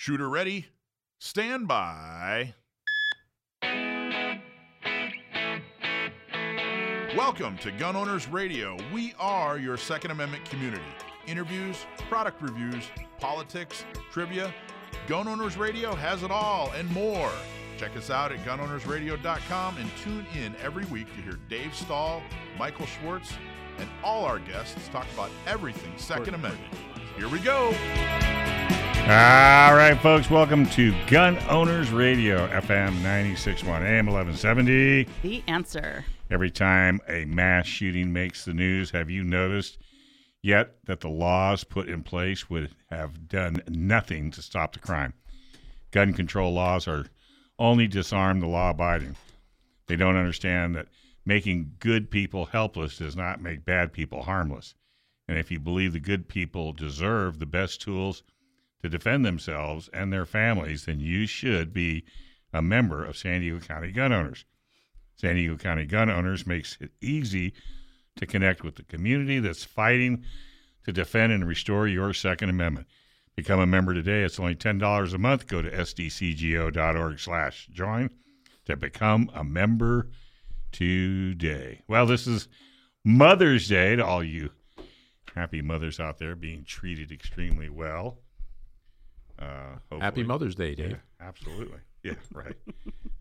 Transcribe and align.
Shooter 0.00 0.30
ready? 0.30 0.64
Stand 1.18 1.68
by. 1.68 2.54
Welcome 7.14 7.58
to 7.58 7.70
Gun 7.72 7.96
Owners 7.96 8.26
Radio. 8.26 8.78
We 8.94 9.12
are 9.18 9.58
your 9.58 9.76
Second 9.76 10.12
Amendment 10.12 10.48
community. 10.48 10.82
Interviews, 11.26 11.84
product 12.08 12.40
reviews, 12.40 12.84
politics, 13.18 13.84
trivia. 14.10 14.54
Gun 15.06 15.28
Owners 15.28 15.58
Radio 15.58 15.94
has 15.94 16.22
it 16.22 16.30
all 16.30 16.72
and 16.74 16.90
more. 16.92 17.30
Check 17.76 17.94
us 17.94 18.08
out 18.08 18.32
at 18.32 18.38
gunownersradio.com 18.38 19.76
and 19.76 19.90
tune 20.02 20.24
in 20.34 20.56
every 20.62 20.86
week 20.86 21.14
to 21.14 21.20
hear 21.20 21.38
Dave 21.50 21.74
Stahl, 21.74 22.22
Michael 22.58 22.86
Schwartz, 22.86 23.34
and 23.78 23.90
all 24.02 24.24
our 24.24 24.38
guests 24.38 24.88
talk 24.88 25.06
about 25.12 25.30
everything 25.46 25.92
Second 25.98 26.32
Amendment. 26.32 26.72
Here 27.18 27.28
we 27.28 27.38
go. 27.40 27.74
All 29.02 29.74
right, 29.74 29.98
folks, 30.00 30.30
welcome 30.30 30.66
to 30.66 30.94
Gun 31.08 31.36
Owners 31.48 31.90
Radio, 31.90 32.46
FM 32.48 32.94
961 33.02 33.82
AM 33.82 34.06
1170. 34.06 35.08
The 35.22 35.42
answer. 35.48 36.04
Every 36.30 36.50
time 36.50 37.00
a 37.08 37.24
mass 37.24 37.66
shooting 37.66 38.12
makes 38.12 38.44
the 38.44 38.54
news, 38.54 38.90
have 38.90 39.10
you 39.10 39.24
noticed 39.24 39.78
yet 40.42 40.76
that 40.84 41.00
the 41.00 41.08
laws 41.08 41.64
put 41.64 41.88
in 41.88 42.04
place 42.04 42.48
would 42.48 42.70
have 42.90 43.26
done 43.26 43.62
nothing 43.68 44.30
to 44.30 44.42
stop 44.42 44.74
the 44.74 44.78
crime? 44.78 45.14
Gun 45.90 46.12
control 46.12 46.52
laws 46.52 46.86
are 46.86 47.06
only 47.58 47.88
disarm 47.88 48.38
the 48.38 48.46
law 48.46 48.70
abiding. 48.70 49.16
They 49.88 49.96
don't 49.96 50.16
understand 50.16 50.76
that 50.76 50.86
making 51.26 51.72
good 51.80 52.12
people 52.12 52.46
helpless 52.46 52.98
does 52.98 53.16
not 53.16 53.42
make 53.42 53.64
bad 53.64 53.92
people 53.92 54.22
harmless. 54.22 54.74
And 55.26 55.36
if 55.36 55.50
you 55.50 55.58
believe 55.58 55.94
the 55.94 56.00
good 56.00 56.28
people 56.28 56.72
deserve 56.72 57.38
the 57.38 57.46
best 57.46 57.80
tools 57.80 58.22
to 58.82 58.88
defend 58.88 59.24
themselves 59.24 59.88
and 59.92 60.12
their 60.12 60.26
families, 60.26 60.84
then 60.84 61.00
you 61.00 61.26
should 61.26 61.72
be 61.72 62.04
a 62.52 62.62
member 62.62 63.04
of 63.04 63.16
San 63.16 63.40
Diego 63.40 63.60
County 63.60 63.92
Gun 63.92 64.12
Owners. 64.12 64.44
San 65.16 65.36
Diego 65.36 65.56
County 65.56 65.84
Gun 65.84 66.10
Owners 66.10 66.46
makes 66.46 66.78
it 66.80 66.92
easy 67.00 67.52
to 68.16 68.26
connect 68.26 68.64
with 68.64 68.76
the 68.76 68.82
community 68.82 69.38
that's 69.38 69.64
fighting 69.64 70.24
to 70.84 70.92
defend 70.92 71.32
and 71.32 71.46
restore 71.46 71.86
your 71.86 72.12
Second 72.14 72.48
Amendment. 72.48 72.86
Become 73.36 73.60
a 73.60 73.66
member 73.66 73.94
today. 73.94 74.22
It's 74.22 74.40
only 74.40 74.54
$10 74.54 75.14
a 75.14 75.18
month. 75.18 75.46
Go 75.46 75.62
to 75.62 75.70
sdcgo.org 75.70 77.20
slash 77.20 77.68
join 77.70 78.10
to 78.66 78.76
become 78.76 79.30
a 79.34 79.44
member 79.44 80.08
today. 80.72 81.82
Well, 81.86 82.06
this 82.06 82.26
is 82.26 82.48
Mother's 83.04 83.68
Day 83.68 83.96
to 83.96 84.04
all 84.04 84.24
you 84.24 84.50
happy 85.34 85.62
mothers 85.62 86.00
out 86.00 86.18
there 86.18 86.34
being 86.34 86.64
treated 86.64 87.12
extremely 87.12 87.68
well. 87.68 88.18
Uh, 89.40 89.78
Happy. 90.00 90.22
Mother's 90.22 90.54
Day, 90.54 90.74
Dave. 90.74 90.90
Yeah, 90.90 90.96
absolutely. 91.26 91.78
Yeah, 92.02 92.14
right. 92.32 92.56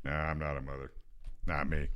no, 0.04 0.12
I'm 0.12 0.40
not 0.40 0.58
a 0.58 0.62
mother. 0.62 0.92
Not 1.48 1.70
me. 1.70 1.88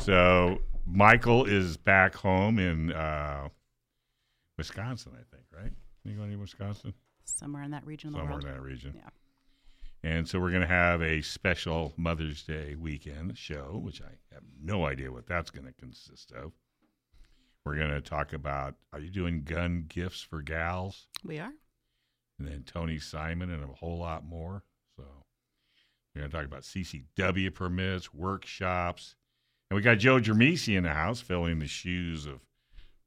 So 0.00 0.58
Michael 0.86 1.44
is 1.44 1.76
back 1.76 2.14
home 2.14 2.58
in 2.58 2.92
uh, 2.92 3.48
Wisconsin, 4.56 5.12
I 5.14 5.24
think, 5.34 5.44
right? 5.54 5.72
You 6.04 6.14
going 6.14 6.30
to 6.30 6.36
Wisconsin? 6.36 6.94
Somewhere 7.24 7.62
in 7.62 7.70
that 7.72 7.86
region 7.86 8.08
of 8.08 8.12
the 8.14 8.18
Somewhere 8.20 8.34
world. 8.34 8.44
in 8.44 8.50
that 8.52 8.62
region. 8.62 8.94
Yeah. 8.96 9.08
And 10.04 10.28
so 10.28 10.38
we're 10.38 10.50
going 10.50 10.62
to 10.62 10.66
have 10.68 11.02
a 11.02 11.20
special 11.22 11.92
Mother's 11.96 12.42
Day 12.44 12.76
weekend 12.78 13.36
show, 13.36 13.80
which 13.82 14.00
I 14.00 14.10
have 14.32 14.44
no 14.62 14.86
idea 14.86 15.10
what 15.10 15.26
that's 15.26 15.50
going 15.50 15.66
to 15.66 15.72
consist 15.72 16.32
of. 16.32 16.52
We're 17.64 17.74
going 17.76 17.90
to 17.90 18.00
talk 18.00 18.32
about 18.32 18.76
are 18.92 19.00
you 19.00 19.10
doing 19.10 19.42
gun 19.42 19.84
gifts 19.88 20.22
for 20.22 20.40
gals? 20.40 21.08
We 21.24 21.38
are. 21.38 21.52
And 22.38 22.46
then 22.48 22.62
Tony 22.64 22.98
Simon 22.98 23.50
and 23.50 23.62
a 23.64 23.66
whole 23.68 23.98
lot 23.98 24.24
more. 24.24 24.62
So 24.96 25.04
we're 26.14 26.20
going 26.22 26.30
to 26.30 26.36
talk 26.36 26.46
about 26.46 26.62
CCW 26.62 27.52
permits, 27.54 28.12
workshops, 28.14 29.14
and 29.70 29.76
we 29.76 29.82
got 29.82 29.98
Joe 29.98 30.18
Germisi 30.20 30.76
in 30.76 30.84
the 30.84 30.92
house 30.94 31.20
filling 31.20 31.58
the 31.58 31.66
shoes 31.66 32.26
of 32.26 32.40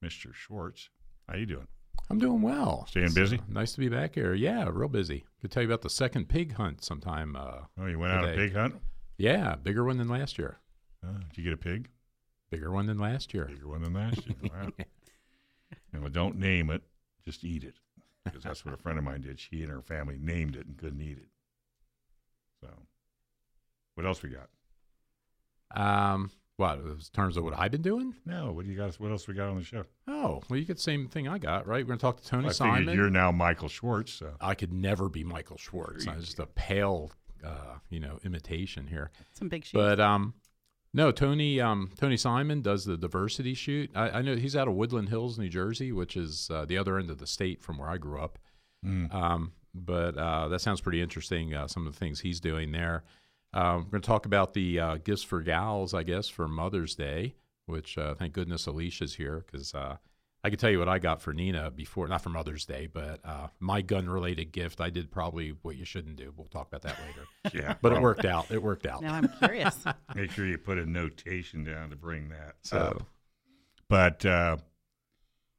Mr. 0.03 0.33
Schwartz. 0.33 0.89
How 1.29 1.37
you 1.37 1.45
doing? 1.45 1.67
I'm 2.09 2.19
doing 2.19 2.41
well. 2.41 2.85
Staying 2.89 3.13
busy? 3.13 3.37
uh, 3.37 3.41
nice 3.47 3.71
to 3.73 3.79
be 3.79 3.87
back 3.89 4.15
here. 4.15 4.33
Yeah, 4.33 4.67
real 4.71 4.89
busy. 4.89 5.23
Could 5.41 5.51
tell 5.51 5.63
you 5.63 5.69
about 5.69 5.81
the 5.81 5.89
second 5.89 6.27
pig 6.27 6.53
hunt 6.53 6.83
sometime. 6.83 7.35
Uh, 7.35 7.61
Oh, 7.79 7.85
you 7.87 7.97
went 7.99 8.11
out 8.13 8.25
a 8.25 8.33
pig 8.33 8.53
hunt? 8.53 8.75
yeah, 9.17 9.55
bigger 9.55 9.83
one 9.85 9.97
than 9.97 10.09
last 10.09 10.37
year. 10.37 10.57
Oh, 11.05 11.13
did 11.29 11.37
you 11.37 11.43
get 11.43 11.53
a 11.53 11.57
pig? 11.57 11.89
Bigger 12.51 12.69
one 12.71 12.85
than 12.85 12.97
last 12.99 13.33
year. 13.33 13.45
Bigger 13.45 13.69
one 13.69 13.81
than 13.81 13.93
last 13.93 14.25
year. 14.27 14.35
Wow. 15.93 16.01
well, 16.01 16.09
don't 16.09 16.37
name 16.37 16.69
it, 16.69 16.81
just 17.25 17.43
eat 17.43 17.63
it. 17.63 17.75
Because 18.23 18.43
that's 18.43 18.65
what 18.65 18.73
a 18.73 18.77
friend 18.77 18.97
of 18.97 19.03
mine 19.03 19.21
did. 19.21 19.39
She 19.39 19.63
and 19.63 19.71
her 19.71 19.81
family 19.81 20.17
named 20.19 20.55
it 20.55 20.67
and 20.67 20.77
couldn't 20.77 21.01
eat 21.01 21.17
it. 21.17 21.29
So, 22.61 22.69
what 23.95 24.05
else 24.05 24.21
we 24.21 24.29
got? 24.29 24.49
Um, 25.73 26.31
what 26.57 26.77
in 26.77 26.99
terms 27.13 27.37
of 27.37 27.43
what 27.43 27.57
I've 27.57 27.71
been 27.71 27.81
doing? 27.81 28.13
No, 28.25 28.51
what 28.51 28.65
do 28.65 28.71
you 28.71 28.77
got? 28.77 28.93
What 28.95 29.09
else 29.11 29.27
we 29.27 29.33
got 29.33 29.49
on 29.49 29.57
the 29.57 29.63
show? 29.63 29.83
Oh, 30.07 30.43
well, 30.47 30.59
you 30.59 30.65
get 30.65 30.77
the 30.77 30.83
same 30.83 31.07
thing 31.07 31.27
I 31.27 31.39
got, 31.39 31.65
right? 31.65 31.83
We're 31.83 31.95
going 31.95 31.97
to 31.97 32.01
talk 32.01 32.21
to 32.21 32.27
Tony 32.27 32.49
I 32.49 32.51
Simon. 32.51 32.95
you're 32.95 33.09
now 33.09 33.31
Michael 33.31 33.67
Schwartz. 33.67 34.13
So. 34.13 34.33
I 34.39 34.53
could 34.53 34.71
never 34.71 35.09
be 35.09 35.23
Michael 35.23 35.57
Schwartz. 35.57 36.03
Sure 36.03 36.13
I'm 36.13 36.19
just 36.19 36.37
a 36.39 36.45
pale, 36.45 37.11
uh, 37.43 37.77
you 37.89 37.99
know, 37.99 38.19
imitation 38.23 38.85
here. 38.85 39.09
Some 39.33 39.49
big 39.49 39.65
shoes. 39.65 39.73
But 39.73 39.99
um, 39.99 40.35
no, 40.93 41.11
Tony 41.11 41.59
um, 41.61 41.91
Tony 41.97 42.17
Simon 42.17 42.61
does 42.61 42.85
the 42.85 42.97
diversity 42.97 43.53
shoot. 43.53 43.89
I, 43.95 44.09
I 44.09 44.21
know 44.21 44.35
he's 44.35 44.55
out 44.55 44.67
of 44.67 44.73
Woodland 44.73 45.09
Hills, 45.09 45.39
New 45.39 45.49
Jersey, 45.49 45.91
which 45.91 46.17
is 46.17 46.49
uh, 46.51 46.65
the 46.65 46.77
other 46.77 46.97
end 46.97 47.09
of 47.09 47.17
the 47.17 47.27
state 47.27 47.61
from 47.61 47.77
where 47.77 47.89
I 47.89 47.97
grew 47.97 48.19
up. 48.19 48.37
Mm. 48.85 49.13
Um, 49.13 49.53
but 49.73 50.17
uh, 50.17 50.49
that 50.49 50.59
sounds 50.59 50.81
pretty 50.81 51.01
interesting. 51.01 51.53
Uh, 51.53 51.67
some 51.67 51.87
of 51.87 51.93
the 51.93 51.99
things 51.99 52.19
he's 52.19 52.39
doing 52.39 52.71
there. 52.71 53.03
Um, 53.53 53.85
we're 53.85 53.91
going 53.91 54.01
to 54.01 54.07
talk 54.07 54.25
about 54.25 54.53
the 54.53 54.79
uh, 54.79 54.97
gifts 54.97 55.23
for 55.23 55.41
gals, 55.41 55.93
I 55.93 56.03
guess, 56.03 56.27
for 56.27 56.47
Mother's 56.47 56.95
Day. 56.95 57.35
Which 57.67 57.97
uh, 57.97 58.15
thank 58.15 58.33
goodness 58.33 58.65
Alisha's 58.65 59.15
here 59.15 59.45
because 59.45 59.73
uh, 59.73 59.97
I 60.43 60.49
can 60.49 60.57
tell 60.57 60.71
you 60.71 60.79
what 60.79 60.89
I 60.89 60.97
got 60.97 61.21
for 61.21 61.33
Nina 61.33 61.69
before, 61.69 62.07
not 62.07 62.21
for 62.23 62.29
Mother's 62.29 62.65
Day, 62.65 62.87
but 62.91 63.19
uh, 63.23 63.47
my 63.59 63.81
gun-related 63.83 64.51
gift. 64.51 64.81
I 64.81 64.89
did 64.89 65.11
probably 65.11 65.49
what 65.61 65.75
you 65.75 65.85
shouldn't 65.85 66.15
do. 66.15 66.33
We'll 66.35 66.47
talk 66.47 66.67
about 66.67 66.81
that 66.81 66.97
later. 67.05 67.25
Yeah, 67.63 67.75
But 67.81 67.93
it 67.93 68.01
worked 68.01 68.25
out. 68.25 68.49
It 68.49 68.61
worked 68.63 68.85
out. 68.87 69.01
now 69.03 69.13
I'm 69.15 69.27
curious. 69.39 69.77
Make 70.15 70.31
sure 70.31 70.47
you 70.47 70.57
put 70.57 70.77
a 70.79 70.85
notation 70.85 71.63
down 71.63 71.89
to 71.91 71.95
bring 71.95 72.29
that 72.29 72.55
So- 72.63 72.77
up. 72.77 73.03
But 73.89 74.25
uh, 74.25 74.57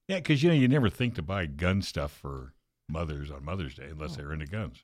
yeah, 0.08 0.16
because 0.16 0.42
you 0.42 0.48
know 0.48 0.54
you 0.54 0.66
never 0.68 0.88
think 0.88 1.14
to 1.16 1.22
buy 1.22 1.46
gun 1.46 1.82
stuff 1.82 2.10
for 2.12 2.54
mothers 2.88 3.30
on 3.30 3.44
Mother's 3.44 3.74
Day 3.74 3.88
unless 3.90 4.16
they're 4.16 4.32
into 4.32 4.46
guns. 4.46 4.82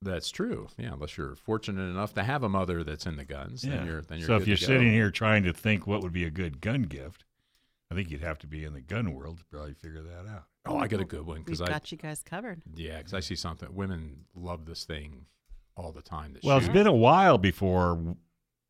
That's 0.00 0.30
true. 0.30 0.68
Yeah, 0.78 0.92
unless 0.92 1.16
you're 1.18 1.34
fortunate 1.34 1.82
enough 1.90 2.14
to 2.14 2.22
have 2.22 2.44
a 2.44 2.48
mother 2.48 2.84
that's 2.84 3.04
in 3.04 3.16
the 3.16 3.24
guns, 3.24 3.62
then 3.62 3.84
you're 3.84 4.02
then 4.02 4.18
you're 4.18 4.28
so 4.28 4.34
good 4.38 4.42
if 4.42 4.48
you're 4.48 4.56
to 4.58 4.60
go. 4.62 4.66
sitting 4.74 4.92
here 4.92 5.10
trying 5.10 5.42
to 5.42 5.52
think 5.52 5.86
what 5.88 6.02
would 6.02 6.12
be 6.12 6.22
a 6.24 6.30
good 6.30 6.60
gun 6.60 6.82
gift, 6.82 7.24
I 7.90 7.94
think 7.94 8.10
you'd 8.10 8.22
have 8.22 8.38
to 8.40 8.46
be 8.46 8.64
in 8.64 8.74
the 8.74 8.80
gun 8.80 9.14
world 9.14 9.38
to 9.38 9.44
probably 9.44 9.74
figure 9.74 10.02
that 10.02 10.26
out. 10.30 10.44
Oh, 10.66 10.76
I 10.76 10.86
got 10.88 11.00
a 11.00 11.04
good 11.04 11.24
one 11.24 11.38
We've 11.38 11.46
because 11.46 11.62
I 11.62 11.66
got 11.68 11.90
you 11.90 11.96
guys 11.98 12.22
covered. 12.22 12.60
yeah, 12.74 12.98
because 12.98 13.14
I 13.14 13.20
see 13.20 13.34
something. 13.34 13.74
Women 13.74 14.24
love 14.34 14.66
this 14.66 14.84
thing 14.84 15.24
all 15.76 15.92
the 15.92 16.02
time. 16.02 16.34
That 16.34 16.44
Well, 16.44 16.58
shoot. 16.60 16.66
it's 16.66 16.72
been 16.74 16.86
a 16.86 16.92
while 16.92 17.38
before 17.38 18.16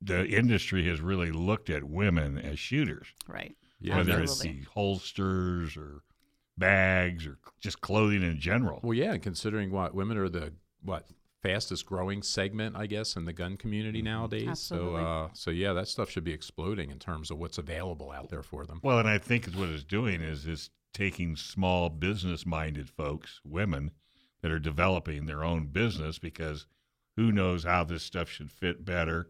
the 0.00 0.24
industry 0.28 0.86
has 0.86 1.00
really 1.00 1.32
looked 1.32 1.68
at 1.70 1.82
women 1.82 2.38
as 2.38 2.60
shooters, 2.60 3.08
Right. 3.26 3.56
yeah, 3.80 3.96
whether 3.96 4.12
that's- 4.12 4.30
it's 4.30 4.40
the 4.40 4.60
holsters 4.72 5.76
or 5.76 6.02
bags 6.56 7.26
or 7.26 7.38
just 7.60 7.80
clothing 7.80 8.22
in 8.22 8.38
general. 8.38 8.78
well, 8.84 8.94
yeah. 8.94 9.16
Considering 9.16 9.72
what 9.72 9.94
women 9.94 10.16
are 10.16 10.28
the 10.28 10.52
what 10.82 11.08
fastest 11.42 11.86
growing 11.86 12.22
segment, 12.22 12.76
I 12.76 12.86
guess, 12.86 13.16
in 13.16 13.24
the 13.24 13.32
gun 13.32 13.56
community 13.56 14.02
nowadays. 14.02 14.48
Absolutely. 14.48 15.00
So, 15.00 15.06
uh, 15.06 15.28
so 15.32 15.50
yeah, 15.50 15.72
that 15.72 15.88
stuff 15.88 16.10
should 16.10 16.24
be 16.24 16.32
exploding 16.32 16.90
in 16.90 16.98
terms 16.98 17.30
of 17.30 17.38
what's 17.38 17.58
available 17.58 18.10
out 18.10 18.28
there 18.28 18.42
for 18.42 18.66
them. 18.66 18.80
Well, 18.82 18.98
and 18.98 19.08
I 19.08 19.18
think 19.18 19.46
what 19.54 19.68
it's 19.68 19.84
doing 19.84 20.20
is 20.20 20.46
it's 20.46 20.70
taking 20.92 21.36
small 21.36 21.88
business 21.90 22.44
minded 22.44 22.88
folks, 22.90 23.40
women 23.44 23.92
that 24.42 24.50
are 24.50 24.58
developing 24.58 25.26
their 25.26 25.44
own 25.44 25.66
business 25.66 26.18
because 26.18 26.66
who 27.16 27.32
knows 27.32 27.64
how 27.64 27.84
this 27.84 28.02
stuff 28.02 28.28
should 28.28 28.50
fit 28.50 28.84
better 28.84 29.28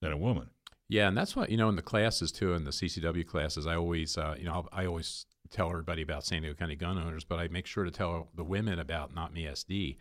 than 0.00 0.12
a 0.12 0.16
woman. 0.16 0.50
Yeah, 0.88 1.06
and 1.06 1.16
that's 1.16 1.36
what 1.36 1.50
you 1.50 1.56
know 1.56 1.68
in 1.68 1.76
the 1.76 1.82
classes 1.82 2.32
too, 2.32 2.54
in 2.54 2.64
the 2.64 2.72
CCW 2.72 3.24
classes. 3.24 3.66
I 3.66 3.76
always, 3.76 4.18
uh, 4.18 4.34
you 4.36 4.44
know, 4.44 4.66
I 4.72 4.86
always 4.86 5.26
tell 5.48 5.70
everybody 5.70 6.02
about 6.02 6.24
San 6.24 6.42
Diego 6.42 6.56
County 6.56 6.74
gun 6.74 6.98
owners, 6.98 7.22
but 7.22 7.38
I 7.38 7.46
make 7.46 7.66
sure 7.66 7.84
to 7.84 7.90
tell 7.92 8.28
the 8.34 8.44
women 8.44 8.80
about 8.80 9.14
Not 9.14 9.32
Me 9.32 9.44
SD, 9.44 9.98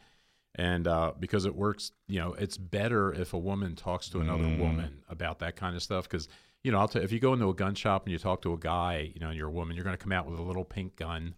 and 0.56 0.88
uh, 0.88 1.14
because 1.20 1.46
it 1.46 1.56
works, 1.56 1.92
you 2.08 2.20
know, 2.20 2.34
it's 2.34 2.58
better 2.58 3.14
if 3.14 3.34
a 3.34 3.38
woman 3.38 3.76
talks 3.76 4.10
to 4.10 4.20
another 4.20 4.44
Mm. 4.44 4.60
woman 4.60 5.04
about 5.10 5.40
that 5.40 5.56
kind 5.56 5.76
of 5.76 5.84
stuff 5.84 6.04
because. 6.10 6.28
You 6.62 6.74
know, 6.74 6.80
I'll 6.80 6.90
tell 6.90 7.02
if 7.02 7.14
you 7.14 7.22
go 7.22 7.32
into 7.32 7.48
a 7.48 7.54
gun 7.54 7.74
shop 7.74 8.04
and 8.04 8.12
you 8.12 8.20
talk 8.20 8.42
to 8.42 8.52
a 8.52 8.58
guy, 8.58 9.14
you 9.14 9.22
know, 9.22 9.30
and 9.30 9.38
you're 9.38 9.48
a 9.48 9.52
woman, 9.52 9.78
you're 9.78 9.86
going 9.86 9.96
to 9.96 10.04
come 10.04 10.12
out 10.12 10.30
with 10.30 10.38
a 10.38 10.42
little 10.42 10.66
pink 10.66 10.98
gun, 10.98 11.34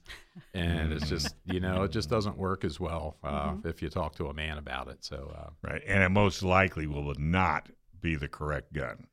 and 0.55 0.91
it's 0.91 1.07
just, 1.07 1.35
you 1.45 1.59
know, 1.59 1.83
it 1.83 1.91
just 1.91 2.09
doesn't 2.09 2.39
work 2.39 2.63
as 2.65 2.79
well 2.79 3.17
uh, 3.23 3.53
if 3.63 3.83
you 3.83 3.89
talk 3.89 4.15
to 4.15 4.29
a 4.29 4.33
man 4.33 4.57
about 4.57 4.87
it. 4.87 5.03
So, 5.05 5.31
uh, 5.37 5.51
Right. 5.61 5.83
And 5.85 6.01
it 6.01 6.09
most 6.09 6.41
likely 6.41 6.87
will 6.87 7.13
not 7.19 7.69
be 8.01 8.15
the 8.15 8.27
correct 8.27 8.73
gun. 8.73 9.05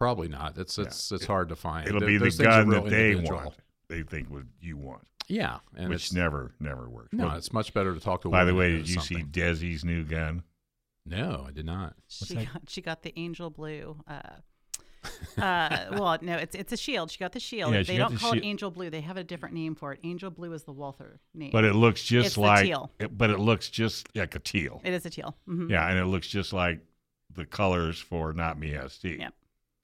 Probably 0.00 0.28
not. 0.28 0.56
It's 0.56 0.78
it's 0.78 1.12
it's 1.12 1.26
hard 1.26 1.50
to 1.50 1.54
find. 1.56 1.86
It'll 1.86 2.00
Th- 2.00 2.08
be 2.08 2.16
the 2.16 2.24
those 2.24 2.36
things 2.38 2.46
are 2.46 2.64
gun 2.64 2.68
that 2.70 2.84
they 2.88 3.10
individual. 3.10 3.38
want. 3.40 3.54
They 3.88 4.02
think 4.04 4.30
what 4.30 4.44
you 4.62 4.78
want. 4.78 5.06
Yeah, 5.28 5.58
and 5.76 5.88
which 5.88 6.04
it's 6.04 6.12
never 6.12 6.54
never 6.60 6.88
works. 6.88 7.12
no, 7.12 7.26
Well, 7.26 7.36
it's 7.36 7.52
much 7.52 7.74
better 7.74 7.92
to 7.94 8.00
talk 8.00 8.22
to. 8.22 8.28
a 8.28 8.30
by 8.30 8.44
the 8.44 8.54
way, 8.54 8.72
did 8.72 8.88
you 8.88 9.00
see. 9.00 9.22
Desi's 9.24 9.84
new 9.84 10.04
gun? 10.04 10.42
No, 11.04 11.44
I 11.48 11.52
did 11.52 11.66
not. 11.66 11.94
She 12.08 12.34
that? 12.34 12.52
got, 12.52 12.62
she 12.68 12.80
got 12.80 13.02
the 13.02 13.12
angel 13.18 13.50
blue. 13.50 13.96
Uh, 14.08 14.20
uh, 15.38 15.86
well, 15.92 16.18
no, 16.20 16.36
it's 16.36 16.54
it's 16.54 16.72
a 16.72 16.76
shield. 16.76 17.10
She 17.10 17.18
got 17.18 17.32
the 17.32 17.40
shield. 17.40 17.72
Yeah, 17.74 17.82
they 17.82 17.96
don't 17.96 18.12
the 18.14 18.18
call 18.18 18.32
it 18.34 18.44
angel 18.44 18.70
blue. 18.70 18.90
They 18.90 19.00
have 19.02 19.16
a 19.16 19.24
different 19.24 19.54
name 19.54 19.74
for 19.74 19.92
it. 19.92 20.00
Angel 20.04 20.30
blue 20.30 20.52
is 20.52 20.64
the 20.64 20.72
Walther 20.72 21.20
name. 21.34 21.50
But 21.52 21.64
it 21.64 21.74
looks 21.74 22.02
just 22.02 22.26
It's 22.26 22.34
the 22.36 22.40
like 22.40 22.64
teal. 22.66 22.90
it- 22.98 23.16
but 23.16 23.30
it 23.30 23.38
looks 23.38 23.68
just 23.68 24.08
like 24.16 24.34
a 24.34 24.38
teal. 24.40 24.80
it 24.84 24.92
is 24.92 25.06
a 25.06 25.10
teal. 25.10 25.36
hmm 25.46 25.70
Yeah, 25.70 25.88
and 25.88 25.98
it 25.98 26.06
looks 26.06 26.26
just 26.26 26.52
like 26.52 26.80
the 27.34 27.44
colors 27.46 27.98
for 28.00 28.32
Not 28.32 28.58
Me 28.58 28.70
SD. 28.72 29.18
Yep. 29.20 29.34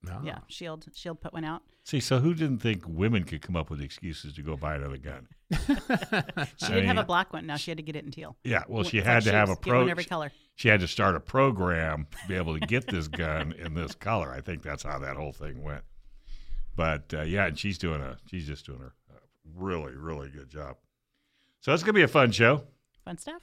No. 0.05 0.21
Yeah, 0.25 0.39
Shield 0.49 0.87
Shield 0.95 1.21
put 1.21 1.33
one 1.33 1.45
out. 1.45 1.63
See, 1.85 2.01
so 2.01 2.19
who 2.19 2.35
didn't 2.35 2.59
think 2.59 2.83
women 2.87 3.25
could 3.25 3.43
come 3.43 3.57
up 3.57 3.71
with 3.71 3.81
excuses 3.81 4.35
to 4.35 4.43
go 4.43 4.57
buy 4.57 4.75
another 4.75 4.99
gun? 4.99 5.29
She 6.57 6.69
didn't 6.69 6.87
have 6.87 6.99
a 6.99 7.05
black 7.05 7.33
one. 7.33 7.47
Now 7.47 7.57
she 7.57 7.71
had 7.71 7.79
to 7.79 7.83
get 7.83 7.97
it 7.97 8.05
in 8.05 8.11
teal. 8.11 8.37
Yeah, 8.45 8.63
well, 8.69 8.85
she 8.85 8.99
had 8.99 9.17
like 9.17 9.25
to 9.25 9.33
have 9.33 9.49
a 9.51 9.57
pro. 9.57 9.87
every 9.87 10.05
color. 10.05 10.33
She 10.55 10.69
had 10.69 10.81
to 10.81 10.89
start 10.89 11.15
a 11.17 11.21
program 11.21 12.07
to 12.23 12.29
be 12.29 12.35
able 12.35 12.59
to 12.59 12.67
get 12.67 12.87
this 12.87 13.09
gun 13.09 13.53
in 13.53 13.75
this 13.75 13.95
color. 13.95 14.33
I 14.33 14.41
think 14.41 14.63
that's 14.63 14.83
how 14.83 14.99
that 15.01 15.17
whole 15.17 15.33
thing 15.33 15.63
went. 15.63 15.83
But 16.75 17.13
uh, 17.15 17.23
yeah, 17.23 17.47
and 17.47 17.59
she's 17.59 17.79
doing 17.79 18.01
a 18.01 18.17
she's 18.27 18.47
just 18.47 18.65
doing 18.67 18.81
a, 18.81 19.13
a 19.15 19.19
really 19.55 19.95
really 19.95 20.31
good 20.31 20.49
job. 20.49 20.77
So 21.61 21.73
it's 21.73 21.83
gonna 21.83 21.93
be 21.95 22.03
a 22.03 22.09
fun 22.09 22.33
show. 22.33 22.65
Fun 23.05 23.19
stuff. 23.19 23.43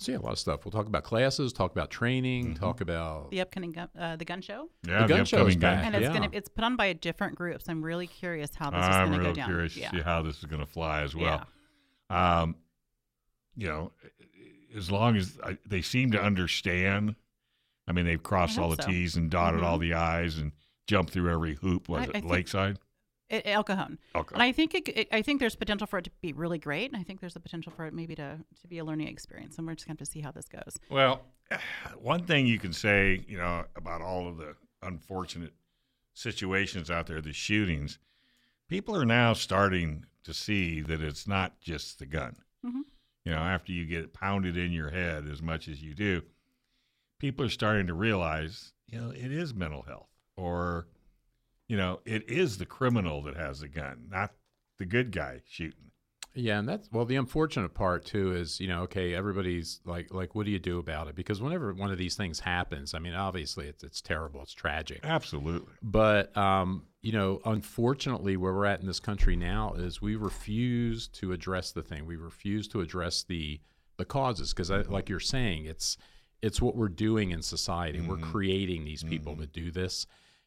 So 0.00 0.12
yeah, 0.12 0.18
a 0.18 0.20
lot 0.20 0.32
of 0.32 0.38
stuff. 0.38 0.64
We'll 0.64 0.72
talk 0.72 0.86
about 0.86 1.04
classes, 1.04 1.52
talk 1.52 1.72
about 1.72 1.90
training, 1.90 2.46
Mm-hmm. 2.46 2.54
talk 2.54 2.80
about 2.80 3.30
The 3.30 3.40
upcoming 3.42 3.72
gun, 3.72 3.88
uh, 3.98 4.16
the 4.16 4.24
gun 4.24 4.40
show, 4.40 4.70
Yeah, 4.86 5.02
the 5.02 5.08
gun 5.08 5.24
show 5.26 5.46
is 5.46 5.54
upcoming 5.56 5.58
back. 5.58 5.76
gun. 5.84 5.84
and 5.86 5.94
it's 5.96 6.02
Yeah. 6.14 6.18
gonna 6.20 6.30
it's 6.32 6.48
put 6.48 6.64
on 6.64 6.76
by 6.76 6.86
a 6.86 6.94
different 6.94 7.34
group. 7.36 7.60
So 7.62 7.70
I'm 7.70 7.82
really 7.84 8.06
curious 8.06 8.54
how 8.54 8.70
this 8.70 8.80
is 8.80 8.86
I'm 8.86 9.10
gonna 9.10 9.22
real 9.22 9.28
go 9.30 9.34
down. 9.34 9.50
I'm 9.50 9.56
really 9.56 9.68
curious 9.68 9.76
yeah. 9.76 9.90
to 9.90 9.96
see 9.98 10.02
how 10.02 10.22
this 10.22 10.38
is 10.38 10.44
going 10.44 10.60
to 10.60 10.66
fly 10.66 11.02
as 11.02 11.14
well. 11.14 11.44
Yeah. 12.10 12.40
Um, 12.42 12.56
you 13.56 13.66
know, 13.68 13.92
as 14.74 14.90
long 14.90 15.16
as 15.16 15.38
I, 15.44 15.58
they 15.66 15.82
seem 15.82 16.12
to 16.12 16.22
understand. 16.22 17.14
I 17.88 17.92
mean, 17.92 18.06
they've 18.06 18.22
crossed 18.22 18.58
all 18.58 18.70
the 18.74 18.80
so. 18.82 18.88
T's 18.88 19.16
and 19.16 19.30
dotted 19.30 19.60
Mhm. 19.60 19.64
all 19.64 19.78
the 19.78 19.94
I's 19.94 20.38
and 20.38 20.52
jumped 20.86 21.12
through 21.12 21.30
every 21.30 21.56
hoop. 21.56 21.88
Was 21.88 22.02
I- 22.02 22.04
it 22.04 22.08
I 22.10 22.12
think- 22.20 22.30
Lakeside? 22.30 22.78
It, 23.30 23.42
El 23.46 23.62
Cajon. 23.64 23.98
Okay. 24.14 24.34
And 24.34 24.42
I 24.42 24.52
think 24.52 24.74
it, 24.74 24.88
it, 24.88 25.08
I 25.12 25.22
think 25.22 25.38
there's 25.40 25.54
potential 25.54 25.86
for 25.86 25.98
it 25.98 26.04
to 26.04 26.10
be 26.20 26.32
really 26.32 26.58
great. 26.58 26.90
And 26.90 27.00
I 27.00 27.04
think 27.04 27.20
there's 27.20 27.36
a 27.36 27.40
potential 27.40 27.72
for 27.74 27.86
it 27.86 27.94
maybe 27.94 28.14
to, 28.16 28.38
to 28.60 28.66
be 28.68 28.78
a 28.78 28.84
learning 28.84 29.08
experience. 29.08 29.56
And 29.56 29.66
we're 29.66 29.74
just 29.74 29.86
going 29.86 29.96
to 29.96 30.04
see 30.04 30.20
how 30.20 30.32
this 30.32 30.48
goes. 30.48 30.76
Well, 30.90 31.22
one 31.98 32.24
thing 32.24 32.46
you 32.46 32.58
can 32.58 32.72
say, 32.72 33.24
you 33.28 33.38
know, 33.38 33.64
about 33.76 34.02
all 34.02 34.26
of 34.28 34.36
the 34.36 34.56
unfortunate 34.82 35.52
situations 36.12 36.90
out 36.90 37.06
there, 37.06 37.20
the 37.20 37.32
shootings, 37.32 37.98
people 38.68 38.96
are 38.96 39.06
now 39.06 39.32
starting 39.32 40.04
to 40.24 40.34
see 40.34 40.80
that 40.82 41.00
it's 41.00 41.26
not 41.26 41.60
just 41.60 41.98
the 41.98 42.06
gun. 42.06 42.36
Mhm. 42.64 42.82
You 43.24 43.32
know, 43.32 43.38
after 43.38 43.72
you 43.72 43.86
get 43.86 44.12
pounded 44.12 44.56
in 44.56 44.72
your 44.72 44.90
head 44.90 45.28
as 45.28 45.40
much 45.40 45.68
as 45.68 45.82
you 45.82 45.94
do, 45.94 46.22
people 47.18 47.44
are 47.44 47.50
starting 47.50 47.86
to 47.86 47.94
realize, 47.94 48.72
you 48.86 49.00
know, 49.00 49.10
it 49.10 49.30
is 49.30 49.54
mental 49.54 49.82
health 49.82 50.08
or, 50.36 50.88
you 51.70 51.76
know, 51.76 52.00
it 52.04 52.28
is 52.28 52.58
the 52.58 52.66
criminal 52.66 53.22
that 53.22 53.36
has 53.36 53.60
the 53.60 53.68
gun, 53.68 54.08
not 54.10 54.32
the 54.80 54.84
good 54.84 55.12
guy 55.12 55.40
shooting. 55.48 55.92
Yeah, 56.34 56.58
and 56.58 56.68
that's 56.68 56.88
well. 56.90 57.04
The 57.04 57.14
unfortunate 57.14 57.74
part 57.74 58.04
too 58.04 58.34
is 58.34 58.58
you 58.58 58.66
know, 58.66 58.82
okay, 58.82 59.14
everybody's 59.14 59.80
like, 59.84 60.12
like, 60.12 60.34
what 60.34 60.46
do 60.46 60.52
you 60.52 60.58
do 60.58 60.80
about 60.80 61.06
it? 61.06 61.14
Because 61.14 61.40
whenever 61.40 61.72
one 61.72 61.92
of 61.92 61.98
these 61.98 62.16
things 62.16 62.40
happens, 62.40 62.92
I 62.92 62.98
mean, 62.98 63.14
obviously 63.14 63.68
it's 63.68 63.84
it's 63.84 64.00
terrible, 64.00 64.42
it's 64.42 64.52
tragic. 64.52 64.98
Absolutely. 65.04 65.72
But 65.80 66.36
um, 66.36 66.86
you 67.02 67.12
know, 67.12 67.40
unfortunately, 67.44 68.36
where 68.36 68.52
we're 68.52 68.66
at 68.66 68.80
in 68.80 68.86
this 68.88 69.00
country 69.00 69.36
now 69.36 69.74
is 69.74 70.02
we 70.02 70.16
refuse 70.16 71.06
to 71.08 71.30
address 71.30 71.70
the 71.70 71.82
thing. 71.82 72.04
We 72.04 72.16
refuse 72.16 72.66
to 72.68 72.80
address 72.80 73.22
the 73.22 73.60
the 73.96 74.04
causes 74.04 74.52
because, 74.52 74.72
uh, 74.72 74.82
like 74.88 75.08
you're 75.08 75.20
saying, 75.20 75.66
it's 75.66 75.96
it's 76.42 76.60
what 76.60 76.74
we're 76.74 76.88
doing 76.88 77.30
in 77.30 77.42
society. 77.42 78.00
We're 78.00 78.16
mm-hmm. 78.16 78.32
creating 78.32 78.84
these 78.84 79.04
people 79.04 79.34
mm-hmm. 79.34 79.42
to 79.42 79.46
do 79.46 79.70
this, 79.70 80.06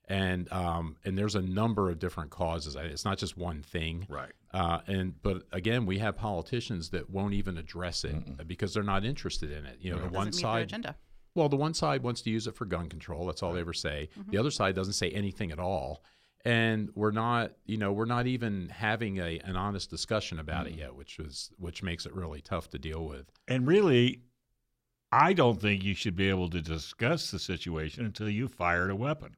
and 0.10 0.52
um, 0.52 0.98
and 1.06 1.18
there's 1.18 1.36
a 1.36 1.42
number 1.42 1.90
of 1.90 2.00
different 2.00 2.30
causes. 2.30 2.76
It's 2.76 3.06
not 3.06 3.18
just 3.18 3.38
one 3.38 3.62
thing. 3.62 4.06
Right. 4.10 4.32
Uh, 4.54 4.80
and 4.88 5.22
but 5.22 5.44
again, 5.52 5.86
we 5.86 6.00
have 6.00 6.18
politicians 6.18 6.90
that 6.90 7.10
won't 7.10 7.34
even 7.34 7.58
address 7.58 8.04
it 8.04 8.48
because 8.48 8.74
they're 8.74 8.84
not 8.84 9.06
interested 9.06 9.52
in 9.52 9.66
it. 9.66 9.78
You 9.80 9.92
know, 9.92 10.00
the 10.00 10.10
one 10.10 10.26
meet 10.26 10.34
their 10.34 10.42
side 10.42 10.64
agenda. 10.64 10.96
well, 11.36 11.50
the 11.50 11.56
one 11.56 11.74
side 11.74 12.04
wants 12.04 12.22
to 12.24 12.30
use 12.30 12.48
it 12.48 12.56
for 12.56 12.66
gun 12.66 12.90
control. 12.90 13.26
That's 13.26 13.42
all 13.42 13.54
they 13.54 13.62
ever 13.62 13.74
say. 13.74 14.10
The 14.30 14.38
other 14.38 14.52
side 14.52 14.76
doesn't 14.76 14.94
say 14.94 15.10
anything 15.10 15.52
at 15.52 15.60
all. 15.60 16.04
And 16.46 16.90
we're 16.94 17.12
not, 17.12 17.54
you 17.66 17.78
know, 17.78 17.94
we're 17.94 18.04
not 18.04 18.28
even 18.28 18.68
having 18.68 19.18
a, 19.20 19.40
an 19.46 19.56
honest 19.56 19.90
discussion 19.90 20.40
about 20.40 20.68
it 20.68 20.74
yet, 20.74 20.94
which 20.94 21.18
is 21.18 21.52
which 21.58 21.82
makes 21.82 22.06
it 22.06 22.14
really 22.14 22.42
tough 22.42 22.70
to 22.72 22.78
deal 22.78 23.06
with. 23.06 23.32
And 23.48 23.66
really, 23.66 24.24
I 25.14 25.32
don't 25.32 25.62
think 25.62 25.84
you 25.84 25.94
should 25.96 26.18
be 26.18 26.28
able 26.28 26.50
to 26.50 26.60
discuss 26.62 27.32
the 27.32 27.40
situation 27.40 28.06
until 28.06 28.30
you 28.30 28.50
fired 28.50 28.92
a 28.92 28.96
weapon. 28.96 29.38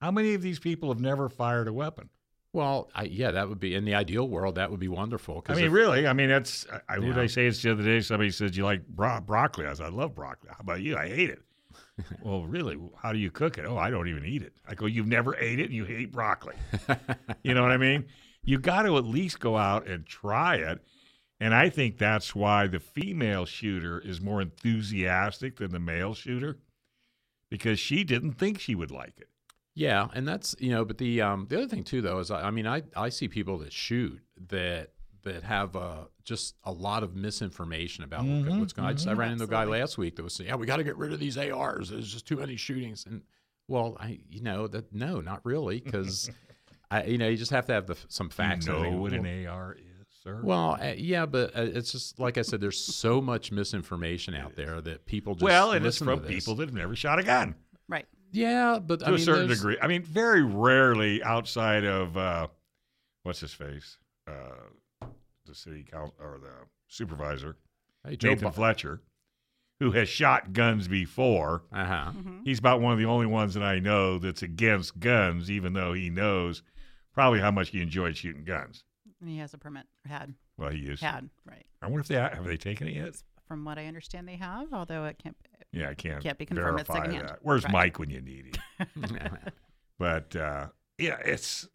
How 0.00 0.10
many 0.10 0.34
of 0.34 0.42
these 0.42 0.58
people 0.58 0.88
have 0.90 1.00
never 1.00 1.28
fired 1.28 1.68
a 1.68 1.72
weapon? 1.72 2.08
Well, 2.52 2.90
I, 2.94 3.02
yeah, 3.04 3.30
that 3.32 3.48
would 3.48 3.60
be 3.60 3.74
in 3.74 3.84
the 3.84 3.94
ideal 3.94 4.26
world. 4.26 4.54
That 4.54 4.70
would 4.70 4.80
be 4.80 4.88
wonderful. 4.88 5.44
I 5.48 5.54
mean, 5.54 5.66
if- 5.66 5.72
really? 5.72 6.06
I 6.06 6.12
mean, 6.12 6.28
that's. 6.28 6.66
I, 6.72 6.94
I 6.94 6.98
what 6.98 7.06
did 7.06 7.16
Yeah. 7.16 7.22
I 7.22 7.26
say 7.26 7.48
this 7.48 7.60
the 7.62 7.72
other 7.72 7.82
day? 7.82 8.00
Somebody 8.00 8.30
said 8.30 8.56
you 8.56 8.64
like 8.64 8.86
bro- 8.86 9.20
broccoli. 9.20 9.66
I 9.66 9.74
said 9.74 9.86
I 9.86 9.90
love 9.90 10.14
broccoli. 10.14 10.50
How 10.50 10.60
about 10.60 10.80
you? 10.80 10.96
I 10.96 11.08
hate 11.08 11.30
it. 11.30 11.42
well, 12.22 12.44
really? 12.44 12.78
How 12.96 13.12
do 13.12 13.18
you 13.18 13.30
cook 13.30 13.58
it? 13.58 13.66
Oh, 13.66 13.76
I 13.76 13.90
don't 13.90 14.08
even 14.08 14.24
eat 14.24 14.42
it. 14.42 14.54
I 14.66 14.74
go, 14.74 14.86
you've 14.86 15.06
never 15.06 15.36
ate 15.36 15.58
it, 15.60 15.64
and 15.64 15.74
you 15.74 15.84
hate 15.84 16.10
broccoli. 16.12 16.54
you 17.42 17.54
know 17.54 17.62
what 17.62 17.72
I 17.72 17.76
mean? 17.76 18.06
You 18.44 18.58
got 18.58 18.82
to 18.82 18.96
at 18.96 19.04
least 19.04 19.40
go 19.40 19.56
out 19.56 19.86
and 19.86 20.06
try 20.06 20.56
it. 20.56 20.78
And 21.40 21.54
I 21.54 21.68
think 21.68 21.98
that's 21.98 22.34
why 22.34 22.66
the 22.66 22.80
female 22.80 23.44
shooter 23.44 24.00
is 24.00 24.20
more 24.20 24.40
enthusiastic 24.40 25.56
than 25.56 25.70
the 25.70 25.78
male 25.78 26.14
shooter 26.14 26.58
because 27.50 27.78
she 27.78 28.04
didn't 28.04 28.32
think 28.32 28.58
she 28.58 28.74
would 28.74 28.90
like 28.90 29.14
it. 29.18 29.28
Yeah, 29.78 30.08
and 30.12 30.26
that's 30.26 30.56
you 30.58 30.70
know, 30.70 30.84
but 30.84 30.98
the 30.98 31.20
um, 31.22 31.46
the 31.48 31.56
other 31.58 31.68
thing 31.68 31.84
too 31.84 32.02
though 32.02 32.18
is 32.18 32.30
I, 32.32 32.48
I 32.48 32.50
mean 32.50 32.66
I 32.66 32.82
I 32.96 33.10
see 33.10 33.28
people 33.28 33.58
that 33.58 33.72
shoot 33.72 34.20
that 34.48 34.90
that 35.22 35.44
have 35.44 35.76
uh, 35.76 36.04
just 36.24 36.56
a 36.64 36.72
lot 36.72 37.02
of 37.04 37.14
misinformation 37.14 38.02
about 38.04 38.20
what- 38.24 38.28
Mhm, 38.28 38.60
what's 38.60 38.72
going. 38.72 38.86
on. 38.86 38.90
I, 38.90 38.94
just, 38.94 39.06
I 39.08 39.12
ran 39.12 39.32
into 39.32 39.44
a 39.44 39.48
guy 39.48 39.64
last 39.64 39.98
week 39.98 40.16
that 40.16 40.22
was 40.22 40.32
saying, 40.34 40.48
"Yeah, 40.48 40.56
we 40.56 40.66
got 40.66 40.78
to 40.78 40.84
get 40.84 40.96
rid 40.96 41.12
of 41.12 41.20
these 41.20 41.36
ARs. 41.38 41.90
There's 41.90 42.12
just 42.12 42.26
too 42.26 42.36
many 42.36 42.56
shootings." 42.56 43.06
And 43.06 43.22
well, 43.68 43.96
I 44.00 44.18
you 44.28 44.42
know 44.42 44.66
that 44.66 44.92
no, 44.92 45.20
not 45.20 45.44
really, 45.44 45.80
because 45.84 46.28
I 46.90 47.04
you 47.04 47.18
know 47.18 47.28
you 47.28 47.36
just 47.36 47.50
have 47.52 47.66
to 47.66 47.72
have 47.72 47.86
the, 47.86 47.96
some 48.08 48.30
facts. 48.30 48.66
you 48.66 48.72
know 48.72 48.78
everything. 48.78 49.00
what 49.00 49.12
an 49.12 49.46
AR 49.46 49.74
is, 49.78 50.06
sir? 50.24 50.40
Well, 50.42 50.76
uh, 50.80 50.94
yeah, 50.96 51.24
but 51.26 51.56
uh, 51.56 51.62
it's 51.62 51.92
just 51.92 52.18
like 52.18 52.36
I 52.36 52.42
said. 52.42 52.60
There's 52.60 52.82
so 52.82 53.20
much 53.20 53.52
misinformation 53.52 54.34
out 54.34 54.56
there 54.56 54.80
that 54.80 55.06
people 55.06 55.34
just 55.34 55.44
well, 55.44 55.70
and 55.72 55.86
it's 55.86 56.00
listen 56.00 56.06
to 56.08 56.16
from 56.16 56.22
this. 56.26 56.34
people 56.44 56.56
that 56.56 56.66
have 56.68 56.74
never 56.74 56.96
shot 56.96 57.18
a 57.20 57.22
gun. 57.22 57.54
Right. 57.88 58.06
Yeah, 58.32 58.78
but 58.78 59.00
to 59.00 59.06
I 59.06 59.10
mean, 59.10 59.20
a 59.20 59.22
certain 59.22 59.46
there's- 59.46 59.58
degree. 59.60 59.76
I 59.80 59.86
mean, 59.86 60.02
very 60.02 60.42
rarely 60.42 61.22
outside 61.22 61.84
of 61.84 62.16
uh, 62.16 62.48
what's 63.22 63.40
his 63.40 63.52
face, 63.54 63.98
uh, 64.26 65.06
the 65.46 65.54
city 65.54 65.84
council 65.84 66.14
or 66.20 66.38
the 66.38 66.52
supervisor, 66.88 67.56
Hey, 68.06 68.16
Joe 68.16 68.30
Nathan 68.30 68.44
Bi- 68.48 68.50
Fletcher, 68.52 69.00
who 69.80 69.92
has 69.92 70.08
shot 70.08 70.52
guns 70.52 70.88
before. 70.88 71.62
uh-huh. 71.72 72.10
hmm 72.12 72.42
He's 72.44 72.58
about 72.58 72.80
one 72.80 72.92
of 72.92 72.98
the 72.98 73.04
only 73.06 73.26
ones 73.26 73.54
that 73.54 73.62
I 73.62 73.78
know 73.78 74.18
that's 74.18 74.42
against 74.42 74.98
guns, 75.00 75.50
even 75.50 75.72
though 75.72 75.92
he 75.92 76.10
knows 76.10 76.62
probably 77.14 77.40
how 77.40 77.50
much 77.50 77.70
he 77.70 77.80
enjoyed 77.80 78.16
shooting 78.16 78.44
guns. 78.44 78.84
And 79.20 79.28
he 79.28 79.38
has 79.38 79.54
a 79.54 79.58
permit. 79.58 79.86
Had. 80.06 80.34
Well, 80.58 80.70
he 80.70 80.80
is. 80.80 81.00
Had. 81.00 81.28
Right. 81.44 81.64
I 81.82 81.86
wonder 81.86 82.00
if 82.00 82.08
they 82.08 82.14
have 82.16 82.44
they 82.44 82.56
taken 82.56 82.86
it 82.88 82.94
yet. 82.94 83.14
From 83.46 83.64
what 83.64 83.78
I 83.78 83.86
understand, 83.86 84.28
they 84.28 84.36
have, 84.36 84.72
although 84.72 85.06
it 85.06 85.18
can't. 85.18 85.36
Yeah, 85.72 85.90
I 85.90 85.94
can't. 85.94 86.22
Can't 86.22 86.38
be 86.38 86.46
confirmed, 86.46 86.80
it's 86.80 86.88
secondhand. 86.90 87.28
that. 87.28 87.38
Where's 87.42 87.64
Right. 87.64 87.72
Mike 87.72 87.98
when 87.98 88.10
you 88.10 88.20
need 88.20 88.56
him? 88.78 89.18
But 89.98 90.36
uh, 90.36 90.68
yeah, 90.96 91.18
it's. 91.24 91.68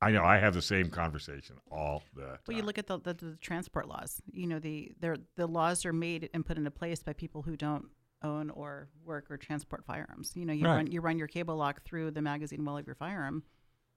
I 0.00 0.10
know 0.12 0.22
I 0.24 0.36
have 0.38 0.54
the 0.54 0.62
same 0.62 0.90
conversation 0.90 1.56
all 1.70 2.02
the 2.14 2.22
time. 2.22 2.38
Well, 2.46 2.56
you 2.56 2.62
look 2.62 2.78
at 2.78 2.86
the, 2.86 3.00
the, 3.00 3.14
the 3.14 3.36
transport 3.40 3.88
laws. 3.88 4.20
You 4.30 4.46
know, 4.46 4.58
the 4.58 4.92
they're, 5.00 5.16
the 5.36 5.46
laws 5.48 5.84
are 5.86 5.92
made 5.92 6.28
and 6.34 6.44
put 6.46 6.56
into 6.58 6.70
place 6.70 7.02
by 7.02 7.14
people 7.14 7.42
who 7.42 7.56
don't 7.56 7.86
own 8.22 8.50
or 8.50 8.88
work 9.04 9.30
or 9.30 9.36
transport 9.38 9.84
firearms. 9.84 10.32
You 10.36 10.44
know, 10.46 10.52
you 10.52 10.64
Right. 10.66 10.76
run 10.76 10.86
you 10.92 11.00
run 11.00 11.18
your 11.18 11.26
cable 11.28 11.56
lock 11.56 11.82
through 11.84 12.12
the 12.12 12.22
magazine 12.22 12.64
well 12.64 12.76
of 12.78 12.86
your 12.86 12.94
firearm. 12.94 13.42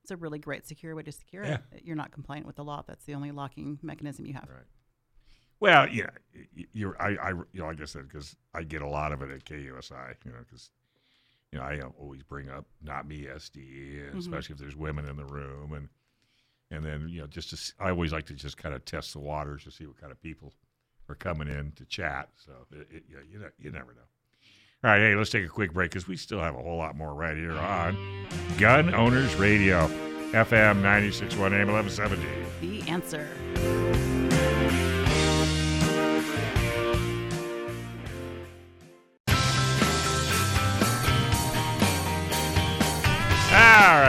It's 0.03 0.11
a 0.11 0.17
really 0.17 0.39
great 0.39 0.65
secure 0.65 0.95
way 0.95 1.03
to 1.03 1.11
secure 1.11 1.43
Yeah. 1.43 1.57
it. 1.73 1.83
You're 1.83 1.95
not 1.97 2.11
compliant 2.11 2.47
with 2.47 2.55
the 2.55 2.63
law. 2.63 2.83
That's 2.87 3.03
the 3.05 3.13
only 3.13 3.31
locking 3.31 3.77
mechanism 3.83 4.25
you 4.25 4.33
have. 4.33 4.47
Right. 4.49 4.63
Well, 5.59 5.87
yeah, 5.89 6.09
y- 6.55 6.65
you're. 6.73 7.01
I, 7.01 7.15
I, 7.15 7.29
you 7.31 7.45
know, 7.61 7.65
like 7.67 7.81
I 7.81 7.85
said, 7.85 8.07
because 8.07 8.35
I 8.53 8.63
get 8.63 8.81
a 8.81 8.87
lot 8.87 9.11
of 9.11 9.21
it 9.21 9.29
at 9.29 9.43
KUSI. 9.45 10.15
You 10.25 10.31
know, 10.31 10.37
because 10.39 10.69
you 11.51 11.59
know 11.59 11.65
I 11.65 11.79
uh, 11.79 11.89
always 11.99 12.23
bring 12.23 12.49
up 12.49 12.65
not 12.81 13.07
me 13.07 13.23
SD, 13.25 13.57
and 14.07 14.15
Mhm. 14.15 14.19
especially 14.19 14.53
if 14.53 14.59
there's 14.59 14.75
women 14.75 15.05
in 15.09 15.17
the 15.17 15.25
room, 15.25 15.73
and 15.73 15.89
and 16.71 16.85
then 16.85 17.09
you 17.09 17.21
know 17.21 17.27
just 17.27 17.49
to, 17.49 17.55
s- 17.55 17.73
I 17.79 17.89
always 17.89 18.13
like 18.13 18.25
to 18.27 18.33
just 18.33 18.57
kind 18.57 18.73
of 18.73 18.85
test 18.85 19.13
the 19.13 19.19
waters 19.19 19.63
to 19.65 19.71
see 19.71 19.85
what 19.85 19.99
kind 19.99 20.11
of 20.11 20.21
people 20.21 20.53
are 21.09 21.15
coming 21.15 21.47
in 21.49 21.71
to 21.73 21.85
chat. 21.85 22.29
So 22.37 22.51
it, 22.71 22.87
it, 22.91 23.03
yeah, 23.11 23.17
you 23.29 23.39
ne- 23.39 23.45
you 23.57 23.71
never 23.71 23.93
know. 23.93 24.01
All 24.81 24.91
right, 24.91 24.99
hey, 24.99 25.15
let's 25.15 25.29
take 25.29 25.43
a 25.45 25.49
quick 25.49 25.73
break 25.73 25.91
because 25.91 26.07
we 26.07 26.15
still 26.15 26.39
have 26.39 26.55
a 26.55 26.61
whole 26.63 26.77
lot 26.77 26.95
more 26.95 27.13
right 27.13 27.35
here 27.35 27.51
on 27.51 27.97
Gun 28.57 28.93
Owners 28.95 29.35
Radio. 29.35 29.89
FM 30.31 30.83
961 30.83 31.53
AM 31.53 31.67
1170. 31.71 32.23
The 32.61 32.87
answer. 32.87 33.27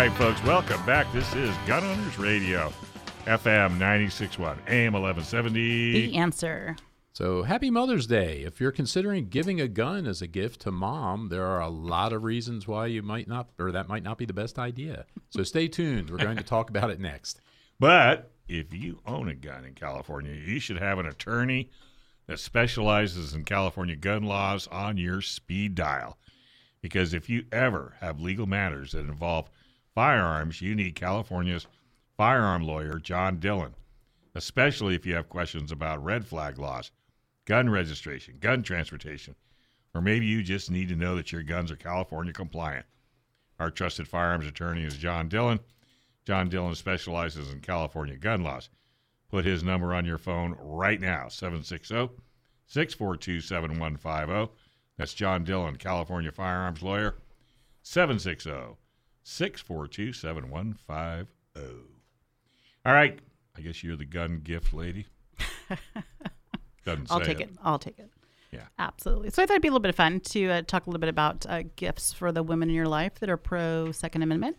Right, 0.07 0.13
folks, 0.17 0.43
welcome 0.45 0.83
back. 0.87 1.13
This 1.13 1.31
is 1.35 1.55
Gun 1.67 1.85
Owners 1.85 2.19
Radio, 2.19 2.73
FM 3.27 3.73
961 3.73 4.59
AM 4.67 4.95
1170. 4.95 5.93
The 5.93 6.17
answer. 6.17 6.75
So 7.13 7.43
happy 7.43 7.71
Mother's 7.71 8.07
Day. 8.07 8.41
If 8.41 8.63
you're 8.63 8.73
considering 8.73 9.29
giving 9.29 9.61
a 9.61 9.69
gun 9.69 10.07
as 10.07 10.23
a 10.23 10.27
gift 10.27 10.63
to 10.63 10.71
mom, 10.71 11.29
there 11.29 11.45
are 11.45 11.61
a 11.61 11.69
lot 11.69 12.15
of 12.15 12.23
reasons 12.23 12.67
why 12.67 12.87
you 12.87 13.03
might 13.03 13.29
not, 13.29 13.51
or 13.59 13.73
that 13.73 13.89
might 13.89 14.03
not 14.03 14.17
be 14.17 14.25
the 14.25 14.33
best 14.33 14.59
idea. 14.59 15.05
So 15.29 15.43
stay 15.43 15.69
tuned. 15.69 16.09
We're 16.09 16.17
going 16.17 16.39
to 16.39 16.43
talk 16.43 16.71
about 16.71 16.91
it 16.91 16.99
next. 16.99 17.39
But 17.79 18.33
if 18.49 18.73
you 18.73 19.01
own 19.07 19.29
a 19.29 19.35
gun 19.35 19.67
in 19.67 19.75
California, 19.75 20.33
you 20.33 20.61
should 20.61 20.79
have 20.79 20.99
an 20.99 21.07
attorney 21.07 21.69
that 22.27 22.39
specializes 22.39 23.35
in 23.35 23.45
California 23.45 23.97
gun 23.97 24.23
laws 24.23 24.67
on 24.69 24.97
your 24.97 25.21
speed 25.21 25.75
dial. 25.75 26.17
Because 26.81 27.13
if 27.13 27.29
you 27.29 27.45
ever 27.53 27.97
have 28.01 28.21
legal 28.21 28.47
matters 28.47 28.93
that 28.93 29.01
involve 29.01 29.51
firearms, 30.01 30.63
you 30.63 30.75
need 30.75 30.95
California's 30.95 31.67
firearm 32.17 32.67
lawyer, 32.67 32.99
John 32.99 33.39
Dillon, 33.39 33.75
especially 34.35 34.95
if 34.95 35.05
you 35.05 35.15
have 35.15 35.29
questions 35.29 35.71
about 35.71 36.03
red 36.03 36.25
flag 36.25 36.59
laws, 36.59 36.91
gun 37.45 37.69
registration, 37.69 38.39
gun 38.41 38.63
transportation, 38.63 39.35
or 39.95 40.01
maybe 40.01 40.25
you 40.25 40.43
just 40.43 40.71
need 40.71 40.89
to 40.89 40.97
know 40.97 41.17
that 41.17 41.33
your 41.33 41.43
guns 41.43 41.71
are 41.71 41.77
California 41.77 42.33
compliant. 42.33 42.87
Our 43.59 43.71
trusted 43.71 44.09
firearms 44.09 44.47
attorney 44.47 44.85
is 44.85 44.97
John 44.97 45.29
Dillon. 45.29 45.61
John 46.25 46.49
Dillon 46.49 46.77
specializes 46.77 47.53
in 47.53 47.61
California 47.61 48.17
gun 48.17 48.43
laws. 48.43 48.71
Put 49.29 49.45
his 49.45 49.63
number 49.63 49.93
on 49.93 50.07
your 50.07 50.17
phone 50.17 50.57
right 50.59 50.99
now 50.99 51.29
760 51.29 52.09
642 52.69 53.43
7150. 53.43 54.51
That's 54.97 55.13
John 55.13 55.45
Dillon, 55.45 55.77
California 55.77 56.33
firearms 56.33 56.83
lawyer. 56.83 57.17
760 57.83 58.79
642 59.23 60.13
7150. 60.13 61.31
All 62.87 62.93
right. 62.93 63.19
I 63.57 63.61
guess 63.61 63.83
you're 63.85 63.97
the 63.97 64.05
gun 64.05 64.41
gift 64.43 64.73
lady. 64.73 65.07
Doesn't 66.85 67.11
I'll 67.11 67.21
take 67.21 67.41
it. 67.41 67.51
I'll 67.63 67.79
take 67.79 67.99
it. 67.99 68.11
Yeah. 68.53 68.63
Absolutely. 68.79 69.31
So 69.31 69.43
I 69.43 69.47
thought 69.47 69.53
it'd 69.55 69.63
be 69.63 69.69
a 69.69 69.71
little 69.71 69.81
bit 69.83 69.91
of 69.91 69.97
fun 69.97 70.21
to 70.21 70.49
uh, 70.51 70.63
talk 70.63 70.87
a 70.87 70.91
little 70.91 71.01
bit 71.01 71.09
about 71.09 71.47
uh, 71.49 71.63
gifts 71.77 72.13
for 72.13 72.33
the 72.33 72.43
women 72.43 72.69
in 72.69 72.75
your 72.75 72.89
life 72.89 73.15
that 73.21 73.29
are 73.31 73.37
pro 73.37 73.93
Second 73.93 74.23
Amendment. 74.23 74.57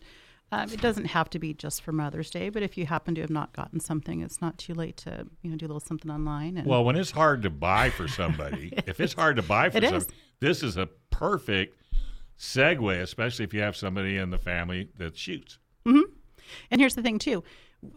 Um, 0.54 0.70
it 0.72 0.82
doesn't 0.82 1.06
have 1.06 1.30
to 1.32 1.40
be 1.40 1.54
just 1.54 1.82
for 1.82 1.94
Mother's 1.94 2.30
Day, 2.30 2.50
but 2.50 2.62
if 2.62 2.78
you 2.78 2.86
happen 2.86 3.16
to 3.16 3.22
have 3.22 3.30
not 3.30 3.54
gotten 3.54 3.80
something, 3.80 4.22
it's 4.22 4.42
not 4.42 4.58
too 4.58 4.74
late 4.74 4.98
to 4.98 5.26
you 5.42 5.50
know 5.50 5.56
do 5.56 5.66
a 5.66 5.68
little 5.68 5.80
something 5.80 6.12
online. 6.12 6.58
And 6.58 6.68
Well, 6.68 6.84
when 6.84 6.96
it's 6.98 7.12
hard 7.12 7.42
to 7.44 7.50
buy 7.50 7.90
for 7.90 8.08
somebody, 8.08 8.74
if 8.86 9.00
it's 9.00 9.14
hard 9.14 9.38
to 9.38 9.42
buy 9.42 9.70
for 9.70 9.78
It 9.78 9.84
somebody, 9.86 10.06
is. 10.06 10.12
this 10.42 10.62
is 10.64 10.76
a 10.78 10.88
perfect 11.10 11.81
segue, 12.42 13.02
especially 13.02 13.46
if 13.46 13.54
you 13.54 13.62
have 13.62 13.76
somebody 13.76 14.18
in 14.18 14.32
the 14.32 14.40
family 14.40 14.90
that 14.98 15.16
shoots. 15.16 15.60
And 16.72 16.82
here's 16.82 16.96
the 16.96 17.04
thing 17.04 17.20
too, 17.20 17.44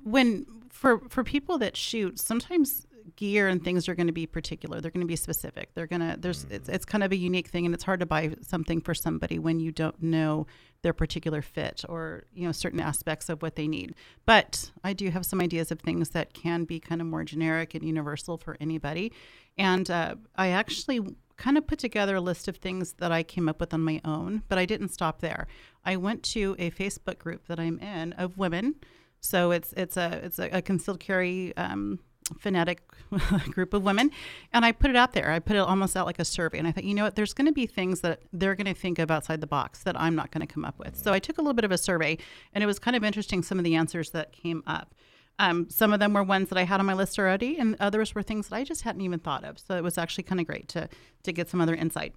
when 0.04 0.46
for 0.70 1.00
for 1.08 1.24
people 1.24 1.58
that 1.58 1.76
shoot, 1.76 2.20
sometimes 2.20 2.86
gear 3.16 3.48
and 3.48 3.62
things 3.62 3.88
are 3.88 3.94
going 3.94 4.06
to 4.06 4.12
be 4.12 4.26
particular. 4.26 4.80
They're 4.80 4.90
going 4.90 5.02
to 5.02 5.06
be 5.06 5.16
specific. 5.16 5.70
They're 5.74 5.86
going 5.86 6.00
to 6.00 6.16
there's 6.18 6.44
it's 6.50 6.68
it's 6.68 6.84
kind 6.84 7.02
of 7.02 7.12
a 7.12 7.16
unique 7.16 7.48
thing, 7.48 7.64
and 7.64 7.74
it's 7.74 7.84
hard 7.84 8.00
to 8.00 8.06
buy 8.06 8.34
something 8.42 8.80
for 8.80 8.94
somebody 8.94 9.38
when 9.38 9.60
you 9.60 9.72
don't 9.72 10.00
know 10.02 10.46
their 10.82 10.92
particular 10.92 11.40
fit 11.40 11.82
or 11.88 12.24
you 12.34 12.46
know 12.46 12.52
certain 12.52 12.80
aspects 12.80 13.28
of 13.28 13.40
what 13.42 13.56
they 13.56 13.66
need. 13.66 13.94
But 14.26 14.70
I 14.82 14.92
do 14.92 15.10
have 15.10 15.24
some 15.24 15.40
ideas 15.40 15.70
of 15.70 15.80
things 15.80 16.10
that 16.10 16.34
can 16.34 16.64
be 16.64 16.80
kind 16.80 17.00
of 17.00 17.06
more 17.06 17.24
generic 17.24 17.74
and 17.74 17.84
universal 17.84 18.36
for 18.36 18.56
anybody, 18.60 19.12
and 19.56 19.90
uh, 19.90 20.16
I 20.36 20.48
actually 20.48 21.00
kind 21.36 21.58
of 21.58 21.66
put 21.66 21.78
together 21.78 22.16
a 22.16 22.20
list 22.20 22.48
of 22.48 22.56
things 22.56 22.94
that 22.94 23.12
I 23.12 23.22
came 23.22 23.48
up 23.48 23.60
with 23.60 23.74
on 23.74 23.80
my 23.80 24.00
own, 24.04 24.42
but 24.48 24.58
I 24.58 24.66
didn't 24.66 24.88
stop 24.88 25.20
there. 25.20 25.46
I 25.84 25.96
went 25.96 26.22
to 26.24 26.54
a 26.58 26.70
Facebook 26.70 27.18
group 27.18 27.46
that 27.48 27.58
I'm 27.58 27.78
in 27.78 28.12
of 28.14 28.38
women. 28.38 28.76
So 29.20 29.52
it's 29.52 29.72
it's 29.74 29.96
a 29.96 30.20
it's 30.22 30.38
a, 30.38 30.48
a 30.50 30.62
concealed 30.62 31.00
carry 31.00 31.56
um, 31.56 31.98
fanatic 32.38 32.82
group 33.50 33.72
of 33.72 33.82
women, 33.82 34.10
and 34.52 34.64
I 34.64 34.72
put 34.72 34.90
it 34.90 34.96
out 34.96 35.12
there. 35.12 35.30
I 35.30 35.38
put 35.38 35.56
it 35.56 35.60
almost 35.60 35.96
out 35.96 36.04
like 36.04 36.18
a 36.18 36.24
survey, 36.24 36.58
and 36.58 36.68
I 36.68 36.72
thought, 36.72 36.84
you 36.84 36.94
know 36.94 37.04
what, 37.04 37.16
there's 37.16 37.32
going 37.32 37.46
to 37.46 37.52
be 37.52 37.66
things 37.66 38.00
that 38.02 38.20
they're 38.32 38.54
going 38.54 38.66
to 38.66 38.74
think 38.74 38.98
of 38.98 39.10
outside 39.10 39.40
the 39.40 39.46
box 39.46 39.82
that 39.84 39.98
I'm 39.98 40.14
not 40.14 40.30
going 40.30 40.46
to 40.46 40.52
come 40.52 40.64
up 40.64 40.78
with. 40.78 40.96
So 40.96 41.12
I 41.12 41.18
took 41.18 41.38
a 41.38 41.40
little 41.40 41.54
bit 41.54 41.64
of 41.64 41.72
a 41.72 41.78
survey, 41.78 42.18
and 42.52 42.62
it 42.62 42.66
was 42.66 42.78
kind 42.78 42.96
of 42.96 43.02
interesting 43.02 43.42
some 43.42 43.58
of 43.58 43.64
the 43.64 43.74
answers 43.74 44.10
that 44.10 44.32
came 44.32 44.62
up. 44.66 44.94
Um, 45.38 45.68
some 45.68 45.92
of 45.92 46.00
them 46.00 46.12
were 46.14 46.22
ones 46.22 46.48
that 46.48 46.58
I 46.58 46.62
had 46.62 46.80
on 46.80 46.86
my 46.86 46.94
list 46.94 47.18
already, 47.18 47.58
and 47.58 47.76
others 47.80 48.14
were 48.14 48.22
things 48.22 48.48
that 48.48 48.56
I 48.56 48.64
just 48.64 48.82
hadn't 48.82 49.00
even 49.00 49.18
thought 49.18 49.44
of. 49.44 49.58
So 49.58 49.76
it 49.76 49.82
was 49.82 49.98
actually 49.98 50.24
kind 50.24 50.40
of 50.40 50.46
great 50.46 50.68
to 50.68 50.88
to 51.24 51.32
get 51.32 51.48
some 51.50 51.60
other 51.60 51.74
insight 51.74 52.14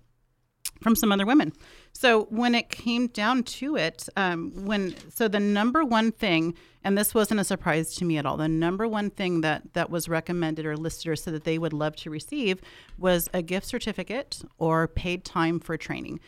from 0.82 0.96
some 0.96 1.12
other 1.12 1.26
women. 1.26 1.54
So 1.94 2.26
when 2.26 2.54
it 2.54 2.70
came 2.70 3.08
down 3.08 3.44
to 3.44 3.76
it, 3.76 4.08
um, 4.16 4.52
when 4.66 4.96
so 5.10 5.28
the 5.28 5.40
number 5.40 5.84
one 5.84 6.12
thing, 6.12 6.54
and 6.84 6.98
this 6.98 7.16
wasn't 7.16 7.40
a 7.40 7.44
surprise 7.44 7.96
to 7.96 8.06
me 8.06 8.18
at 8.18 8.26
all, 8.26 8.38
the 8.38 8.48
number 8.48 8.88
one 8.88 9.10
thing 9.10 9.42
that 9.42 9.74
that 9.74 9.90
was 9.90 10.08
recommended 10.08 10.66
or 10.66 10.78
listed 10.78 11.12
or 11.12 11.16
said 11.16 11.34
that 11.34 11.44
they 11.44 11.58
would 11.58 11.74
love 11.74 11.96
to 11.98 12.10
receive 12.10 12.62
was 12.98 13.30
a 13.34 13.42
gift 13.42 13.66
certificate 13.66 14.44
or 14.58 14.88
paid 14.88 15.26
time 15.26 15.60
for 15.60 15.78
training. 15.78 16.20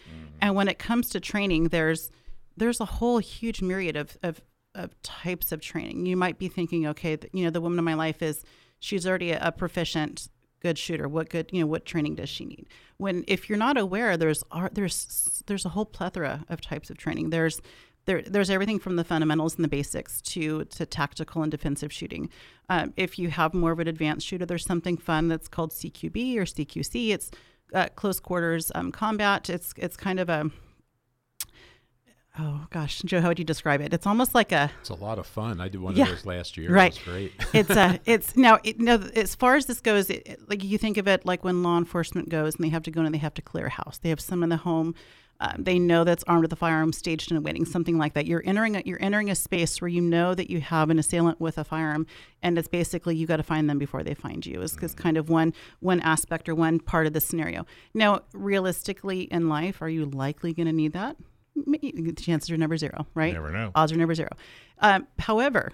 And 0.42 0.56
when 0.56 0.68
it 0.68 0.80
comes 0.80 1.10
to 1.10 1.20
training, 1.20 1.66
there's 1.66 2.12
there's 2.58 2.82
a 2.82 2.86
whole 2.86 3.20
huge 3.20 3.62
myriad 3.62 3.96
of, 3.96 4.18
of 4.22 4.42
of 4.76 5.00
types 5.02 5.52
of 5.52 5.62
training. 5.62 6.06
You 6.06 6.18
might 6.18 6.38
be 6.40 6.48
thinking, 6.48 6.88
okay, 6.88 7.18
th- 7.18 7.32
you 7.34 7.44
know, 7.44 7.50
the 7.50 7.62
woman 7.62 7.80
in 7.80 7.86
my 7.86 7.94
life 7.96 8.22
is 8.22 8.44
she's 8.80 9.08
already 9.08 9.32
a, 9.32 9.40
a 9.48 9.52
proficient 9.52 10.30
good 10.62 10.78
shooter. 10.78 11.08
What 11.08 11.30
good, 11.30 11.50
you 11.52 11.62
know, 11.62 11.68
what 11.68 11.86
training 11.86 12.16
does 12.16 12.30
she 12.30 12.46
need? 12.46 12.68
When 12.98 13.24
if 13.28 13.50
you're 13.50 13.58
not 13.58 13.78
aware, 13.78 14.18
there's 14.18 14.44
are- 14.52 14.72
there's 14.74 15.42
there's 15.48 15.66
a 15.66 15.70
whole 15.70 15.86
plethora 15.86 16.46
of 16.50 16.62
types 16.62 16.90
of 16.90 16.98
training. 16.98 17.30
There's 17.30 17.62
there, 18.06 18.22
there's 18.24 18.50
everything 18.50 18.80
from 18.80 18.96
the 18.96 19.04
fundamentals 19.04 19.56
and 19.56 19.64
the 19.64 19.70
basics 19.70 20.22
to 20.22 20.66
to 20.66 20.86
tactical 20.86 21.42
and 21.44 21.52
defensive 21.52 21.92
shooting. 21.94 22.30
Um, 22.70 22.94
if 22.98 23.20
you 23.20 23.30
have 23.30 23.54
more 23.54 23.72
of 23.72 23.80
an 23.80 23.88
advanced 23.88 24.26
shooter, 24.28 24.46
there's 24.46 24.66
something 24.66 24.98
fun 24.98 25.28
that's 25.28 25.48
called 25.48 25.72
CQB 25.72 26.36
or 26.38 26.44
CQC. 26.46 27.10
It's 27.10 27.32
uh, 27.74 27.88
close 27.96 28.20
quarters 28.20 28.72
um, 28.76 28.92
combat. 28.92 29.50
It's 29.50 29.74
it's 29.78 29.98
kind 29.98 30.20
of 30.20 30.30
a 30.30 30.50
oh 32.40 32.66
gosh, 32.70 33.02
Joe, 33.04 33.22
how 33.22 33.28
would 33.28 33.40
you 33.40 33.46
describe 33.46 33.82
it? 33.82 33.94
It's 33.94 34.08
almost 34.08 34.34
like 34.34 34.52
a 34.52 34.72
It's 34.80 34.90
a 34.90 34.96
lot 34.96 35.20
of 35.20 35.28
fun. 35.28 35.60
I 35.60 35.68
did 35.68 35.82
one 35.82 35.96
Yeah, 35.96 36.04
of 36.06 36.10
those 36.10 36.26
last 36.26 36.58
year. 36.58 36.72
right. 36.72 36.94
It 36.96 37.06
was 37.06 37.14
great. 37.14 37.34
it's 37.54 37.70
a 37.72 38.00
it's 38.06 38.38
now 38.38 38.60
it, 38.64 38.80
no 38.80 38.96
as 39.16 39.36
far 39.36 39.56
as 39.56 39.66
this 39.66 39.82
goes 39.82 40.10
it, 40.10 40.24
it- 40.26 40.50
like 40.50 40.64
you 40.64 40.78
think 40.78 40.98
of 40.98 41.08
it 41.08 41.26
like 41.26 41.44
when 41.44 41.62
law 41.64 41.78
enforcement 41.78 42.30
goes 42.30 42.56
and 42.56 42.64
they 42.64 42.70
have 42.70 42.84
to 42.84 42.92
go 42.92 43.02
in 43.02 43.06
and 43.06 43.14
they 43.16 43.20
have 43.20 43.34
to 43.36 43.42
clear 43.42 43.66
a 43.68 43.70
house 43.70 43.98
they 44.00 44.10
have 44.10 44.20
some 44.22 44.42
in 44.44 44.50
the 44.50 44.58
home 44.58 44.96
um, 45.42 45.64
they 45.64 45.80
know 45.80 46.04
that's 46.04 46.24
armed 46.28 46.42
with 46.42 46.52
a 46.52 46.56
firearm 46.58 46.92
staged 46.92 47.32
and 47.32 47.44
waiting 47.46 47.64
something 47.66 47.98
like 47.98 48.14
that 48.14 48.26
you're 48.26 48.44
entering 48.46 48.76
a, 48.76 48.84
you're 48.86 49.02
entering 49.02 49.30
a 49.30 49.36
space 49.36 49.80
where 49.80 49.88
you 49.88 50.02
know 50.02 50.36
that 50.36 50.50
you 50.50 50.60
have 50.60 50.90
an 50.90 51.00
assailant 51.00 51.40
with 51.40 51.58
a 51.58 51.64
firearm 51.64 52.06
and 52.44 52.58
it's 52.58 52.68
basically 52.68 53.16
you 53.16 53.26
got 53.26 53.38
to 53.38 53.44
find 53.44 53.70
them 53.70 53.78
before 53.78 54.04
they 54.04 54.14
find 54.14 54.46
you 54.46 54.62
is, 54.62 54.76
is 54.82 54.94
kind 54.94 55.16
of 55.18 55.30
one 55.30 55.54
one 55.80 56.00
aspect 56.02 56.50
or 56.50 56.56
one 56.56 56.80
part 56.80 57.08
of 57.08 57.14
the 57.14 57.22
scenario 57.22 57.66
now 57.94 58.20
realistically 58.34 59.22
in 59.32 59.48
life 59.48 59.82
are 59.82 59.90
you 59.90 60.06
likely 60.06 60.52
going 60.54 60.68
to 60.68 60.74
need 60.74 60.92
that 60.94 61.16
the 61.56 62.14
chances 62.18 62.50
are 62.52 62.58
never 62.58 62.78
zero 62.78 63.06
right 63.14 63.34
Never 63.34 63.52
know. 63.52 63.72
odds 63.76 63.92
are 63.92 63.98
never 63.98 64.16
zero 64.16 64.30
um, 64.80 65.08
however 65.20 65.72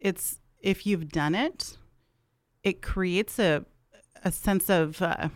it's 0.00 0.38
if 0.60 0.86
you've 0.86 1.08
done 1.08 1.34
it, 1.34 1.76
it 2.62 2.80
creates 2.82 3.38
a 3.38 3.64
a 4.24 4.32
sense 4.32 4.70
of 4.70 5.02
uh, 5.02 5.28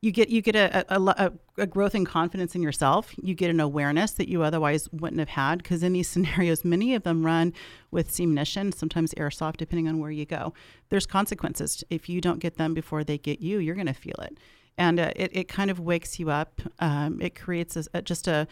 you 0.00 0.12
get 0.12 0.28
you 0.28 0.40
get 0.42 0.54
a, 0.54 0.84
a, 0.94 1.00
a, 1.00 1.32
a 1.58 1.66
growth 1.66 1.94
in 1.94 2.04
confidence 2.04 2.54
in 2.54 2.62
yourself. 2.62 3.12
You 3.20 3.34
get 3.34 3.50
an 3.50 3.58
awareness 3.60 4.12
that 4.12 4.28
you 4.28 4.42
otherwise 4.42 4.88
wouldn't 4.92 5.18
have 5.18 5.30
had 5.30 5.58
because 5.58 5.82
in 5.82 5.92
these 5.92 6.08
scenarios, 6.12 6.64
many 6.64 6.94
of 6.94 7.02
them 7.02 7.26
run 7.26 7.52
with 7.90 8.18
ammunition, 8.20 8.72
sometimes 8.72 9.12
airsoft, 9.14 9.56
depending 9.56 9.88
on 9.88 9.98
where 9.98 10.10
you 10.10 10.26
go. 10.26 10.52
There's 10.90 11.06
consequences 11.06 11.82
if 11.90 12.08
you 12.08 12.20
don't 12.20 12.38
get 12.38 12.56
them 12.56 12.74
before 12.74 13.02
they 13.02 13.18
get 13.18 13.40
you. 13.40 13.58
You're 13.58 13.74
going 13.74 13.86
to 13.88 13.92
feel 13.94 14.16
it, 14.22 14.38
and 14.78 15.00
uh, 15.00 15.12
it 15.16 15.30
it 15.34 15.48
kind 15.48 15.70
of 15.70 15.80
wakes 15.80 16.18
you 16.18 16.30
up. 16.30 16.60
Um, 16.78 17.20
it 17.20 17.34
creates 17.34 17.76
a, 17.76 17.84
a, 17.94 18.02
just 18.02 18.28
a 18.28 18.46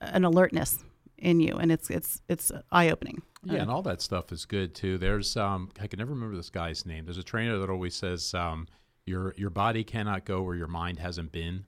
an 0.00 0.24
alertness 0.24 0.84
in 1.18 1.40
you, 1.40 1.56
and 1.56 1.70
it's 1.72 1.90
it's 1.90 2.22
it's 2.28 2.52
eye 2.70 2.90
opening. 2.90 3.22
Yeah, 3.42 3.62
and 3.62 3.70
all 3.70 3.82
that 3.82 4.02
stuff 4.02 4.32
is 4.32 4.44
good 4.44 4.74
too. 4.74 4.98
There's 4.98 5.36
um 5.36 5.70
I 5.80 5.86
can 5.86 5.98
never 5.98 6.12
remember 6.12 6.36
this 6.36 6.50
guy's 6.50 6.84
name. 6.84 7.04
There's 7.04 7.18
a 7.18 7.22
trainer 7.22 7.58
that 7.58 7.70
always 7.70 7.94
says 7.94 8.34
um 8.34 8.66
your 9.06 9.34
your 9.36 9.50
body 9.50 9.84
cannot 9.84 10.24
go 10.24 10.42
where 10.42 10.54
your 10.54 10.68
mind 10.68 10.98
hasn't 10.98 11.32
been. 11.32 11.64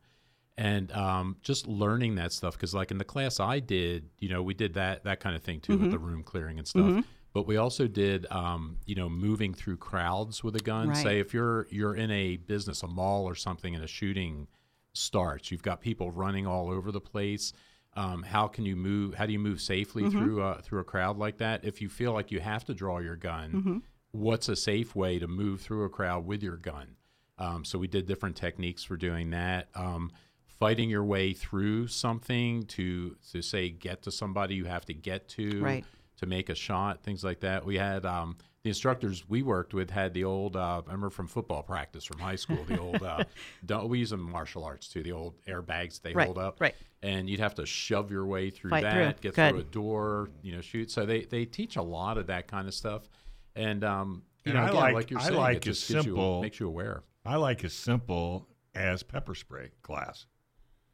And 0.58 0.92
um, 0.92 1.36
just 1.40 1.66
learning 1.66 2.16
that 2.16 2.30
stuff 2.30 2.54
because, 2.54 2.74
like 2.74 2.90
in 2.90 2.98
the 2.98 3.06
class 3.06 3.40
I 3.40 3.58
did, 3.58 4.10
you 4.18 4.28
know, 4.28 4.42
we 4.42 4.52
did 4.52 4.74
that 4.74 5.04
that 5.04 5.18
kind 5.18 5.34
of 5.34 5.42
thing 5.42 5.60
too 5.60 5.78
with 5.78 5.90
the 5.90 5.98
room 5.98 6.22
clearing 6.22 6.58
and 6.58 6.68
stuff. 6.68 7.04
But 7.32 7.46
we 7.46 7.56
also 7.56 7.86
did, 7.88 8.26
um, 8.30 8.76
you 8.84 8.94
know, 8.94 9.08
moving 9.08 9.54
through 9.54 9.78
crowds 9.78 10.44
with 10.44 10.54
a 10.56 10.60
gun. 10.60 10.88
Right. 10.88 10.96
Say 10.96 11.18
if 11.20 11.32
you're 11.32 11.66
you're 11.70 11.94
in 11.94 12.10
a 12.10 12.36
business, 12.36 12.82
a 12.82 12.86
mall 12.88 13.24
or 13.26 13.34
something, 13.34 13.74
and 13.74 13.82
a 13.82 13.86
shooting 13.88 14.48
starts, 14.92 15.50
you've 15.50 15.62
got 15.62 15.80
people 15.80 16.10
running 16.10 16.46
all 16.46 16.70
over 16.70 16.92
the 16.92 17.00
place. 17.00 17.52
Um, 17.94 18.22
how 18.22 18.48
can 18.48 18.64
you 18.66 18.76
move? 18.76 19.14
How 19.14 19.26
do 19.26 19.32
you 19.32 19.38
move 19.38 19.60
safely 19.60 20.04
Mm-hmm. 20.04 20.18
through 20.18 20.42
uh, 20.42 20.60
through 20.62 20.80
a 20.80 20.84
crowd 20.84 21.18
like 21.18 21.38
that? 21.38 21.64
If 21.64 21.80
you 21.80 21.88
feel 21.88 22.12
like 22.12 22.30
you 22.30 22.40
have 22.40 22.64
to 22.66 22.74
draw 22.74 22.98
your 22.98 23.16
gun, 23.16 23.52
Mm-hmm. 23.52 23.78
what's 24.12 24.48
a 24.48 24.56
safe 24.56 24.94
way 24.94 25.18
to 25.18 25.26
move 25.26 25.60
through 25.62 25.84
a 25.84 25.88
crowd 25.90 26.26
with 26.26 26.42
your 26.42 26.56
gun? 26.56 26.96
Um, 27.38 27.64
so 27.64 27.78
we 27.78 27.88
did 27.88 28.06
different 28.06 28.36
techniques 28.36 28.84
for 28.84 28.96
doing 28.96 29.30
that. 29.30 29.68
Um, 29.74 30.12
fighting 30.46 30.90
your 30.90 31.02
way 31.04 31.32
through 31.32 31.86
something 31.88 32.62
to 32.64 33.16
to 33.32 33.40
say 33.42 33.70
get 33.70 34.02
to 34.02 34.10
somebody 34.10 34.54
you 34.54 34.66
have 34.66 34.84
to 34.86 34.94
get 34.94 35.28
to 35.28 35.60
Right. 35.62 35.84
To 36.22 36.26
make 36.26 36.48
a 36.48 36.54
shot, 36.54 37.02
things 37.02 37.22
like 37.22 37.40
that. 37.40 37.64
We 37.64 37.76
had 37.76 38.06
um, 38.06 38.36
the 38.64 38.70
instructors 38.70 39.28
we 39.28 39.42
worked 39.42 39.74
with 39.74 39.90
had 39.90 40.14
the 40.14 40.24
old. 40.24 40.56
Uh, 40.56 40.78
I 40.86 40.86
remember 40.86 41.10
from 41.10 41.26
football 41.28 41.62
practice 41.62 42.04
from 42.04 42.18
high 42.18 42.36
school. 42.36 42.64
The 42.66 42.78
old. 42.80 43.02
Uh, 43.02 43.24
don't, 43.66 43.88
we 43.88 43.98
use 43.98 44.10
them 44.10 44.24
in 44.26 44.32
martial 44.32 44.64
arts 44.64 44.88
too. 44.88 45.02
The 45.02 45.12
old 45.12 45.34
airbags 45.46 46.00
they 46.00 46.12
Right, 46.14 46.24
hold 46.26 46.38
up. 46.38 46.60
right. 46.60 46.74
And 47.02 47.28
you'd 47.28 47.40
have 47.40 47.54
to 47.56 47.66
shove 47.66 48.10
your 48.10 48.24
way 48.24 48.50
through 48.50 48.70
Fight 48.70 48.84
that, 48.84 49.20
through. 49.20 49.30
get 49.30 49.34
Good. 49.36 49.50
through 49.50 49.60
a 49.60 49.64
door, 49.64 50.30
you 50.42 50.54
know, 50.54 50.60
shoot. 50.60 50.90
So 50.90 51.04
they 51.04 51.22
they 51.24 51.44
teach 51.44 51.76
a 51.76 51.82
lot 51.82 52.16
of 52.18 52.28
that 52.28 52.46
kind 52.48 52.66
of 52.68 52.74
stuff. 52.74 53.08
And 53.56 53.82
um, 53.84 54.22
you 54.44 54.52
And 54.52 54.58
know, 54.58 54.64
I 54.64 54.68
again, 54.68 54.80
like- 54.80 54.94
like, 54.94 55.10
you're 55.10 55.20
I 55.20 55.24
saying, 55.24 55.36
like 55.36 55.56
it 55.58 55.68
as 55.68 55.78
just 55.78 55.88
gives 55.90 56.04
simple- 56.04 56.36
you, 56.36 56.42
makes 56.42 56.60
you 56.60 56.68
aware. 56.68 57.02
I 57.26 57.36
like 57.36 57.64
as 57.64 57.72
simple 57.74 58.48
as 58.74 59.02
pepper 59.02 59.34
spray 59.34 59.70
class. 59.82 60.26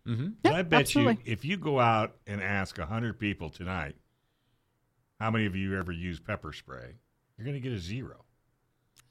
Mm-hmm. 0.06 0.28
But 0.42 0.52
I 0.54 0.62
bet 0.62 0.80
absolutely. 0.80 1.22
you 1.26 1.32
if 1.32 1.44
you 1.44 1.58
go 1.58 1.78
out 1.78 2.16
and 2.26 2.42
ask 2.42 2.78
100 2.78 3.18
people 3.18 3.50
tonight, 3.50 3.94
how 5.20 5.30
many 5.30 5.46
of 5.46 5.56
you 5.56 5.76
ever 5.78 5.92
use 5.92 6.20
pepper 6.20 6.52
spray? 6.52 6.94
You're 7.36 7.44
going 7.44 7.54
to 7.56 7.60
get 7.60 7.72
a 7.72 7.78
zero. 7.78 8.24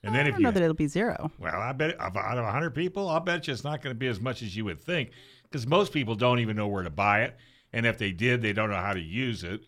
And 0.04 0.14
then 0.14 0.26
I 0.26 0.30
if 0.30 0.34
don't 0.36 0.42
you 0.42 0.46
know 0.46 0.52
that 0.52 0.62
it'll 0.64 0.74
be 0.76 0.88
zero. 0.88 1.32
Well, 1.40 1.60
I 1.60 1.72
bet 1.74 2.00
out 2.00 2.16
of 2.38 2.44
100 2.44 2.72
people, 2.76 3.10
I'll 3.10 3.20
bet 3.20 3.48
you 3.48 3.54
it's 3.54 3.64
not 3.64 3.82
going 3.82 3.94
to 3.94 3.98
be 3.98 4.08
as 4.08 4.22
much 4.22 4.42
as 4.42 4.56
you 4.56 4.64
would 4.66 4.80
think 4.80 5.10
because 5.44 5.66
most 5.68 5.92
people 5.92 6.16
don't 6.16 6.40
even 6.40 6.56
know 6.56 6.68
where 6.68 6.84
to 6.84 6.90
buy 6.90 7.24
it. 7.24 7.36
And 7.74 7.86
if 7.86 7.98
they 7.98 8.12
did, 8.12 8.42
they 8.42 8.54
don't 8.54 8.70
know 8.70 8.76
how 8.78 8.94
to 8.94 9.00
use 9.02 9.44
it. 9.44 9.62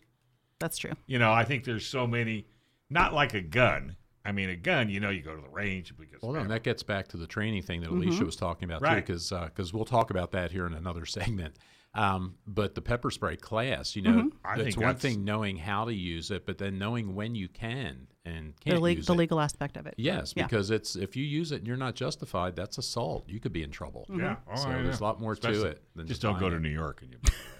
That's 0.58 0.78
true. 0.78 0.92
You 1.06 1.18
know, 1.18 1.32
I 1.32 1.44
think 1.44 1.64
there's 1.64 1.86
so 1.86 2.06
many, 2.06 2.46
not 2.88 3.12
like 3.12 3.34
a 3.34 3.40
gun. 3.40 3.96
I 4.24 4.32
mean, 4.32 4.50
a 4.50 4.56
gun, 4.56 4.88
you 4.90 5.00
know, 5.00 5.08
you 5.10 5.22
go 5.22 5.34
to 5.34 5.40
the 5.40 5.48
range 5.48 5.94
because 5.98 6.22
Well, 6.22 6.36
and 6.36 6.50
that 6.50 6.62
gets 6.62 6.82
back 6.82 7.08
to 7.08 7.16
the 7.16 7.26
training 7.26 7.62
thing 7.62 7.80
that 7.80 7.90
Mm-hmm. 7.90 8.10
Alisha 8.10 8.24
was 8.24 8.36
talking 8.36 8.64
about 8.70 8.82
Right. 8.82 9.04
too, 9.06 9.14
because 9.14 9.72
we'll 9.72 9.84
talk 9.86 10.10
about 10.10 10.30
that 10.32 10.52
here 10.52 10.66
in 10.66 10.74
another 10.74 11.04
segment. 11.06 11.56
Um, 11.92 12.36
but 12.46 12.74
the 12.76 12.80
pepper 12.82 13.10
spray 13.10 13.36
class, 13.36 13.96
you 13.96 14.02
know, 14.02 14.10
Mm-hmm. 14.12 14.28
I 14.44 14.60
it's 14.60 14.76
one 14.76 14.86
that's- 14.86 15.02
thing 15.02 15.24
knowing 15.24 15.56
how 15.56 15.84
to 15.86 15.92
use 15.94 16.30
it, 16.30 16.46
but 16.46 16.56
then 16.58 16.78
knowing 16.78 17.14
when 17.16 17.34
you 17.34 17.48
can 17.48 18.06
and 18.24 18.54
The, 18.64 18.70
can't 18.70 18.82
le- 18.82 18.90
use 18.92 19.06
the 19.06 19.14
it. 19.14 19.16
legal 19.18 19.40
aspect 19.40 19.76
of 19.76 19.86
it. 19.86 19.94
Yes, 19.96 20.32
Yeah. 20.36 20.44
because 20.44 20.70
it's 20.70 20.94
if 20.94 21.16
you 21.16 21.24
use 21.24 21.50
it 21.52 21.56
and 21.56 21.66
you're 21.66 21.76
not 21.76 21.96
justified, 21.96 22.54
that's 22.54 22.78
assault. 22.78 23.24
You 23.28 23.40
could 23.40 23.52
be 23.52 23.62
in 23.64 23.70
trouble. 23.72 24.06
yeah, 24.08 24.36
oh, 24.48 24.54
So 24.56 24.68
I 24.68 24.72
there's 24.82 24.98
a 24.98 25.00
know. 25.00 25.06
lot 25.06 25.20
more 25.20 25.34
to 25.34 25.64
it 25.66 25.82
than 25.96 26.06
just 26.06 26.20
just 26.20 26.22
don't 26.22 26.38
go 26.38 26.48
to. 26.50 26.60
New 26.60 26.68
York 26.68 27.02
and 27.02 27.16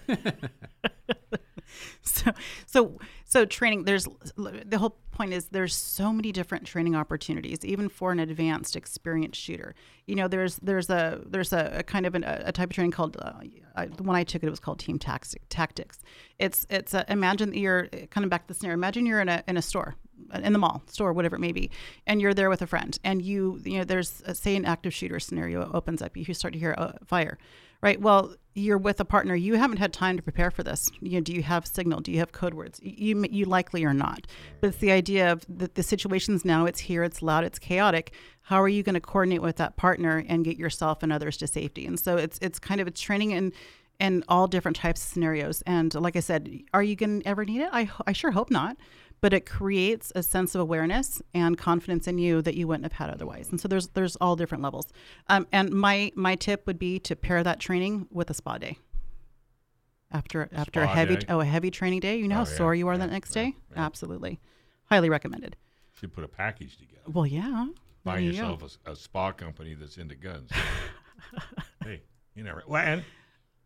you. 0.07 0.15
so 2.01 2.31
so 2.65 2.99
so 3.25 3.45
training 3.45 3.83
there's 3.83 4.07
the 4.35 4.77
whole 4.77 4.97
point 5.11 5.33
is 5.33 5.45
there's 5.49 5.75
so 5.75 6.11
many 6.11 6.31
different 6.31 6.65
training 6.65 6.95
opportunities 6.95 7.63
even 7.63 7.89
for 7.89 8.11
an 8.11 8.19
advanced 8.19 8.75
experienced 8.75 9.39
shooter. 9.39 9.75
You 10.07 10.15
know 10.15 10.27
there's 10.27 10.57
there's 10.57 10.89
a 10.89 11.21
there's 11.25 11.53
a, 11.53 11.71
a 11.77 11.83
kind 11.83 12.05
of 12.05 12.15
an, 12.15 12.23
a 12.23 12.51
type 12.51 12.69
of 12.69 12.75
training 12.75 12.91
called 12.91 13.17
uh, 13.19 13.33
I, 13.75 13.85
the 13.85 14.03
one 14.03 14.15
i 14.15 14.23
took 14.23 14.43
it 14.43 14.49
was 14.49 14.59
called 14.59 14.79
team 14.79 14.99
tax, 14.99 15.35
tactics. 15.49 15.99
It's 16.39 16.65
it's 16.69 16.93
a, 16.93 17.05
imagine 17.09 17.51
that 17.51 17.57
you're 17.57 17.87
kind 18.09 18.23
of 18.23 18.29
back 18.29 18.47
to 18.47 18.47
the 18.49 18.53
scenario 18.53 18.73
imagine 18.73 19.05
you're 19.05 19.21
in 19.21 19.29
a 19.29 19.43
in 19.47 19.57
a 19.57 19.61
store 19.61 19.95
in 20.33 20.53
the 20.53 20.59
mall 20.59 20.83
store 20.87 21.13
whatever 21.13 21.35
it 21.35 21.39
may 21.39 21.51
be 21.51 21.69
and 22.05 22.21
you're 22.21 22.33
there 22.33 22.49
with 22.49 22.61
a 22.61 22.67
friend 22.67 22.99
and 23.03 23.21
you 23.21 23.59
you 23.65 23.77
know 23.77 23.83
there's 23.83 24.21
uh 24.23 24.33
say 24.33 24.55
an 24.55 24.65
active 24.65 24.93
shooter 24.93 25.19
scenario 25.19 25.69
opens 25.73 26.01
up 26.01 26.15
you 26.15 26.33
start 26.33 26.53
to 26.53 26.59
hear 26.59 26.71
a 26.73 26.95
fire 27.05 27.37
right 27.81 27.99
well 27.99 28.35
you're 28.53 28.77
with 28.77 28.99
a 28.99 29.05
partner 29.05 29.33
you 29.33 29.55
haven't 29.55 29.77
had 29.77 29.93
time 29.93 30.17
to 30.17 30.23
prepare 30.23 30.51
for 30.51 30.63
this. 30.63 30.91
You 30.99 31.13
know 31.13 31.21
do 31.21 31.33
you 31.33 31.43
have 31.43 31.65
signal? 31.65 32.01
Do 32.01 32.11
you 32.11 32.19
have 32.19 32.31
code 32.31 32.53
words? 32.53 32.79
You 32.83 33.23
you 33.29 33.45
likely 33.45 33.85
are 33.85 33.93
not. 33.93 34.27
But 34.59 34.67
it's 34.67 34.77
the 34.77 34.91
idea 34.91 35.31
of 35.31 35.45
the, 35.47 35.69
the 35.73 35.83
situations 35.83 36.43
now 36.43 36.65
it's 36.65 36.79
here 36.79 37.03
it's 37.03 37.21
loud 37.21 37.43
it's 37.43 37.59
chaotic. 37.59 38.13
How 38.43 38.61
are 38.61 38.67
you 38.67 38.83
going 38.83 38.95
to 38.95 39.01
coordinate 39.01 39.41
with 39.41 39.55
that 39.57 39.77
partner 39.77 40.25
and 40.27 40.43
get 40.43 40.57
yourself 40.57 41.01
and 41.01 41.13
others 41.13 41.37
to 41.37 41.47
safety? 41.47 41.85
And 41.85 41.99
so 41.99 42.17
it's 42.17 42.37
it's 42.41 42.59
kind 42.59 42.81
of 42.81 42.87
it's 42.87 42.99
training 42.99 43.31
in 43.31 43.53
in 43.99 44.23
all 44.27 44.47
different 44.47 44.75
types 44.75 45.01
of 45.01 45.07
scenarios. 45.09 45.63
And 45.65 45.93
like 45.93 46.15
i 46.15 46.21
said 46.21 46.49
are 46.73 46.83
you 46.83 46.95
going 46.95 47.21
to 47.21 47.27
ever 47.27 47.45
need 47.45 47.61
it? 47.61 47.69
I, 47.71 47.89
I 48.05 48.11
sure 48.11 48.31
hope 48.31 48.51
not 48.51 48.75
but 49.21 49.33
it 49.33 49.45
creates 49.45 50.11
a 50.15 50.23
sense 50.23 50.55
of 50.55 50.61
awareness 50.61 51.21
and 51.33 51.57
confidence 51.57 52.07
in 52.07 52.17
you 52.17 52.41
that 52.41 52.55
you 52.55 52.67
wouldn't 52.67 52.83
have 52.85 52.93
had 52.93 53.09
otherwise. 53.09 53.49
And 53.49 53.61
so 53.61 53.67
there's 53.67 53.87
there's 53.89 54.15
all 54.17 54.35
different 54.35 54.63
levels. 54.63 54.87
Um, 55.27 55.47
and 55.51 55.71
my 55.71 56.11
my 56.15 56.35
tip 56.35 56.65
would 56.67 56.79
be 56.79 56.99
to 56.99 57.15
pair 57.15 57.43
that 57.43 57.59
training 57.59 58.07
with 58.11 58.29
a 58.29 58.33
spa 58.33 58.57
day. 58.57 58.77
After 60.11 60.49
after 60.51 60.81
a 60.81 60.87
heavy 60.87 61.15
day? 61.17 61.25
oh 61.29 61.39
a 61.39 61.45
heavy 61.45 61.71
training 61.71 62.01
day, 62.01 62.17
you 62.17 62.27
know 62.27 62.35
Oh, 62.41 62.43
how 62.45 62.51
yeah, 62.51 62.57
sore 62.57 62.75
you 62.75 62.87
are 62.89 62.93
yeah, 62.95 62.99
that 62.99 63.11
next 63.11 63.33
yeah, 63.35 63.43
day. 63.43 63.55
Absolutely, 63.77 64.39
highly 64.85 65.09
recommended. 65.09 65.55
Should 65.93 66.13
put 66.13 66.23
a 66.25 66.27
package 66.27 66.77
together. 66.77 67.03
Well, 67.07 67.25
yeah. 67.25 67.67
there 68.03 68.13
Find 68.15 68.25
you 68.25 68.31
yourself 68.31 68.77
a, 68.85 68.91
a 68.91 68.95
spa 68.95 69.31
company 69.31 69.73
that's 69.75 69.97
into 69.97 70.15
guns. 70.15 70.49
hey, 71.83 72.01
you 72.35 72.43
never. 72.43 72.63
Well, 72.67 72.83
and 72.83 73.03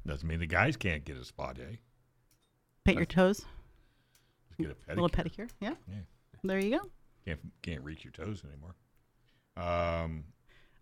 doesn't 0.05 0.27
mean 0.27 0.39
the 0.39 0.45
guys 0.45 0.77
can't 0.77 1.03
get 1.03 1.17
a 1.17 1.25
spa 1.25 1.53
day. 1.53 1.79
paint 2.83 2.97
your 2.97 3.05
toes, 3.07 3.43
get 4.59 4.71
a 4.71 4.73
pedicure. 4.75 4.89
a 4.89 5.01
little 5.01 5.09
pedicure. 5.09 5.49
Yeah. 5.59 5.73
Yeah. 5.87 5.95
There 6.43 6.59
you 6.59 6.77
go. 6.79 6.85
Can't 7.25 7.39
can't 7.61 7.83
reach 7.83 8.03
your 8.03 8.11
toes 8.11 8.43
anymore. 8.43 8.75
Um, 9.57 10.25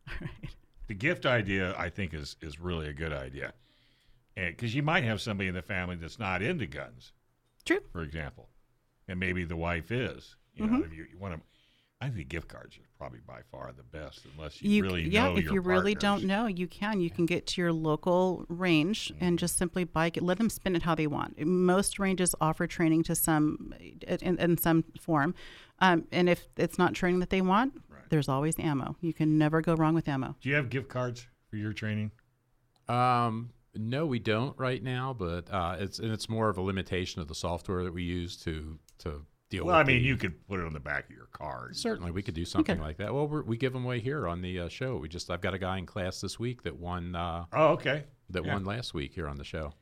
All 0.10 0.16
right. 0.22 0.56
the 0.88 0.94
gift 0.94 1.26
idea, 1.26 1.76
I 1.78 1.90
think, 1.90 2.14
is 2.14 2.36
is 2.42 2.60
really 2.60 2.88
a 2.88 2.94
good 2.94 3.14
idea, 3.14 3.54
because 4.36 4.74
you 4.76 4.84
might 4.84 5.04
have 5.04 5.22
somebody 5.22 5.48
in 5.48 5.56
the 5.56 5.62
family 5.62 5.96
that's 5.96 6.20
not 6.20 6.42
into 6.42 6.66
guns, 6.68 7.14
True. 7.66 7.80
for 7.92 8.02
example, 8.02 8.50
and 9.08 9.20
maybe 9.20 9.44
the 9.46 9.56
wife 9.56 9.92
is. 9.92 10.36
You 10.56 10.66
Mm-hmm. 10.66 10.74
know, 10.80 10.86
if 10.86 10.94
you, 10.94 11.06
you 11.12 11.18
want 11.18 11.34
to, 11.36 11.42
I 12.04 12.10
think 12.10 12.28
gift 12.30 12.48
cards 12.50 12.76
are 12.78 12.82
probably 12.98 13.20
by 13.26 13.42
far 13.52 13.72
the 13.76 13.84
best, 13.84 14.26
unless 14.36 14.62
you, 14.62 14.70
You, 14.70 14.84
really 14.84 15.04
yeah, 15.10 15.30
know 15.30 15.38
if 15.38 15.46
your 15.46 15.54
you 15.54 15.62
really 15.62 15.96
don't 15.96 16.24
know, 16.26 16.48
you 16.48 16.68
can. 16.68 17.00
You 17.00 17.10
can 17.10 17.26
get 17.26 17.48
to 17.48 17.62
your 17.62 17.72
local 17.72 18.46
range 18.50 19.12
Mm-hmm. 19.14 19.24
and 19.24 19.40
just 19.40 19.58
simply 19.58 19.84
buy 19.84 20.08
it. 20.08 20.22
Let 20.22 20.38
them 20.38 20.50
spin 20.50 20.76
it 20.76 20.84
how 20.84 20.96
they 20.96 21.08
want. 21.08 21.40
Most 21.46 22.00
ranges 22.00 22.36
offer 22.42 22.68
training 22.68 23.04
to 23.04 23.16
some 23.16 23.74
in, 24.08 24.38
in 24.40 24.58
some 24.58 24.84
form, 25.00 25.34
um, 25.80 26.08
and 26.12 26.30
if 26.30 26.48
it's 26.58 26.78
not 26.78 26.94
training 26.94 27.20
that 27.22 27.30
they 27.30 27.42
want, 27.42 27.74
there's 28.10 28.28
always 28.30 28.56
ammo. 28.60 28.96
You 29.02 29.14
can 29.14 29.38
never 29.38 29.62
go 29.62 29.74
wrong 29.76 29.96
with 29.96 30.08
ammo. 30.08 30.36
Do 30.42 30.50
you 30.50 30.56
have 30.56 30.70
gift 30.70 30.90
cards 30.90 31.26
for 31.50 31.56
your 31.58 31.74
training? 31.74 32.12
Um, 32.88 33.52
no, 33.76 34.06
we 34.06 34.20
don't 34.20 34.58
right 34.60 34.84
now, 34.84 35.16
but 35.18 35.52
uh, 35.52 35.78
it's 35.80 36.00
and 36.00 36.12
it's 36.12 36.30
more 36.30 36.50
of 36.50 36.58
a 36.58 36.62
limitation 36.62 37.22
of 37.22 37.28
the 37.28 37.36
software 37.36 37.84
that 37.84 37.94
we 37.94 38.04
use 38.04 38.38
to 38.44 38.78
to 39.00 39.26
deal 39.58 39.66
Well, 39.66 39.78
with. 39.78 39.88
I 39.88 39.92
mean, 39.92 40.02
the- 40.02 40.08
you 40.08 40.18
could 40.18 40.48
put 40.48 40.60
it 40.60 40.66
on 40.66 40.74
the 40.74 40.80
back 40.80 41.10
of 41.10 41.16
your 41.16 41.28
car. 41.28 41.70
certainly 41.74 42.12
we 42.12 42.22
could 42.22 42.34
do 42.36 42.46
something 42.46 42.80
like 42.80 42.98
that. 42.98 43.14
Well, 43.14 43.28
we're, 43.28 43.44
we 43.44 43.58
give 43.58 43.74
them 43.74 43.86
away 43.86 44.00
here 44.00 44.28
on 44.28 44.42
the 44.42 44.60
uh, 44.62 44.70
show. 44.70 44.98
We 44.98 45.08
just 45.10 45.30
I've 45.32 45.42
got 45.42 45.54
a 45.54 45.60
guy 45.60 45.78
in 45.78 45.86
class 45.86 46.22
this 46.22 46.40
week 46.40 46.64
that 46.64 46.76
won 46.78 47.16
uh, 47.16 47.46
Oh, 47.54 47.68
okay. 47.74 48.04
that 48.30 48.46
Yeah. 48.46 48.54
won 48.54 48.66
last 48.66 48.94
week 48.94 49.14
here 49.14 49.28
on 49.28 49.38
the 49.38 49.44
show. 49.44 49.74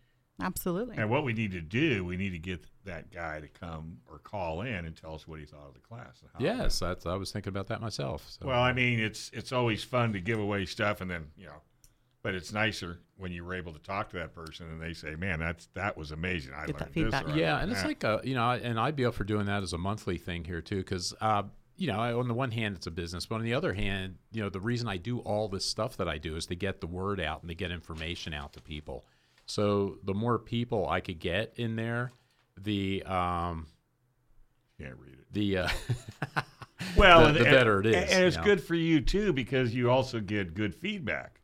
Absolutely. 0.42 0.98
And 0.98 1.10
what 1.10 1.24
we 1.24 1.34
need 1.34 1.52
to 1.52 1.62
do, 1.62 2.04
we 2.04 2.18
need 2.18 2.32
to 2.32 2.40
get 2.40 2.66
that 2.86 3.12
guy 3.12 3.40
to 3.40 3.48
come 3.48 3.98
or 4.10 4.18
call 4.18 4.62
in 4.62 4.86
and 4.86 4.96
tell 4.96 5.14
us 5.14 5.28
what 5.28 5.40
he 5.40 5.46
thought 5.46 5.68
of 5.68 5.74
the 5.76 5.80
class. 5.82 6.20
and 6.22 6.30
how 6.34 6.40
Yes, 6.40 6.80
that's 6.80 7.06
I 7.06 7.14
was 7.16 7.32
thinking 7.32 7.50
about 7.52 7.68
that 7.68 7.80
myself. 7.80 8.28
So. 8.28 8.48
Well, 8.48 8.60
I 8.62 8.74
mean, 8.74 9.00
it's 9.00 9.30
it's 9.34 9.52
always 9.52 9.84
fun 9.84 10.14
to 10.14 10.20
give 10.20 10.40
away 10.40 10.66
stuff, 10.66 11.00
and 11.00 11.12
then 11.12 11.28
you 11.38 11.46
know, 11.46 11.62
but 12.24 12.36
it's 12.36 12.54
nicer 12.54 13.00
when 13.18 13.32
you 13.32 13.44
were 13.44 13.54
able 13.56 13.74
to 13.74 13.80
talk 13.80 14.10
to 14.12 14.18
that 14.18 14.34
person 14.34 14.68
and 14.70 14.82
they 14.82 14.94
say, 14.94 15.16
"Man, 15.16 15.40
that's 15.40 15.68
that 15.74 15.98
was 15.98 16.12
amazing. 16.12 16.54
I 16.54 16.66
Get 16.66 16.78
that 16.78 16.82
learned 16.86 16.94
feedback. 16.94 17.26
this." 17.28 17.36
yeah, 17.36 17.54
learned 17.54 17.64
and 17.64 17.72
it's 17.72 17.84
like 17.86 18.04
a 18.04 18.22
you 18.24 18.36
know, 18.36 18.50
and 18.52 18.80
I'd 18.80 18.96
be 18.96 19.06
up 19.06 19.14
for 19.16 19.24
doing 19.24 19.46
that 19.48 19.64
as 19.64 19.74
a 19.74 19.78
monthly 19.78 20.18
thing 20.18 20.44
here 20.44 20.62
too, 20.62 20.78
because 20.78 21.14
uh, 21.22 21.44
you 21.78 21.88
know, 21.88 22.20
on 22.20 22.28
the 22.28 22.34
one 22.34 22.52
hand, 22.52 22.76
it's 22.76 22.86
a 22.88 22.92
business, 22.92 23.26
but 23.26 23.36
on 23.36 23.44
the 23.44 23.54
other 23.56 23.74
hand, 23.74 24.16
you 24.32 24.42
know, 24.44 24.50
the 24.50 24.60
reason 24.60 24.88
I 24.88 24.98
do 24.98 25.20
all 25.20 25.48
this 25.48 25.66
stuff 25.66 25.98
that 25.98 26.08
I 26.08 26.18
do 26.20 26.36
is 26.36 26.46
to 26.48 26.56
get 26.56 26.80
the 26.82 26.88
word 26.88 27.20
out 27.20 27.42
and 27.42 27.50
to 27.50 27.56
get 27.56 27.72
information 27.72 28.34
out 28.34 28.54
to 28.54 28.62
people. 28.62 29.06
So 29.48 29.98
the 30.04 30.14
more 30.14 30.38
people 30.38 30.88
I 30.88 31.00
could 31.00 31.20
get 31.20 31.54
in 31.56 31.76
there, 31.76 32.12
the 32.60 33.02
um, 33.04 33.66
can't 34.80 34.96
read 34.98 35.14
it. 35.14 35.26
the 35.32 35.58
uh, 35.58 35.70
Well, 36.96 37.22
the- 37.22 37.28
and- 37.28 37.36
the 37.38 37.42
and- 37.46 37.52
better 37.52 37.80
it 37.80 37.86
is, 37.88 37.96
and 38.12 38.24
it's 38.26 38.36
you 38.36 38.42
know. 38.42 38.46
good 38.46 38.64
for 38.64 38.76
you 38.76 39.02
too 39.02 39.34
because 39.34 39.74
you 39.74 39.90
also 39.90 40.20
get 40.20 40.54
good 40.54 40.74
feedback 40.76 41.41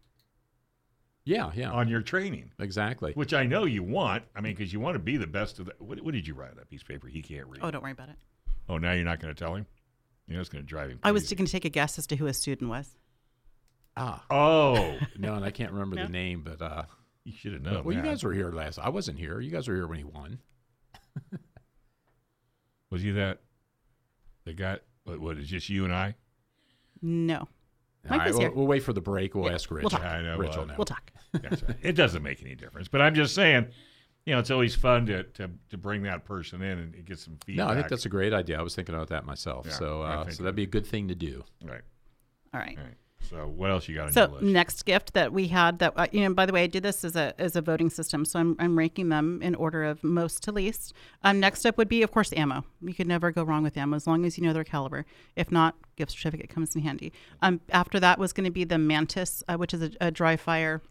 yeah, 1.27 1.51
yeah, 1.55 1.71
on 1.71 1.87
your 1.89 2.01
training, 2.01 2.51
exactly. 2.59 3.11
which 3.13 3.33
I 3.33 3.43
know 3.43 3.65
you 3.65 3.83
want. 3.83 4.23
I 4.35 4.41
mean, 4.41 4.55
because 4.55 4.71
you 4.71 4.79
want 4.79 4.95
to 4.95 4.99
be 4.99 5.17
the 5.17 5.27
best 5.27 5.59
of 5.59 5.65
the. 5.65 5.73
What, 5.79 5.99
what 6.01 6.13
did 6.13 6.25
you 6.25 6.33
write 6.33 6.51
on 6.51 6.57
that 6.57 6.69
piece 6.69 6.81
of 6.81 6.87
paper? 6.87 7.07
He 7.07 7.21
can't 7.21 7.47
read. 7.47 7.59
oh, 7.63 7.69
don't 7.71 7.81
worry 7.83 7.91
about 7.91 8.09
it. 8.09 8.15
Oh, 8.69 8.77
now 8.77 8.93
you're 8.93 9.03
not 9.05 9.19
going 9.19 9.33
to 9.33 9.39
tell 9.39 9.53
him. 9.55 9.65
You 10.27 10.35
know, 10.35 10.39
it's 10.41 10.49
going 10.49 10.63
to 10.63 10.67
drive 10.67 10.89
him. 10.89 10.99
I 11.03 11.11
was 11.11 11.31
going 11.33 11.45
to 11.45 11.51
take 11.51 11.65
a 11.65 11.69
guess 11.69 11.97
as 11.97 12.07
to 12.07 12.15
who 12.15 12.27
a 12.27 12.33
student 12.33 12.69
was. 12.69 12.89
Ah, 13.95 14.23
Oh, 14.29 14.97
no, 15.17 15.35
and 15.35 15.43
I 15.45 15.51
can't 15.51 15.71
remember 15.71 15.95
No. 15.97 16.03
the 16.05 16.11
name, 16.11 16.43
but 16.43 16.61
uh, 16.61 16.83
you 17.23 17.33
should 17.33 17.53
have 17.53 17.61
known. 17.61 17.83
well, 17.83 17.95
you 17.95 18.01
guys 18.01 18.23
were 18.23 18.33
here 18.33 18.51
last. 18.51 18.77
I 18.79 18.89
wasn't 18.89 19.19
here. 19.19 19.39
You 19.39 19.51
guys 19.51 19.67
were 19.67 19.75
here 19.75 19.87
when 19.87 19.97
he 19.99 20.03
won. 20.03 20.39
Was 22.89 23.01
he 23.01 23.11
that? 23.11 23.39
The 24.45 24.53
guy? 24.53 24.77
What, 25.03 25.19
what 25.19 25.37
is 25.37 25.47
just 25.49 25.67
you 25.69 25.83
and 25.83 25.93
I? 25.93 26.15
No. 27.01 27.47
All 28.09 28.17
Mike 28.17 28.19
right, 28.19 28.27
was 28.27 28.33
we'll, 28.37 28.41
here. 28.41 28.51
we'll 28.55 28.67
wait 28.67 28.83
for 28.83 28.93
the 28.93 29.01
break. 29.01 29.35
We'll 29.35 29.45
Yeah, 29.45 29.53
ask 29.53 29.69
Rich. 29.69 29.83
we'll 29.83 29.89
talk. 29.89 30.03
I 30.03 30.21
know, 30.21 30.37
Rich 30.37 30.49
well, 30.51 30.59
will 30.59 30.65
know. 30.67 30.73
We'll 30.77 30.85
talk. 30.85 31.11
It 31.81 31.93
doesn't 31.93 32.23
make 32.23 32.41
any 32.41 32.55
difference. 32.55 32.87
But 32.87 33.01
I'm 33.01 33.13
just 33.13 33.35
saying, 33.35 33.67
you 34.25 34.33
know, 34.33 34.39
it's 34.39 34.49
always 34.51 34.75
fun 34.75 35.05
to, 35.07 35.23
to, 35.23 35.49
to 35.69 35.77
bring 35.77 36.03
that 36.03 36.25
person 36.25 36.61
in 36.61 36.79
and 36.79 37.05
get 37.05 37.19
some 37.19 37.37
feedback. 37.45 37.67
No, 37.67 37.71
I 37.71 37.75
think 37.75 37.89
that's 37.89 38.05
a 38.05 38.09
great 38.09 38.33
idea. 38.33 38.57
I 38.57 38.61
was 38.61 38.75
thinking 38.75 38.95
about 38.95 39.09
that 39.09 39.25
myself. 39.25 39.65
Yeah, 39.67 39.73
so, 39.73 40.01
uh, 40.01 40.29
so 40.29 40.43
that'd 40.43 40.55
be 40.55 40.63
a 40.63 40.67
good 40.67 40.85
thing 40.87 41.09
to 41.09 41.15
do. 41.15 41.43
right. 41.63 41.81
All 42.53 42.59
right. 42.59 42.77
Right. 42.77 42.95
So 43.21 43.45
what 43.47 43.69
else 43.71 43.89
you 43.89 43.95
got 43.95 44.07
on 44.07 44.13
So 44.13 44.21
your 44.21 44.29
list? 44.35 44.43
next 44.43 44.85
gift 44.85 45.13
that 45.13 45.33
we 45.33 45.47
had 45.47 45.79
that 45.79 45.93
uh, 45.97 46.07
you 46.13 46.21
know 46.21 46.33
by 46.33 46.45
the 46.45 46.53
way 46.53 46.63
I 46.63 46.67
did 46.67 46.83
this 46.83 47.03
as 47.03 47.15
a 47.17 47.33
as 47.39 47.55
a 47.57 47.61
voting 47.61 47.89
system 47.89 48.23
so 48.23 48.39
I'm, 48.39 48.55
I'm 48.57 48.77
ranking 48.77 49.09
them 49.09 49.41
in 49.41 49.53
order 49.55 49.83
of 49.83 50.01
most 50.03 50.43
to 50.43 50.51
least. 50.53 50.93
Um, 51.23 51.39
next 51.39 51.65
up 51.65 51.77
would 51.77 51.89
be 51.89 52.03
of 52.03 52.11
course 52.11 52.31
ammo. 52.33 52.63
You 52.81 52.93
could 52.93 53.07
never 53.07 53.31
go 53.31 53.43
wrong 53.43 53.63
with 53.63 53.75
ammo 53.75 53.97
as 53.97 54.07
long 54.07 54.23
as 54.25 54.37
you 54.37 54.43
know 54.45 54.53
their 54.53 54.63
caliber. 54.63 55.05
If 55.35 55.51
not, 55.51 55.75
gift 55.97 56.11
certificate 56.13 56.49
comes 56.49 56.73
in 56.75 56.81
handy. 56.83 57.11
Um, 57.41 57.59
after 57.69 57.99
that 57.99 58.17
was 58.17 58.31
going 58.31 58.45
to 58.45 58.51
be 58.51 58.63
the 58.63 58.77
Mantis, 58.77 59.43
uh, 59.49 59.55
which 59.57 59.73
is 59.73 59.81
a, 59.81 59.91
a 59.99 60.09
dry 60.11 60.37
fire 60.37 60.81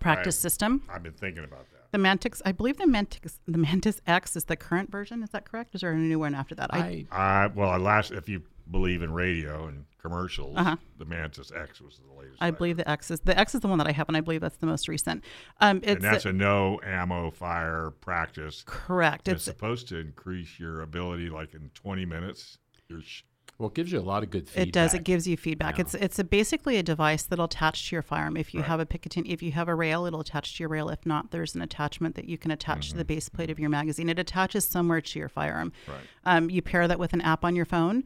practice 0.00 0.36
Right. 0.36 0.42
system. 0.42 0.82
I've 0.92 1.02
been 1.04 1.12
thinking 1.12 1.44
about 1.44 1.70
that. 1.70 1.92
The 1.92 1.98
Mantis, 1.98 2.42
I 2.44 2.50
believe 2.50 2.78
the 2.78 2.86
Mantis 2.88 3.38
the 3.46 3.58
Mantis 3.58 4.00
X 4.08 4.34
is 4.34 4.46
the 4.46 4.56
current 4.56 4.90
version. 4.90 5.22
Is 5.22 5.30
that 5.30 5.44
correct? 5.48 5.74
Is 5.76 5.82
there 5.82 5.92
a 5.92 5.96
new 5.96 6.18
one 6.18 6.34
after 6.34 6.56
that? 6.56 6.74
I, 6.74 7.06
Uh, 7.12 7.48
well, 7.54 7.70
I 7.70 7.76
last 7.76 8.10
if 8.10 8.28
you 8.28 8.42
believe 8.70 9.02
in 9.02 9.12
radio 9.12 9.66
and 9.66 9.84
commercials, 10.00 10.56
Uh-huh. 10.56 10.76
the 10.98 11.04
Mantis 11.04 11.50
X 11.54 11.80
was 11.80 11.98
the 12.06 12.18
latest. 12.20 12.38
I 12.42 12.50
believe 12.50 12.76
the 12.76 12.88
X 12.88 13.10
is 13.10 13.20
the 13.20 13.38
X 13.38 13.54
is 13.54 13.60
the 13.62 13.68
one 13.68 13.78
that 13.78 13.86
I 13.86 13.92
have, 13.92 14.08
and 14.08 14.16
I 14.16 14.20
believe 14.20 14.40
that's 14.40 14.56
the 14.58 14.66
most 14.66 14.88
recent. 14.88 15.24
Um, 15.60 15.78
it's 15.82 15.92
and 15.92 16.02
that's 16.02 16.24
a 16.26 16.32
no 16.32 16.80
ammo 16.84 17.30
fire 17.30 17.90
practice. 18.00 18.62
correct. 18.66 19.28
It's 19.28 19.36
It's 19.36 19.44
supposed 19.44 19.88
to 19.88 19.98
increase 19.98 20.58
your 20.58 20.82
ability, 20.82 21.28
like 21.30 21.54
in 21.54 21.70
20 21.74 22.04
minutes. 22.04 22.58
Your 22.88 23.00
sh- 23.02 23.22
well, 23.58 23.68
it 23.68 23.74
gives 23.74 23.92
you 23.92 23.98
a 23.98 24.02
lot 24.02 24.22
of 24.22 24.30
good 24.30 24.48
feedback. 24.48 24.66
It 24.68 24.72
does. 24.72 24.94
It 24.94 25.04
gives 25.04 25.26
you 25.28 25.36
feedback. 25.36 25.76
Yeah. 25.78 25.82
It's 25.82 25.94
it's 25.94 26.18
a 26.18 26.24
basically 26.24 26.76
a 26.76 26.82
device 26.82 27.22
that'll 27.22 27.44
attach 27.44 27.88
to 27.88 27.96
your 27.96 28.02
firearm. 28.02 28.36
If 28.36 28.52
you 28.52 28.60
Right. 28.60 28.68
have 28.68 28.80
a 28.80 28.86
Picatinny, 28.86 29.28
if 29.32 29.42
you 29.42 29.52
have 29.52 29.68
a 29.68 29.74
rail, 29.74 30.06
it'll 30.06 30.20
attach 30.20 30.56
to 30.56 30.62
your 30.62 30.68
rail. 30.70 30.88
If 30.88 31.06
not, 31.06 31.30
there's 31.30 31.54
an 31.54 31.62
attachment 31.62 32.14
that 32.16 32.24
you 32.28 32.36
can 32.36 32.50
attach 32.50 32.90
to 32.90 32.96
the 32.96 33.04
base 33.04 33.28
plate 33.28 33.50
of 33.50 33.58
your 33.60 33.70
magazine. 33.70 34.08
It 34.08 34.18
attaches 34.18 34.64
somewhere 34.64 35.00
to 35.00 35.18
your 35.18 35.28
firearm. 35.28 35.72
Right. 35.86 35.96
Um, 36.24 36.50
you 36.50 36.62
pair 36.62 36.88
that 36.88 36.98
with 36.98 37.12
an 37.12 37.20
app 37.20 37.44
on 37.44 37.54
your 37.54 37.64
phone, 37.66 38.02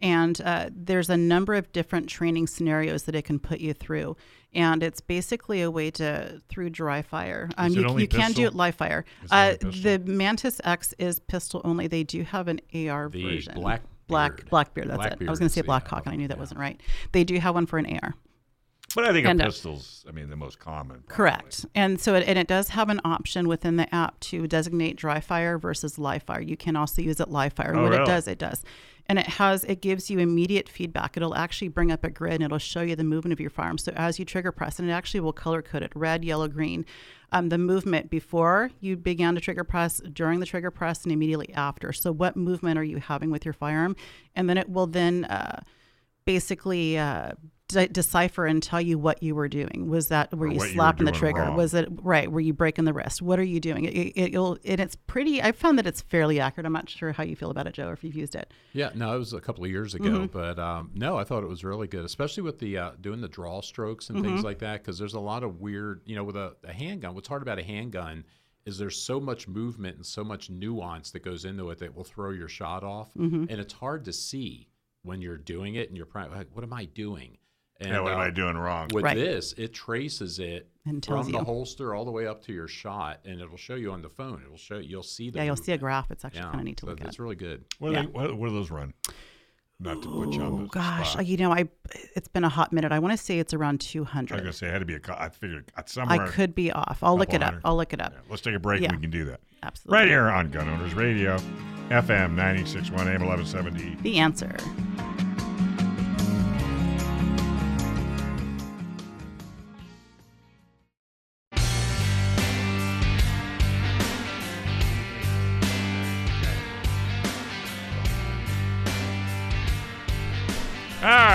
and 0.00 0.40
uh, 0.40 0.70
there's 0.74 1.10
a 1.10 1.16
number 1.16 1.54
of 1.54 1.72
different 1.72 2.08
training 2.08 2.46
scenarios 2.46 3.04
that 3.04 3.14
it 3.14 3.22
can 3.22 3.38
put 3.38 3.60
you 3.60 3.72
through. 3.74 4.16
And 4.54 4.82
it's 4.82 5.00
basically 5.00 5.62
a 5.62 5.70
way 5.70 5.90
to 5.92 6.40
through 6.50 6.70
dry 6.70 7.00
fire. 7.00 7.48
Um, 7.56 7.72
you 7.72 7.98
you 7.98 8.06
can 8.06 8.32
do 8.32 8.44
it 8.44 8.54
live 8.54 8.74
fire. 8.74 9.06
It 9.24 9.28
Uh, 9.30 9.54
the 9.60 9.98
Mantis 10.04 10.60
X 10.62 10.92
is 10.98 11.18
pistol 11.20 11.62
only. 11.64 11.86
They 11.86 12.04
do 12.04 12.22
have 12.22 12.48
an 12.48 12.60
AR 12.74 13.08
The 13.08 13.22
version. 13.24 13.54
Blackbeard. 13.54 13.62
Black 13.62 13.82
Blackbeard. 14.50 14.88
That's 14.88 15.20
it. 15.20 15.26
I 15.26 15.30
was 15.30 15.38
going 15.38 15.48
to 15.48 15.52
say 15.52 15.62
Blackhawk, 15.62 16.00
uh, 16.00 16.02
and 16.06 16.14
I 16.14 16.16
knew 16.16 16.28
that 16.28 16.36
yeah. 16.36 16.40
wasn't 16.40 16.60
right. 16.60 16.80
They 17.12 17.24
do 17.24 17.38
have 17.38 17.54
one 17.54 17.66
for 17.66 17.78
an 17.78 17.86
AR. 17.86 18.14
But 18.94 19.04
I 19.04 19.12
think 19.12 19.26
And, 19.26 19.40
a 19.40 19.44
uh, 19.44 19.46
pistol's, 19.48 20.04
I 20.08 20.12
mean, 20.12 20.28
the 20.30 20.36
most 20.36 20.58
common. 20.58 21.02
probably. 21.06 21.14
Correct. 21.16 21.66
And 21.74 22.00
so 22.00 22.14
it, 22.14 22.24
and 22.26 22.38
it 22.38 22.46
does 22.48 22.68
have 22.70 22.88
an 22.88 23.00
option 23.04 23.48
within 23.48 23.76
the 23.76 23.92
app 23.94 24.18
to 24.20 24.46
designate 24.46 24.96
dry 24.96 25.20
fire 25.20 25.58
versus 25.58 25.98
live 25.98 26.22
fire. 26.22 26.40
You 26.40 26.56
can 26.56 26.76
also 26.76 27.02
use 27.02 27.20
it 27.20 27.28
live 27.30 27.52
fire. 27.54 27.70
And 27.70 27.78
Oh, 27.80 27.82
what 27.82 27.90
really? 27.92 28.02
it 28.02 28.06
does, 28.06 28.28
it 28.28 28.38
does. 28.38 28.62
And 29.06 29.18
it 29.18 29.26
has 29.26 29.64
it 29.64 29.80
gives 29.82 30.10
you 30.10 30.20
immediate 30.20 30.68
feedback. 30.68 31.16
It'll 31.16 31.34
actually 31.34 31.68
bring 31.68 31.90
up 31.90 32.04
a 32.04 32.10
grid 32.10 32.34
and 32.34 32.44
it'll 32.44 32.58
show 32.58 32.82
you 32.82 32.94
the 32.94 33.02
movement 33.04 33.32
of 33.32 33.40
your 33.40 33.50
firearm. 33.50 33.76
So 33.78 33.92
as 33.96 34.18
you 34.20 34.24
trigger 34.24 34.52
press, 34.52 34.78
and 34.78 34.88
it 34.88 34.92
actually 34.92 35.20
will 35.20 35.32
color 35.32 35.60
code 35.60 35.82
it 35.82 35.90
red, 35.96 36.24
yellow, 36.24 36.46
green. 36.46 36.86
Um, 37.32 37.48
the 37.48 37.58
movement 37.58 38.10
before 38.10 38.70
you 38.80 38.96
began 38.96 39.34
to 39.34 39.40
trigger 39.40 39.64
press, 39.64 40.00
during 40.12 40.38
the 40.38 40.46
trigger 40.46 40.70
press, 40.70 41.02
and 41.02 41.10
immediately 41.12 41.52
after. 41.54 41.92
So 41.92 42.12
what 42.12 42.36
movement 42.36 42.78
are 42.78 42.84
you 42.84 42.98
having 42.98 43.30
with 43.30 43.44
your 43.44 43.54
firearm? 43.54 43.96
And 44.36 44.48
then 44.48 44.56
it 44.56 44.68
will 44.68 44.86
then 44.86 45.24
uh, 45.24 45.62
basically 46.24 46.96
uh, 46.98 47.32
de- 47.72 47.88
decipher 47.88 48.46
and 48.46 48.62
tell 48.62 48.80
you 48.80 48.98
what 48.98 49.22
you 49.22 49.34
were 49.34 49.48
doing. 49.48 49.88
Was 49.88 50.08
that 50.08 50.32
were 50.32 50.46
Or 50.46 50.50
you 50.50 50.58
what 50.58 50.64
you 50.64 50.70
were 50.70 50.74
slapping 50.74 51.04
the 51.06 51.12
trigger? 51.12 51.40
wrong. 51.40 51.56
Was 51.56 51.74
it 51.74 51.88
right? 52.02 52.30
Were 52.30 52.40
you 52.40 52.52
breaking 52.52 52.84
the 52.84 52.92
wrist? 52.92 53.20
What 53.20 53.38
are 53.38 53.44
you 53.44 53.60
doing? 53.60 53.84
It, 53.84 54.12
it, 54.16 54.32
will 54.32 54.58
and 54.64 54.80
it's 54.80 54.94
pretty. 54.96 55.42
I 55.42 55.52
found 55.52 55.78
that 55.78 55.86
it's 55.86 56.00
fairly 56.02 56.40
accurate. 56.40 56.66
I'm 56.66 56.72
not 56.72 56.88
sure 56.88 57.12
how 57.12 57.24
you 57.24 57.36
feel 57.36 57.50
about 57.50 57.66
it, 57.66 57.74
Joe, 57.74 57.88
or 57.88 57.92
if 57.92 58.04
you've 58.04 58.14
used 58.16 58.34
it. 58.34 58.52
Yeah, 58.72 58.90
no, 58.94 59.14
it 59.14 59.18
was 59.18 59.32
a 59.32 59.40
couple 59.40 59.64
of 59.64 59.70
years 59.70 59.94
ago, 59.94 60.04
Mm-hmm. 60.10 60.26
but 60.26 60.58
um, 60.58 60.90
no, 60.94 61.16
I 61.18 61.24
thought 61.24 61.42
it 61.42 61.48
was 61.48 61.64
really 61.64 61.88
good, 61.88 62.04
especially 62.04 62.42
with 62.44 62.58
the 62.58 62.78
uh, 62.78 62.90
doing 63.00 63.20
the 63.20 63.28
draw 63.28 63.60
strokes 63.60 64.08
and 64.08 64.18
Mm-hmm. 64.18 64.26
things 64.28 64.44
like 64.44 64.58
that. 64.60 64.82
Because 64.82 64.98
there's 64.98 65.14
a 65.14 65.20
lot 65.20 65.42
of 65.42 65.60
weird, 65.60 66.02
you 66.06 66.14
know, 66.16 66.24
with 66.24 66.36
a, 66.36 66.54
a 66.64 66.72
handgun. 66.72 67.14
What's 67.14 67.28
hard 67.28 67.42
about 67.42 67.58
a 67.58 67.62
handgun 67.64 68.24
is 68.64 68.78
there's 68.78 68.96
so 68.96 69.18
much 69.18 69.48
movement 69.48 69.96
and 69.96 70.06
so 70.06 70.22
much 70.22 70.48
nuance 70.48 71.10
that 71.10 71.24
goes 71.24 71.44
into 71.44 71.68
it 71.70 71.78
that 71.78 71.92
will 71.96 72.04
throw 72.04 72.30
your 72.30 72.46
shot 72.48 72.84
off, 72.84 73.12
Mm-hmm. 73.14 73.46
and 73.50 73.60
it's 73.60 73.72
hard 73.72 74.04
to 74.04 74.12
see 74.12 74.68
when 75.02 75.20
you're 75.20 75.36
doing 75.36 75.74
it 75.74 75.88
and 75.88 75.96
you're 75.96 76.06
probably 76.06 76.36
like, 76.38 76.46
"What 76.52 76.62
am 76.62 76.72
I 76.72 76.84
doing?" 76.84 77.38
And 77.82 77.90
Yeah, 77.90 78.00
what 78.00 78.12
am 78.12 78.18
uh, 78.20 78.22
I 78.24 78.30
doing 78.30 78.56
wrong? 78.56 78.88
With 78.92 79.04
Right. 79.04 79.16
this, 79.16 79.52
it 79.58 79.72
traces 79.74 80.38
it 80.38 80.68
And 80.86 81.02
tells 81.02 81.26
from 81.26 81.32
the 81.32 81.42
holster 81.44 81.94
all 81.94 82.04
the 82.04 82.10
way 82.10 82.26
up 82.26 82.42
to 82.44 82.52
your 82.52 82.68
shot, 82.68 83.20
and 83.24 83.40
it'll 83.40 83.56
show 83.56 83.74
you 83.74 83.90
on 83.92 84.02
the 84.02 84.08
phone. 84.08 84.42
It'll 84.44 84.56
show 84.56 84.78
you'll 84.78 85.02
see 85.02 85.30
the 85.30 85.38
Yeah, 85.38 85.44
you'll 85.44 85.56
see 85.56 85.72
a 85.72 85.78
graph. 85.78 86.10
It's 86.10 86.24
actually 86.24 86.40
Yeah, 86.40 86.46
kind 86.46 86.60
of 86.60 86.64
neat 86.64 86.76
to 86.78 86.86
so 86.86 86.90
look 86.90 87.00
at. 87.00 87.08
It's 87.08 87.18
really 87.18 87.34
good. 87.36 87.64
What, 87.78 87.88
do 87.90 87.94
yeah. 87.94 88.02
they, 88.02 88.06
what, 88.08 88.36
what 88.36 88.48
do 88.48 88.54
those 88.54 88.70
run? 88.70 88.94
Not 89.80 90.00
to 90.02 90.08
put 90.08 90.32
you 90.32 90.42
on 90.42 90.58
the 90.58 90.62
Oh 90.64 90.66
gosh, 90.68 91.12
spot. 91.14 91.26
you 91.26 91.36
know, 91.36 91.52
I 91.52 91.68
it's 92.14 92.28
been 92.28 92.44
a 92.44 92.48
hot 92.48 92.72
minute. 92.72 92.92
I 92.92 93.00
want 93.00 93.18
to 93.18 93.22
say 93.24 93.40
it's 93.40 93.52
around 93.52 93.80
two 93.80 94.04
hundred. 94.04 94.34
I 94.34 94.36
was 94.36 94.40
200. 94.40 94.42
gonna 94.44 94.52
say 94.52 94.66
it 94.68 94.72
had 94.72 94.78
to 94.78 94.84
be 94.84 94.94
a. 94.94 95.00
co- 95.00 95.16
I 95.18 95.28
figured 95.28 95.72
at 95.76 95.92
I 95.98 96.28
could 96.28 96.54
be 96.54 96.70
off. 96.70 97.00
I'll 97.02 97.18
look 97.18 97.34
it 97.34 97.42
up. 97.42 97.56
I'll 97.64 97.76
look 97.76 97.92
it 97.92 98.00
up. 98.00 98.12
Yeah, 98.14 98.20
let's 98.30 98.42
take 98.42 98.54
a 98.54 98.60
break. 98.60 98.80
Yeah. 98.82 98.90
and 98.90 98.98
We 98.98 99.02
can 99.02 99.10
do 99.10 99.24
that 99.24 99.40
Absolutely. 99.64 99.98
right 99.98 100.06
here 100.08 100.28
on 100.28 100.50
Gun 100.52 100.68
Owners 100.68 100.94
Radio, 100.94 101.36
FM 101.88 102.36
96.1 102.36 102.92
AM 103.12 103.26
1170. 103.26 103.96
The 104.02 104.18
answer. 104.20 104.54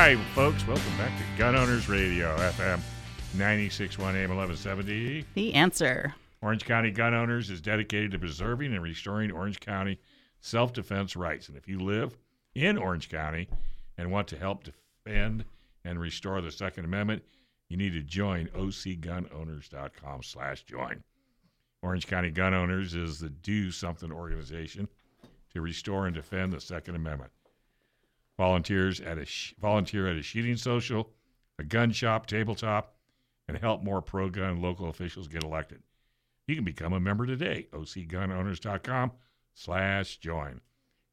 Hi, 0.07 0.15
folks. 0.33 0.65
Welcome 0.65 0.97
back 0.97 1.11
to 1.17 1.23
Gun 1.37 1.53
Owners 1.53 1.89
Radio, 1.89 2.33
FM 2.37 2.79
96.1 3.35 4.15
AM 4.15 4.29
1170. 4.29 5.25
The 5.33 5.53
answer. 5.53 6.15
Orange 6.41 6.63
County 6.63 6.91
Gun 6.91 7.13
Owners 7.13 7.49
is 7.49 7.59
dedicated 7.59 8.11
to 8.11 8.19
preserving 8.19 8.73
and 8.73 8.81
restoring 8.81 9.31
Orange 9.31 9.59
County 9.59 9.99
self 10.39 10.71
defense 10.71 11.17
rights. 11.17 11.49
And 11.49 11.57
if 11.57 11.67
you 11.67 11.81
live 11.81 12.17
in 12.55 12.77
Orange 12.77 13.09
County 13.09 13.49
and 13.97 14.09
want 14.09 14.29
to 14.29 14.37
help 14.37 14.63
defend 14.63 15.43
and 15.83 15.99
restore 15.99 16.39
the 16.39 16.51
Second 16.53 16.85
Amendment, 16.85 17.21
you 17.67 17.75
need 17.75 17.91
to 17.91 18.01
join 18.01 18.47
ocgunowners.com 18.55 20.23
slash 20.23 20.63
join. 20.63 21.03
Orange 21.83 22.07
County 22.07 22.31
Gun 22.31 22.53
Owners 22.53 22.95
is 22.95 23.19
the 23.19 23.29
Do 23.29 23.71
Something 23.71 24.13
organization 24.13 24.87
to 25.51 25.59
restore 25.59 26.05
and 26.05 26.15
defend 26.15 26.53
the 26.53 26.61
Second 26.61 26.95
Amendment. 26.95 27.33
Volunteers 28.37 29.01
at 29.01 29.17
a 29.17 29.25
sh- 29.25 29.53
volunteer 29.59 30.07
at 30.07 30.15
a 30.15 30.21
shooting 30.21 30.57
social, 30.57 31.09
a 31.59 31.63
gun 31.63 31.91
shop, 31.91 32.27
tabletop, 32.27 32.95
and 33.47 33.57
help 33.57 33.83
more 33.83 34.01
pro 34.01 34.29
gun 34.29 34.61
local 34.61 34.89
officials 34.89 35.27
get 35.27 35.43
elected. 35.43 35.81
You 36.47 36.55
can 36.55 36.63
become 36.63 36.93
a 36.93 36.99
member 36.99 37.25
today. 37.25 37.67
OCGunOwners.com 37.73 39.11
slash 39.53 40.17
join. 40.17 40.61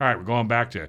All 0.00 0.08
right, 0.08 0.18
we're 0.18 0.24
going 0.24 0.48
back 0.48 0.70
to 0.72 0.88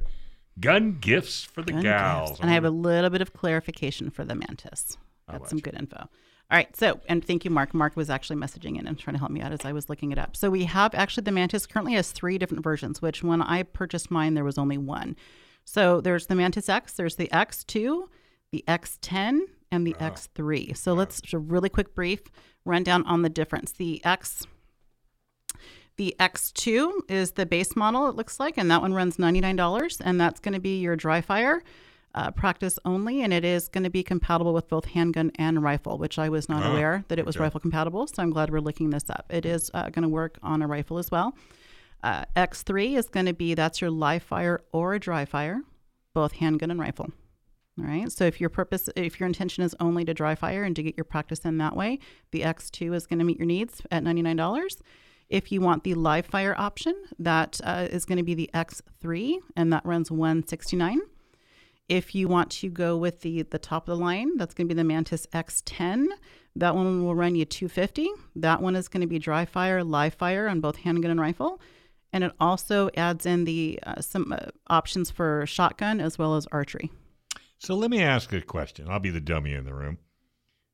gun 0.59 0.97
gifts 0.99 1.43
for 1.43 1.61
the 1.61 1.71
Gun 1.73 1.81
gals. 1.81 2.29
gifts. 2.31 2.41
And 2.41 2.49
I 2.49 2.53
have 2.53 2.65
a 2.65 2.69
little 2.69 3.09
bit 3.09 3.21
of 3.21 3.33
clarification 3.33 4.09
for 4.09 4.23
the 4.25 4.35
mantis. 4.35 4.97
Got 5.31 5.49
some 5.49 5.59
good 5.59 5.75
info. 5.75 5.97
All 5.97 6.57
right. 6.57 6.75
So, 6.75 6.99
and 7.07 7.25
thank 7.25 7.43
you, 7.43 7.49
Mark. 7.49 7.73
Mark 7.73 7.95
was 7.95 8.09
actually 8.11 8.35
messaging 8.35 8.77
in 8.79 8.85
and 8.85 8.99
trying 8.99 9.15
to 9.15 9.19
help 9.19 9.31
me 9.31 9.41
out 9.41 9.51
as 9.51 9.65
I 9.65 9.73
was 9.73 9.89
looking 9.89 10.11
it 10.11 10.19
up. 10.19 10.35
So 10.37 10.51
we 10.51 10.65
have 10.65 10.93
actually 10.93 11.23
the 11.23 11.31
mantis 11.31 11.65
currently 11.65 11.93
has 11.93 12.11
three 12.11 12.37
different 12.37 12.63
versions. 12.63 13.01
Which 13.01 13.23
when 13.23 13.41
I 13.41 13.63
purchased 13.63 14.11
mine, 14.11 14.35
there 14.35 14.43
was 14.43 14.59
only 14.59 14.77
one. 14.77 15.15
So 15.65 15.99
there's 15.99 16.27
the 16.27 16.35
mantis 16.35 16.69
X, 16.69 16.93
there's 16.93 17.15
the 17.15 17.27
X2, 17.33 18.03
the 18.51 18.63
X10, 18.67 19.39
and 19.71 19.85
the 19.85 19.93
X3. 19.95 20.77
So 20.77 20.93
let's 20.93 21.19
just 21.21 21.33
a 21.33 21.39
really 21.39 21.69
quick 21.69 21.93
brief 21.95 22.21
rundown 22.63 23.03
on 23.05 23.23
the 23.23 23.29
difference. 23.29 23.71
The 23.71 24.03
X 24.05 24.45
the 25.97 26.13
X2 26.19 27.09
is 27.09 27.31
the 27.31 27.45
base 27.45 27.73
model, 27.75 28.07
it 28.09 28.15
looks 28.15 28.37
like, 28.37 28.57
and 28.57 28.69
that 28.69 28.81
one 28.81 28.93
runs 28.93 29.15
$99, 29.15 30.01
and 30.03 30.19
that's 30.19 30.41
going 30.41 30.53
to 30.53 30.59
be 30.59 30.81
your 30.81 30.97
dry 30.97 31.21
fire 31.21 31.63
uh, 32.13 32.31
practice 32.31 32.77
only, 32.83 33.21
and 33.21 33.31
it 33.33 33.45
is 33.45 33.69
going 33.69 33.85
to 33.85 33.89
be 33.89 34.03
compatible 34.03 34.53
with 34.53 34.67
both 34.67 34.85
handgun 34.85 35.31
and 35.35 35.63
rifle, 35.63 35.97
which 35.97 36.19
I 36.19 36.27
was 36.27 36.49
not 36.49 36.65
Oh, 36.65 36.71
aware 36.71 37.05
that 37.07 37.17
it 37.17 37.25
was 37.25 37.37
okay. 37.37 37.43
rifle 37.43 37.61
compatible, 37.61 38.07
so 38.07 38.21
I'm 38.21 38.31
glad 38.31 38.49
we're 38.51 38.59
looking 38.59 38.89
this 38.89 39.09
up. 39.09 39.25
It 39.29 39.45
is 39.45 39.71
uh, 39.73 39.83
going 39.89 40.03
to 40.03 40.09
work 40.09 40.37
on 40.43 40.61
a 40.61 40.67
rifle 40.67 40.97
as 40.97 41.09
well. 41.09 41.33
Uh, 42.05 42.23
X3 42.35 42.95
is 42.95 43.09
going 43.09 43.25
to 43.25 43.33
be 43.33 43.55
that's 43.55 43.81
your 43.81 43.89
live 43.89 44.21
fire 44.21 44.63
or 44.71 44.93
a 44.93 44.99
dry 44.99 45.25
fire, 45.25 45.63
both 46.13 46.33
handgun 46.33 46.69
and 46.69 46.79
rifle. 46.79 47.09
All 47.79 47.85
right. 47.85 48.11
So 48.11 48.25
if 48.25 48.39
your 48.39 48.51
purpose, 48.51 48.87
if 48.95 49.19
your 49.19 49.25
intention 49.25 49.63
is 49.63 49.75
only 49.79 50.05
to 50.05 50.13
dry 50.13 50.35
fire 50.35 50.63
and 50.63 50.75
to 50.75 50.83
get 50.83 50.95
your 50.95 51.03
practice 51.03 51.39
in 51.39 51.57
that 51.57 51.75
way, 51.75 51.97
the 52.29 52.41
X2 52.41 52.93
is 52.93 53.07
going 53.07 53.17
to 53.17 53.25
meet 53.25 53.39
your 53.39 53.47
needs 53.47 53.81
at 53.89 54.03
$99. 54.03 54.81
If 55.29 55.51
you 55.51 55.61
want 55.61 55.83
the 55.83 55.95
live 55.95 56.27
fire 56.27 56.53
option, 56.55 56.93
that 57.17 57.59
uh, 57.63 57.87
is 57.89 58.05
going 58.05 58.19
to 58.19 58.23
be 58.23 58.35
the 58.35 58.51
X3, 58.53 59.37
and 59.55 59.73
that 59.73 59.83
runs 59.83 60.11
169. 60.11 61.01
If 61.89 62.13
you 62.13 62.27
want 62.27 62.51
to 62.51 62.69
go 62.69 62.97
with 62.97 63.21
the 63.21 63.41
the 63.41 63.57
top 63.57 63.89
of 63.89 63.97
the 63.97 64.03
line, 64.03 64.37
that's 64.37 64.53
going 64.53 64.67
to 64.67 64.75
be 64.75 64.77
the 64.77 64.83
Mantis 64.83 65.25
X10. 65.33 66.05
That 66.55 66.75
one 66.75 67.03
will 67.03 67.15
run 67.15 67.33
you 67.33 67.45
250. 67.45 68.09
That 68.35 68.61
one 68.61 68.75
is 68.75 68.87
going 68.87 69.01
to 69.01 69.07
be 69.07 69.17
dry 69.17 69.45
fire, 69.45 69.83
live 69.83 70.13
fire 70.13 70.47
on 70.47 70.61
both 70.61 70.77
handgun 70.77 71.09
and 71.09 71.19
rifle. 71.19 71.59
And 72.15 72.23
it 72.23 72.31
also 72.39 72.89
adds 72.95 73.25
in 73.25 73.43
the 73.43 73.77
uh, 73.83 73.99
some 73.99 74.31
uh, 74.31 74.37
options 74.67 75.11
for 75.11 75.45
shotgun 75.45 75.99
as 75.99 76.17
well 76.17 76.35
as 76.37 76.47
archery. 76.49 76.89
So 77.59 77.75
let 77.75 77.89
me 77.91 78.01
ask 78.01 78.31
a 78.31 78.39
question. 78.41 78.87
I'll 78.89 79.01
be 79.01 79.09
the 79.09 79.19
dummy 79.19 79.51
in 79.53 79.65
the 79.65 79.73
room. 79.73 79.97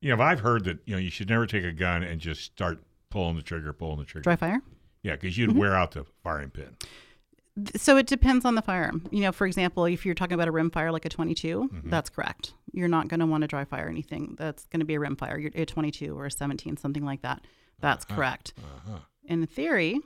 You 0.01 0.15
know, 0.15 0.21
I've 0.21 0.41
heard 0.41 0.65
that 0.65 0.77
you 0.85 0.93
know 0.93 0.99
you 0.99 1.09
should 1.09 1.29
never 1.29 1.47
take 1.47 1.63
a 1.63 1.71
gun 1.71 2.03
and 2.03 2.21
just 2.21 2.41
start 2.43 2.83
pulling 3.09 3.37
the 3.37 3.41
trigger, 3.41 3.73
pulling 3.73 3.97
the 3.97 4.05
trigger. 4.05 4.21
Dry 4.23 4.35
fire. 4.35 4.61
Yeah, 5.01 5.13
because 5.13 5.35
you'd 5.35 5.49
Mm-hmm. 5.49 5.59
wear 5.59 5.75
out 5.75 5.91
the 5.93 6.05
firing 6.23 6.51
pin. 6.51 6.75
So 7.75 7.97
it 7.97 8.05
depends 8.05 8.45
on 8.45 8.53
the 8.53 8.61
firearm. 8.61 9.07
You 9.11 9.21
know, 9.21 9.31
for 9.31 9.47
example, 9.47 9.85
if 9.85 10.05
you're 10.05 10.13
talking 10.15 10.35
about 10.35 10.47
a 10.47 10.51
rim 10.51 10.69
fire 10.69 10.91
like 10.91 11.05
a 11.05 11.09
22, 11.09 11.69
Mm-hmm. 11.73 11.89
that's 11.89 12.09
correct. 12.11 12.53
You're 12.71 12.87
not 12.87 13.07
going 13.07 13.19
to 13.19 13.25
want 13.25 13.41
to 13.41 13.47
dry 13.47 13.65
fire 13.65 13.89
anything 13.89 14.35
that's 14.37 14.65
going 14.65 14.79
to 14.79 14.85
be 14.85 14.93
a 14.93 14.99
rim 14.99 15.15
fire. 15.15 15.39
You're 15.39 15.51
a 15.55 15.65
22 15.65 16.17
or 16.17 16.27
a 16.27 16.31
17, 16.31 16.77
something 16.77 17.03
like 17.03 17.23
that. 17.23 17.41
That's 17.79 18.05
Uh-huh. 18.05 18.15
correct. 18.15 18.53
In 19.25 19.45
theory, 19.47 19.99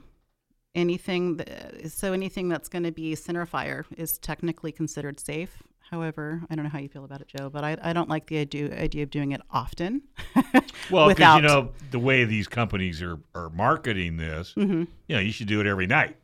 anything 0.76 1.38
that, 1.38 1.90
so 1.90 2.12
anything 2.12 2.48
that's 2.48 2.68
going 2.68 2.84
to 2.84 2.92
be 2.92 3.14
center 3.16 3.46
fire 3.46 3.84
is 3.96 4.18
technically 4.18 4.70
considered 4.70 5.18
safe. 5.18 5.62
However, 5.90 6.42
I 6.50 6.54
don't 6.56 6.64
know 6.64 6.70
how 6.70 6.78
you 6.80 6.88
feel 6.88 7.04
about 7.04 7.20
it, 7.20 7.28
Joe, 7.28 7.48
but 7.48 7.62
I, 7.64 7.76
I 7.80 7.92
don't 7.92 8.08
like 8.08 8.26
the 8.26 8.38
idea, 8.38 8.76
idea 8.76 9.04
of 9.04 9.10
doing 9.10 9.32
it 9.32 9.40
often. 9.50 10.02
Well, 10.88 11.08
because 11.08 11.36
you 11.36 11.42
know 11.42 11.70
the 11.90 11.98
way 11.98 12.24
these 12.24 12.46
companies 12.46 13.02
are, 13.02 13.18
are 13.34 13.50
marketing 13.50 14.18
this, 14.18 14.54
Mm-hmm. 14.56 14.84
you 15.08 15.16
know, 15.16 15.18
you 15.20 15.32
should 15.32 15.48
do 15.48 15.60
it 15.60 15.66
every 15.66 15.88
night. 15.88 16.16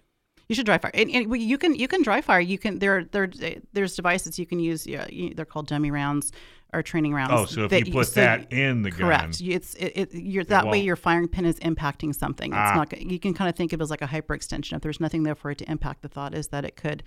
You 0.48 0.54
should 0.54 0.66
dry 0.66 0.78
fire. 0.78 0.92
And, 0.94 1.10
and 1.10 1.36
you 1.40 1.58
can 1.58 1.74
you 1.74 1.88
can 1.88 2.02
dry 2.02 2.20
fire. 2.20 2.38
You 2.38 2.58
can 2.58 2.78
there 2.78 3.04
there 3.10 3.28
there's 3.72 3.96
devices 3.96 4.38
you 4.38 4.46
can 4.46 4.60
use. 4.60 4.86
Yeah, 4.86 5.06
they're 5.34 5.44
called 5.46 5.66
dummy 5.66 5.90
rounds 5.90 6.30
or 6.72 6.82
training 6.82 7.12
rounds. 7.14 7.32
Oh, 7.34 7.44
so 7.46 7.64
if 7.64 7.86
you 7.86 7.92
put 7.92 8.06
so 8.08 8.20
that 8.20 8.52
in 8.52 8.82
the 8.82 8.90
gun, 8.90 9.00
correct. 9.00 9.40
You- 9.40 9.54
It's 9.54 9.74
it, 9.74 9.92
it 9.94 10.14
you're 10.14 10.44
that 10.44 10.66
way 10.66 10.80
your 10.80 10.96
firing 10.96 11.28
pin 11.28 11.44
is 11.44 11.58
impacting 11.60 12.14
something. 12.14 12.50
It's 12.52 12.56
Ah. 12.58 12.74
not. 12.74 13.00
You 13.00 13.18
can 13.18 13.34
kind 13.34 13.48
of 13.50 13.56
think 13.56 13.72
of 13.72 13.80
it 13.80 13.82
as 13.84 13.90
like 13.90 14.02
a 14.02 14.06
hyperextension. 14.06 14.74
If 14.76 14.82
there's 14.82 15.00
nothing 15.00 15.22
there 15.22 15.34
for 15.34 15.50
it 15.50 15.58
to 15.58 15.70
impact, 15.70 16.02
the 16.02 16.08
thought 16.08 16.34
is 16.34 16.48
that 16.48 16.64
it 16.64 16.76
could 16.76 17.02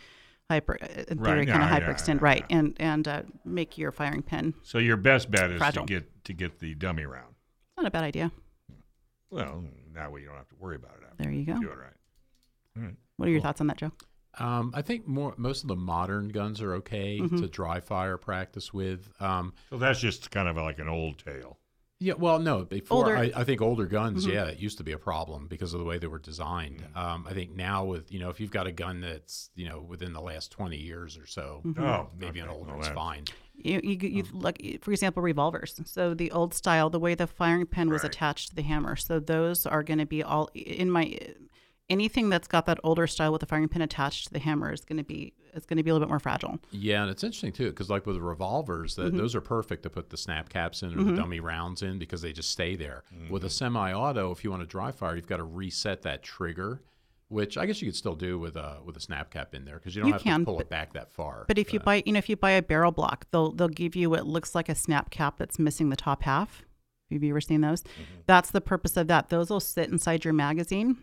hyper 0.49 0.75
in 0.75 1.17
Right, 1.17 1.33
theory 1.33 1.45
kind 1.47 1.61
yeah, 1.63 1.75
of 1.77 1.81
yeah, 1.81 1.87
hyperextend 1.89 2.07
yeah, 2.15 2.19
right 2.21 2.45
and 2.51 2.75
and 2.79 3.07
uh, 3.07 3.23
make 3.43 3.77
your 3.79 3.91
firing 3.91 4.21
pin 4.21 4.53
So 4.61 4.77
your 4.77 4.95
best 4.97 5.31
bet 5.31 5.49
is 5.49 5.57
Fragile. 5.57 5.85
to 5.87 5.93
get 5.93 6.23
to 6.25 6.33
get 6.33 6.59
the 6.59 6.75
dummy 6.75 7.05
round. 7.05 7.33
not 7.77 7.87
a 7.87 7.91
bad 7.91 8.03
idea. 8.03 8.31
Well, 9.31 9.63
that 9.95 10.11
way 10.11 10.21
you 10.21 10.27
don't 10.27 10.37
have 10.37 10.47
to 10.49 10.55
worry 10.59 10.75
about 10.75 10.91
it. 11.01 11.03
After 11.09 11.23
There 11.23 11.31
you 11.31 11.45
go. 11.45 11.59
do 11.59 11.69
it 11.69 11.77
right. 11.77 11.97
All 12.77 12.83
right. 12.83 12.95
What 13.17 13.27
are 13.27 13.31
your 13.31 13.41
thoughts 13.41 13.59
on 13.61 13.67
that, 13.67 13.77
Joe? 13.77 13.91
Um, 14.39 14.71
I 14.75 14.81
think 14.81 15.07
more 15.07 15.33
most 15.37 15.63
of 15.63 15.67
the 15.67 15.75
modern 15.75 16.29
guns 16.29 16.61
are 16.61 16.73
okay 16.75 17.19
Mm-hmm. 17.19 17.37
to 17.37 17.47
dry 17.47 17.79
fire 17.79 18.17
practice 18.17 18.73
with. 18.73 19.09
Um, 19.21 19.53
So 19.69 19.77
that's 19.77 19.99
just 19.99 20.31
kind 20.31 20.47
of 20.47 20.57
like 20.57 20.79
an 20.79 20.89
old 20.89 21.17
tale. 21.19 21.57
yeah, 21.99 22.13
well, 22.17 22.39
no, 22.39 22.65
before 22.65 23.15
I, 23.15 23.31
I 23.33 23.43
think 23.45 23.61
older 23.61 23.85
guns, 23.85 24.25
Mhm. 24.27 24.33
yeah, 24.33 24.45
it 24.45 24.59
used 24.59 24.77
to 24.79 24.83
be 24.83 24.91
a 24.91 24.97
problem 24.97 25.47
because 25.47 25.73
of 25.73 25.79
the 25.79 25.85
way 25.85 25.97
they 25.97 26.07
were 26.07 26.19
designed. 26.19 26.83
Um, 26.93 27.25
I 27.29 27.33
think 27.33 27.55
now 27.55 27.85
with 27.85 28.11
you 28.11 28.19
know 28.19 28.29
if 28.29 28.39
you've 28.41 28.51
got 28.51 28.67
a 28.67 28.71
gun 28.73 28.99
that's 29.01 29.49
you 29.55 29.67
know 29.69 29.79
within 29.81 30.11
the 30.11 30.21
last 30.21 30.51
twenty 30.51 30.77
years 30.77 31.17
or 31.17 31.25
so, 31.25 31.61
Mm-hmm. 31.65 31.83
Oh, 31.83 32.09
maybe 32.19 32.39
an 32.41 32.49
okay. 32.49 32.55
older 32.57 32.67
Well, 32.71 32.75
one's 32.79 32.87
that- 32.87 32.95
fine. 32.95 33.23
You, 33.57 33.79
you, 33.81 33.97
you 34.17 34.23
Um, 34.23 34.39
look, 34.41 34.57
for 34.81 34.91
example, 34.91 35.23
revolvers. 35.23 35.79
So 35.85 36.13
the 36.13 36.29
old 36.31 36.53
style, 36.53 36.89
the 36.89 36.99
way 36.99 37.15
the 37.15 37.25
firing 37.27 37.65
pin 37.65 37.89
was 37.89 38.03
Right. 38.03 38.13
attached 38.13 38.49
to 38.49 38.55
the 38.55 38.63
hammer. 38.63 38.97
So 38.97 39.21
those 39.21 39.65
are 39.65 39.81
going 39.81 39.99
to 39.99 40.05
be 40.05 40.21
all 40.21 40.49
in 40.53 40.91
my 40.91 41.17
anything 41.89 42.29
that's 42.29 42.47
got 42.47 42.65
that 42.65 42.79
older 42.83 43.05
style 43.07 43.31
with 43.31 43.41
the 43.41 43.45
firing 43.45 43.67
pin 43.67 43.81
attached 43.81 44.27
to 44.27 44.33
the 44.33 44.39
hammer 44.39 44.71
is 44.73 44.83
going 44.85 44.97
to 44.97 45.03
be 45.03 45.33
it's 45.53 45.65
going 45.65 45.77
to 45.77 45.83
be 45.83 45.89
a 45.89 45.93
little 45.93 46.05
bit 46.05 46.09
more 46.11 46.19
fragile. 46.19 46.59
Yeah, 46.71 47.01
and 47.03 47.09
it's 47.11 47.23
interesting 47.23 47.53
too 47.53 47.69
because 47.69 47.89
like 47.89 48.05
with 48.05 48.17
revolvers, 48.17 48.95
that 48.95 49.07
Mm-hmm. 49.07 49.17
those 49.17 49.35
are 49.35 49.41
perfect 49.41 49.83
to 49.83 49.89
put 49.89 50.09
the 50.09 50.17
snap 50.17 50.49
caps 50.49 50.81
in 50.83 50.97
or 50.99 51.03
the 51.03 51.13
dummy 51.15 51.39
rounds 51.39 51.81
in 51.81 51.97
because 51.99 52.21
they 52.21 52.33
just 52.33 52.49
stay 52.49 52.75
there. 52.75 53.03
With 53.29 53.41
Mm-hmm. 53.41 53.47
a 53.47 53.49
semi-auto, 53.49 54.31
if 54.31 54.43
you 54.43 54.49
want 54.51 54.63
to 54.63 54.67
dry 54.67 54.91
fire, 54.91 55.15
you've 55.15 55.27
got 55.27 55.37
to 55.37 55.43
reset 55.43 56.01
that 56.01 56.23
trigger. 56.23 56.81
Which 57.27 57.57
I 57.57 57.65
guess 57.65 57.81
you 57.81 57.87
could 57.87 57.95
still 57.95 58.15
do 58.15 58.37
with 58.37 58.55
a 58.55 58.77
with 58.85 58.95
a 58.97 58.99
snap 58.99 59.31
cap 59.31 59.55
in 59.55 59.65
there 59.65 59.75
because 59.77 59.95
you 59.95 60.01
don't 60.03 60.09
You 60.09 60.13
have 60.13 60.21
can, 60.21 60.39
to 60.41 60.45
pull 60.45 60.55
but- 60.57 60.63
it 60.65 60.69
back 60.69 60.93
that 60.93 61.11
far. 61.11 61.45
But 61.47 61.57
if 61.57 61.73
you 61.73 61.79
buy, 61.79 62.03
you 62.05 62.11
know, 62.13 62.19
if 62.19 62.29
you 62.29 62.35
buy 62.35 62.51
a 62.51 62.61
barrel 62.61 62.91
block, 62.91 63.25
they'll 63.31 63.51
they'll 63.51 63.67
give 63.67 63.95
you 63.95 64.09
what 64.11 64.27
looks 64.27 64.53
like 64.53 64.69
a 64.69 64.75
snap 64.75 65.09
cap 65.09 65.37
that's 65.39 65.57
missing 65.57 65.89
the 65.89 65.95
top 65.95 66.21
half. 66.23 66.63
Have 67.11 67.23
you 67.23 67.29
ever 67.31 67.41
seen 67.41 67.61
those? 67.61 67.83
That's 68.27 68.51
the 68.51 68.61
purpose 68.61 68.95
of 68.97 69.07
that. 69.07 69.29
Those 69.29 69.49
will 69.49 69.59
sit 69.59 69.89
inside 69.89 70.23
your 70.23 70.33
magazine, 70.35 70.97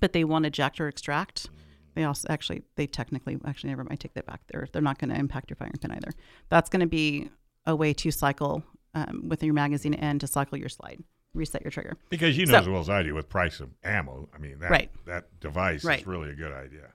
but 0.00 0.12
they 0.12 0.24
won't 0.24 0.46
eject 0.46 0.80
or 0.80 0.88
extract. 0.88 1.48
They 1.94 2.04
also 2.04 2.26
actually 2.30 2.62
they 2.76 2.86
technically 2.86 3.38
actually 3.44 3.70
never 3.70 3.84
mind 3.84 4.00
take 4.00 4.14
that 4.14 4.26
back. 4.26 4.40
They're 4.48 4.66
they're 4.72 4.82
not 4.82 4.98
going 4.98 5.10
to 5.10 5.16
impact 5.18 5.50
your 5.50 5.56
firing 5.56 5.74
pin 5.80 5.92
either. 5.92 6.12
That's 6.48 6.70
going 6.70 6.80
to 6.80 6.86
be 6.86 7.30
a 7.66 7.76
way 7.76 7.92
to 7.94 8.10
cycle 8.10 8.64
um, 8.94 9.28
with 9.28 9.42
your 9.42 9.54
magazine 9.54 9.94
and 9.94 10.20
to 10.20 10.26
cycle 10.26 10.58
your 10.58 10.68
slide, 10.68 11.02
reset 11.34 11.62
your 11.62 11.70
trigger. 11.70 11.96
Because 12.08 12.36
you 12.36 12.46
know 12.46 12.52
So- 12.52 12.58
as 12.60 12.68
well 12.68 12.80
as 12.80 12.88
I 12.90 13.02
do 13.02 13.14
with 13.14 13.28
price 13.28 13.60
of 13.60 13.70
ammo. 13.84 14.28
I 14.34 14.38
mean, 14.38 14.58
that 14.60 14.70
Right. 14.70 14.90
that 15.06 15.38
device 15.40 15.84
Right. 15.84 16.00
is 16.00 16.06
really 16.06 16.30
a 16.30 16.34
good 16.34 16.52
idea. 16.52 16.92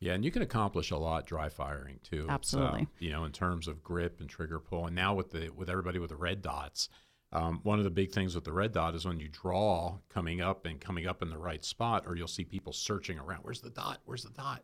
Yeah, 0.00 0.12
and 0.14 0.24
you 0.24 0.30
can 0.30 0.42
accomplish 0.42 0.90
a 0.90 0.96
lot 0.98 1.26
dry 1.26 1.48
firing 1.48 1.98
too. 2.02 2.22
It's, 2.22 2.28
uh, 2.30 2.32
Absolutely. 2.32 2.88
you 2.98 3.10
know, 3.10 3.24
in 3.24 3.32
terms 3.32 3.66
of 3.68 3.82
grip 3.82 4.20
and 4.20 4.28
trigger 4.28 4.58
pull, 4.60 4.86
and 4.86 4.94
now 4.94 5.14
with 5.14 5.30
the 5.30 5.48
with 5.50 5.68
everybody 5.70 5.98
with 5.98 6.10
the 6.10 6.16
red 6.16 6.42
dots, 6.42 6.88
um, 7.34 7.60
one 7.64 7.78
of 7.78 7.84
the 7.84 7.90
big 7.90 8.12
things 8.12 8.34
with 8.34 8.44
the 8.44 8.52
red 8.52 8.72
dot 8.72 8.94
is 8.94 9.04
when 9.04 9.18
you 9.20 9.28
draw 9.28 9.96
coming 10.08 10.40
up 10.40 10.66
and 10.66 10.80
coming 10.80 11.06
up 11.06 11.20
in 11.22 11.30
the 11.30 11.38
right 11.38 11.64
spot, 11.64 12.04
or 12.06 12.16
you'll 12.16 12.28
see 12.28 12.44
people 12.44 12.72
searching 12.72 13.18
around. 13.18 13.40
Where's 13.42 13.60
the 13.60 13.70
dot? 13.70 13.98
Where's 14.04 14.22
the 14.22 14.30
dot? 14.30 14.62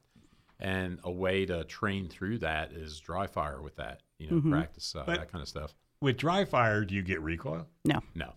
And 0.58 0.98
a 1.04 1.10
way 1.10 1.46
to 1.46 1.64
train 1.64 2.08
through 2.08 2.38
that 2.38 2.72
is 2.72 3.00
dry 3.00 3.26
fire 3.26 3.60
with 3.62 3.76
that. 3.76 4.02
You 4.18 4.30
know, 4.30 4.36
Mm-hmm. 4.36 4.52
practice 4.52 4.94
uh, 4.94 5.04
that 5.04 5.32
kind 5.32 5.42
of 5.42 5.48
stuff. 5.48 5.74
With 6.02 6.16
dry 6.18 6.44
fire, 6.44 6.84
do 6.84 6.94
you 6.94 7.02
get 7.02 7.20
recoil? 7.22 7.66
No, 7.84 8.00
No, 8.14 8.34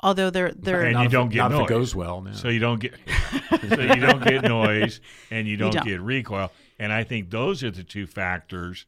although 0.00 0.30
they're 0.30 0.52
they're 0.52 0.82
And 0.84 0.94
Not 0.94 1.00
you 1.02 1.06
if 1.06 1.12
don't 1.12 1.28
get 1.28 1.38
not 1.38 1.50
noise. 1.52 1.60
if 1.60 1.66
it 1.66 1.68
goes 1.68 1.94
well. 1.94 2.20
No. 2.22 2.32
So 2.32 2.48
you 2.48 2.58
don't 2.60 2.80
get 2.80 2.94
so 3.68 3.80
you 3.80 3.96
don't 3.96 4.22
get 4.24 4.42
noise 4.42 5.00
and 5.30 5.46
you 5.48 5.56
don't, 5.56 5.72
don't. 5.74 5.86
get 5.86 6.00
recoil. 6.00 6.50
And 6.78 6.92
I 6.92 7.04
think 7.04 7.30
those 7.30 7.62
are 7.64 7.70
the 7.70 7.84
two 7.84 8.06
factors 8.06 8.86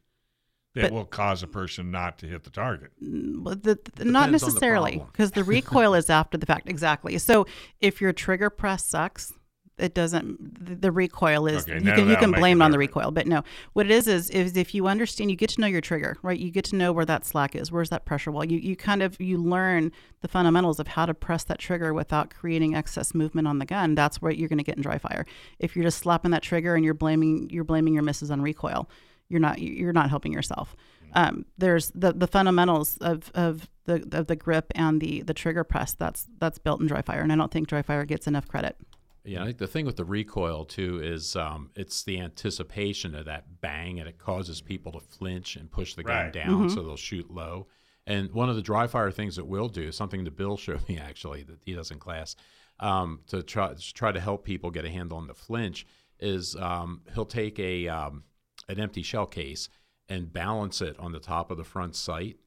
that 0.75 0.91
will 0.91 1.05
cause 1.05 1.43
a 1.43 1.47
person 1.47 1.91
not 1.91 2.17
to 2.19 2.27
hit 2.27 2.43
the 2.43 2.49
target. 2.49 2.91
Mm, 3.03 3.43
well, 3.43 3.55
the, 3.55 3.79
the- 3.95 4.05
not 4.05 4.25
Depends 4.27 4.43
on 4.43 4.49
the 4.49 4.53
necessarily 4.53 5.03
because 5.11 5.31
the 5.31 5.43
recoil 5.43 5.93
is 5.93 6.09
after 6.09 6.37
the 6.37 6.45
fact 6.45 6.69
exactly. 6.69 7.17
So 7.17 7.45
if 7.79 8.01
your 8.01 8.13
trigger 8.13 8.49
press 8.49 8.85
sucks 8.85 9.33
it 9.77 9.93
doesn't 9.95 10.65
the, 10.65 10.75
the 10.75 10.91
recoil 10.91 11.47
is 11.47 11.63
Okay, 11.63 11.83
you 11.83 11.91
can 11.93 12.07
you 12.07 12.15
can 12.17 12.31
blame 12.31 12.61
it 12.61 12.65
on 12.65 12.71
the 12.71 12.77
recoil 12.77 13.09
but 13.11 13.25
no. 13.25 13.43
What 13.73 13.87
it 13.87 13.91
is 13.91 14.07
is 14.07 14.29
is 14.29 14.55
if 14.55 14.75
you 14.75 14.87
understand 14.87 15.31
you 15.31 15.37
get 15.37 15.49
to 15.51 15.61
know 15.61 15.67
your 15.67 15.81
trigger 15.81 16.17
right? 16.21 16.37
You 16.37 16.51
get 16.51 16.65
to 16.65 16.75
know 16.75 16.91
where 16.91 17.05
that 17.05 17.25
slack 17.25 17.55
is 17.55 17.71
where's 17.71 17.89
that 17.89 18.05
pressure 18.05 18.31
wall. 18.31 18.45
You 18.45 18.59
you 18.59 18.75
kind 18.75 19.01
of 19.01 19.19
you 19.19 19.37
learn 19.37 19.91
the 20.21 20.27
fundamentals 20.27 20.79
of 20.79 20.87
how 20.89 21.05
to 21.07 21.13
press 21.13 21.43
that 21.45 21.57
trigger 21.57 21.93
without 21.93 22.29
creating 22.33 22.75
excess 22.75 23.15
movement 23.15 23.47
on 23.47 23.57
the 23.57 23.65
gun. 23.65 23.95
That's 23.95 24.21
what 24.21 24.37
you're 24.37 24.49
going 24.49 24.59
to 24.59 24.63
get 24.63 24.75
in 24.75 24.83
dry 24.83 24.99
fire. 24.99 25.25
If 25.57 25.75
you're 25.75 25.85
just 25.85 25.97
slapping 25.97 26.31
that 26.31 26.43
trigger 26.43 26.75
and 26.75 26.85
you're 26.85 26.93
blaming 26.93 27.49
you're 27.49 27.63
blaming 27.63 27.95
your 27.95 28.03
misses 28.03 28.29
on 28.29 28.41
recoil 28.41 28.87
you're 29.29 29.39
not 29.39 29.59
you're 29.59 29.93
not 29.93 30.09
helping 30.09 30.31
yourself 30.33 30.75
um, 31.15 31.45
there's 31.57 31.91
the, 31.93 32.11
the 32.11 32.25
fundamentals 32.27 32.97
of, 32.97 33.29
of 33.35 33.69
the 33.85 34.07
of 34.13 34.27
the 34.27 34.35
grip 34.35 34.71
and 34.73 34.99
the 34.99 35.21
the 35.21 35.33
trigger 35.33 35.63
press 35.63 35.93
that's 35.93 36.27
that's 36.39 36.57
built 36.57 36.81
in 36.81 36.87
dry 36.87 37.01
fire 37.01 37.21
and 37.21 37.31
I 37.31 37.35
don't 37.35 37.51
think 37.51 37.67
dry 37.67 37.81
fire 37.83 38.03
gets 38.05 38.25
enough 38.27 38.47
credit. 38.47 38.77
Yeah, 39.25 39.41
I 39.41 39.45
think 39.45 39.57
the 39.57 39.67
thing 39.67 39.85
with 39.85 39.95
the 39.95 40.03
recoil 40.05 40.65
too 40.65 40.99
is 41.01 41.35
um, 41.35 41.69
it's 41.75 42.03
the 42.03 42.19
anticipation 42.19 43.15
of 43.15 43.25
that 43.25 43.61
bang, 43.61 43.99
and 43.99 44.09
it 44.09 44.17
causes 44.17 44.59
people 44.59 44.91
to 44.93 44.99
flinch 44.99 45.55
and 45.55 45.71
push 45.71 45.93
the 45.93 46.03
gun 46.03 46.25
Right. 46.25 46.33
down, 46.33 46.69
so 46.69 46.83
they'll 46.83 46.97
shoot 46.97 47.31
low. 47.31 47.67
And 48.05 48.31
one 48.33 48.49
of 48.49 48.57
the 48.57 48.61
dry 48.61 48.85
fire 48.87 49.11
things 49.11 49.37
that 49.37 49.45
we'll 49.45 49.69
do, 49.69 49.93
something 49.93 50.25
that 50.25 50.35
Bill 50.35 50.57
showed 50.65 50.87
me 50.89 50.97
actually 50.97 51.43
that 51.43 51.59
he 51.63 51.73
does 51.73 51.89
in 51.89 51.99
class, 51.99 52.35
um, 52.81 53.21
to 53.27 53.43
try 53.43 53.73
to 53.73 53.93
try 53.93 54.11
to 54.11 54.19
help 54.19 54.43
people 54.43 54.71
get 54.71 54.83
a 54.83 54.89
handle 54.89 55.17
on 55.17 55.27
the 55.27 55.33
flinch, 55.33 55.85
is 56.19 56.55
um, 56.57 57.01
he'll 57.13 57.25
take 57.25 57.59
a 57.59 57.87
um, 57.87 58.23
an 58.67 58.79
empty 58.79 59.01
shell 59.01 59.25
case 59.25 59.69
and 60.09 60.33
balance 60.33 60.81
it 60.81 60.97
on 60.99 61.11
the 61.11 61.19
top 61.19 61.51
of 61.51 61.57
the 61.57 61.63
front 61.63 61.95
sight 61.95 62.37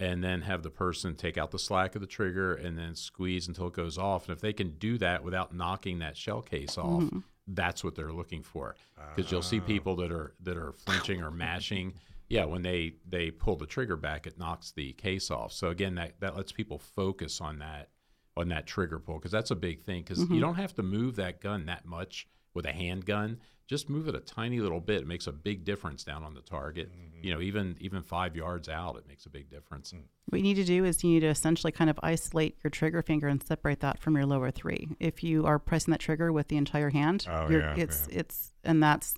and 0.00 0.24
then 0.24 0.42
have 0.42 0.62
the 0.62 0.70
person 0.70 1.14
take 1.14 1.36
out 1.36 1.50
the 1.50 1.58
slack 1.58 1.94
of 1.94 2.00
the 2.00 2.06
trigger 2.06 2.54
and 2.54 2.78
then 2.78 2.94
squeeze 2.94 3.46
until 3.46 3.66
it 3.66 3.74
goes 3.74 3.98
off. 3.98 4.26
And 4.26 4.34
if 4.34 4.40
they 4.40 4.54
can 4.54 4.70
do 4.78 4.96
that 4.98 5.22
without 5.22 5.54
knocking 5.54 5.98
that 5.98 6.16
shell 6.16 6.40
case 6.40 6.78
off, 6.78 7.02
mm-hmm. 7.02 7.18
that's 7.46 7.84
what 7.84 7.94
they're 7.94 8.12
looking 8.12 8.42
for. 8.42 8.76
Because 9.14 9.30
you'll 9.30 9.42
see 9.42 9.60
ah. 9.60 9.66
people 9.66 9.96
that 9.96 10.10
are 10.10 10.34
that 10.42 10.56
are 10.56 10.72
flinching 10.72 11.22
or 11.22 11.30
mashing. 11.30 11.94
Yeah, 12.28 12.46
when 12.46 12.62
they 12.62 12.94
they 13.06 13.30
pull 13.30 13.56
the 13.56 13.66
trigger 13.66 13.96
back, 13.96 14.26
it 14.26 14.38
knocks 14.38 14.72
the 14.72 14.92
case 14.94 15.30
off. 15.30 15.52
So 15.52 15.68
again, 15.68 15.96
that 15.96 16.18
that 16.20 16.34
lets 16.34 16.50
people 16.50 16.78
focus 16.78 17.40
on 17.40 17.58
that 17.58 17.90
on 18.38 18.48
that 18.48 18.66
trigger 18.66 18.98
pull 18.98 19.16
because 19.16 19.32
that's 19.32 19.50
a 19.50 19.56
big 19.56 19.82
thing. 19.82 20.02
Because 20.02 20.20
you 20.20 20.26
mm-hmm. 20.26 20.40
don't 20.40 20.54
have 20.54 20.74
to 20.76 20.82
move 20.82 21.16
that 21.16 21.42
gun 21.42 21.66
that 21.66 21.84
much 21.84 22.26
with 22.54 22.64
a 22.64 22.72
handgun. 22.72 23.38
Just 23.70 23.88
move 23.88 24.08
it 24.08 24.16
a 24.16 24.18
tiny 24.18 24.58
little 24.58 24.80
bit. 24.80 25.02
It 25.02 25.06
makes 25.06 25.28
a 25.28 25.32
big 25.32 25.64
difference 25.64 26.02
down 26.02 26.24
on 26.24 26.34
the 26.34 26.40
target. 26.40 26.90
Mm-hmm. 26.90 27.24
You 27.24 27.32
know, 27.32 27.40
even 27.40 27.76
even 27.78 28.02
five 28.02 28.34
yards 28.34 28.68
out, 28.68 28.96
it 28.96 29.06
makes 29.06 29.26
a 29.26 29.30
big 29.30 29.48
difference. 29.48 29.92
Mm. 29.92 30.00
What 30.28 30.38
you 30.38 30.42
need 30.42 30.54
to 30.54 30.64
do 30.64 30.84
is 30.84 31.04
you 31.04 31.10
need 31.10 31.20
to 31.20 31.28
essentially 31.28 31.70
kind 31.70 31.88
of 31.88 31.96
isolate 32.02 32.56
your 32.64 32.72
trigger 32.72 33.00
finger 33.00 33.28
and 33.28 33.40
separate 33.40 33.78
that 33.78 34.00
from 34.00 34.16
your 34.16 34.26
lower 34.26 34.50
three. 34.50 34.88
If 34.98 35.22
you 35.22 35.46
are 35.46 35.60
pressing 35.60 35.92
that 35.92 36.00
trigger 36.00 36.32
with 36.32 36.48
the 36.48 36.56
entire 36.56 36.90
hand, 36.90 37.26
Oh, 37.30 37.48
you're, 37.48 37.60
yeah, 37.60 37.74
it's 37.76 38.08
yeah. 38.10 38.18
it's 38.18 38.52
and 38.64 38.82
that's 38.82 39.14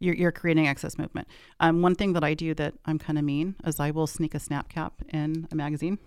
you're, 0.00 0.14
you're 0.14 0.32
creating 0.32 0.66
excess 0.66 0.98
movement. 0.98 1.28
Um, 1.60 1.82
one 1.82 1.94
thing 1.94 2.14
that 2.14 2.24
I 2.24 2.34
do 2.34 2.54
that 2.54 2.74
I'm 2.86 2.98
kind 2.98 3.18
of 3.18 3.24
mean 3.24 3.54
is 3.64 3.78
I 3.78 3.90
will 3.90 4.06
sneak 4.06 4.34
a 4.34 4.40
snap 4.40 4.68
cap 4.68 4.94
in 5.10 5.46
a 5.52 5.54
magazine. 5.54 5.98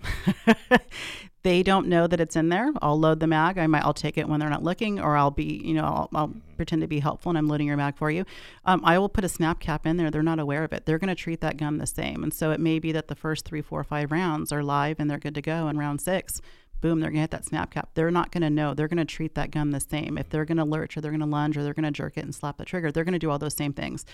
they 1.43 1.61
don't 1.61 1.87
know 1.87 2.07
that 2.07 2.19
it's 2.19 2.35
in 2.35 2.49
there. 2.49 2.71
I'll 2.81 2.99
load 2.99 3.19
the 3.19 3.27
mag. 3.27 3.57
I 3.57 3.67
might 3.67 3.83
I'll 3.83 3.93
take 3.93 4.17
it 4.17 4.27
when 4.27 4.39
they're 4.39 4.49
not 4.49 4.63
looking, 4.63 4.99
or 4.99 5.15
I'll 5.15 5.31
be 5.31 5.61
you 5.63 5.75
know 5.75 5.83
I'll, 5.83 6.09
I'll 6.13 6.33
pretend 6.57 6.81
to 6.81 6.87
be 6.87 6.99
helpful 6.99 7.29
and 7.29 7.37
I'm 7.37 7.47
loading 7.47 7.67
your 7.67 7.77
mag 7.77 7.95
for 7.95 8.09
you. 8.09 8.25
Um, 8.65 8.81
I 8.83 8.97
will 8.97 9.09
put 9.09 9.23
a 9.23 9.29
snap 9.29 9.59
cap 9.59 9.85
in 9.85 9.97
there. 9.97 10.09
They're 10.09 10.23
not 10.23 10.39
aware 10.39 10.63
of 10.63 10.73
it. 10.73 10.85
They're 10.85 10.99
going 10.99 11.09
to 11.09 11.15
treat 11.15 11.41
that 11.41 11.57
gun 11.57 11.77
the 11.77 11.87
same, 11.87 12.23
and 12.23 12.33
so 12.33 12.51
it 12.51 12.59
may 12.59 12.79
be 12.79 12.91
that 12.93 13.07
the 13.07 13.15
first 13.15 13.45
three, 13.45 13.61
four, 13.61 13.83
five 13.83 14.11
rounds 14.11 14.51
are 14.51 14.63
live 14.63 14.99
and 14.99 15.09
they're 15.09 15.19
good 15.19 15.35
to 15.35 15.41
go, 15.41 15.67
and 15.67 15.77
round 15.77 16.01
six 16.01 16.41
boom, 16.83 16.99
they're 16.99 17.09
going 17.09 17.19
to 17.19 17.21
hit 17.21 17.31
that 17.31 17.45
snap 17.45 17.71
cap. 17.71 17.91
They're 17.93 18.11
not 18.11 18.31
going 18.31 18.41
to 18.41 18.49
know. 18.49 18.73
They're 18.73 18.89
going 18.89 18.97
to 18.97 19.05
treat 19.05 19.35
that 19.35 19.51
gun 19.51 19.69
the 19.69 19.79
same. 19.79 20.17
If 20.17 20.29
they're 20.29 20.43
going 20.43 20.57
to 20.57 20.65
lurch 20.65 20.97
or 20.97 21.01
they're 21.01 21.11
going 21.11 21.21
to 21.21 21.25
lunge 21.25 21.55
or 21.55 21.63
they're 21.63 21.73
going 21.73 21.85
to 21.85 21.91
jerk 21.91 22.17
it 22.17 22.25
and 22.25 22.35
slap 22.35 22.57
the 22.57 22.65
trigger, 22.65 22.91
they're 22.91 23.05
going 23.05 23.13
to 23.13 23.19
do 23.19 23.31
all 23.31 23.39
those 23.39 23.55
same 23.55 23.71
things. 23.71 24.05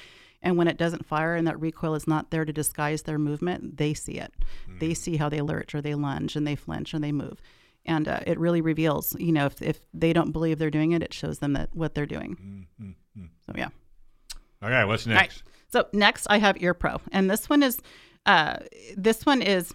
And 0.43 0.55
when 0.55 0.67
it 0.67 0.77
doesn't 0.77 1.08
fire 1.08 1.36
and 1.36 1.47
that 1.47 1.60
recoil 1.60 1.95
is 1.95 2.08
not 2.08 2.29
there 2.29 2.45
to 2.45 2.53
disguise 2.53 3.01
their 3.01 3.17
movement, 3.17 3.77
they 3.77 3.95
see 3.95 4.19
it. 4.19 4.32
Mm. 4.69 4.79
They 4.79 4.93
see 4.93 5.17
how 5.17 5.29
they 5.29 5.41
lurch 5.41 5.73
or 5.73 5.82
they 5.82 5.95
lunge 5.95 6.36
and 6.36 6.45
they 6.45 6.55
flinch 6.55 6.93
and 6.93 7.03
they 7.03 7.12
move. 7.12 7.41
And 7.88 8.08
uh, 8.08 8.19
it 8.27 8.38
really 8.38 8.62
reveals, 8.62 9.15
you 9.19 9.32
know, 9.32 9.47
if, 9.47 9.60
if 9.63 9.79
they 9.91 10.13
don't 10.13 10.32
believe 10.32 10.60
they're 10.60 10.69
doing 10.69 10.91
it, 10.91 11.01
it 11.01 11.12
shows 11.12 11.39
them 11.39 11.53
that 11.53 11.69
what 11.73 11.95
they're 11.95 12.05
doing. 12.05 12.67
Mm-hmm. 12.79 13.25
So, 13.47 13.53
yeah. 13.55 13.69
Okay, 14.62 14.86
what's 14.86 15.08
next? 15.08 15.19
Right. 15.19 15.43
So, 15.69 15.88
next 15.91 16.27
I 16.29 16.38
have 16.38 16.62
Ear 16.62 16.75
Pro. 16.75 17.01
And 17.12 17.32
this 17.32 17.49
one 17.49 17.63
is, 17.63 17.79
uh, 18.27 18.58
this 18.95 19.25
one 19.25 19.41
is 19.41 19.73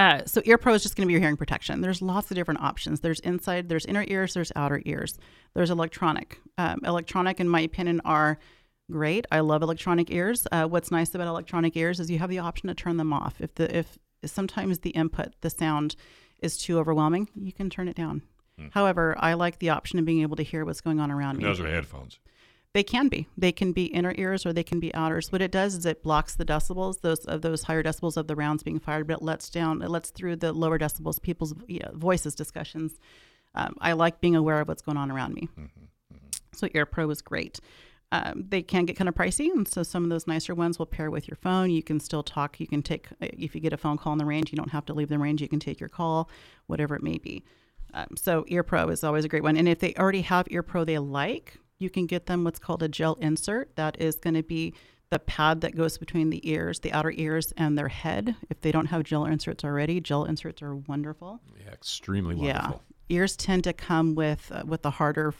uh, 0.00 0.22
so 0.24 0.40
ear 0.44 0.56
pro 0.56 0.72
is 0.74 0.82
just 0.82 0.96
going 0.96 1.02
to 1.02 1.06
be 1.08 1.12
your 1.12 1.20
hearing 1.20 1.36
protection. 1.36 1.80
There's 1.82 2.00
lots 2.00 2.30
of 2.30 2.34
different 2.34 2.60
options. 2.60 3.00
There's 3.00 3.20
inside 3.20 3.68
there's 3.68 3.84
inner 3.84 4.04
ears 4.08 4.34
there's 4.34 4.52
outer 4.56 4.80
ears. 4.86 5.18
There's 5.54 5.70
electronic. 5.70 6.40
Um, 6.56 6.80
electronic 6.84 7.40
in 7.40 7.48
my 7.48 7.60
opinion 7.60 8.00
are 8.04 8.38
great. 8.90 9.26
I 9.30 9.40
love 9.40 9.62
electronic 9.62 10.10
ears. 10.10 10.46
Uh, 10.50 10.64
what's 10.64 10.90
nice 10.90 11.14
about 11.14 11.28
electronic 11.28 11.76
ears 11.76 12.00
is 12.00 12.10
you 12.10 12.18
have 12.18 12.30
the 12.30 12.38
option 12.38 12.68
to 12.68 12.74
turn 12.74 12.96
them 12.96 13.12
off. 13.12 13.40
If 13.40 13.54
the 13.56 13.76
if 13.76 13.98
sometimes 14.24 14.80
the 14.80 14.90
input 14.90 15.34
the 15.40 15.50
sound 15.50 15.96
is 16.40 16.56
too 16.56 16.78
overwhelming 16.78 17.28
you 17.34 17.52
can 17.52 17.70
turn 17.70 17.88
it 17.88 17.96
down. 17.96 18.22
Hmm. 18.58 18.66
however 18.72 19.16
i 19.18 19.32
like 19.34 19.58
the 19.58 19.70
option 19.70 19.98
of 19.98 20.04
being 20.04 20.22
able 20.22 20.36
to 20.36 20.42
hear 20.42 20.64
what's 20.64 20.80
going 20.82 21.00
on 21.00 21.10
around 21.10 21.36
and 21.36 21.38
me. 21.38 21.44
those 21.44 21.60
are 21.60 21.66
headphones 21.66 22.18
they 22.72 22.82
can 22.84 23.08
be. 23.08 23.26
They 23.36 23.52
can 23.52 23.72
be 23.72 23.86
inner 23.86 24.14
ears 24.16 24.46
or 24.46 24.52
they 24.52 24.62
can 24.62 24.78
be 24.78 24.94
outers. 24.94 25.32
What 25.32 25.42
it 25.42 25.50
does 25.50 25.74
is 25.74 25.86
it 25.86 26.02
blocks 26.02 26.36
the 26.36 26.44
decibels, 26.44 27.00
those 27.00 27.24
of 27.24 27.42
those 27.42 27.64
higher 27.64 27.82
decibels 27.82 28.16
of 28.16 28.28
the 28.28 28.36
rounds 28.36 28.62
being 28.62 28.78
fired, 28.78 29.08
but 29.08 29.18
it 29.18 29.22
lets 29.22 29.50
down, 29.50 29.82
it 29.82 29.90
lets 29.90 30.10
through 30.10 30.36
the 30.36 30.52
lower 30.52 30.78
decibels, 30.78 31.20
people's 31.20 31.54
voices, 31.94 32.34
discussions. 32.34 33.00
Um, 33.54 33.74
I 33.80 33.92
like 33.92 34.20
being 34.20 34.36
aware 34.36 34.60
of 34.60 34.68
what's 34.68 34.82
going 34.82 34.96
on 34.96 35.10
around 35.10 35.34
me. 35.34 35.48
Mm-hmm, 35.52 35.62
mm-hmm. 35.62 36.26
So 36.52 36.68
Ear 36.74 36.86
Pro 36.86 37.10
is 37.10 37.20
great. 37.20 37.58
Um, 38.12 38.44
they 38.48 38.62
can 38.62 38.86
get 38.86 38.96
kind 38.96 39.08
of 39.08 39.14
pricey, 39.14 39.50
and 39.50 39.66
so 39.66 39.82
some 39.82 40.02
of 40.02 40.10
those 40.10 40.26
nicer 40.26 40.54
ones 40.54 40.78
will 40.78 40.86
pair 40.86 41.10
with 41.10 41.28
your 41.28 41.36
phone. 41.36 41.70
You 41.70 41.82
can 41.82 42.00
still 42.00 42.24
talk. 42.24 42.58
You 42.58 42.66
can 42.66 42.82
take 42.82 43.06
if 43.20 43.54
you 43.54 43.60
get 43.60 43.72
a 43.72 43.76
phone 43.76 43.98
call 43.98 44.12
in 44.12 44.18
the 44.18 44.24
range, 44.24 44.50
you 44.50 44.56
don't 44.56 44.70
have 44.70 44.84
to 44.86 44.94
leave 44.94 45.08
the 45.08 45.18
range. 45.18 45.40
You 45.40 45.48
can 45.48 45.60
take 45.60 45.78
your 45.78 45.88
call, 45.88 46.28
whatever 46.66 46.96
it 46.96 47.02
may 47.02 47.18
be. 47.18 47.44
Um, 47.94 48.16
so 48.16 48.44
Ear 48.48 48.64
Pro 48.64 48.88
is 48.88 49.04
always 49.04 49.24
a 49.24 49.28
great 49.28 49.44
one. 49.44 49.56
And 49.56 49.68
if 49.68 49.78
they 49.78 49.94
already 49.94 50.22
have 50.22 50.46
Ear 50.50 50.64
Pro 50.64 50.84
they 50.84 50.98
like, 50.98 51.56
you 51.80 51.90
can 51.90 52.06
get 52.06 52.26
them 52.26 52.44
what's 52.44 52.58
called 52.58 52.82
a 52.82 52.88
gel 52.88 53.14
insert. 53.20 53.74
That 53.76 54.00
is 54.00 54.16
going 54.16 54.34
to 54.34 54.42
be 54.42 54.74
the 55.10 55.18
pad 55.18 55.60
that 55.62 55.76
goes 55.76 55.98
between 55.98 56.30
the 56.30 56.48
ears, 56.48 56.80
the 56.80 56.92
outer 56.92 57.10
ears, 57.10 57.52
and 57.56 57.76
their 57.76 57.88
head. 57.88 58.36
If 58.48 58.60
they 58.60 58.70
don't 58.70 58.86
have 58.86 59.02
gel 59.02 59.24
inserts 59.24 59.64
already, 59.64 60.00
gel 60.00 60.24
inserts 60.24 60.62
are 60.62 60.76
wonderful. 60.76 61.40
Yeah, 61.58 61.72
extremely 61.72 62.36
wonderful. 62.36 62.82
Yeah, 63.08 63.16
ears 63.16 63.36
tend 63.36 63.64
to 63.64 63.72
come 63.72 64.14
with 64.14 64.52
uh, 64.54 64.62
with 64.64 64.82
the 64.82 64.92
harder 64.92 65.34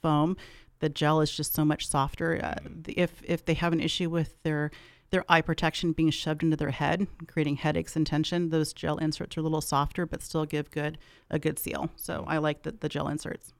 foam. 0.00 0.36
The 0.78 0.88
gel 0.88 1.20
is 1.20 1.32
just 1.32 1.54
so 1.54 1.64
much 1.64 1.88
softer. 1.88 2.40
Uh, 2.42 2.68
if 2.86 3.20
if 3.24 3.44
they 3.44 3.54
have 3.54 3.72
an 3.72 3.80
issue 3.80 4.08
with 4.08 4.40
their 4.44 4.70
their 5.10 5.24
eye 5.28 5.40
protection 5.40 5.92
being 5.92 6.10
shoved 6.10 6.42
into 6.42 6.56
their 6.56 6.70
head, 6.70 7.08
creating 7.26 7.56
headaches 7.56 7.96
and 7.96 8.06
tension, 8.06 8.50
those 8.50 8.72
gel 8.72 8.98
inserts 8.98 9.36
are 9.36 9.40
a 9.40 9.42
little 9.42 9.62
softer, 9.62 10.06
but 10.06 10.22
still 10.22 10.44
give 10.44 10.70
good 10.70 10.98
a 11.30 11.38
good 11.38 11.58
seal. 11.58 11.90
So 11.96 12.24
I 12.28 12.38
like 12.38 12.62
the, 12.62 12.72
the 12.72 12.88
gel 12.88 13.08
inserts 13.08 13.52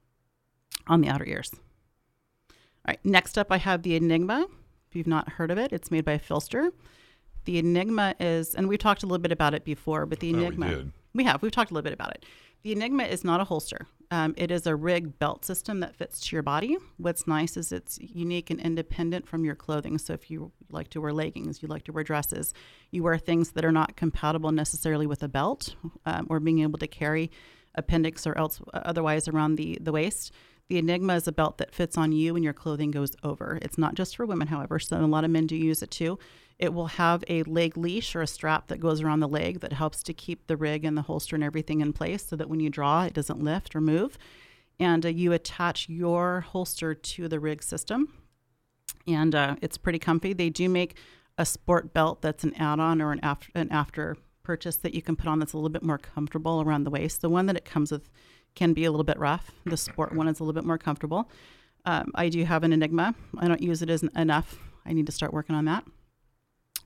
on 0.87 1.01
the 1.01 1.09
outer 1.09 1.27
ears. 1.27 1.53
All 2.89 2.93
right, 2.93 3.05
next 3.05 3.37
up, 3.37 3.49
I 3.51 3.59
have 3.59 3.83
the 3.83 3.97
Enigma. 3.97 4.47
If 4.89 4.97
you've 4.97 5.07
not 5.07 5.29
heard 5.33 5.51
of 5.51 5.59
it, 5.59 5.75
it's 5.75 5.91
made 5.91 6.07
by 6.07 6.17
PHLster. 6.17 6.71
The 7.45 7.59
Enigma 7.59 8.15
is, 8.19 8.55
and 8.55 8.67
we've 8.67 8.79
talked 8.79 9.03
a 9.03 9.07
little 9.07 9.21
bit 9.21 9.31
about 9.31 9.53
it 9.53 9.63
before, 9.63 10.07
but 10.07 10.21
the 10.21 10.31
Enigma. 10.31 10.69
we, 10.69 10.93
we, 11.13 11.25
have. 11.25 11.43
We've 11.43 11.53
talked 11.53 11.71
a 11.71 11.75
little 11.75 11.85
bit 11.85 11.93
about 11.93 12.13
it. 12.13 12.25
The 12.63 12.73
Enigma 12.73 13.05
is 13.05 13.25
not 13.25 13.43
a 13.43 13.45
holster. 13.45 13.87
Um, 14.11 14.33
it 14.39 14.51
is 14.51 14.67
a 14.67 14.75
rig 14.75 15.19
belt 15.19 15.45
system 15.45 15.81
that 15.81 15.97
fits 15.97 16.19
to 16.21 16.37
your 16.37 16.43
body. 16.43 16.79
What's 16.97 17.27
nice 17.27 17.59
is 17.59 17.73
it's 17.73 17.99
unique 18.01 18.49
and 18.49 18.59
independent 18.59 19.29
from 19.29 19.45
your 19.45 19.55
clothing. 19.55 19.99
So 19.99 20.15
if 20.15 20.31
you 20.31 20.51
like 20.71 20.89
to 20.89 21.01
wear 21.03 21.13
leggings, 21.13 21.61
you 21.63 21.69
like 21.69 21.85
to 21.85 21.93
wear 21.93 22.05
dresses, 22.05 22.55
you 22.91 23.03
wear 23.03 23.19
things 23.19 23.51
that 23.51 23.67
are 23.67 23.73
not 23.73 23.97
compatible 23.97 24.51
necessarily 24.51 25.07
with 25.07 25.23
a 25.23 25.29
belt 25.29 25.75
um, 26.07 26.27
or 26.31 26.41
being 26.41 26.61
able 26.61 26.79
to 26.79 26.87
carry 26.87 27.31
appendix 27.75 28.27
or 28.27 28.37
else 28.39 28.63
otherwise 28.73 29.29
around 29.29 29.57
the, 29.57 29.77
the 29.79 29.93
waist 29.93 30.33
the 30.69 30.79
Enigma 30.79 31.15
is 31.15 31.27
a 31.27 31.33
belt 31.33 31.59
that 31.59 31.75
fits 31.75 31.97
on 31.97 32.13
you 32.13 32.37
and 32.37 32.45
your 32.45 32.53
clothing 32.53 32.91
goes 32.91 33.13
over. 33.23 33.59
It's 33.63 33.79
not 33.79 33.95
just 33.95 34.17
for 34.17 34.27
women, 34.27 34.49
however, 34.49 34.79
so 34.79 34.99
a 34.99 35.07
lot 35.07 35.25
of 35.25 35.31
men 35.31 35.47
do 35.47 35.57
use 35.57 35.83
it 35.83 35.91
too. 35.91 36.19
It 36.59 36.75
will 36.75 36.87
have 36.87 37.25
a 37.29 37.43
leg 37.45 37.77
leash 37.77 38.15
or 38.15 38.23
a 38.23 38.27
strap 38.27 38.67
that 38.67 38.81
goes 38.81 39.01
around 39.01 39.21
the 39.21 39.29
leg 39.29 39.61
that 39.61 39.73
helps 39.73 40.03
to 40.03 40.13
keep 40.13 40.47
the 40.47 40.57
rig 40.57 40.85
and 40.85 40.97
the 40.97 41.03
holster 41.03 41.37
and 41.37 41.45
everything 41.45 41.81
in 41.81 41.93
place 41.93 42.27
so 42.27 42.37
that 42.37 42.51
when 42.51 42.61
you 42.61 42.69
draw, 42.69 43.05
it 43.05 43.15
doesn't 43.15 43.43
lift 43.43 43.75
or 43.75 43.81
move. 43.81 44.19
And 44.79 45.07
uh, 45.07 45.09
you 45.09 45.33
attach 45.33 45.89
your 45.89 46.41
holster 46.41 46.95
to 46.95 47.29
the 47.29 47.41
rig 47.41 47.63
system. 47.63 48.13
And 49.07 49.35
uh, 49.35 49.57
it's 49.63 49.79
pretty 49.79 49.99
comfy. 49.99 50.33
They 50.33 50.51
do 50.51 50.69
make 50.69 50.97
a 51.39 51.47
sport 51.47 51.95
belt 51.95 52.21
that's 52.21 52.45
an 52.45 52.55
add 52.55 52.81
on 52.81 53.01
or 53.01 53.13
an 53.13 53.21
after, 53.23 53.51
an 53.55 53.71
after 53.71 54.17
purchase 54.43 54.77
that 54.77 54.95
you 54.95 55.03
can 55.03 55.15
put 55.15 55.29
on 55.29 55.39
that's 55.39 55.53
a 55.53 55.57
little 55.57 55.69
bit 55.69 55.83
more 55.83 55.99
comfortable 55.99 56.61
around 56.61 56.85
the 56.85 56.91
waist. 56.91 57.21
The 57.21 57.31
one 57.31 57.47
that 57.47 57.57
it 57.57 57.65
comes 57.65 57.93
with 57.93 58.11
can 58.59 58.73
be 58.73 58.85
a 58.85 58.91
little 58.91 59.05
bit 59.05 59.19
rough. 59.21 59.53
The 59.65 59.77
sport 59.77 60.13
one 60.13 60.27
is 60.27 60.41
a 60.41 60.43
little 60.43 60.53
bit 60.53 60.67
more 60.67 60.79
comfortable. 60.79 61.31
Um, 61.85 62.11
I 62.17 62.29
do 62.29 62.45
have 62.45 62.65
an 62.65 62.73
Enigma. 62.73 63.15
I 63.39 63.47
don't 63.47 63.63
use 63.63 63.83
it 63.83 63.89
as 63.89 64.03
enough. 64.03 64.59
I 64.85 64.93
need 64.93 65.07
to 65.07 65.13
start 65.13 65.33
working 65.33 65.55
on 65.55 65.65
that. 65.67 65.85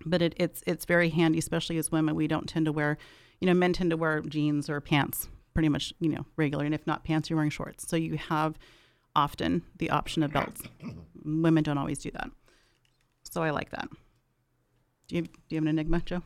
But 0.05 0.21
it, 0.21 0.35
it's 0.37 0.63
it's 0.67 0.85
very 0.85 1.09
handy, 1.09 1.39
especially 1.39 1.79
as 1.79 1.91
women. 1.91 2.15
We 2.15 2.29
don't 2.29 2.47
tend 2.47 2.67
to 2.67 2.73
wear, 2.73 2.99
you 3.41 3.47
know, 3.47 3.55
men 3.55 3.73
tend 3.73 3.91
to 3.91 3.97
wear 3.97 4.21
jeans 4.21 4.69
or 4.69 4.83
pants 4.83 5.31
pretty 5.55 5.71
much, 5.71 5.95
you 5.99 6.11
know, 6.11 6.27
regular. 6.37 6.67
And 6.67 6.75
if 6.75 6.87
not 6.87 7.05
pants, 7.05 7.31
you're 7.31 7.39
wearing 7.39 7.51
shorts. 7.51 7.89
So 7.89 7.97
you 7.97 8.19
have 8.19 8.59
often 9.17 9.63
the 9.79 9.89
option 9.89 10.23
of 10.23 10.33
belts. 10.33 10.63
women 11.25 11.63
don't 11.63 11.79
always 11.79 12.01
do 12.01 12.11
that. 12.11 12.31
So 13.23 13.43
I 13.43 13.51
like 13.51 13.71
that. 13.71 13.89
Do 15.09 15.17
you, 15.17 15.23
do 15.23 15.31
you 15.49 15.57
have 15.57 15.65
an 15.65 15.69
Enigma, 15.69 16.01
Joe? 16.01 16.23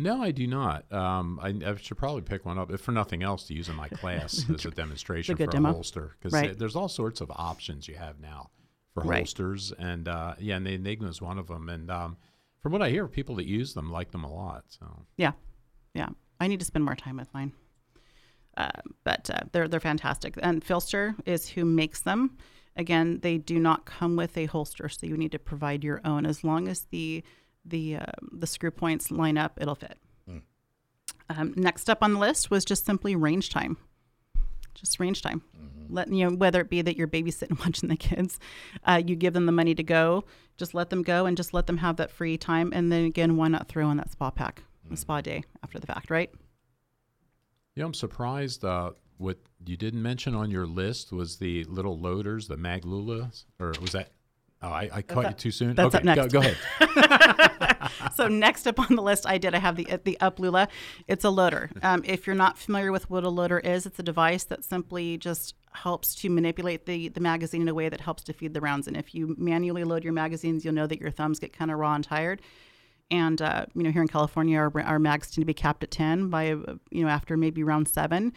No, 0.00 0.22
I 0.22 0.30
do 0.30 0.46
not. 0.46 0.90
Um, 0.90 1.38
I, 1.42 1.48
I, 1.48 1.76
should 1.76 1.98
probably 1.98 2.22
pick 2.22 2.46
one 2.46 2.58
up, 2.58 2.70
if 2.70 2.80
for 2.80 2.92
nothing 2.92 3.22
else, 3.22 3.44
to 3.44 3.54
use 3.54 3.68
in 3.68 3.76
my 3.76 3.88
class 3.88 4.44
as 4.54 4.64
a 4.64 4.70
demonstration 4.70 5.34
a 5.34 5.36
for 5.36 5.46
demo. 5.46 5.68
a 5.68 5.72
holster. 5.72 6.16
Because 6.18 6.32
right. 6.32 6.58
there's 6.58 6.74
all 6.74 6.88
sorts 6.88 7.20
of 7.20 7.30
options 7.30 7.86
you 7.86 7.96
have 7.96 8.18
now 8.18 8.50
for 8.94 9.02
right. 9.02 9.18
holsters, 9.18 9.72
and 9.78 10.08
uh, 10.08 10.34
yeah, 10.38 10.56
and 10.56 10.66
the 10.66 10.72
Enigma 10.72 11.08
is 11.08 11.20
one 11.20 11.38
of 11.38 11.48
them. 11.48 11.68
And 11.68 11.90
um, 11.90 12.16
from 12.60 12.72
what 12.72 12.80
I 12.80 12.88
hear, 12.88 13.06
people 13.08 13.36
that 13.36 13.46
use 13.46 13.74
them 13.74 13.92
like 13.92 14.10
them 14.10 14.24
a 14.24 14.32
lot. 14.32 14.64
So 14.68 14.86
yeah, 15.16 15.32
yeah, 15.94 16.08
I 16.40 16.46
need 16.46 16.60
to 16.60 16.66
spend 16.66 16.84
more 16.84 16.96
time 16.96 17.18
with 17.18 17.32
mine. 17.34 17.52
Uh, 18.56 18.70
but 19.04 19.28
uh, 19.30 19.40
they're 19.52 19.68
they're 19.68 19.80
fantastic, 19.80 20.34
and 20.42 20.64
PHLster 20.64 21.14
is 21.26 21.50
who 21.50 21.64
makes 21.64 22.00
them. 22.00 22.38
Again, 22.76 23.20
they 23.20 23.36
do 23.36 23.58
not 23.58 23.84
come 23.84 24.16
with 24.16 24.36
a 24.38 24.46
holster, 24.46 24.88
so 24.88 25.06
you 25.06 25.16
need 25.16 25.32
to 25.32 25.38
provide 25.38 25.84
your 25.84 26.00
own. 26.04 26.24
As 26.24 26.42
long 26.42 26.68
as 26.68 26.86
the 26.90 27.22
the 27.64 27.96
uh, 27.96 28.06
the 28.32 28.46
screw 28.46 28.70
points 28.70 29.10
line 29.10 29.38
up, 29.38 29.58
it'll 29.60 29.74
fit. 29.74 29.98
Mm. 30.28 30.42
Um, 31.28 31.54
next 31.56 31.88
up 31.88 32.02
on 32.02 32.14
the 32.14 32.18
list 32.18 32.50
was 32.50 32.64
just 32.64 32.84
simply 32.84 33.14
range 33.16 33.50
time. 33.50 33.76
Just 34.74 35.00
range 35.00 35.22
time. 35.22 35.42
Mm-hmm. 35.56 35.94
Let 35.94 36.12
you 36.12 36.28
know 36.28 36.36
whether 36.36 36.60
it 36.60 36.70
be 36.70 36.82
that 36.82 36.96
you're 36.96 37.08
babysitting, 37.08 37.58
watching 37.64 37.88
the 37.88 37.96
kids, 37.96 38.38
uh, 38.84 39.02
you 39.04 39.16
give 39.16 39.34
them 39.34 39.46
the 39.46 39.52
money 39.52 39.74
to 39.74 39.82
go. 39.82 40.24
Just 40.56 40.74
let 40.74 40.90
them 40.90 41.02
go 41.02 41.26
and 41.26 41.36
just 41.36 41.52
let 41.52 41.66
them 41.66 41.78
have 41.78 41.96
that 41.96 42.10
free 42.10 42.36
time. 42.36 42.72
And 42.74 42.90
then 42.90 43.04
again, 43.04 43.36
why 43.36 43.48
not 43.48 43.68
throw 43.68 43.90
in 43.90 43.96
that 43.98 44.10
spa 44.10 44.30
pack, 44.30 44.62
mm. 44.86 44.90
the 44.90 44.96
spa 44.96 45.20
day 45.20 45.44
after 45.62 45.78
the 45.78 45.86
fact, 45.86 46.10
right? 46.10 46.30
Yeah, 47.74 47.84
I'm 47.84 47.94
surprised. 47.94 48.64
Uh, 48.64 48.92
what 49.18 49.38
you 49.66 49.76
didn't 49.76 50.02
mention 50.02 50.34
on 50.34 50.50
your 50.50 50.66
list 50.66 51.12
was 51.12 51.36
the 51.36 51.64
little 51.64 51.98
loaders, 51.98 52.48
the 52.48 52.56
Maglulas, 52.56 53.44
or 53.58 53.74
was 53.80 53.92
that 53.92 54.12
Oh, 54.62 54.68
I, 54.68 54.90
I 54.92 55.02
caught 55.02 55.26
you 55.26 55.34
too 55.34 55.50
soon. 55.50 55.74
That's 55.74 55.94
okay, 55.94 55.98
up 55.98 56.04
next. 56.04 56.32
Go, 56.32 56.40
go 56.40 56.46
ahead. 56.46 57.90
so 58.14 58.28
next 58.28 58.66
up 58.66 58.78
on 58.78 58.94
the 58.94 59.02
list, 59.02 59.26
I 59.26 59.38
did. 59.38 59.54
I 59.54 59.58
have 59.58 59.76
the 59.76 59.86
the 60.04 60.18
UpLULA. 60.20 60.68
It's 61.08 61.24
a 61.24 61.30
loader. 61.30 61.70
Um, 61.82 62.02
if 62.04 62.26
you're 62.26 62.36
not 62.36 62.58
familiar 62.58 62.92
with 62.92 63.08
what 63.08 63.24
a 63.24 63.30
loader 63.30 63.58
is, 63.58 63.86
it's 63.86 63.98
a 63.98 64.02
device 64.02 64.44
that 64.44 64.62
simply 64.62 65.16
just 65.16 65.54
helps 65.72 66.14
to 66.16 66.28
manipulate 66.28 66.84
the 66.84 67.08
the 67.08 67.20
magazine 67.20 67.62
in 67.62 67.68
a 67.68 67.74
way 67.74 67.88
that 67.88 68.02
helps 68.02 68.22
to 68.24 68.34
feed 68.34 68.52
the 68.52 68.60
rounds. 68.60 68.86
And 68.86 68.98
if 68.98 69.14
you 69.14 69.34
manually 69.38 69.84
load 69.84 70.04
your 70.04 70.12
magazines, 70.12 70.62
you'll 70.62 70.74
know 70.74 70.86
that 70.86 71.00
your 71.00 71.10
thumbs 71.10 71.38
get 71.38 71.54
kind 71.54 71.70
of 71.70 71.78
raw 71.78 71.94
and 71.94 72.04
tired. 72.04 72.42
And 73.10 73.40
uh, 73.40 73.64
you 73.74 73.82
know, 73.82 73.90
here 73.90 74.02
in 74.02 74.08
California, 74.08 74.58
our, 74.58 74.72
our 74.82 74.98
mags 74.98 75.30
tend 75.30 75.42
to 75.42 75.46
be 75.46 75.54
capped 75.54 75.82
at 75.82 75.90
ten 75.90 76.28
by 76.28 76.48
you 76.48 77.02
know 77.02 77.08
after 77.08 77.38
maybe 77.38 77.62
round 77.62 77.88
seven 77.88 78.34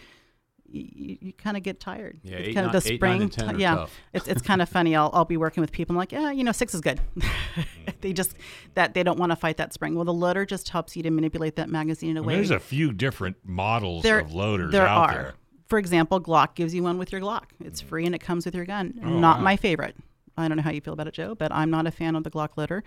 you, 0.74 1.17
you 1.21 1.34
kind 1.34 1.55
of 1.55 1.63
get 1.63 1.80
tired. 1.80 2.19
Yeah, 2.24 2.38
it's 2.38 2.47
eight, 2.49 2.53
kind 2.55 2.65
of 2.67 2.74
nine- 2.74 2.82
the 2.82 2.93
eight, 2.93 3.01
nine, 3.01 3.19
spring. 3.19 3.21
and 3.21 3.32
10 3.32 3.55
ti- 3.55 3.61
yeah, 3.61 3.76
tough. 3.76 3.93
it's 4.13 4.28
it's 4.28 4.41
kind 4.41 4.61
of 4.61 4.67
funny. 4.69 4.95
I'll 4.95 5.09
I'll 5.13 5.24
be 5.26 5.38
working 5.38 5.61
with 5.61 5.71
people. 5.71 5.93
I'm 5.93 5.97
like, 5.97 6.11
yeah, 6.11 6.32
you 6.32 6.43
know, 6.43 6.51
six 6.51 6.74
is 6.74 6.82
good. 6.82 6.99
they 8.01 8.11
just 8.13 8.36
that 8.74 8.93
they 8.93 9.03
don't 9.03 9.19
want 9.19 9.32
to 9.32 9.36
fight 9.36 9.57
that 9.57 9.74
spring. 9.74 9.95
Well, 9.95 10.05
the 10.05 10.13
loader 10.13 10.45
just 10.45 10.69
helps 10.69 10.95
you 10.95 11.03
to 11.03 11.11
manipulate 11.11 11.55
that 11.57 11.69
magazine 11.69 12.11
in 12.11 12.17
a 12.17 12.21
Well, 12.21 12.28
way. 12.30 12.36
there's 12.36 12.51
a 12.51 12.59
few 12.59 12.91
different 12.91 13.38
models 13.45 14.03
there, 14.03 14.19
of 14.19 14.34
loaders 14.34 14.71
there 14.71 14.88
out 14.88 15.09
are. 15.09 15.13
there. 15.13 15.34
For 15.67 15.78
example, 15.80 16.19
Glock 16.19 16.55
gives 16.55 16.74
you 16.76 16.84
one 16.84 16.97
with 16.97 17.11
your 17.11 17.21
Glock. 17.21 17.45
It's 17.63 17.80
free 17.82 18.05
and 18.05 18.13
it 18.13 18.19
comes 18.19 18.45
with 18.45 18.53
your 18.55 18.65
gun. 18.65 18.99
Oh, 19.03 19.09
not 19.09 19.38
wow. 19.38 19.43
my 19.43 19.55
favorite. 19.57 19.95
I 20.38 20.47
don't 20.47 20.57
know 20.57 20.63
how 20.63 20.71
you 20.71 20.82
feel 20.82 20.93
about 20.93 21.07
it, 21.07 21.13
Joe, 21.13 21.36
but 21.36 21.51
I'm 21.51 21.69
not 21.69 21.86
a 21.88 21.91
fan 21.91 22.15
of 22.15 22.24
the 22.24 22.32
Glock 22.32 22.57
loader. 22.57 22.84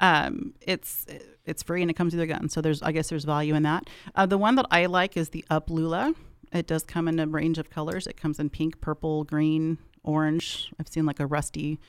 Um, 0.00 0.54
it's 0.60 1.06
it's 1.46 1.62
free 1.62 1.80
and 1.82 1.90
it 1.90 1.94
comes 1.94 2.12
with 2.14 2.18
your 2.18 2.26
gun, 2.26 2.48
so 2.48 2.60
there's 2.60 2.82
I 2.82 2.92
guess 2.92 3.08
there's 3.08 3.24
value 3.24 3.54
in 3.54 3.62
that. 3.62 3.88
Uh, 4.14 4.26
the 4.26 4.36
one 4.38 4.54
that 4.56 4.66
I 4.70 4.86
like 4.86 5.16
is 5.16 5.30
the 5.30 5.44
UpLULA. 5.50 6.14
It 6.54 6.66
does 6.66 6.84
come 6.84 7.08
in 7.08 7.18
a 7.18 7.26
range 7.26 7.58
of 7.58 7.68
colors. 7.68 8.06
It 8.06 8.16
comes 8.16 8.38
in 8.38 8.48
pink, 8.48 8.80
purple, 8.80 9.24
green, 9.24 9.78
orange. 10.04 10.72
I've 10.78 10.88
seen 10.88 11.04
like 11.04 11.20
a 11.20 11.26
rusty 11.26 11.80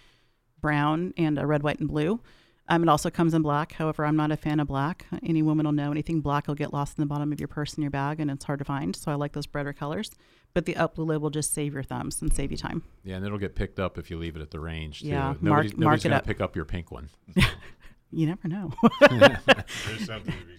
brown 0.60 1.14
and 1.18 1.38
a 1.38 1.46
red, 1.46 1.62
white, 1.62 1.80
and 1.80 1.88
blue. 1.88 2.20
Um, 2.68 2.82
it 2.82 2.90
also 2.90 3.12
comes 3.12 3.36
in 3.36 3.44
black. 3.44 3.74
However, 3.74 4.04
I'm 4.06 4.16
not 4.16 4.32
a 4.32 4.38
fan 4.38 4.60
of 4.60 4.68
black. 4.68 5.06
Any 5.24 5.44
woman 5.44 5.68
will 5.68 5.74
know 5.74 5.92
anything 5.92 6.22
black 6.22 6.48
will 6.48 6.56
get 6.56 6.74
lost 6.74 6.98
in 6.98 7.04
the 7.04 7.06
bottom 7.06 7.32
of 7.32 7.40
your 7.40 7.48
purse 7.48 7.76
and 7.76 7.84
your 7.84 7.92
bag, 7.92 8.20
and 8.20 8.32
it's 8.32 8.44
hard 8.46 8.58
to 8.58 8.66
find. 8.66 8.96
So 8.96 9.12
I 9.12 9.16
like 9.16 9.34
those 9.34 9.46
brighter 9.46 9.72
colors. 9.74 10.10
But 10.56 10.66
the 10.66 10.76
up 10.78 10.98
lid 10.98 11.22
will 11.22 11.30
just 11.30 11.54
save 11.54 11.74
your 11.76 11.84
thumbs 11.84 12.22
and 12.22 12.34
save 12.34 12.50
you 12.50 12.58
time. 12.58 12.82
Yeah, 13.04 13.18
and 13.18 13.26
it'll 13.26 13.38
get 13.38 13.54
picked 13.56 13.80
up 13.80 14.00
if 14.00 14.10
you 14.10 14.18
leave 14.18 14.36
it 14.36 14.42
at 14.42 14.50
the 14.50 14.60
range. 14.60 15.02
Too. 15.02 15.08
Yeah, 15.10 15.26
mark- 15.26 15.42
nobody's, 15.44 15.72
mark 15.74 15.80
nobody's 15.80 16.06
it 16.06 16.10
gonna 16.10 16.16
up. 16.18 16.26
pick 16.26 16.42
up 16.42 16.56
your 16.56 16.66
pink 16.66 16.92
one. 16.92 17.10
You 18.16 18.28
never 18.28 18.48
know. 18.48 18.72
There's 19.10 20.06
something 20.06 20.34
to 20.34 20.46
be 20.46 20.58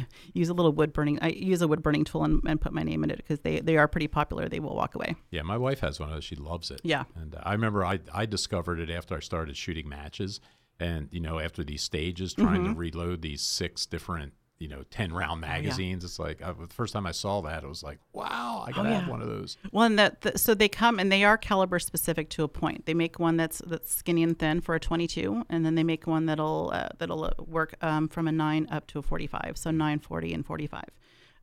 said. 0.00 0.06
use 0.34 0.48
a 0.48 0.54
little 0.54 0.72
wood 0.72 0.92
burning. 0.92 1.18
I 1.22 1.28
use 1.28 1.60
a 1.62 1.68
wood 1.68 1.82
burning 1.82 2.04
tool 2.04 2.24
and, 2.24 2.40
and 2.46 2.60
put 2.60 2.72
my 2.72 2.82
name 2.82 3.02
in 3.04 3.10
it 3.10 3.16
because 3.16 3.40
they, 3.40 3.60
they 3.60 3.76
are 3.76 3.88
pretty 3.88 4.06
popular. 4.06 4.48
They 4.48 4.60
will 4.60 4.76
walk 4.76 4.94
away. 4.94 5.16
Yeah, 5.30 5.42
my 5.42 5.56
wife 5.56 5.80
has 5.80 5.98
one 5.98 6.10
of 6.10 6.14
those. 6.14 6.24
She 6.24 6.36
loves 6.36 6.70
it. 6.70 6.80
Yeah. 6.84 7.04
And 7.16 7.34
uh, 7.34 7.40
I 7.42 7.52
remember 7.52 7.84
I, 7.84 8.00
I 8.14 8.26
discovered 8.26 8.78
it 8.80 8.90
after 8.90 9.16
I 9.16 9.20
started 9.20 9.56
shooting 9.56 9.88
matches. 9.88 10.40
And, 10.78 11.08
you 11.10 11.20
know, 11.20 11.38
after 11.38 11.62
these 11.64 11.82
stages, 11.82 12.34
trying 12.34 12.62
Mm-hmm. 12.62 12.72
to 12.72 12.78
reload 12.78 13.22
these 13.22 13.42
six 13.42 13.86
different, 13.86 14.32
you 14.62 14.68
know, 14.68 14.84
10 14.90 15.10
Oh, 15.12 15.16
round 15.16 15.40
magazines, 15.40 16.04
it's 16.04 16.18
like, 16.18 16.40
I, 16.40 16.52
the 16.52 16.66
first 16.68 16.92
time 16.92 17.04
I 17.06 17.10
saw 17.10 17.40
that, 17.42 17.64
it 17.64 17.68
was 17.68 17.82
like, 17.82 17.98
wow, 18.12 18.64
I 18.66 18.70
got 18.70 18.84
to 18.84 18.90
Oh, 18.90 18.92
have 18.92 19.08
one 19.08 19.20
of 19.20 19.26
those. 19.28 19.56
Well, 19.72 19.84
and 19.84 19.98
that 19.98 20.20
the, 20.20 20.38
so 20.38 20.54
they 20.54 20.68
come 20.68 20.98
and 21.00 21.10
they 21.10 21.24
are 21.24 21.36
caliber 21.36 21.78
specific 21.80 22.28
to 22.30 22.44
a 22.44 22.48
point. 22.48 22.86
They 22.86 22.94
make 22.94 23.18
one 23.18 23.36
that's 23.36 23.58
that's 23.66 23.92
skinny 23.94 24.22
and 24.22 24.38
thin 24.38 24.60
for 24.60 24.74
a 24.74 24.80
22, 24.80 25.44
and 25.50 25.66
then 25.66 25.74
they 25.74 25.82
make 25.82 26.06
one 26.06 26.26
that'll 26.26 26.70
uh, 26.72 26.88
that'll 26.98 27.24
uh, 27.24 27.30
work 27.46 27.74
um, 27.82 28.08
from 28.08 28.28
a 28.28 28.32
nine 28.32 28.68
up 28.70 28.86
to 28.88 29.00
a 29.00 29.02
45. 29.02 29.58
So 29.58 29.70
9, 29.72 29.98
40, 29.98 30.32
and 30.34 30.46
45 30.46 30.84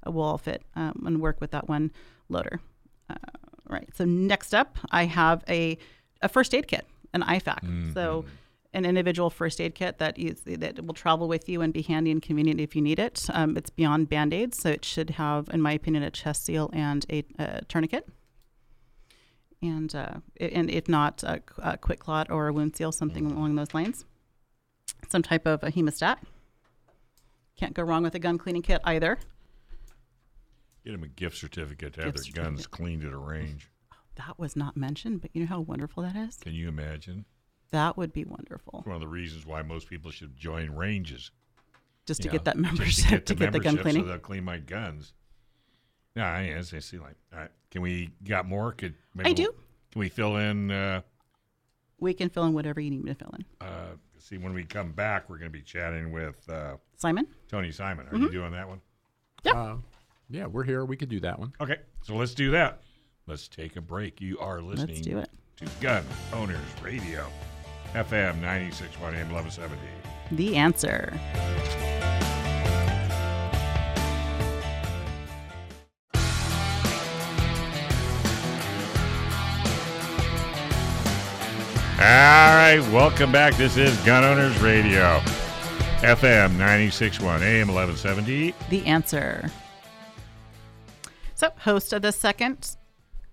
uh, 0.07 0.11
will 0.11 0.23
all 0.23 0.37
fit 0.37 0.63
um, 0.75 1.03
and 1.05 1.19
work 1.21 1.41
with 1.41 1.51
that 1.51 1.67
one 1.67 1.91
loader. 2.29 2.61
Uh, 3.09 3.15
right. 3.67 3.89
So 3.95 4.05
next 4.05 4.53
up, 4.55 4.77
I 4.91 5.05
have 5.05 5.43
a 5.49 5.77
a 6.21 6.29
first 6.29 6.53
aid 6.55 6.67
kit, 6.67 6.85
an 7.13 7.21
IFAK. 7.23 7.93
So 7.93 8.23
an 8.73 8.85
individual 8.85 9.29
first 9.29 9.59
aid 9.59 9.73
kit 9.73 9.97
that 9.97 10.17
is 10.17 10.41
that 10.45 10.83
will 10.85 10.93
travel 10.93 11.27
with 11.27 11.49
you 11.49 11.61
and 11.61 11.73
be 11.73 11.81
handy 11.81 12.11
and 12.11 12.21
convenient 12.21 12.59
if 12.59 12.75
you 12.75 12.81
need 12.81 12.99
it. 12.99 13.25
Um, 13.33 13.57
it's 13.57 13.69
beyond 13.69 14.09
band 14.09 14.33
aids, 14.33 14.59
so 14.59 14.69
it 14.69 14.85
should 14.85 15.11
have, 15.11 15.49
in 15.51 15.61
my 15.61 15.71
opinion, 15.71 16.03
a 16.03 16.11
chest 16.11 16.45
seal 16.45 16.69
and 16.73 17.05
a, 17.09 17.23
uh 17.39 17.61
tourniquet. 17.67 18.07
And 19.61 19.93
uh, 19.93 20.19
and 20.39 20.69
if 20.69 20.87
not, 20.87 21.23
a, 21.23 21.41
a 21.57 21.77
QuikClot 21.77 22.27
or 22.29 22.47
a 22.47 22.53
wound 22.53 22.75
seal, 22.75 22.91
something 22.91 23.25
along 23.25 23.55
those 23.55 23.73
lines. 23.73 24.05
Some 25.09 25.23
type 25.23 25.45
of 25.45 25.63
a 25.63 25.71
hemostat. 25.71 26.17
Can't 27.57 27.73
go 27.73 27.83
wrong 27.83 28.03
with 28.03 28.15
a 28.15 28.19
gun 28.19 28.37
cleaning 28.37 28.61
kit 28.61 28.81
either. 28.85 29.17
Get 30.85 30.91
them 30.93 31.03
a 31.03 31.07
gift 31.07 31.37
certificate 31.37 31.93
to 31.93 32.03
have 32.03 32.15
Gift 32.15 32.33
their 32.33 32.43
guns 32.43 32.67
cleaned 32.67 33.03
at 33.03 33.11
a 33.11 33.17
range. 33.17 33.69
That 34.15 34.39
was 34.39 34.55
not 34.55 34.77
mentioned, 34.77 35.21
but 35.21 35.31
you 35.33 35.41
know 35.41 35.47
how 35.47 35.59
wonderful 35.59 36.03
that 36.03 36.15
is. 36.15 36.37
Can 36.37 36.53
you 36.53 36.69
imagine? 36.69 37.25
That 37.71 37.97
would 37.97 38.11
be 38.13 38.25
wonderful, 38.25 38.81
One 38.85 38.95
of 38.95 39.01
the 39.01 39.07
reasons 39.07 39.45
why 39.45 39.61
most 39.61 39.87
people 39.89 40.09
should 40.11 40.35
join 40.35 40.71
ranges. 40.75 41.31
just 42.05 42.21
to 42.23 42.27
you 42.27 42.31
get 42.31 42.45
that 42.45 42.57
membership 42.57 43.25
to 43.25 43.35
get 43.35 43.35
the, 43.35 43.35
to 43.35 43.35
get 43.35 43.53
the 43.53 43.59
gun 43.59 43.75
membership 43.75 43.83
cleaning. 43.83 44.03
so 44.03 44.07
they'll 44.07 44.17
clean 44.19 44.43
my 44.43 44.57
guns. 44.57 45.13
No, 46.15 46.23
I 46.23 46.45
as 46.47 46.73
I 46.73 46.79
see 46.79 46.97
like, 46.97 47.15
all 47.31 47.39
right, 47.39 47.51
can 47.69 47.81
we 47.81 48.09
got 48.23 48.47
more? 48.47 48.71
Could 48.71 48.95
maybe 49.13 49.27
I 49.29 49.33
we'll- 49.33 49.51
do. 49.51 49.57
Can 49.91 49.99
we 49.99 50.09
fill 50.09 50.37
in? 50.37 50.71
Uh, 50.71 51.01
we 51.99 52.13
can 52.13 52.29
fill 52.29 52.45
in 52.45 52.53
whatever 52.53 52.79
you 52.79 52.89
need 52.91 53.03
me 53.03 53.11
to 53.11 53.15
fill 53.15 53.33
in. 53.37 53.45
uh, 53.67 53.89
see, 54.19 54.37
when 54.37 54.53
we 54.53 54.63
come 54.63 54.91
back, 54.91 55.29
we're 55.29 55.37
going 55.37 55.51
to 55.51 55.57
be 55.57 55.61
chatting 55.63 56.11
with 56.11 56.47
uh, 56.49 56.77
Simon. 56.95 57.27
Tony 57.47 57.71
Simon. 57.71 58.07
Are 58.07 58.11
Mm-hmm. 58.11 58.23
you 58.23 58.31
doing 58.31 58.51
that 58.51 58.67
one? 58.67 58.81
Yep. 59.43 59.55
Uh, 59.55 59.75
yeah, 60.29 60.45
we're 60.45 60.63
here. 60.63 60.85
We 60.85 60.95
could 60.95 61.09
do 61.09 61.19
that 61.21 61.39
one. 61.39 61.53
Okay, 61.59 61.77
so 62.03 62.15
let's 62.15 62.33
do 62.35 62.51
that. 62.51 62.81
Let's 63.27 63.47
take 63.47 63.75
a 63.77 63.81
break. 63.81 64.21
You 64.21 64.37
are 64.39 64.61
listening 64.61 64.95
Let's 64.95 65.01
do 65.07 65.17
it. 65.19 65.29
to 65.57 65.65
Gun 65.81 66.03
Owners 66.33 66.59
Radio, 66.83 67.25
FM 67.93 68.39
96.1 68.39 69.15
AM 69.15 69.31
1170. 69.31 69.77
The 70.31 70.55
answer. 70.55 71.19
All 81.99 82.05
right, 82.05 82.79
welcome 82.93 83.31
back. 83.31 83.55
This 83.55 83.75
is 83.75 83.97
Gun 84.05 84.23
Owners 84.23 84.57
Radio, 84.61 85.19
FM 85.99 86.55
96.1 86.55 87.41
AM 87.41 87.67
1170. 87.67 88.53
The 88.69 88.85
answer. 88.85 89.51
So, 91.35 91.51
host 91.57 91.91
of 91.91 92.01
the 92.03 92.11
second 92.13 92.77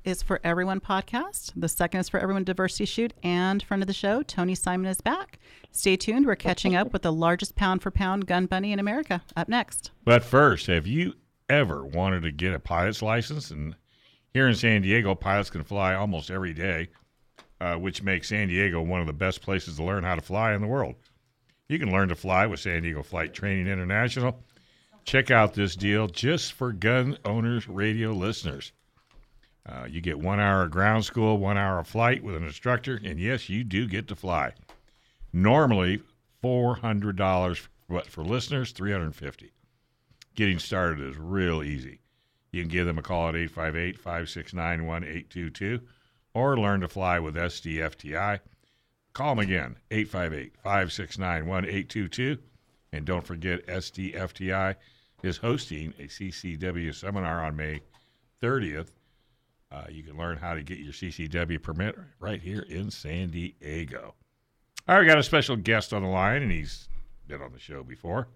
is 0.07 0.23
for 0.23 0.41
everyone 0.45 0.81
podcast. 0.81 1.53
The 1.57 1.69
second 1.69 2.01
is 2.01 2.09
for 2.09 2.21
everyone 2.21 2.45
diversity 2.45 2.85
shoot, 2.85 3.13
and 3.25 3.61
friend 3.63 3.83
of 3.83 3.89
the 3.89 3.93
show, 3.93 4.23
Tony 4.23 4.55
Simon 4.55 4.87
is 4.87 5.01
back. 5.01 5.39
Stay 5.73 5.97
tuned. 5.97 6.27
We're 6.27 6.37
catching 6.37 6.77
up 6.77 6.93
with 6.93 7.03
the 7.03 7.13
largest 7.13 7.57
pound 7.57 7.83
for 7.83 7.91
pound 7.91 8.27
gun 8.27 8.47
bunny 8.47 8.73
in 8.73 8.79
America. 8.79 9.23
Up 9.37 9.49
next. 9.49 9.91
But 10.05 10.23
first, 10.23 10.69
have 10.69 10.87
you 10.87 11.15
ever 11.49 11.85
wanted 11.85 12.23
to 12.23 12.31
get 12.31 12.55
a 12.55 12.61
pilot's 12.61 13.03
license? 13.03 13.51
And 13.51 13.75
here 14.33 14.47
in 14.47 14.55
San 14.55 14.83
Diego, 14.83 15.15
pilots 15.17 15.51
can 15.51 15.65
fly 15.65 15.95
almost 15.95 16.31
every 16.31 16.55
day, 16.55 16.89
uh, 17.61 17.75
which 17.75 18.03
makes 18.03 18.29
San 18.29 18.47
Diego 18.47 18.81
one 18.81 19.01
of 19.01 19.09
the 19.09 19.13
best 19.13 19.43
places 19.43 19.77
to 19.77 19.85
learn 19.85 20.05
how 20.05 20.15
to 20.15 20.23
fly 20.23 20.55
in 20.55 20.61
the 20.61 20.69
world. 20.69 20.95
You 21.69 21.81
can 21.81 21.91
learn 21.91 22.09
to 22.11 22.15
fly 22.15 22.47
with 22.47 22.61
San 22.61 22.83
Diego 22.83 23.03
Flight 23.03 23.35
Training 23.35 23.67
International. 23.67 24.41
Check 25.05 25.33
out 25.33 25.55
this 25.55 25.75
deal 25.75 26.07
just 26.07 26.53
for 26.53 26.73
gun 26.73 27.19
owners 27.25 27.69
radio 27.69 28.13
listeners. 28.13 28.73
Uh, 29.69 29.85
you 29.89 30.01
get 30.01 30.19
one 30.19 30.39
hour 30.39 30.63
of 30.63 30.71
ground 30.71 31.05
school, 31.05 31.39
one 31.39 31.59
hour 31.59 31.79
of 31.81 31.89
flight 31.89 32.23
with 32.23 32.37
an 32.37 32.45
instructor, 32.45 33.01
and 33.03 33.19
yes, 33.19 33.49
you 33.49 33.65
do 33.65 33.89
get 33.89 34.07
to 34.07 34.15
fly. 34.15 34.53
Normally, 35.33 36.03
four 36.41 36.77
hundred 36.77 37.17
dollars, 37.17 37.69
but 37.89 38.07
for 38.07 38.23
listeners, 38.23 38.73
three 38.73 38.93
hundred 38.93 39.07
and 39.07 39.17
fifty. 39.17 39.53
Getting 40.37 40.59
started 40.59 41.01
is 41.01 41.17
real 41.17 41.63
easy. 41.63 42.01
You 42.53 42.63
can 42.63 42.71
give 42.71 42.87
them 42.87 42.99
a 42.99 43.03
call 43.03 43.29
at 43.29 43.37
858 43.37 43.99
569 43.99 44.87
1822 44.87 45.81
or 46.33 46.59
learn 46.59 46.81
to 46.83 46.89
fly 46.89 47.19
with 47.19 47.35
SDFTI. 47.35 48.41
Call 49.15 49.35
them 49.35 49.45
again, 49.45 49.77
858 49.91 50.55
569 50.63 51.47
1822. 51.47 52.39
And 52.93 53.05
don't 53.05 53.27
forget, 53.27 53.67
SDFTI 53.67 54.75
is 55.23 55.39
hosting 55.39 55.95
a 55.99 56.05
CCW 56.05 56.95
seminar 56.95 57.45
on 57.45 57.57
May 57.57 57.81
30th. 58.43 58.89
Uh, 59.77 59.85
you 59.91 60.03
can 60.03 60.17
learn 60.17 60.39
how 60.39 60.55
to 60.55 60.63
get 60.63 60.79
your 60.79 60.93
CCW 60.93 61.61
permit 61.61 61.99
right 62.19 62.41
here 62.41 62.65
in 62.71 62.91
San 62.91 63.29
Diego. 63.29 64.15
All 64.89 64.95
right, 64.95 65.01
we 65.03 65.07
got 65.07 65.19
a 65.19 65.23
special 65.23 65.55
guest 65.55 65.93
on 65.93 66.03
the 66.03 66.09
line, 66.09 66.43
and 66.43 66.51
he's 66.51 66.89
been 67.29 67.43
on 67.43 67.53
the 67.53 67.59
show 67.59 67.83
before. 67.83 68.27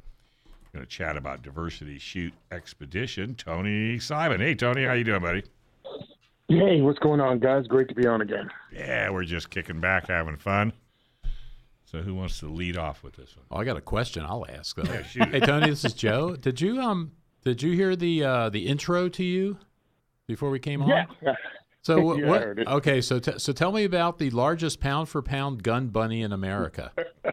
We're 0.45 0.81
Going 0.81 0.85
to 0.85 0.91
chat 0.91 1.17
about 1.17 1.43
Diversity 1.43 1.99
Shoot 1.99 2.35
Expedition. 2.53 3.35
Tony 3.37 3.99
Simon. 3.99 4.41
Hey, 4.41 4.55
Tony, 4.55 4.85
how 4.85 4.93
you 4.93 5.05
doing, 5.05 5.23
buddy? 5.23 5.43
Hey, 6.49 6.83
what's 6.83 6.99
going 6.99 7.21
on, 7.21 7.39
guys? 7.39 7.67
Great 7.67 7.89
to 7.89 7.95
be 7.95 8.07
on 8.07 8.21
again. 8.21 8.51
Yeah, 8.71 9.09
we're 9.09 9.25
just 9.25 9.49
kicking 9.49 9.81
back, 9.81 10.09
having 10.09 10.37
fun. 10.37 10.75
So, 11.87 12.03
who 12.03 12.15
wants 12.15 12.39
to 12.41 12.49
lead 12.49 12.77
off 12.77 13.03
with 13.03 13.15
this 13.15 13.35
one? 13.35 13.47
Oh, 13.51 13.57
I 13.57 13.65
got 13.65 13.79
a 13.79 13.81
question 13.81 14.25
I'll 14.25 14.45
ask. 14.47 14.77
Though. 14.77 14.93
Yeah, 14.93 15.03
shoot. 15.05 15.29
hey, 15.29 15.41
Tony, 15.41 15.71
this 15.71 15.87
is 15.87 15.95
Joe. 15.95 16.37
Did 16.37 16.61
you 16.61 16.81
um 16.83 17.13
did 17.45 17.63
you 17.63 17.73
hear 17.73 17.97
the 17.97 18.23
uh, 18.23 18.49
the 18.51 18.67
intro 18.67 19.09
to 19.09 19.25
you 19.25 19.59
before 20.31 20.51
we 20.51 20.59
came 20.59 20.83
on? 20.83 20.89
Yeah. 20.89 21.35
So 21.83 21.99
what? 22.03 22.19
Yeah, 22.19 22.29
what 22.29 22.43
heard 22.43 22.59
it. 22.59 22.69
okay, 22.69 23.01
so 23.01 23.19
t- 23.19 23.39
so 23.39 23.55
tell 23.55 23.73
me 23.73 23.85
about 23.85 24.19
the 24.19 24.29
largest 24.29 24.81
pound 24.81 25.09
for 25.09 25.23
pound 25.23 25.63
gun 25.63 25.89
bunny 25.89 26.21
in 26.21 26.31
America. 26.31 26.93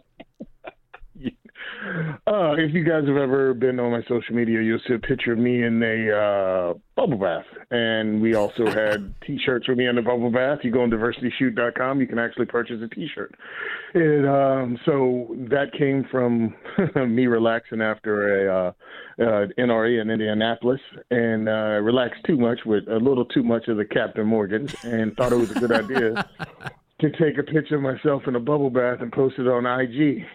Uh, 2.28 2.54
if 2.58 2.74
you 2.74 2.84
guys 2.84 3.08
have 3.08 3.16
ever 3.16 3.54
been 3.54 3.80
on 3.80 3.92
my 3.92 4.02
social 4.10 4.36
media, 4.36 4.62
you'll 4.62 4.80
see 4.88 4.94
a 4.94 5.00
picture 5.00 5.32
of 5.34 5.40
me 5.40 5.64
in 5.64 5.82
a 5.82 6.12
uh, 6.12 6.74
bubble 6.98 7.18
bath. 7.18 7.46
And 7.72 8.22
we 8.22 8.34
also 8.34 8.66
had 8.70 9.14
t 9.26 9.40
shirts 9.46 9.70
with 9.70 9.78
me 9.78 9.88
in 9.88 9.96
the 9.96 10.02
bubble 10.02 10.32
bath. 10.32 10.60
You 10.64 10.72
go 10.72 10.82
on 10.82 10.90
diversityshoot.com, 10.90 12.02
you 12.02 12.08
can 12.08 12.20
actually 12.20 12.48
purchase 12.48 12.82
a 12.84 12.94
t 12.94 13.08
shirt. 13.14 13.34
And 13.94 14.28
um, 14.28 14.80
so 14.84 15.34
that 15.50 15.72
came 15.78 16.06
from 16.12 16.54
me 17.16 17.28
relaxing 17.28 17.82
after 17.82 18.48
a 18.48 18.68
uh, 18.68 18.72
uh, 19.20 19.48
NRA 19.58 20.02
in 20.02 20.10
Indianapolis 20.10 20.82
and 21.10 21.48
uh, 21.48 21.80
relaxed 21.82 22.24
too 22.26 22.38
much 22.38 22.60
with 22.66 22.88
a 22.90 22.98
little 22.98 23.26
too 23.26 23.44
much 23.44 23.68
of 23.68 23.78
the 23.78 23.86
Captain 23.86 24.26
Morgans 24.26 24.76
and 24.84 25.16
thought 25.16 25.32
it 25.32 25.38
was 25.38 25.52
a 25.52 25.60
good 25.60 25.72
idea 25.72 26.30
to 27.00 27.12
take 27.12 27.38
a 27.38 27.44
picture 27.44 27.76
of 27.76 27.82
myself 27.82 28.24
in 28.28 28.36
a 28.36 28.40
bubble 28.40 28.72
bath 28.72 29.02
and 29.02 29.12
post 29.12 29.36
it 29.38 29.48
on 29.48 29.66
IG. 29.66 30.26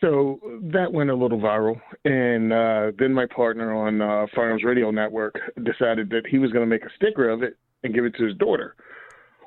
So 0.00 0.38
that 0.72 0.92
went 0.92 1.10
a 1.10 1.14
little 1.14 1.40
viral. 1.40 1.80
And 2.04 2.52
uh, 2.52 2.92
then 2.98 3.12
my 3.12 3.26
partner 3.26 3.74
on 3.74 4.00
uh, 4.00 4.26
Firearms 4.34 4.64
Radio 4.64 4.90
Network 4.90 5.40
decided 5.64 6.10
that 6.10 6.26
he 6.28 6.38
was 6.38 6.50
going 6.52 6.64
to 6.64 6.70
make 6.70 6.84
a 6.84 6.94
sticker 6.96 7.28
of 7.28 7.42
it 7.42 7.56
and 7.82 7.94
give 7.94 8.04
it 8.04 8.14
to 8.16 8.24
his 8.24 8.36
daughter. 8.36 8.76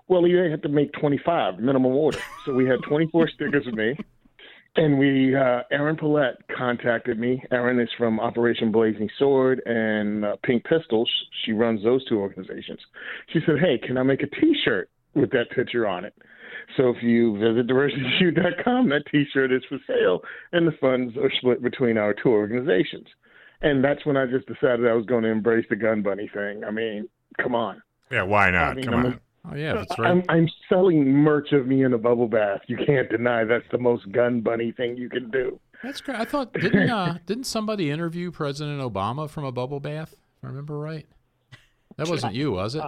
Well, 0.08 0.24
he 0.24 0.34
had 0.34 0.64
to 0.64 0.70
make 0.70 0.94
25 0.94 1.60
minimum 1.60 1.94
order. 1.94 2.20
So 2.46 2.54
we 2.54 2.66
had 2.66 2.82
24 2.88 3.30
stickers 3.36 3.68
of 3.68 3.74
me. 3.74 3.98
And 4.76 5.00
we, 5.00 5.36
uh, 5.36 5.64
Erin 5.72 5.98
Palette 5.98 6.38
contacted 6.56 7.18
me. 7.18 7.42
Erin 7.52 7.80
is 7.80 7.90
from 7.98 8.20
Operation 8.20 8.72
Blazing 8.72 9.10
Sword 9.18 9.62
and 9.66 10.24
uh, 10.24 10.36
Pink 10.44 10.64
Pistols. 10.66 11.10
She 11.44 11.52
runs 11.52 11.84
those 11.84 12.06
two 12.08 12.20
organizations. 12.20 12.80
She 13.34 13.40
said, 13.46 13.56
Hey, 13.60 13.80
can 13.80 13.98
I 13.98 14.04
make 14.04 14.22
a 14.22 14.28
t 14.28 14.56
shirt 14.64 14.90
with 15.16 15.32
that 15.32 15.50
picture 15.56 15.88
on 15.88 16.06
it? 16.06 16.14
So 16.76 16.90
if 16.90 17.02
you 17.02 17.34
visit 17.38 17.68
diversityshoot.com, 17.68 18.90
that 18.90 19.04
T-shirt 19.12 19.52
is 19.52 19.64
for 19.70 19.80
sale, 19.88 20.22
and 20.52 20.68
the 20.68 20.74
funds 20.80 21.16
are 21.18 21.32
split 21.38 21.62
between 21.64 21.98
our 21.98 22.14
two 22.14 22.30
organizations. 22.30 23.08
And 23.62 23.84
that's 23.84 24.06
when 24.06 24.18
I 24.18 24.26
just 24.26 24.46
decided 24.48 24.86
I 24.86 24.94
was 24.94 25.06
going 25.06 25.24
to 25.24 25.30
embrace 25.30 25.66
the 25.70 25.76
gun 25.76 26.02
bunny 26.04 26.30
thing. 26.34 26.64
I 26.64 26.72
mean, 26.72 27.08
come 27.42 27.56
on. 27.56 27.82
Yeah, 28.12 28.24
why 28.24 28.52
not? 28.52 28.72
I 28.72 28.74
mean, 28.76 28.86
Come 28.86 28.94
I'm 28.94 29.06
a- 29.06 29.08
on. 29.10 29.20
Oh 29.50 29.56
yeah, 29.56 29.76
that's 29.76 29.98
right. 29.98 30.12
I'm, 30.12 30.24
I'm 30.28 30.50
selling 30.68 31.06
merch 31.10 31.54
of 31.54 31.68
me 31.68 31.84
in 31.86 31.94
a 31.94 31.98
bubble 31.98 32.28
bath. 32.28 32.60
You 32.68 32.76
can't 32.86 33.10
deny 33.10 33.46
that's 33.46 33.64
the 33.72 33.78
most 33.78 34.12
gun 34.12 34.42
bunny 34.42 34.74
thing 34.74 34.98
you 34.98 35.10
can 35.10 35.32
do. 35.32 35.58
That's 35.82 36.02
great. 36.02 36.20
I 36.20 36.26
thought 36.26 36.52
didn't 36.52 36.90
uh, 36.90 37.18
didn't 37.26 37.46
somebody 37.46 37.90
interview 37.90 38.30
President 38.30 38.82
Obama 38.82 39.30
from 39.30 39.46
a 39.46 39.54
bubble 39.54 39.80
bath? 39.80 40.12
If 40.12 40.44
I 40.44 40.48
remember 40.48 40.78
right. 40.78 41.06
That 41.96 42.10
wasn't 42.10 42.34
you, 42.36 42.52
was 42.52 42.76
it? 42.76 42.84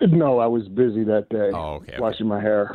No, 0.00 0.38
I 0.38 0.46
was 0.46 0.68
busy 0.68 1.02
that 1.04 1.28
day 1.28 1.50
Oh, 1.52 1.74
okay. 1.76 1.98
washing 1.98 2.28
my 2.28 2.40
hair. 2.40 2.72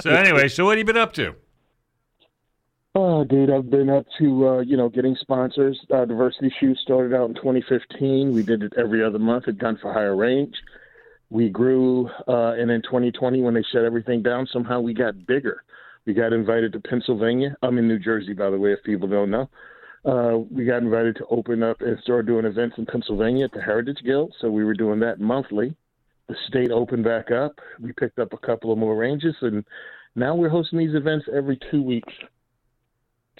So 0.00 0.10
anyway, 0.10 0.48
so 0.48 0.64
what 0.64 0.72
have 0.72 0.78
you 0.78 0.84
been 0.84 0.96
up 1.00 1.12
to? 1.14 1.34
Oh, 2.94 3.24
dude, 3.24 3.50
I've 3.50 3.70
been 3.70 3.90
up 3.90 4.06
to 4.18 4.48
uh, 4.48 4.60
you 4.60 4.76
know 4.76 4.88
getting 4.88 5.16
sponsors. 5.20 5.78
Uh, 5.92 6.04
Diversity 6.04 6.52
Shoot 6.60 6.78
started 6.78 7.14
out 7.14 7.28
in 7.28 7.34
2015. 7.34 8.32
We 8.32 8.42
did 8.42 8.62
it 8.62 8.72
every 8.76 9.04
other 9.04 9.18
month 9.18 9.48
at 9.48 9.58
Gun 9.58 9.78
for 9.80 9.92
Hire 9.92 10.14
Range. 10.16 10.54
We 11.30 11.48
grew, 11.48 12.08
uh, 12.28 12.52
and 12.52 12.70
in 12.70 12.82
2020, 12.82 13.40
when 13.40 13.54
they 13.54 13.64
shut 13.72 13.84
everything 13.84 14.22
down, 14.22 14.46
somehow 14.52 14.80
we 14.80 14.94
got 14.94 15.26
bigger. 15.26 15.64
We 16.06 16.14
got 16.14 16.32
invited 16.32 16.72
to 16.74 16.80
Pennsylvania. 16.80 17.56
I'm 17.62 17.78
in 17.78 17.88
New 17.88 17.98
Jersey, 17.98 18.34
by 18.34 18.50
the 18.50 18.58
way, 18.58 18.72
if 18.72 18.82
people 18.84 19.08
don't 19.08 19.30
know. 19.30 19.48
Uh, 20.04 20.38
we 20.50 20.66
got 20.66 20.82
invited 20.82 21.16
to 21.16 21.26
open 21.30 21.62
up 21.62 21.80
and 21.80 21.98
start 22.00 22.26
doing 22.26 22.44
events 22.44 22.76
in 22.76 22.84
Pennsylvania 22.84 23.46
at 23.46 23.52
the 23.52 23.62
Heritage 23.62 23.98
Guild. 24.04 24.34
So 24.40 24.50
we 24.50 24.64
were 24.64 24.74
doing 24.74 25.00
that 25.00 25.18
monthly. 25.18 25.74
The 26.28 26.36
state 26.48 26.70
opened 26.70 27.04
back 27.04 27.30
up. 27.30 27.58
We 27.80 27.92
picked 27.92 28.18
up 28.18 28.32
a 28.32 28.46
couple 28.46 28.70
of 28.72 28.78
more 28.78 28.96
ranges, 28.96 29.34
and 29.40 29.64
now 30.14 30.34
we're 30.34 30.50
hosting 30.50 30.78
these 30.78 30.94
events 30.94 31.26
every 31.34 31.58
two 31.70 31.82
weeks. 31.82 32.12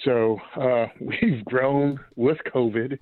So 0.03 0.37
uh, 0.55 0.87
we've 0.99 1.45
grown 1.45 1.99
with 2.15 2.37
COVID, 2.53 2.97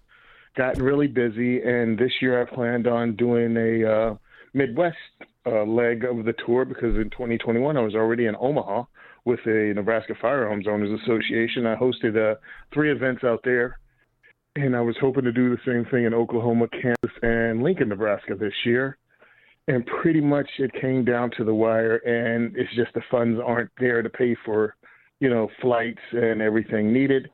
gotten 0.57 0.83
really 0.83 1.07
busy, 1.07 1.61
and 1.61 1.97
this 1.97 2.11
year 2.21 2.41
I 2.41 2.53
planned 2.53 2.87
on 2.87 3.15
doing 3.15 3.55
a 3.55 3.89
uh, 3.89 4.15
Midwest 4.53 4.97
uh, 5.45 5.63
leg 5.63 6.03
of 6.03 6.25
the 6.25 6.33
tour 6.45 6.65
because 6.65 6.95
in 6.95 7.09
2021 7.11 7.77
I 7.77 7.81
was 7.81 7.95
already 7.95 8.25
in 8.25 8.35
Omaha 8.39 8.83
with 9.25 9.39
a 9.45 9.73
Nebraska 9.75 10.13
Firearms 10.21 10.67
Owners 10.67 10.99
Association. 11.01 11.65
I 11.65 11.75
hosted 11.75 12.17
uh, 12.17 12.35
three 12.73 12.91
events 12.91 13.23
out 13.23 13.41
there, 13.43 13.79
and 14.55 14.75
I 14.75 14.81
was 14.81 14.95
hoping 14.99 15.23
to 15.23 15.31
do 15.31 15.49
the 15.49 15.61
same 15.65 15.85
thing 15.91 16.05
in 16.05 16.13
Oklahoma, 16.13 16.67
Kansas, 16.69 17.17
and 17.21 17.63
Lincoln, 17.63 17.89
Nebraska 17.89 18.35
this 18.35 18.53
year. 18.65 18.97
And 19.67 19.85
pretty 19.85 20.19
much 20.19 20.49
it 20.59 20.71
came 20.81 21.05
down 21.05 21.31
to 21.37 21.45
the 21.45 21.53
wire, 21.53 21.97
and 21.97 22.55
it's 22.57 22.75
just 22.75 22.93
the 22.93 23.01
funds 23.09 23.39
aren't 23.43 23.71
there 23.79 24.01
to 24.01 24.09
pay 24.09 24.35
for 24.45 24.75
you 25.23 25.29
know, 25.29 25.47
flights 25.61 26.01
and 26.11 26.41
everything 26.41 26.91
needed. 26.91 27.29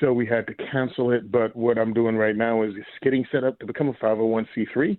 So 0.00 0.10
we 0.10 0.26
had 0.26 0.46
to 0.46 0.54
cancel 0.54 1.12
it. 1.12 1.30
But 1.30 1.54
what 1.54 1.76
I'm 1.76 1.92
doing 1.92 2.16
right 2.16 2.34
now 2.34 2.62
is 2.62 2.72
getting 3.02 3.26
set 3.30 3.44
up 3.44 3.58
to 3.58 3.66
become 3.66 3.88
a 3.88 3.92
501c3 3.92 4.98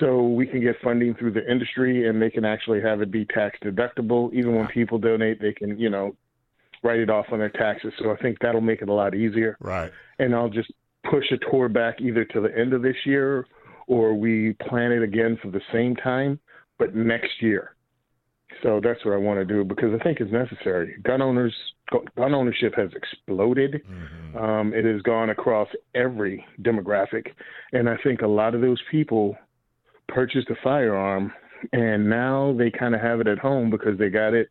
so 0.00 0.26
we 0.26 0.46
can 0.46 0.60
get 0.60 0.76
funding 0.82 1.14
through 1.14 1.32
the 1.32 1.50
industry 1.50 2.08
and 2.08 2.20
they 2.20 2.30
can 2.30 2.44
actually 2.44 2.80
have 2.80 3.00
it 3.00 3.10
be 3.10 3.24
tax 3.26 3.58
deductible. 3.62 4.32
Even 4.32 4.54
when 4.54 4.66
people 4.68 4.98
donate, 4.98 5.40
they 5.40 5.52
can, 5.52 5.78
you 5.78 5.90
know, 5.90 6.14
write 6.82 7.00
it 7.00 7.10
off 7.10 7.26
on 7.32 7.38
their 7.38 7.50
taxes. 7.50 7.92
So 7.98 8.10
I 8.10 8.16
think 8.16 8.38
that'll 8.40 8.60
make 8.60 8.82
it 8.82 8.88
a 8.88 8.92
lot 8.92 9.14
easier. 9.14 9.56
Right. 9.60 9.90
And 10.18 10.34
I'll 10.34 10.48
just 10.48 10.70
push 11.10 11.24
a 11.32 11.50
tour 11.50 11.68
back 11.68 12.00
either 12.00 12.24
to 12.26 12.40
the 12.40 12.56
end 12.56 12.72
of 12.72 12.82
this 12.82 12.96
year 13.04 13.46
or 13.86 14.14
we 14.14 14.54
plan 14.68 14.92
it 14.92 15.02
again 15.02 15.38
for 15.42 15.50
the 15.50 15.60
same 15.72 15.96
time, 15.96 16.38
but 16.78 16.94
next 16.94 17.40
year. 17.40 17.74
So 18.62 18.80
that's 18.82 19.04
what 19.04 19.14
I 19.14 19.16
want 19.16 19.40
to 19.40 19.44
do 19.44 19.64
because 19.64 19.98
I 19.98 20.02
think 20.04 20.20
it's 20.20 20.30
necessary. 20.30 20.96
Gun 21.02 21.22
owners, 21.22 21.54
gun 21.90 22.34
ownership 22.34 22.74
has 22.76 22.90
exploded. 22.94 23.82
Um, 24.38 24.72
it 24.74 24.84
has 24.84 25.02
gone 25.02 25.30
across 25.30 25.68
every 25.94 26.44
demographic, 26.62 27.28
and 27.72 27.88
I 27.88 27.96
think 28.04 28.22
a 28.22 28.26
lot 28.26 28.54
of 28.54 28.60
those 28.60 28.80
people 28.90 29.36
purchased 30.08 30.50
a 30.50 30.54
firearm 30.62 31.32
and 31.72 32.08
now 32.08 32.54
they 32.58 32.70
kind 32.70 32.94
of 32.94 33.00
have 33.00 33.20
it 33.20 33.28
at 33.28 33.38
home 33.38 33.70
because 33.70 33.98
they 33.98 34.08
got 34.08 34.34
it 34.34 34.48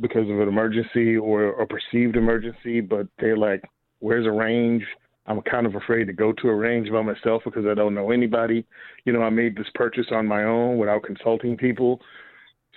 because 0.00 0.28
of 0.30 0.40
an 0.40 0.48
emergency 0.48 1.16
or 1.16 1.60
a 1.60 1.66
perceived 1.66 2.16
emergency, 2.16 2.80
but 2.80 3.06
they're 3.18 3.36
like, 3.36 3.62
"Where's 4.00 4.26
a 4.26 4.30
range?" 4.30 4.84
I'm 5.26 5.42
kind 5.42 5.66
of 5.66 5.74
afraid 5.74 6.06
to 6.06 6.12
go 6.12 6.32
to 6.32 6.48
a 6.48 6.54
range 6.54 6.90
by 6.90 7.02
myself 7.02 7.42
because 7.44 7.66
I 7.66 7.74
don't 7.74 7.94
know 7.94 8.10
anybody. 8.10 8.64
You 9.04 9.12
know, 9.12 9.22
I 9.22 9.30
made 9.30 9.56
this 9.56 9.68
purchase 9.74 10.06
on 10.10 10.26
my 10.26 10.44
own 10.44 10.78
without 10.78 11.02
consulting 11.02 11.56
people 11.56 12.00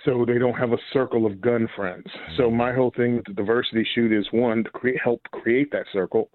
so 0.04 0.24
they 0.26 0.38
don't 0.38 0.54
have 0.54 0.72
a 0.72 0.78
circle 0.92 1.24
of 1.24 1.40
gun 1.40 1.68
friends. 1.74 2.06
So 2.36 2.44
mm-hmm. 2.44 2.56
my 2.56 2.72
whole 2.74 2.92
thing 2.94 3.16
with 3.16 3.24
the 3.26 3.32
diversity 3.32 3.86
shoot 3.94 4.12
is 4.12 4.26
one 4.32 4.64
to 4.64 4.70
create, 4.70 5.00
help 5.02 5.22
create 5.30 5.70
that 5.72 5.86
circle. 5.92 6.28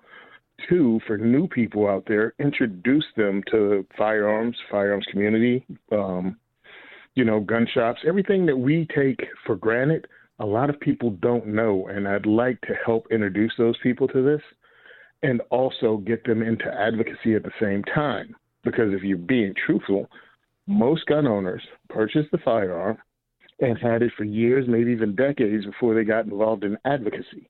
Two, 0.67 0.99
for 1.05 1.17
new 1.17 1.47
people 1.47 1.87
out 1.87 2.05
there, 2.07 2.33
introduce 2.39 3.05
them 3.15 3.43
to 3.51 3.85
firearms, 3.97 4.57
firearms 4.71 5.05
community, 5.11 5.65
um, 5.91 6.37
you 7.13 7.23
know, 7.23 7.39
gun 7.39 7.67
shops, 7.73 8.01
everything 8.07 8.45
that 8.45 8.57
we 8.57 8.87
take 8.95 9.19
for 9.45 9.55
granted. 9.55 10.07
A 10.39 10.45
lot 10.45 10.69
of 10.69 10.79
people 10.79 11.11
don't 11.11 11.47
know, 11.47 11.87
and 11.87 12.07
I'd 12.07 12.25
like 12.25 12.59
to 12.61 12.73
help 12.85 13.07
introduce 13.11 13.53
those 13.57 13.77
people 13.81 14.07
to 14.09 14.23
this, 14.23 14.41
and 15.23 15.41
also 15.49 15.97
get 15.97 16.23
them 16.25 16.41
into 16.41 16.65
advocacy 16.65 17.35
at 17.35 17.43
the 17.43 17.51
same 17.59 17.83
time. 17.83 18.35
Because 18.63 18.93
if 18.93 19.03
you're 19.03 19.17
being 19.17 19.53
truthful, 19.65 20.09
most 20.67 21.05
gun 21.05 21.25
owners 21.25 21.63
purchase 21.89 22.25
the 22.31 22.37
firearm 22.39 22.97
and 23.59 23.77
had 23.77 24.01
it 24.01 24.11
for 24.17 24.25
years, 24.25 24.65
maybe 24.67 24.91
even 24.91 25.15
decades 25.15 25.65
before 25.65 25.95
they 25.95 26.03
got 26.03 26.25
involved 26.25 26.63
in 26.63 26.77
advocacy. 26.85 27.49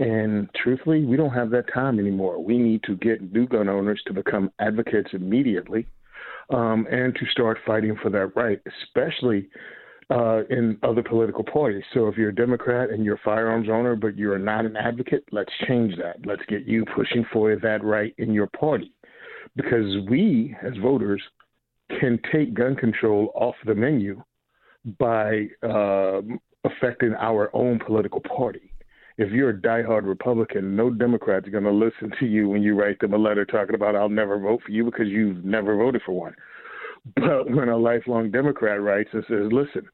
And 0.00 0.48
truthfully, 0.54 1.04
we 1.04 1.18
don't 1.18 1.34
have 1.34 1.50
that 1.50 1.72
time 1.72 1.98
anymore. 1.98 2.42
We 2.42 2.56
need 2.56 2.82
to 2.84 2.96
get 2.96 3.32
new 3.34 3.46
gun 3.46 3.68
owners 3.68 4.00
to 4.06 4.14
become 4.14 4.50
advocates 4.58 5.10
immediately 5.12 5.86
um, 6.48 6.86
and 6.90 7.14
to 7.14 7.26
start 7.26 7.58
fighting 7.66 7.94
for 8.02 8.08
that 8.08 8.34
right, 8.34 8.58
especially 8.82 9.50
uh, 10.10 10.44
in 10.48 10.78
other 10.82 11.02
political 11.02 11.44
parties. 11.44 11.82
So 11.92 12.08
if 12.08 12.16
you're 12.16 12.30
a 12.30 12.34
Democrat 12.34 12.88
and 12.88 13.04
you're 13.04 13.16
a 13.16 13.24
firearms 13.24 13.68
owner, 13.68 13.94
but 13.94 14.16
you're 14.16 14.38
not 14.38 14.64
an 14.64 14.74
advocate, 14.74 15.22
let's 15.32 15.52
change 15.68 15.94
that. 15.98 16.16
Let's 16.24 16.42
get 16.48 16.66
you 16.66 16.86
pushing 16.96 17.26
for 17.30 17.54
that 17.56 17.84
right 17.84 18.14
in 18.16 18.32
your 18.32 18.48
party. 18.48 18.94
Because 19.54 20.08
we, 20.08 20.56
as 20.62 20.72
voters, 20.82 21.22
can 22.00 22.18
take 22.32 22.54
gun 22.54 22.74
control 22.74 23.32
off 23.34 23.54
the 23.66 23.74
menu 23.74 24.22
by 24.98 25.46
uh, 25.62 26.22
affecting 26.64 27.14
our 27.18 27.54
own 27.54 27.78
political 27.84 28.20
party. 28.20 28.69
If 29.18 29.32
you're 29.32 29.50
a 29.50 29.60
diehard 29.60 30.06
Republican, 30.06 30.76
no 30.76 30.90
Democrat's 30.90 31.48
going 31.48 31.64
to 31.64 31.70
listen 31.70 32.12
to 32.18 32.26
you 32.26 32.48
when 32.48 32.62
you 32.62 32.74
write 32.74 33.00
them 33.00 33.12
a 33.12 33.18
letter 33.18 33.44
talking 33.44 33.74
about 33.74 33.96
"I'll 33.96 34.08
never 34.08 34.38
vote 34.38 34.62
for 34.64 34.72
you" 34.72 34.84
because 34.84 35.08
you've 35.08 35.44
never 35.44 35.76
voted 35.76 36.02
for 36.06 36.12
one. 36.12 36.34
But 37.16 37.50
when 37.50 37.68
a 37.68 37.76
lifelong 37.76 38.30
Democrat 38.30 38.80
writes 38.80 39.10
and 39.12 39.24
says, 39.28 39.52
"Listen, 39.52 39.88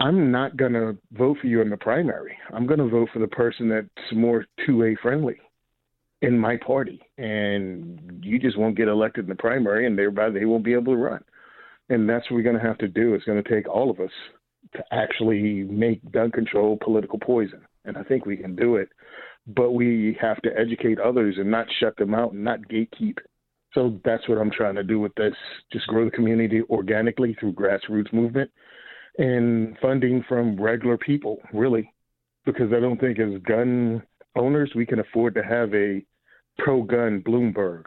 I'm 0.00 0.30
not 0.30 0.56
going 0.56 0.74
to 0.74 0.96
vote 1.12 1.38
for 1.40 1.46
you 1.46 1.60
in 1.60 1.70
the 1.70 1.76
primary. 1.76 2.36
I'm 2.52 2.66
going 2.66 2.80
to 2.80 2.88
vote 2.88 3.08
for 3.12 3.18
the 3.18 3.28
person 3.28 3.68
that's 3.68 4.12
more 4.12 4.46
2A 4.66 4.98
friendly 5.00 5.40
in 6.22 6.38
my 6.38 6.56
party, 6.56 7.00
and 7.16 8.20
you 8.22 8.38
just 8.38 8.58
won't 8.58 8.76
get 8.76 8.88
elected 8.88 9.24
in 9.24 9.28
the 9.28 9.36
primary, 9.36 9.86
and 9.86 9.98
thereby 9.98 10.30
they 10.30 10.44
won't 10.44 10.64
be 10.64 10.74
able 10.74 10.94
to 10.94 11.00
run." 11.00 11.24
And 11.88 12.08
that's 12.08 12.30
what 12.30 12.36
we're 12.36 12.42
going 12.42 12.58
to 12.58 12.66
have 12.66 12.78
to 12.78 12.88
do. 12.88 13.14
It's 13.14 13.24
going 13.24 13.42
to 13.42 13.48
take 13.48 13.68
all 13.68 13.90
of 13.90 14.00
us 14.00 14.10
to 14.74 14.84
actually 14.92 15.64
make 15.64 16.10
gun 16.12 16.30
control 16.30 16.76
political 16.82 17.18
poison. 17.18 17.62
And 17.84 17.96
I 17.96 18.02
think 18.02 18.26
we 18.26 18.36
can 18.36 18.54
do 18.56 18.76
it, 18.76 18.88
but 19.46 19.72
we 19.72 20.16
have 20.20 20.40
to 20.42 20.50
educate 20.58 20.98
others 20.98 21.36
and 21.38 21.50
not 21.50 21.66
shut 21.80 21.96
them 21.96 22.14
out 22.14 22.32
and 22.32 22.44
not 22.44 22.60
gatekeep. 22.68 23.16
So 23.74 24.00
that's 24.04 24.28
what 24.28 24.38
I'm 24.38 24.50
trying 24.50 24.74
to 24.76 24.82
do 24.82 24.98
with 24.98 25.14
this. 25.14 25.34
Just 25.72 25.86
grow 25.88 26.04
the 26.04 26.10
community 26.10 26.62
organically 26.70 27.34
through 27.38 27.52
grassroots 27.52 28.12
movement 28.12 28.50
and 29.18 29.76
funding 29.80 30.24
from 30.28 30.60
regular 30.60 30.96
people, 30.96 31.38
really, 31.52 31.92
because 32.46 32.72
I 32.72 32.80
don't 32.80 33.00
think 33.00 33.18
as 33.18 33.40
gun 33.42 34.02
owners 34.36 34.72
we 34.74 34.86
can 34.86 35.00
afford 35.00 35.34
to 35.34 35.42
have 35.42 35.74
a 35.74 36.04
pro 36.58 36.82
gun 36.82 37.22
Bloomberg. 37.22 37.84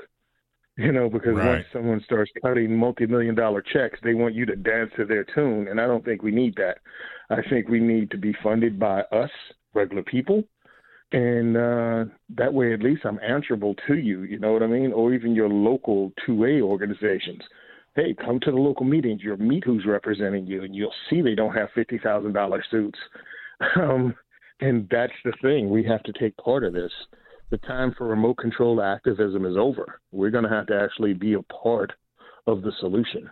You 0.77 0.91
know, 0.91 1.09
because 1.09 1.35
Right. 1.35 1.47
once 1.47 1.65
someone 1.73 2.01
starts 2.05 2.31
cutting 2.41 2.75
multi 2.75 3.05
million 3.05 3.35
dollar 3.35 3.61
checks, 3.61 3.99
they 4.03 4.13
want 4.13 4.33
you 4.33 4.45
to 4.45 4.55
dance 4.55 4.91
to 4.95 5.05
their 5.05 5.25
tune. 5.25 5.67
And 5.67 5.81
I 5.81 5.85
don't 5.85 6.03
think 6.03 6.23
we 6.23 6.31
need 6.31 6.55
that. 6.55 6.77
I 7.29 7.41
think 7.49 7.67
we 7.67 7.79
need 7.79 8.09
to 8.11 8.17
be 8.17 8.33
funded 8.41 8.79
by 8.79 9.01
us, 9.11 9.29
regular 9.73 10.03
people. 10.03 10.43
And 11.11 11.57
uh, 11.57 12.05
that 12.37 12.53
way, 12.53 12.73
at 12.73 12.81
least 12.81 13.01
I'm 13.05 13.19
answerable 13.19 13.75
to 13.87 13.95
you, 13.95 14.23
you 14.23 14.39
know 14.39 14.53
what 14.53 14.63
I 14.63 14.67
mean? 14.67 14.93
Or 14.93 15.13
even 15.13 15.35
your 15.35 15.49
local 15.49 16.13
2A 16.27 16.61
organizations. 16.61 17.41
Hey, 17.95 18.13
come 18.13 18.39
to 18.41 18.51
the 18.51 18.57
local 18.57 18.85
meetings. 18.85 19.19
You'll 19.21 19.35
meet 19.35 19.65
who's 19.65 19.85
representing 19.85 20.47
you, 20.47 20.63
and 20.63 20.73
you'll 20.73 20.93
see 21.09 21.21
they 21.21 21.35
don't 21.35 21.53
have 21.53 21.69
$50,000 21.75 22.59
suits. 22.69 22.99
Um, 23.75 24.15
and 24.59 24.87
that's 24.89 25.13
the 25.23 25.33
thing. 25.43 25.69
We 25.69 25.83
have 25.83 26.01
to 26.03 26.13
take 26.13 26.35
part 26.37 26.63
of 26.63 26.73
this. 26.73 26.91
The 27.51 27.57
time 27.57 27.93
for 27.95 28.07
remote 28.07 28.37
controlled 28.37 28.79
activism 28.79 29.45
is 29.45 29.55
over. 29.55 29.99
We're 30.11 30.31
going 30.31 30.45
to 30.45 30.49
have 30.49 30.65
to 30.67 30.81
actually 30.81 31.13
be 31.13 31.33
a 31.33 31.43
part 31.43 31.91
of 32.47 32.63
the 32.63 32.71
solution. 32.79 33.29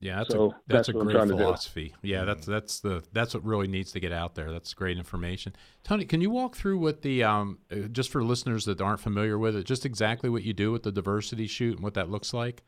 Yeah, 0.00 0.16
that's 0.18 0.30
So 0.30 0.46
a 0.46 0.48
that's, 0.48 0.60
that's 0.66 0.88
a 0.88 0.92
great 0.94 1.12
trying 1.14 1.28
to 1.28 1.34
do. 1.34 1.38
philosophy. 1.38 1.94
Yeah, 2.02 2.24
that's 2.24 2.46
that's 2.46 2.80
the 2.80 3.02
that's 3.12 3.34
what 3.34 3.44
really 3.44 3.68
needs 3.68 3.92
to 3.92 4.00
get 4.00 4.12
out 4.12 4.34
there. 4.34 4.50
That's 4.50 4.72
great 4.72 4.96
information. 4.96 5.54
Tony, 5.84 6.06
can 6.06 6.22
you 6.22 6.30
walk 6.30 6.56
through 6.56 6.78
what 6.78 7.02
the 7.02 7.22
um 7.22 7.58
uh, 7.70 7.88
just 7.92 8.10
for 8.10 8.24
listeners 8.24 8.64
that 8.64 8.80
aren't 8.80 9.00
familiar 9.00 9.38
with 9.38 9.54
it, 9.56 9.64
just 9.66 9.84
exactly 9.84 10.30
what 10.30 10.42
you 10.42 10.54
do 10.54 10.72
with 10.72 10.84
the 10.84 10.92
diversity 10.92 11.46
shoot 11.46 11.74
and 11.74 11.84
what 11.84 11.94
that 11.94 12.08
looks 12.10 12.32
like? 12.32 12.62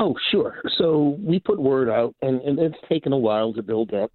Oh, 0.00 0.14
sure. 0.30 0.60
So 0.76 1.16
we 1.20 1.40
put 1.40 1.58
word 1.58 1.90
out, 1.90 2.14
and, 2.22 2.40
and 2.42 2.56
it's 2.60 2.78
taken 2.88 3.12
a 3.12 3.18
while 3.18 3.52
to 3.54 3.62
build 3.64 3.92
up, 3.92 4.12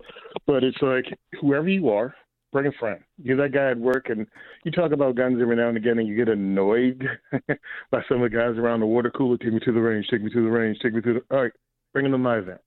but 0.48 0.64
it's 0.64 0.82
like 0.82 1.04
whoever 1.42 1.68
you 1.68 1.90
are, 1.90 2.16
bring 2.54 2.68
a 2.68 2.72
friend. 2.80 3.02
You're 3.22 3.36
that 3.36 3.52
guy 3.52 3.72
at 3.72 3.78
work, 3.78 4.10
and 4.10 4.26
you 4.64 4.72
talk 4.72 4.94
about 4.94 5.16
guns 5.16 5.40
every 5.42 5.58
now 5.58 5.68
and 5.68 5.76
again, 5.76 6.00
and 6.00 6.08
you 6.08 6.16
get 6.16 6.30
annoyed 6.30 7.06
by 7.92 8.02
some 8.08 8.22
of 8.24 8.32
the 8.32 8.38
guys 8.38 8.58
around 8.58 8.80
the 8.80 8.86
water 8.86 9.12
cooler. 9.12 9.38
Take 9.38 9.52
me 9.52 9.60
to 9.66 9.74
the 9.74 9.82
range. 9.82 10.08
Take 10.10 10.24
me 10.24 10.30
to 10.32 10.42
the 10.42 10.50
range. 10.50 10.78
Take 10.82 10.94
me 10.94 11.02
to 11.02 11.14
the. 11.16 11.36
All 11.36 11.42
right, 11.44 11.52
bring 11.94 12.04
them 12.04 12.12
to 12.14 12.18
my 12.18 12.38
event. 12.38 12.62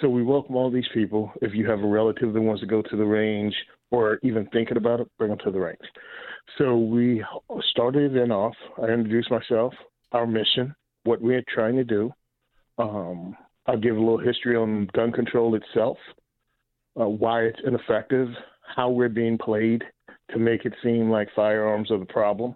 So 0.00 0.08
we 0.08 0.22
welcome 0.22 0.56
all 0.56 0.70
these 0.70 0.88
people. 0.92 1.32
If 1.40 1.54
you 1.54 1.68
have 1.70 1.80
a 1.80 1.86
relative 1.86 2.34
that 2.34 2.40
wants 2.40 2.60
to 2.60 2.66
go 2.66 2.82
to 2.82 2.96
the 2.96 3.04
range 3.04 3.54
or 3.90 4.18
even 4.22 4.46
thinking 4.52 4.76
about 4.76 5.00
it, 5.00 5.08
bring 5.16 5.30
them 5.30 5.38
to 5.44 5.50
the 5.50 5.60
range. 5.60 5.78
So 6.58 6.76
we 6.76 7.24
started 7.70 8.12
the 8.12 8.16
event 8.16 8.32
off. 8.32 8.54
I 8.78 8.88
introduced 8.88 9.30
myself, 9.30 9.72
our 10.12 10.26
mission, 10.26 10.74
what 11.04 11.22
we're 11.22 11.44
trying 11.48 11.76
to 11.76 11.84
do. 11.84 12.12
Um, 12.78 13.36
I'll 13.66 13.78
give 13.78 13.96
a 13.96 14.00
little 14.00 14.18
history 14.18 14.56
on 14.56 14.88
gun 14.92 15.12
control 15.12 15.54
itself, 15.54 15.96
uh, 17.00 17.08
why 17.08 17.42
it's 17.42 17.60
ineffective, 17.66 18.28
how 18.74 18.90
we're 18.90 19.08
being 19.08 19.38
played 19.38 19.82
to 20.30 20.38
make 20.38 20.64
it 20.64 20.74
seem 20.82 21.10
like 21.10 21.28
firearms 21.34 21.90
are 21.90 21.98
the 21.98 22.04
problem. 22.04 22.54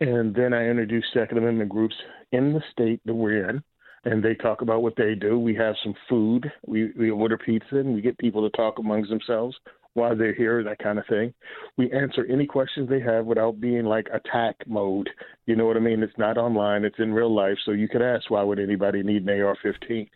And 0.00 0.34
then 0.34 0.52
I 0.52 0.68
introduce 0.68 1.04
Second 1.12 1.38
Amendment 1.38 1.70
groups 1.70 1.94
in 2.30 2.52
the 2.52 2.62
state 2.70 3.00
that 3.04 3.14
we're 3.14 3.48
in, 3.48 3.62
and 4.04 4.22
they 4.22 4.34
talk 4.34 4.62
about 4.62 4.82
what 4.82 4.96
they 4.96 5.14
do. 5.14 5.38
We 5.38 5.54
have 5.56 5.74
some 5.82 5.94
food, 6.08 6.50
we, 6.66 6.92
we 6.98 7.10
order 7.10 7.38
pizza, 7.38 7.76
and 7.76 7.94
we 7.94 8.00
get 8.00 8.18
people 8.18 8.48
to 8.48 8.56
talk 8.56 8.78
amongst 8.78 9.10
themselves 9.10 9.56
while 9.94 10.16
they're 10.16 10.34
here, 10.34 10.62
that 10.62 10.78
kind 10.78 10.98
of 10.98 11.06
thing. 11.08 11.34
We 11.76 11.90
answer 11.90 12.24
any 12.30 12.46
questions 12.46 12.88
they 12.88 13.00
have 13.00 13.26
without 13.26 13.60
being 13.60 13.84
like 13.84 14.06
attack 14.12 14.56
mode. 14.66 15.10
You 15.46 15.56
know 15.56 15.66
what 15.66 15.76
I 15.76 15.80
mean? 15.80 16.02
It's 16.02 16.16
not 16.18 16.38
online, 16.38 16.84
it's 16.84 16.98
in 16.98 17.12
real 17.12 17.34
life. 17.34 17.56
So 17.64 17.72
you 17.72 17.88
could 17.88 18.02
ask, 18.02 18.30
why 18.30 18.42
would 18.42 18.60
anybody 18.60 19.02
need 19.02 19.26
an 19.26 19.40
AR 19.40 19.56
15? 19.62 20.08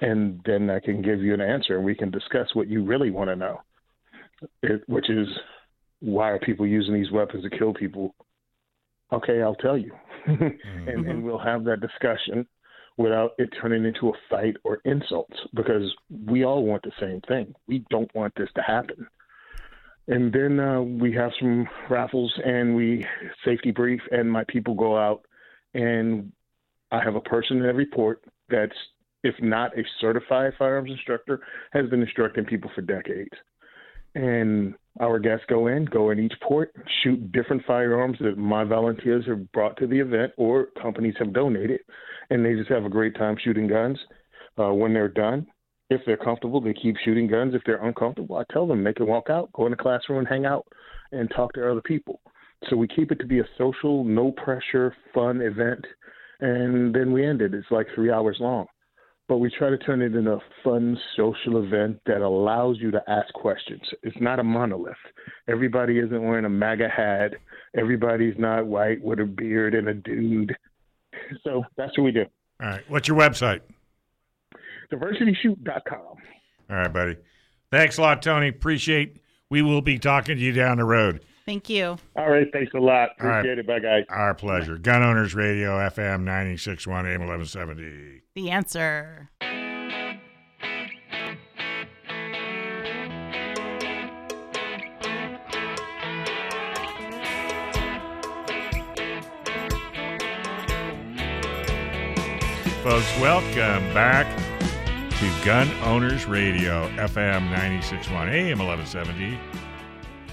And 0.00 0.40
then 0.46 0.70
I 0.70 0.80
can 0.80 1.02
give 1.02 1.20
you 1.20 1.34
an 1.34 1.40
answer 1.40 1.76
and 1.76 1.84
we 1.84 1.94
can 1.94 2.10
discuss 2.10 2.54
what 2.54 2.68
you 2.68 2.84
really 2.84 3.10
want 3.10 3.28
to 3.30 3.36
know, 3.36 3.60
it, 4.62 4.82
which 4.86 5.10
is 5.10 5.28
why 6.00 6.30
are 6.30 6.38
people 6.38 6.66
using 6.66 6.94
these 6.94 7.10
weapons 7.10 7.42
to 7.42 7.50
kill 7.50 7.74
people? 7.74 8.14
Okay, 9.12 9.42
I'll 9.42 9.56
tell 9.56 9.76
you. 9.76 9.92
and, 10.26 10.40
and 10.86 11.04
mm-hmm. 11.04 11.22
we'll 11.22 11.38
have 11.38 11.64
that 11.64 11.80
discussion 11.80 12.46
without 12.98 13.32
it 13.38 13.48
turning 13.60 13.86
into 13.86 14.08
a 14.08 14.12
fight 14.28 14.56
or 14.64 14.80
insults 14.84 15.36
because 15.54 15.94
we 16.26 16.44
all 16.44 16.64
want 16.64 16.82
the 16.82 16.92
same 17.00 17.20
thing. 17.22 17.54
We 17.66 17.84
don't 17.88 18.12
want 18.14 18.34
this 18.36 18.50
to 18.56 18.62
happen. 18.62 19.06
And 20.08 20.32
then 20.32 20.58
uh, 20.58 20.80
we 20.82 21.12
have 21.14 21.30
some 21.38 21.68
raffles 21.88 22.32
and 22.44 22.74
we 22.74 23.06
safety 23.44 23.70
brief, 23.70 24.00
and 24.10 24.30
my 24.30 24.44
people 24.48 24.74
go 24.74 24.98
out 24.98 25.24
and 25.74 26.32
I 26.90 27.02
have 27.02 27.14
a 27.14 27.20
person 27.20 27.58
in 27.58 27.66
every 27.66 27.86
port 27.86 28.22
that's, 28.48 28.72
if 29.22 29.34
not 29.40 29.78
a 29.78 29.82
certified 30.00 30.54
firearms 30.58 30.90
instructor, 30.90 31.40
has 31.72 31.88
been 31.90 32.02
instructing 32.02 32.46
people 32.46 32.70
for 32.74 32.80
decades. 32.80 33.30
And 34.18 34.74
our 34.98 35.20
guests 35.20 35.44
go 35.48 35.68
in, 35.68 35.84
go 35.84 36.10
in 36.10 36.18
each 36.18 36.32
port, 36.42 36.74
shoot 37.04 37.30
different 37.30 37.64
firearms 37.64 38.18
that 38.18 38.36
my 38.36 38.64
volunteers 38.64 39.24
have 39.28 39.50
brought 39.52 39.76
to 39.76 39.86
the 39.86 40.00
event 40.00 40.32
or 40.36 40.70
companies 40.82 41.14
have 41.20 41.32
donated, 41.32 41.78
and 42.30 42.44
they 42.44 42.54
just 42.54 42.68
have 42.68 42.84
a 42.84 42.88
great 42.88 43.14
time 43.14 43.36
shooting 43.44 43.68
guns. 43.68 43.96
Uh, 44.58 44.74
when 44.74 44.92
they're 44.92 45.06
done, 45.06 45.46
if 45.88 46.00
they're 46.04 46.16
comfortable, 46.16 46.60
they 46.60 46.74
keep 46.74 46.96
shooting 47.04 47.28
guns. 47.28 47.54
If 47.54 47.62
they're 47.64 47.86
uncomfortable, 47.86 48.38
I 48.38 48.52
tell 48.52 48.66
them 48.66 48.82
they 48.82 48.92
can 48.92 49.06
walk 49.06 49.30
out, 49.30 49.52
go 49.52 49.66
in 49.66 49.70
the 49.70 49.76
classroom, 49.76 50.18
and 50.18 50.26
hang 50.26 50.46
out, 50.46 50.66
and 51.12 51.30
talk 51.30 51.52
to 51.52 51.70
other 51.70 51.80
people. 51.80 52.20
So 52.68 52.74
we 52.74 52.88
keep 52.88 53.12
it 53.12 53.20
to 53.20 53.26
be 53.26 53.38
a 53.38 53.48
social, 53.56 54.02
no 54.02 54.32
pressure, 54.32 54.96
fun 55.14 55.40
event, 55.42 55.84
and 56.40 56.92
then 56.92 57.12
we 57.12 57.24
end 57.24 57.40
it. 57.40 57.54
It's 57.54 57.70
like 57.70 57.86
three 57.94 58.10
hours 58.10 58.38
long 58.40 58.66
but 59.28 59.38
we 59.38 59.50
try 59.50 59.68
to 59.68 59.78
turn 59.78 60.00
it 60.00 60.14
into 60.14 60.32
a 60.32 60.40
fun 60.64 60.98
social 61.14 61.62
event 61.62 62.00
that 62.06 62.22
allows 62.22 62.78
you 62.80 62.90
to 62.90 63.02
ask 63.08 63.32
questions. 63.34 63.82
It's 64.02 64.16
not 64.20 64.40
a 64.40 64.44
monolith. 64.44 64.96
Everybody 65.46 65.98
isn't 65.98 66.22
wearing 66.22 66.46
a 66.46 66.50
MAGA 66.50 66.88
hat. 66.88 67.32
Everybody's 67.76 68.38
not 68.38 68.66
white 68.66 69.02
with 69.02 69.20
a 69.20 69.26
beard 69.26 69.74
and 69.74 69.88
a 69.88 69.94
dude. 69.94 70.56
So 71.44 71.62
that's 71.76 71.96
what 71.98 72.04
we 72.04 72.12
do. 72.12 72.24
All 72.62 72.68
right. 72.68 72.82
What's 72.88 73.06
your 73.06 73.18
website? 73.18 73.60
DiversityShoot.com. 74.90 76.00
All 76.00 76.16
right, 76.76 76.92
buddy. 76.92 77.16
Thanks 77.70 77.98
a 77.98 78.02
lot, 78.02 78.22
Tony. 78.22 78.48
Appreciate. 78.48 79.20
We 79.50 79.60
will 79.60 79.82
be 79.82 79.98
talking 79.98 80.36
to 80.36 80.42
you 80.42 80.52
down 80.52 80.78
the 80.78 80.84
road. 80.84 81.24
Thank 81.48 81.70
you. 81.70 81.96
All 82.14 82.30
right. 82.30 82.46
Thanks 82.52 82.74
a 82.74 82.78
lot. 82.78 83.12
All 83.22 83.26
right. 83.26 83.38
Appreciate 83.38 83.58
it. 83.58 83.66
Bye, 83.66 83.78
guys. 83.78 84.04
Our 84.10 84.34
pleasure. 84.34 84.76
Gun 84.76 85.02
Owners 85.02 85.34
Radio, 85.34 85.78
FM 85.78 86.20
961 86.24 87.06
AM 87.06 87.20
1170. 87.20 88.20
The 88.34 88.50
answer. 88.50 89.30
Folks, 102.82 103.20
welcome 103.20 103.94
back 103.94 104.26
to 105.18 105.44
Gun 105.46 105.70
Owners 105.84 106.26
Radio, 106.26 106.88
FM 106.98 107.48
961 107.50 108.28
AM 108.28 108.58
1170. 108.58 109.67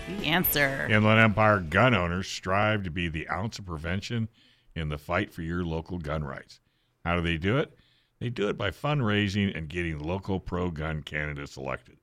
The 0.07 0.27
answer. 0.27 0.87
Inland 0.89 1.19
Empire 1.19 1.59
gun 1.59 1.95
owners 1.95 2.27
strive 2.27 2.83
to 2.83 2.91
be 2.91 3.07
the 3.07 3.27
ounce 3.29 3.59
of 3.59 3.65
prevention 3.65 4.29
in 4.75 4.89
the 4.89 4.97
fight 4.97 5.33
for 5.33 5.41
your 5.41 5.65
local 5.65 5.97
gun 5.97 6.23
rights. 6.23 6.59
How 7.03 7.15
do 7.15 7.21
they 7.21 7.37
do 7.37 7.57
it? 7.57 7.75
They 8.19 8.29
do 8.29 8.47
it 8.49 8.57
by 8.57 8.71
fundraising 8.71 9.55
and 9.57 9.67
getting 9.67 9.99
local 9.99 10.39
pro 10.39 10.71
gun 10.71 11.01
candidates 11.03 11.57
elected. 11.57 11.97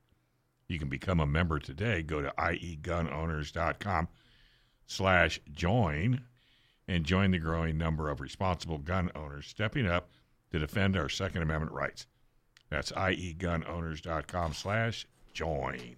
You 0.67 0.79
can 0.79 0.89
become 0.89 1.19
a 1.19 1.25
member 1.25 1.59
today. 1.59 2.01
Go 2.01 2.21
to 2.21 2.33
iegunowners.com 2.37 4.07
slash 4.85 5.39
join 5.51 6.21
and 6.87 7.05
join 7.05 7.31
the 7.31 7.39
growing 7.39 7.77
number 7.77 8.09
of 8.09 8.21
responsible 8.21 8.77
gun 8.77 9.11
owners 9.15 9.47
stepping 9.47 9.87
up 9.87 10.09
to 10.51 10.59
defend 10.59 10.97
our 10.97 11.09
Second 11.09 11.41
Amendment 11.41 11.71
rights. 11.71 12.07
That's 12.69 12.91
iegunowners.com 12.91 14.53
slash 14.53 15.07
join. 15.33 15.95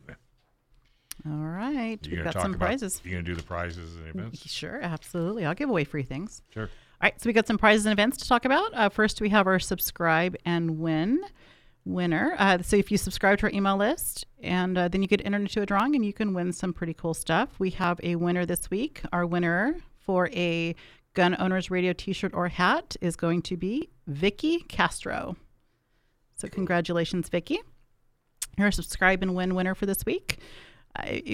All 1.26 1.32
right. 1.46 1.98
You 2.06 2.18
We've 2.18 2.24
got 2.24 2.34
some 2.34 2.54
about- 2.54 2.68
prizes. 2.68 3.02
You 3.04 3.12
gonna 3.12 3.24
do 3.24 3.36
the 3.36 3.44
prizes 3.44 3.96
and 3.96 4.08
events? 4.08 4.48
Sure, 4.52 4.80
absolutely. 4.82 5.46
I'll 5.46 5.56
give 5.56 5.70
away 5.70 5.84
free 5.84 6.04
things. 6.04 6.42
Sure. 6.54 6.64
All 6.64 6.70
right, 7.02 7.20
so 7.22 7.28
we 7.28 7.34
got 7.34 7.48
some 7.48 7.58
prizes 7.58 7.86
and 7.86 7.94
events 7.94 8.18
to 8.18 8.28
talk 8.28 8.46
about. 8.46 8.74
Uh, 8.74 8.90
first, 8.90 9.22
we 9.22 9.30
have 9.30 9.48
our 9.48 9.60
subscribe 9.60 10.36
and 10.46 10.80
win 10.80 11.22
winner. 11.84 12.36
Uh, 12.40 12.62
so 12.62 12.78
if 12.78 12.90
you 12.92 12.98
subscribe 12.98 13.38
to 13.40 13.46
our 13.48 13.52
email 13.52 13.78
list, 13.78 14.26
and 14.42 14.78
uh, 14.78 14.88
then 14.88 15.02
you 15.02 15.08
get 15.08 15.22
entered 15.26 15.42
into 15.42 15.62
a 15.62 15.66
drawing, 15.66 15.96
and 15.96 16.06
you 16.06 16.14
can 16.14 16.34
win 16.34 16.52
some 16.54 16.74
pretty 16.74 16.94
cool 16.94 17.14
stuff. 17.14 17.50
We 17.60 17.72
have 17.72 18.00
a 18.04 18.16
winner 18.16 18.46
this 18.46 18.70
week. 18.72 19.02
Our 19.12 19.26
winner 19.26 19.76
for 20.00 20.30
a 20.30 20.74
Gun 21.16 21.36
Owners 21.40 21.70
Radio 21.72 21.94
T-shirt 21.94 22.34
or 22.34 22.48
hat 22.50 22.96
is 23.02 23.16
going 23.16 23.42
to 23.44 23.58
be 23.58 23.90
Vicky 24.08 24.60
Castro. 24.68 25.36
So 26.38 26.48
congratulations, 26.48 27.30
Vicky. 27.30 27.60
You're 28.58 28.68
a 28.68 28.72
subscribe 28.72 29.22
and 29.22 29.36
win 29.36 29.54
winner 29.56 29.76
for 29.76 29.86
this 29.86 30.06
week. 30.06 30.40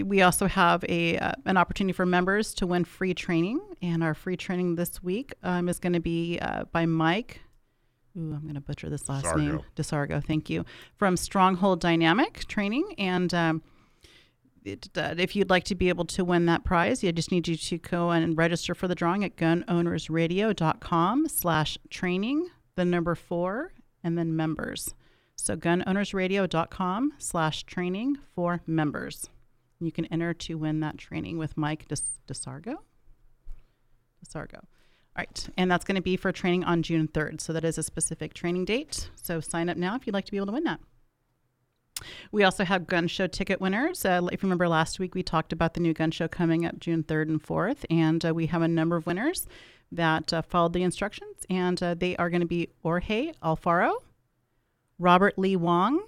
We 0.04 0.22
also 0.22 0.48
have 0.48 0.84
a 0.90 1.18
uh, 1.18 1.34
an 1.46 1.58
opportunity 1.58 1.94
for 1.94 2.06
members 2.06 2.54
to 2.56 2.68
win 2.68 2.86
free 2.86 3.14
training, 3.14 3.60
and 3.82 4.04
our 4.04 4.14
free 4.14 4.38
training 4.38 4.76
this 4.76 5.04
week 5.04 5.34
um, 5.44 5.70
is 5.70 5.80
going 5.80 5.94
to 5.94 6.00
be 6.00 6.40
uh, 6.40 6.66
by 6.72 6.86
Mike. 6.86 7.42
Ooh, 8.18 8.34
I'm 8.34 8.42
going 8.42 8.56
to 8.56 8.62
butcher 8.62 8.90
this 8.90 9.08
last 9.08 9.26
Desargo. 9.26 9.38
name. 9.38 9.62
Desargo, 9.76 10.24
thank 10.26 10.50
you. 10.50 10.66
From 10.96 11.16
Stronghold 11.16 11.80
Dynamic 11.80 12.46
Training, 12.48 12.94
and 12.98 13.34
um, 13.34 13.62
it, 14.64 14.90
uh, 14.96 15.16
if 15.18 15.36
you'd 15.36 15.50
like 15.50 15.64
to 15.66 15.76
be 15.76 15.90
able 15.90 16.06
to 16.06 16.26
win 16.26 16.46
that 16.46 16.64
prize, 16.64 17.04
you 17.04 17.12
just 17.12 17.32
need 17.32 17.48
you 17.48 17.56
to 17.56 17.78
go 17.78 18.12
and 18.12 18.38
register 18.38 18.76
for 18.76 18.88
the 18.88 18.96
drawing 18.96 19.24
at 19.24 19.36
gunownersradio.com 19.38 21.28
slash 21.28 21.78
training, 21.90 22.50
the 22.76 22.86
number 22.86 23.16
four, 23.16 23.74
and 24.04 24.18
then 24.18 24.36
members. 24.36 24.94
So 25.36 25.56
gunownersradio.com 25.56 27.14
slash 27.18 27.64
training 27.64 28.18
for 28.36 28.62
members. 28.68 29.31
You 29.86 29.92
can 29.92 30.06
enter 30.06 30.34
to 30.34 30.56
win 30.56 30.80
that 30.82 30.98
training 30.98 31.38
with 31.38 31.58
Mike 31.58 31.88
Des- 31.88 31.96
DeSargo. 32.28 32.78
DeSargo. 34.26 34.56
All 34.56 35.18
right. 35.18 35.50
And 35.58 35.70
that's 35.70 35.84
going 35.84 35.96
to 35.96 36.02
be 36.02 36.16
for 36.16 36.32
training 36.32 36.64
on 36.64 36.84
June 36.84 37.08
3rd. 37.08 37.42
So 37.42 37.52
that 37.54 37.66
is 37.66 37.78
a 37.78 37.84
specific 37.84 38.34
training 38.34 38.66
date. 38.66 39.10
So 39.16 39.42
sign 39.42 39.70
up 39.70 39.78
now 39.78 39.96
if 39.96 40.08
you'd 40.08 40.14
like 40.14 40.26
to 40.26 40.32
be 40.32 40.38
able 40.38 40.48
to 40.48 40.54
win 40.54 40.64
that. 40.64 40.80
We 42.32 42.44
also 42.44 42.64
have 42.64 42.88
gun 42.88 43.08
show 43.08 43.28
ticket 43.28 43.62
winners. 43.62 44.06
Uh, 44.06 44.28
if 44.32 44.42
you 44.42 44.48
remember 44.48 44.68
last 44.68 45.00
week, 45.00 45.14
we 45.14 45.24
talked 45.24 45.54
about 45.54 45.74
the 45.74 45.80
new 45.80 45.94
gun 45.94 46.12
show 46.12 46.28
coming 46.28 46.66
up 46.66 46.80
June 46.80 47.04
3rd 47.04 47.30
and 47.30 47.44
4th, 47.44 47.86
and 47.90 48.26
uh, 48.26 48.34
we 48.34 48.48
have 48.48 48.62
a 48.62 48.68
number 48.68 48.96
of 48.96 49.06
winners 49.06 49.48
that 49.92 50.34
uh, 50.34 50.42
followed 50.42 50.74
the 50.74 50.84
instructions, 50.84 51.46
and 51.50 51.82
uh, 51.84 51.94
they 51.94 52.16
are 52.18 52.30
going 52.30 52.42
to 52.42 52.48
be 52.48 52.70
Jorge 52.82 53.34
Alfaro, 53.44 53.94
Robert 54.98 55.38
Lee 55.38 55.56
Wong, 55.56 56.06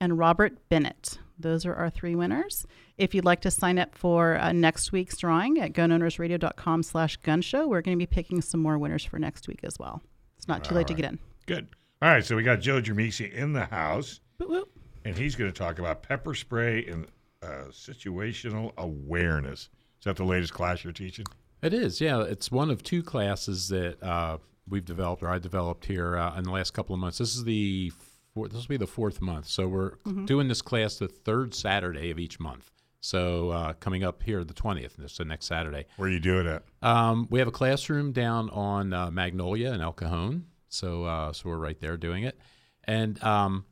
and 0.00 0.18
Robert 0.18 0.68
Bennett. 0.68 1.18
Those 1.38 1.66
are 1.66 1.74
our 1.74 1.90
three 1.90 2.14
winners. 2.14 2.66
If 2.98 3.14
you'd 3.14 3.24
like 3.24 3.40
to 3.42 3.50
sign 3.50 3.78
up 3.78 3.94
for 3.94 4.36
uh, 4.36 4.52
next 4.52 4.92
week's 4.92 5.16
drawing 5.18 5.58
at 5.60 5.72
gunownersradio.com 5.72 6.82
slash 6.82 7.18
gunshow, 7.18 7.66
we're 7.66 7.82
going 7.82 7.96
to 7.98 8.02
be 8.02 8.06
picking 8.06 8.40
some 8.40 8.60
more 8.60 8.78
winners 8.78 9.04
for 9.04 9.18
next 9.18 9.46
week 9.48 9.60
as 9.62 9.78
well. 9.78 10.02
It's 10.38 10.48
not 10.48 10.64
too 10.64 10.70
All 10.70 10.76
late 10.78 10.86
to 10.88 10.94
get 10.94 11.04
in. 11.04 11.18
Good. 11.46 11.68
All 12.02 12.08
right, 12.08 12.24
so 12.24 12.36
we 12.36 12.42
got 12.42 12.60
Joe 12.60 12.80
Germisi 12.80 13.32
in 13.32 13.52
the 13.52 13.64
house, 13.66 14.20
Whoop, 14.38 14.50
whoop. 14.50 14.68
and 15.04 15.16
he's 15.16 15.34
going 15.36 15.50
to 15.50 15.58
talk 15.58 15.78
about 15.78 16.02
pepper 16.02 16.34
spray 16.34 16.84
and 16.86 17.06
uh, 17.42 17.68
situational 17.70 18.72
awareness. 18.76 19.68
Is 20.00 20.04
that 20.04 20.16
the 20.16 20.24
latest 20.24 20.52
class 20.52 20.84
you're 20.84 20.92
teaching? 20.92 21.24
It 21.62 21.72
is, 21.72 22.00
yeah. 22.00 22.22
It's 22.22 22.50
one 22.50 22.70
of 22.70 22.82
two 22.82 23.02
classes 23.02 23.68
that 23.68 24.02
uh, 24.02 24.38
we've 24.68 24.84
developed, 24.84 25.22
or 25.22 25.28
I 25.30 25.38
developed 25.38 25.86
here 25.86 26.16
uh, 26.16 26.36
in 26.36 26.44
the 26.44 26.50
last 26.50 26.72
couple 26.74 26.94
of 26.94 27.00
months. 27.00 27.18
This 27.18 27.34
is 27.34 27.44
the 27.44 27.92
four, 28.36 28.48
this 28.48 28.60
will 28.60 28.74
be 28.74 28.76
the 28.76 28.86
fourth 28.86 29.20
month. 29.20 29.46
So 29.46 29.66
we're 29.66 29.92
doing 30.26 30.48
this 30.48 30.62
class 30.62 30.96
the 30.96 31.08
third 31.08 31.54
Saturday 31.54 32.10
of 32.10 32.18
each 32.18 32.38
month. 32.38 32.70
So 33.00 33.50
uh, 33.50 33.72
coming 33.74 34.04
up 34.04 34.22
here 34.22 34.44
the 34.44 34.54
twentieth, 34.54 34.98
so 35.06 35.24
next 35.24 35.46
Saturday. 35.46 35.86
Where 35.96 36.08
are 36.08 36.12
you 36.12 36.20
doing 36.20 36.46
it? 36.46 36.62
Um, 36.82 37.28
we 37.30 37.38
have 37.38 37.48
a 37.48 37.52
classroom 37.52 38.12
down 38.12 38.50
on 38.50 38.92
uh, 38.92 39.10
Magnolia 39.10 39.72
in 39.72 39.80
El 39.80 39.92
Cajon, 39.92 40.44
so 40.68 41.04
uh, 41.04 41.32
so 41.32 41.48
we're 41.48 41.56
right 41.68 41.80
there 41.80 41.96
doing 41.96 42.24
it. 42.24 42.38
And 42.84 43.22
um, 43.22 43.64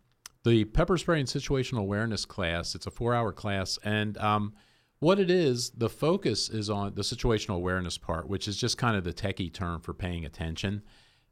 the 0.44 0.64
pepper 0.64 0.96
spray 0.98 1.20
and 1.20 1.28
situational 1.28 1.80
awareness 1.80 2.24
class, 2.24 2.74
it's 2.74 2.86
a 2.86 2.90
four-hour 2.90 3.32
class, 3.32 3.78
and 3.84 4.16
um, 4.18 4.54
what 5.00 5.18
it 5.18 5.30
is, 5.30 5.70
the 5.70 5.90
focus 5.90 6.48
is 6.48 6.70
on 6.70 6.94
the 6.94 7.02
situational 7.02 7.56
awareness 7.56 7.98
part, 7.98 8.28
which 8.28 8.48
is 8.48 8.56
just 8.56 8.78
kind 8.78 8.96
of 8.96 9.04
the 9.04 9.12
techie 9.12 9.52
term 9.52 9.80
for 9.80 9.92
paying 9.92 10.24
attention. 10.24 10.82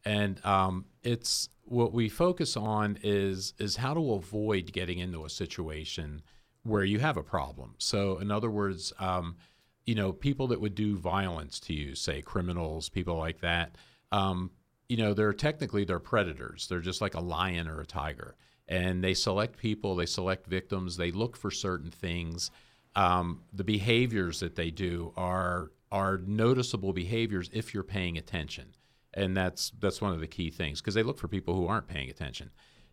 And 0.04 0.44
um, 0.44 0.86
it's 1.02 1.48
what 1.64 1.92
we 1.92 2.08
focus 2.08 2.56
on 2.56 2.98
is 3.02 3.54
is 3.58 3.76
how 3.76 3.94
to 3.94 4.12
avoid 4.12 4.72
getting 4.72 4.98
into 4.98 5.24
a 5.24 5.30
situation 5.30 6.22
where 6.64 6.84
you 6.84 6.98
have 6.98 7.16
a 7.16 7.22
problem. 7.22 7.74
So, 7.78 8.18
in 8.18 8.30
other 8.30 8.50
words, 8.50 8.92
um, 8.98 9.36
you 9.84 9.94
know, 9.94 10.12
people 10.12 10.48
that 10.48 10.60
would 10.60 10.74
do 10.74 10.96
violence 10.96 11.58
to 11.60 11.74
you, 11.74 11.94
say 11.94 12.22
criminals, 12.22 12.88
people 12.88 13.16
like 13.16 13.40
that, 13.40 13.76
um, 14.12 14.50
you 14.88 14.96
know, 14.96 15.14
they're 15.14 15.32
technically 15.32 15.84
they're 15.84 15.98
predators. 15.98 16.66
They're 16.68 16.80
just 16.80 17.00
like 17.00 17.14
a 17.14 17.20
lion 17.20 17.66
or 17.68 17.80
a 17.80 17.86
tiger, 17.86 18.36
and 18.68 19.02
they 19.02 19.14
select 19.14 19.56
people, 19.56 19.96
they 19.96 20.06
select 20.06 20.46
victims, 20.46 20.96
they 20.96 21.10
look 21.10 21.36
for 21.36 21.50
certain 21.50 21.90
things. 21.90 22.50
Um, 22.94 23.42
the 23.52 23.64
behaviors 23.64 24.40
that 24.40 24.54
they 24.54 24.70
do 24.70 25.12
are 25.16 25.70
are 25.90 26.18
noticeable 26.18 26.92
behaviors 26.92 27.50
if 27.52 27.74
you're 27.74 27.82
paying 27.82 28.18
attention, 28.18 28.74
and 29.14 29.36
that's 29.36 29.72
that's 29.80 30.00
one 30.00 30.12
of 30.12 30.20
the 30.20 30.26
key 30.26 30.50
things 30.50 30.80
because 30.80 30.94
they 30.94 31.02
look 31.02 31.18
for 31.18 31.28
people 31.28 31.54
who 31.54 31.66
aren't 31.66 31.88
paying 31.88 32.10
attention, 32.10 32.50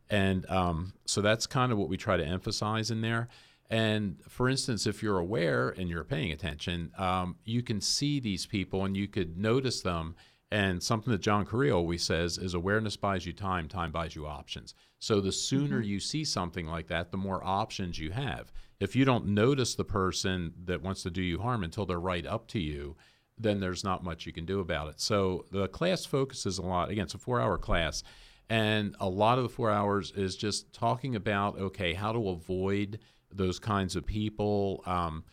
and 0.09 0.49
um, 0.49 0.93
so 1.05 1.22
that's 1.22 1.47
kind 1.47 1.72
of 1.72 1.78
what 1.78 1.89
we 1.89 1.97
try 1.97 2.17
to 2.17 2.26
emphasize 2.26 2.91
in 2.91 3.01
there. 3.01 3.28
And 3.70 4.17
for 4.28 4.49
instance, 4.49 4.88
if 4.88 5.03
you're 5.03 5.20
aware 5.20 5.70
and 5.70 5.89
you're 5.89 6.03
paying 6.03 6.32
attention, 6.32 6.91
um, 6.97 7.36
you 7.45 7.61
can 7.61 7.82
see 7.82 8.20
these 8.20 8.45
people 8.45 8.86
and 8.86 8.97
you 8.97 9.07
could 9.07 9.38
notice 9.38 9.82
them. 9.82 10.15
And 10.51 10.82
something 10.82 11.11
that 11.11 11.22
John 11.22 11.45
Correia 11.45 11.76
always 11.76 12.01
says 12.01 12.39
is 12.39 12.55
awareness 12.55 12.97
buys 12.97 13.28
you 13.28 13.34
time, 13.34 13.67
time 13.67 13.91
buys 13.91 14.15
you 14.15 14.26
options. 14.26 14.74
So 14.97 15.22
the 15.22 15.32
sooner 15.32 15.80
you 15.80 15.99
see 15.99 16.26
something 16.26 16.65
like 16.65 16.88
that, 16.88 17.11
the 17.11 17.17
more 17.17 17.45
options 17.45 17.99
you 17.99 18.09
have. 18.09 18.51
If 18.80 18.95
you 18.95 19.05
don't 19.05 19.28
notice 19.28 19.76
the 19.76 19.86
person 19.86 20.53
that 20.65 20.82
wants 20.82 21.03
to 21.03 21.11
do 21.11 21.22
you 21.22 21.39
harm 21.39 21.63
until 21.63 21.86
they're 21.86 21.99
right 21.99 22.26
up 22.26 22.47
to 22.47 22.59
you, 22.59 22.95
then 23.39 23.59
there's 23.59 23.83
not 23.83 24.03
much 24.03 24.25
you 24.25 24.33
can 24.33 24.45
do 24.45 24.59
about 24.59 24.89
it. 24.89 24.99
So 24.99 25.45
the 25.51 25.67
class 25.67 26.05
focuses 26.05 26.57
a 26.57 26.61
lot. 26.61 26.89
Again, 26.89 27.05
it's 27.05 27.13
a 27.13 27.19
four 27.19 27.39
hour 27.39 27.57
class. 27.57 28.03
And 28.49 28.95
a 28.99 29.07
lot 29.07 29.37
of 29.37 29.43
the 29.43 29.49
four 29.49 29.69
hours 29.69 30.11
is 30.11 30.35
just 30.35 30.73
talking 30.73 31.15
about 31.15 31.57
okay, 31.57 31.93
how 31.93 32.11
to 32.11 32.29
avoid 32.29 32.99
those 33.31 33.59
kinds 33.59 33.95
of 33.95 34.05
people, 34.05 34.83
um, 34.85 35.23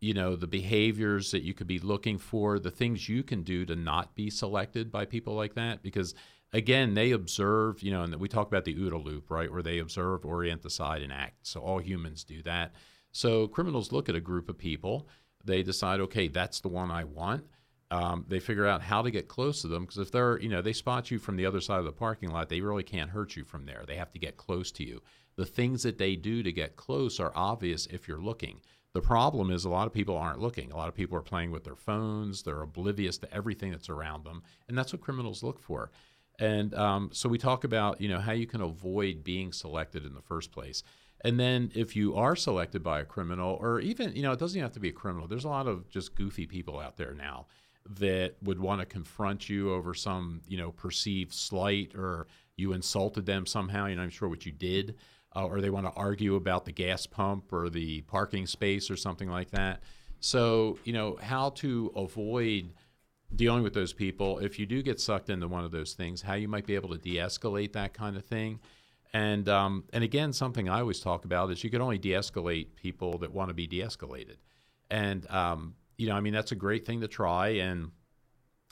you 0.00 0.14
know, 0.14 0.36
the 0.36 0.46
behaviors 0.46 1.30
that 1.30 1.42
you 1.42 1.54
could 1.54 1.66
be 1.66 1.78
looking 1.78 2.18
for, 2.18 2.58
the 2.58 2.70
things 2.70 3.08
you 3.08 3.22
can 3.22 3.42
do 3.42 3.64
to 3.64 3.74
not 3.74 4.14
be 4.14 4.30
selected 4.30 4.92
by 4.92 5.04
people 5.04 5.34
like 5.34 5.54
that. 5.54 5.82
Because 5.82 6.14
again, 6.52 6.94
they 6.94 7.10
observe, 7.12 7.82
you 7.82 7.90
know, 7.90 8.02
and 8.02 8.14
we 8.16 8.28
talk 8.28 8.46
about 8.46 8.64
the 8.64 8.74
OODA 8.74 9.02
loop, 9.04 9.30
right, 9.30 9.50
where 9.50 9.62
they 9.62 9.78
observe, 9.78 10.24
orient, 10.24 10.62
decide, 10.62 11.02
and 11.02 11.12
act. 11.12 11.46
So 11.46 11.60
all 11.60 11.78
humans 11.78 12.22
do 12.22 12.42
that. 12.42 12.74
So 13.12 13.48
criminals 13.48 13.92
look 13.92 14.08
at 14.08 14.14
a 14.14 14.20
group 14.20 14.48
of 14.48 14.58
people, 14.58 15.08
they 15.44 15.62
decide, 15.62 16.00
okay, 16.00 16.28
that's 16.28 16.60
the 16.60 16.68
one 16.68 16.90
I 16.90 17.04
want. 17.04 17.44
Um, 17.90 18.26
they 18.28 18.38
figure 18.38 18.66
out 18.66 18.82
how 18.82 19.00
to 19.00 19.10
get 19.10 19.28
close 19.28 19.62
to 19.62 19.68
them 19.68 19.84
because 19.84 19.98
if 19.98 20.12
they're, 20.12 20.38
you 20.40 20.48
know, 20.50 20.60
they 20.60 20.74
spot 20.74 21.10
you 21.10 21.18
from 21.18 21.36
the 21.36 21.46
other 21.46 21.60
side 21.60 21.78
of 21.78 21.86
the 21.86 21.92
parking 21.92 22.30
lot, 22.30 22.48
they 22.50 22.60
really 22.60 22.82
can't 22.82 23.10
hurt 23.10 23.34
you 23.34 23.44
from 23.44 23.64
there. 23.64 23.84
They 23.86 23.96
have 23.96 24.12
to 24.12 24.18
get 24.18 24.36
close 24.36 24.70
to 24.72 24.84
you. 24.84 25.02
The 25.36 25.46
things 25.46 25.84
that 25.84 25.96
they 25.96 26.16
do 26.16 26.42
to 26.42 26.52
get 26.52 26.76
close 26.76 27.18
are 27.18 27.32
obvious 27.34 27.86
if 27.86 28.06
you're 28.06 28.20
looking. 28.20 28.60
The 28.92 29.00
problem 29.00 29.50
is 29.50 29.64
a 29.64 29.70
lot 29.70 29.86
of 29.86 29.92
people 29.92 30.16
aren't 30.16 30.40
looking. 30.40 30.72
A 30.72 30.76
lot 30.76 30.88
of 30.88 30.94
people 30.94 31.16
are 31.16 31.22
playing 31.22 31.50
with 31.50 31.64
their 31.64 31.76
phones. 31.76 32.42
They're 32.42 32.62
oblivious 32.62 33.16
to 33.18 33.32
everything 33.32 33.70
that's 33.70 33.88
around 33.88 34.24
them, 34.24 34.42
and 34.68 34.76
that's 34.76 34.92
what 34.92 35.02
criminals 35.02 35.42
look 35.42 35.60
for. 35.60 35.90
And 36.38 36.74
um, 36.74 37.10
so 37.12 37.28
we 37.28 37.38
talk 37.38 37.64
about, 37.64 38.00
you 38.00 38.08
know, 38.08 38.20
how 38.20 38.32
you 38.32 38.46
can 38.46 38.60
avoid 38.60 39.24
being 39.24 39.52
selected 39.52 40.04
in 40.04 40.14
the 40.14 40.22
first 40.22 40.52
place. 40.52 40.82
And 41.22 41.38
then 41.38 41.72
if 41.74 41.96
you 41.96 42.14
are 42.14 42.36
selected 42.36 42.82
by 42.82 43.00
a 43.00 43.04
criminal, 43.04 43.58
or 43.60 43.80
even, 43.80 44.14
you 44.14 44.22
know, 44.22 44.32
it 44.32 44.38
doesn't 44.38 44.60
have 44.60 44.72
to 44.72 44.80
be 44.80 44.90
a 44.90 44.92
criminal. 44.92 45.26
There's 45.26 45.44
a 45.44 45.48
lot 45.48 45.66
of 45.66 45.88
just 45.88 46.14
goofy 46.14 46.46
people 46.46 46.78
out 46.78 46.96
there 46.96 47.12
now 47.12 47.46
that 47.98 48.34
would 48.42 48.60
want 48.60 48.80
to 48.80 48.86
confront 48.86 49.48
you 49.48 49.72
over 49.72 49.94
some, 49.94 50.42
you 50.46 50.58
know, 50.58 50.70
perceived 50.70 51.32
slight 51.32 51.92
or 51.94 52.26
you 52.56 52.72
insulted 52.72 53.26
them 53.26 53.46
somehow. 53.46 53.86
You're 53.86 53.96
not 53.96 54.02
even 54.02 54.10
sure 54.10 54.28
what 54.28 54.46
you 54.46 54.52
did, 54.52 54.96
uh, 55.34 55.46
or 55.46 55.60
they 55.60 55.70
want 55.70 55.86
to 55.86 55.92
argue 55.92 56.36
about 56.36 56.64
the 56.64 56.72
gas 56.72 57.06
pump 57.06 57.52
or 57.52 57.68
the 57.68 58.02
parking 58.02 58.46
space 58.46 58.90
or 58.90 58.96
something 58.96 59.30
like 59.30 59.50
that. 59.50 59.82
So, 60.20 60.78
you 60.84 60.92
know, 60.92 61.18
how 61.20 61.50
to 61.50 61.92
avoid 61.96 62.74
dealing 63.34 63.62
with 63.62 63.74
those 63.74 63.92
people 63.92 64.38
if 64.38 64.58
you 64.58 64.66
do 64.66 64.82
get 64.82 65.00
sucked 65.00 65.30
into 65.30 65.48
one 65.48 65.64
of 65.64 65.70
those 65.70 65.94
things, 65.94 66.22
how 66.22 66.34
you 66.34 66.48
might 66.48 66.66
be 66.66 66.74
able 66.74 66.90
to 66.90 66.98
de-escalate 66.98 67.72
that 67.72 67.92
kind 67.92 68.16
of 68.16 68.24
thing. 68.24 68.60
And 69.12 69.48
um, 69.48 69.84
and 69.92 70.04
again, 70.04 70.32
something 70.32 70.68
I 70.68 70.80
always 70.80 71.00
talk 71.00 71.24
about 71.24 71.50
is 71.50 71.64
you 71.64 71.70
can 71.70 71.80
only 71.80 71.98
de-escalate 71.98 72.76
people 72.76 73.18
that 73.18 73.32
want 73.32 73.48
to 73.48 73.54
be 73.54 73.66
de-escalated. 73.66 74.36
And 74.90 75.28
um, 75.30 75.74
you 75.96 76.08
know, 76.08 76.14
I 76.14 76.20
mean, 76.20 76.34
that's 76.34 76.52
a 76.52 76.56
great 76.56 76.86
thing 76.86 77.00
to 77.00 77.08
try. 77.08 77.48
And 77.48 77.90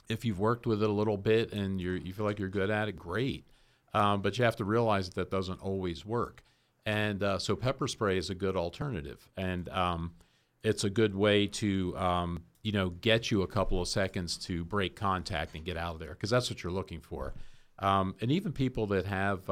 if 0.09 0.25
you've 0.25 0.39
worked 0.39 0.67
with 0.67 0.83
it 0.83 0.89
a 0.89 0.93
little 0.93 1.17
bit 1.17 1.53
and 1.53 1.81
you 1.81 1.91
you 1.91 2.13
feel 2.13 2.25
like 2.25 2.39
you're 2.39 2.49
good 2.49 2.69
at 2.69 2.87
it, 2.87 2.95
great. 2.95 3.45
Um, 3.93 4.21
but 4.21 4.37
you 4.37 4.45
have 4.45 4.55
to 4.57 4.65
realize 4.65 5.09
that, 5.09 5.15
that 5.15 5.31
doesn't 5.31 5.61
always 5.61 6.05
work. 6.05 6.43
And 6.85 7.23
uh, 7.23 7.39
so 7.39 7.55
pepper 7.55 7.87
spray 7.87 8.17
is 8.17 8.29
a 8.29 8.35
good 8.35 8.55
alternative, 8.55 9.27
and 9.35 9.67
um, 9.69 10.13
it's 10.63 10.83
a 10.85 10.89
good 10.89 11.15
way 11.15 11.47
to 11.47 11.97
um, 11.97 12.43
you 12.61 12.71
know 12.71 12.91
get 12.91 13.29
you 13.31 13.41
a 13.41 13.47
couple 13.47 13.81
of 13.81 13.87
seconds 13.87 14.37
to 14.45 14.63
break 14.63 14.95
contact 14.95 15.55
and 15.55 15.65
get 15.65 15.77
out 15.77 15.95
of 15.95 15.99
there 15.99 16.11
because 16.11 16.29
that's 16.29 16.49
what 16.49 16.63
you're 16.63 16.71
looking 16.71 17.01
for. 17.01 17.33
Um, 17.79 18.15
and 18.21 18.31
even 18.31 18.53
people 18.53 18.87
that 18.87 19.05
have 19.05 19.49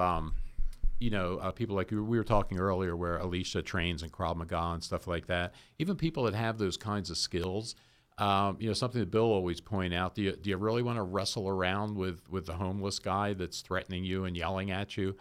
you 1.00 1.10
know, 1.10 1.38
uh, 1.38 1.52
people 1.52 1.76
like 1.76 1.92
we 1.92 2.00
were 2.00 2.24
talking 2.24 2.60
earlier, 2.60 2.96
where 2.96 3.20
Alisha 3.20 3.64
trains 3.64 4.04
in 4.04 4.10
Krav 4.10 4.36
Maga 4.36 4.74
and 4.74 4.84
stuff 4.84 5.08
like 5.08 5.28
that. 5.28 5.54
Even 5.80 5.96
people 5.96 6.24
that 6.24 6.34
have 6.34 6.58
those 6.58 6.78
kinds 6.78 7.10
of 7.10 7.18
skills, 7.18 7.76
um, 8.18 8.58
you 8.60 8.68
know, 8.68 8.74
something 8.74 9.02
that 9.02 9.12
Bill 9.12 9.24
always 9.24 9.60
point 9.60 9.94
out. 9.94 10.16
Do 10.16 10.22
you 10.22 10.36
do 10.36 10.50
you 10.50 10.58
really 10.58 10.82
want 10.82 10.98
to 10.98 11.04
wrestle 11.04 11.50
around 11.50 11.96
with 11.96 12.30
with 12.30 12.46
the 12.46 12.54
homeless 12.54 13.00
guy 13.00 13.34
that's 13.34 13.62
threatening 13.62 14.06
you 14.06 14.26
and 14.26 14.38
yelling 14.38 14.72
at 14.72 14.96
you? 14.96 15.16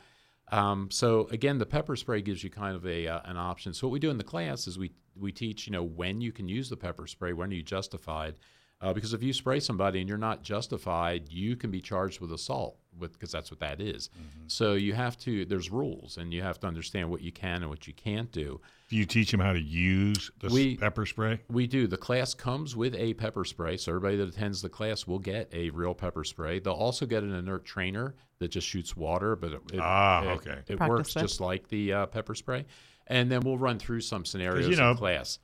Um, 0.52 0.90
so 0.90 1.26
again, 1.30 1.58
the 1.58 1.66
pepper 1.66 1.96
spray 1.96 2.22
gives 2.22 2.44
you 2.44 2.50
kind 2.50 2.76
of 2.76 2.86
a 2.86 3.08
uh, 3.08 3.20
an 3.24 3.36
option. 3.36 3.74
So 3.74 3.88
what 3.88 3.92
we 3.92 3.98
do 3.98 4.10
in 4.10 4.18
the 4.18 4.24
class 4.24 4.68
is 4.68 4.78
we 4.78 4.92
we 5.16 5.32
teach 5.32 5.66
you 5.66 5.72
know 5.72 5.82
when 5.82 6.20
you 6.20 6.30
can 6.30 6.48
use 6.48 6.68
the 6.68 6.76
pepper 6.76 7.06
spray, 7.06 7.32
when 7.32 7.50
are 7.50 7.54
you 7.54 7.62
justified. 7.62 8.36
Uh, 8.80 8.92
because 8.92 9.14
if 9.14 9.22
you 9.22 9.32
spray 9.32 9.60
somebody 9.60 10.00
and 10.00 10.08
you're 10.08 10.18
not 10.18 10.42
justified, 10.42 11.30
you 11.30 11.56
can 11.56 11.70
be 11.70 11.80
charged 11.80 12.20
with 12.20 12.30
assault, 12.32 12.76
because 12.99 13.32
that's 13.32 13.51
what 13.51 13.61
that 13.61 13.80
is. 13.80 14.11
So 14.47 14.74
you 14.74 14.92
have 14.95 15.16
to. 15.20 15.45
There's 15.45 15.70
rules, 15.70 16.16
and 16.16 16.32
you 16.32 16.42
have 16.42 16.59
to 16.61 16.66
understand 16.66 17.11
what 17.11 17.20
you 17.20 17.32
can 17.32 17.62
and 17.62 17.68
what 17.68 17.86
you 17.86 17.92
can't 17.95 18.30
do. 18.32 18.61
Do 18.88 18.97
you 18.97 19.07
teach 19.07 19.30
them 19.30 19.40
how 19.40 19.53
to 19.53 19.61
use 19.61 20.30
the 20.40 20.49
We- 20.49 20.76
pepper 20.76 21.07
spray? 21.07 21.40
We 21.49 21.66
do. 21.66 21.86
The 21.86 21.97
class 21.97 22.34
comes 22.34 22.76
with 22.76 22.95
a 22.95 23.14
pepper 23.14 23.45
spray, 23.45 23.76
so 23.76 23.92
everybody 23.92 24.16
that 24.16 24.28
attends 24.28 24.62
the 24.62 24.68
class 24.68 25.07
will 25.07 25.18
get 25.18 25.49
a 25.53 25.70
real 25.70 25.95
pepper 25.95 26.24
spray. 26.24 26.59
They'll 26.59 26.74
also 26.74 27.07
get 27.07 27.22
an 27.22 27.32
inert 27.34 27.64
trainer 27.64 28.14
that 28.38 28.49
just 28.49 28.66
shoots 28.66 28.97
water, 28.97 29.36
but 29.36 29.53
it, 29.53 29.61
it- 29.72 29.80
Ah, 29.80 30.22
it- 30.24 30.26
okay. 30.36 30.59
it 30.68 30.76
Practice 30.76 30.88
works 30.88 31.14
with. 31.14 31.24
just 31.24 31.40
like 31.40 31.68
the 31.68 31.92
uh, 31.92 32.07
pepper 32.07 32.34
spray. 32.34 32.66
And 33.07 33.30
then 33.30 33.40
we'll 33.40 33.59
run 33.59 33.78
through 33.78 34.01
some 34.01 34.24
scenarios 34.24 34.78
know- 34.78 34.90
in 34.92 34.97
class. 34.97 35.38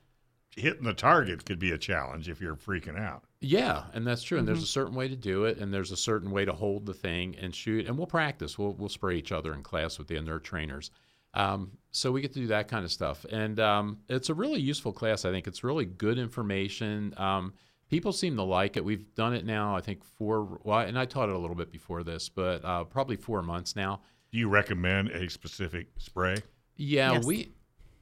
Hitting 0.57 0.83
the 0.83 0.93
target 0.93 1.45
could 1.45 1.59
be 1.59 1.71
a 1.71 1.77
challenge 1.77 2.27
if 2.27 2.41
you're 2.41 2.55
freaking 2.57 2.99
out. 2.99 3.23
Yeah, 3.39 3.83
and 3.93 4.05
that's 4.05 4.21
true. 4.21 4.37
And 4.37 4.45
Mm-hmm. 4.45 4.53
there's 4.55 4.63
a 4.63 4.67
certain 4.71 4.93
way 4.95 5.07
to 5.07 5.15
do 5.15 5.45
it, 5.45 5.57
and 5.59 5.73
there's 5.73 5.91
a 5.91 5.97
certain 5.97 6.29
way 6.31 6.43
to 6.45 6.51
hold 6.53 6.85
the 6.85 6.93
thing 6.93 7.35
and 7.41 7.55
shoot. 7.55 7.87
And 7.87 7.97
we'll 7.97 8.07
practice. 8.07 8.57
We'll 8.59 8.73
we'll 8.73 8.89
spray 8.89 9.15
each 9.17 9.31
other 9.31 9.53
in 9.53 9.63
class 9.63 9.97
with 9.97 10.07
the 10.07 10.15
inert 10.17 10.43
trainers. 10.43 10.91
Um, 11.33 11.71
so 11.91 12.11
we 12.11 12.19
get 12.21 12.33
to 12.33 12.39
do 12.39 12.47
that 12.47 12.67
kind 12.67 12.83
of 12.83 12.91
stuff, 12.91 13.25
and 13.31 13.57
um, 13.61 13.99
it's 14.09 14.29
a 14.29 14.33
really 14.33 14.59
useful 14.59 14.91
class. 14.91 15.23
I 15.23 15.31
think 15.31 15.47
it's 15.47 15.63
really 15.63 15.85
good 15.85 16.17
information. 16.19 17.13
Um, 17.15 17.53
people 17.89 18.11
seem 18.11 18.35
to 18.35 18.43
like 18.43 18.75
it. 18.75 18.83
We've 18.83 19.13
done 19.15 19.33
it 19.33 19.45
now. 19.45 19.73
I 19.75 19.79
think 19.79 20.03
four. 20.03 20.59
Well, 20.63 20.79
and 20.79 20.99
I 20.99 21.05
taught 21.05 21.29
it 21.29 21.35
a 21.35 21.37
little 21.37 21.55
bit 21.55 21.71
before 21.71 22.03
this, 22.03 22.27
but 22.27 22.63
uh, 22.65 22.83
probably 22.83 23.15
four 23.15 23.41
months 23.41 23.75
now. 23.77 24.01
Do 24.33 24.37
you 24.37 24.49
recommend 24.49 25.09
a 25.11 25.29
specific 25.29 25.87
spray? 25.97 26.35
Yeah, 26.75 27.13
Yes. 27.13 27.25
we 27.25 27.51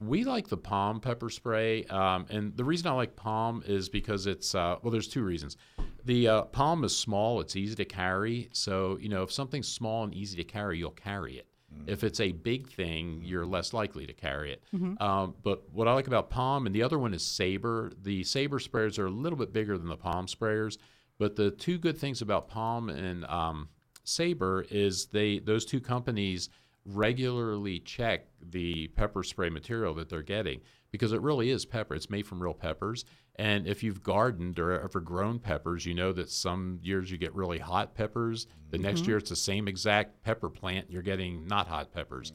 we 0.00 0.24
like 0.24 0.48
the 0.48 0.56
POM 0.56 1.00
pepper 1.00 1.28
spray, 1.30 1.84
um, 1.84 2.26
and 2.30 2.56
the 2.56 2.64
reason 2.64 2.86
I 2.86 2.92
like 2.92 3.16
POM 3.16 3.62
is 3.66 3.88
because 3.88 4.26
it's 4.26 4.54
uh, 4.54 4.76
well, 4.82 4.90
there's 4.90 5.08
two 5.08 5.22
reasons. 5.22 5.56
The 6.04 6.28
uh, 6.28 6.42
POM 6.42 6.84
is 6.84 6.96
small; 6.96 7.40
it's 7.40 7.54
easy 7.56 7.74
to 7.76 7.84
carry. 7.84 8.48
So 8.52 8.96
you 9.00 9.08
know, 9.08 9.22
if 9.22 9.32
something's 9.32 9.68
small 9.68 10.04
and 10.04 10.14
easy 10.14 10.36
to 10.36 10.44
carry, 10.44 10.78
you'll 10.78 10.90
carry 10.90 11.34
it. 11.38 11.46
If 11.86 12.02
it's 12.02 12.18
a 12.18 12.32
big 12.32 12.68
thing, 12.68 13.22
you're 13.24 13.46
less 13.46 13.72
likely 13.72 14.04
to 14.06 14.12
carry 14.12 14.52
it. 14.52 14.62
Um, 15.00 15.34
but 15.42 15.70
what 15.72 15.86
I 15.86 15.92
like 15.92 16.08
about 16.08 16.28
POM, 16.30 16.66
and 16.66 16.74
the 16.74 16.82
other 16.82 16.98
one 16.98 17.14
is 17.14 17.22
SABRE. 17.22 17.92
The 18.02 18.24
SABRE 18.24 18.58
sprayers 18.58 18.98
are 18.98 19.06
a 19.06 19.10
little 19.10 19.38
bit 19.38 19.52
bigger 19.52 19.78
than 19.78 19.88
the 19.88 19.96
POM 19.96 20.26
sprayers, 20.26 20.78
but 21.18 21.36
the 21.36 21.50
two 21.52 21.78
good 21.78 21.96
things 21.96 22.22
about 22.22 22.48
POM 22.48 22.88
and 22.88 23.24
um, 23.26 23.68
SABRE 24.04 24.66
is 24.70 25.06
they 25.06 25.38
those 25.38 25.64
two 25.64 25.80
companies 25.80 26.48
regularly 26.84 27.78
check 27.80 28.26
the 28.40 28.88
pepper 28.88 29.22
spray 29.22 29.50
material 29.50 29.94
that 29.94 30.08
they're 30.08 30.22
getting 30.22 30.60
because 30.90 31.12
it 31.12 31.20
really 31.20 31.50
is 31.50 31.64
pepper. 31.64 31.94
It's 31.94 32.10
made 32.10 32.26
from 32.26 32.42
real 32.42 32.54
peppers. 32.54 33.04
And 33.36 33.66
if 33.66 33.82
you've 33.82 34.02
gardened 34.02 34.58
or 34.58 34.80
ever 34.80 35.00
grown 35.00 35.38
peppers, 35.38 35.86
you 35.86 35.94
know 35.94 36.12
that 36.12 36.30
some 36.30 36.78
years 36.82 37.10
you 37.10 37.16
get 37.16 37.34
really 37.34 37.58
hot 37.58 37.94
peppers. 37.94 38.46
The 38.70 38.78
next 38.78 39.06
year 39.06 39.18
it's 39.18 39.30
the 39.30 39.36
same 39.36 39.68
exact 39.68 40.22
pepper 40.22 40.50
plant. 40.50 40.90
You're 40.90 41.02
getting 41.02 41.46
not 41.46 41.68
hot 41.68 41.92
peppers. 41.92 42.32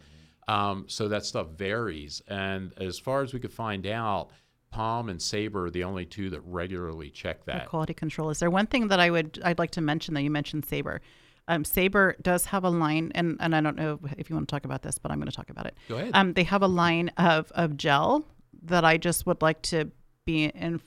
Um, 0.47 0.85
so 0.87 1.07
that 1.09 1.25
stuff 1.25 1.49
varies. 1.49 2.21
And 2.27 2.71
as 2.77 2.97
far 2.97 3.23
as 3.23 3.33
we 3.33 3.39
could 3.39 3.53
find 3.53 3.85
out, 3.87 4.29
POM 4.71 5.09
and 5.09 5.19
SABRE 5.19 5.65
are 5.67 5.69
the 5.69 5.83
only 5.83 6.05
two 6.05 6.29
that 6.31 6.41
regularly 6.41 7.09
check 7.09 7.45
The 7.45 7.53
that. 7.53 7.69
quality 7.69 7.93
control 7.93 8.29
is 8.29 8.39
there. 8.39 8.49
One 8.49 8.67
thing 8.67 8.89
that 8.89 8.99
I 8.99 9.09
would 9.09 9.39
I'd 9.43 9.59
like 9.59 9.71
to 9.71 9.81
mention 9.81 10.13
that 10.15 10.21
you 10.21 10.29
mentioned 10.31 10.65
SABRE. 10.65 10.99
Um, 11.47 11.63
SABRE 11.63 12.15
does 12.21 12.45
have 12.45 12.63
a 12.63 12.69
line, 12.69 13.11
and, 13.13 13.37
and 13.39 13.55
I 13.55 13.61
don't 13.61 13.75
know 13.75 13.99
if 14.17 14.29
you 14.29 14.35
want 14.35 14.47
to 14.47 14.51
talk 14.51 14.65
about 14.65 14.81
this, 14.81 14.97
but 14.97 15.11
I'm 15.11 15.19
going 15.19 15.29
to 15.29 15.35
talk 15.35 15.49
about 15.49 15.67
it. 15.67 15.75
Go 15.87 15.95
ahead. 15.97 16.11
Um, 16.13 16.33
they 16.33 16.43
have 16.43 16.63
a 16.63 16.67
line 16.67 17.09
of, 17.17 17.51
of 17.53 17.77
gel 17.77 18.25
that 18.63 18.83
I 18.83 18.97
just 18.97 19.25
would 19.27 19.41
like 19.43 19.61
to 19.63 19.91
be 20.25 20.45
in, 20.45 20.81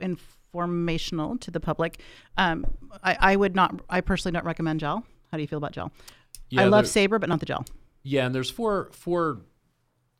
informational 0.00 1.36
to 1.38 1.50
the 1.50 1.60
public. 1.60 2.00
Um, 2.36 2.64
I, 3.02 3.16
I 3.20 3.36
would 3.36 3.54
not, 3.56 3.80
I 3.90 4.00
personally 4.00 4.34
don't 4.34 4.44
recommend 4.44 4.80
gel. 4.80 5.04
How 5.30 5.36
do 5.36 5.42
you 5.42 5.48
feel 5.48 5.58
about 5.58 5.72
gel? 5.72 5.90
I 6.56 6.64
love 6.66 6.84
SABRE, 6.84 7.18
but 7.18 7.28
not 7.28 7.40
the 7.40 7.46
gel. 7.46 7.64
Yeah, 8.04 8.26
and 8.26 8.34
there's 8.34 8.50
four 8.50 8.90
four 8.92 9.40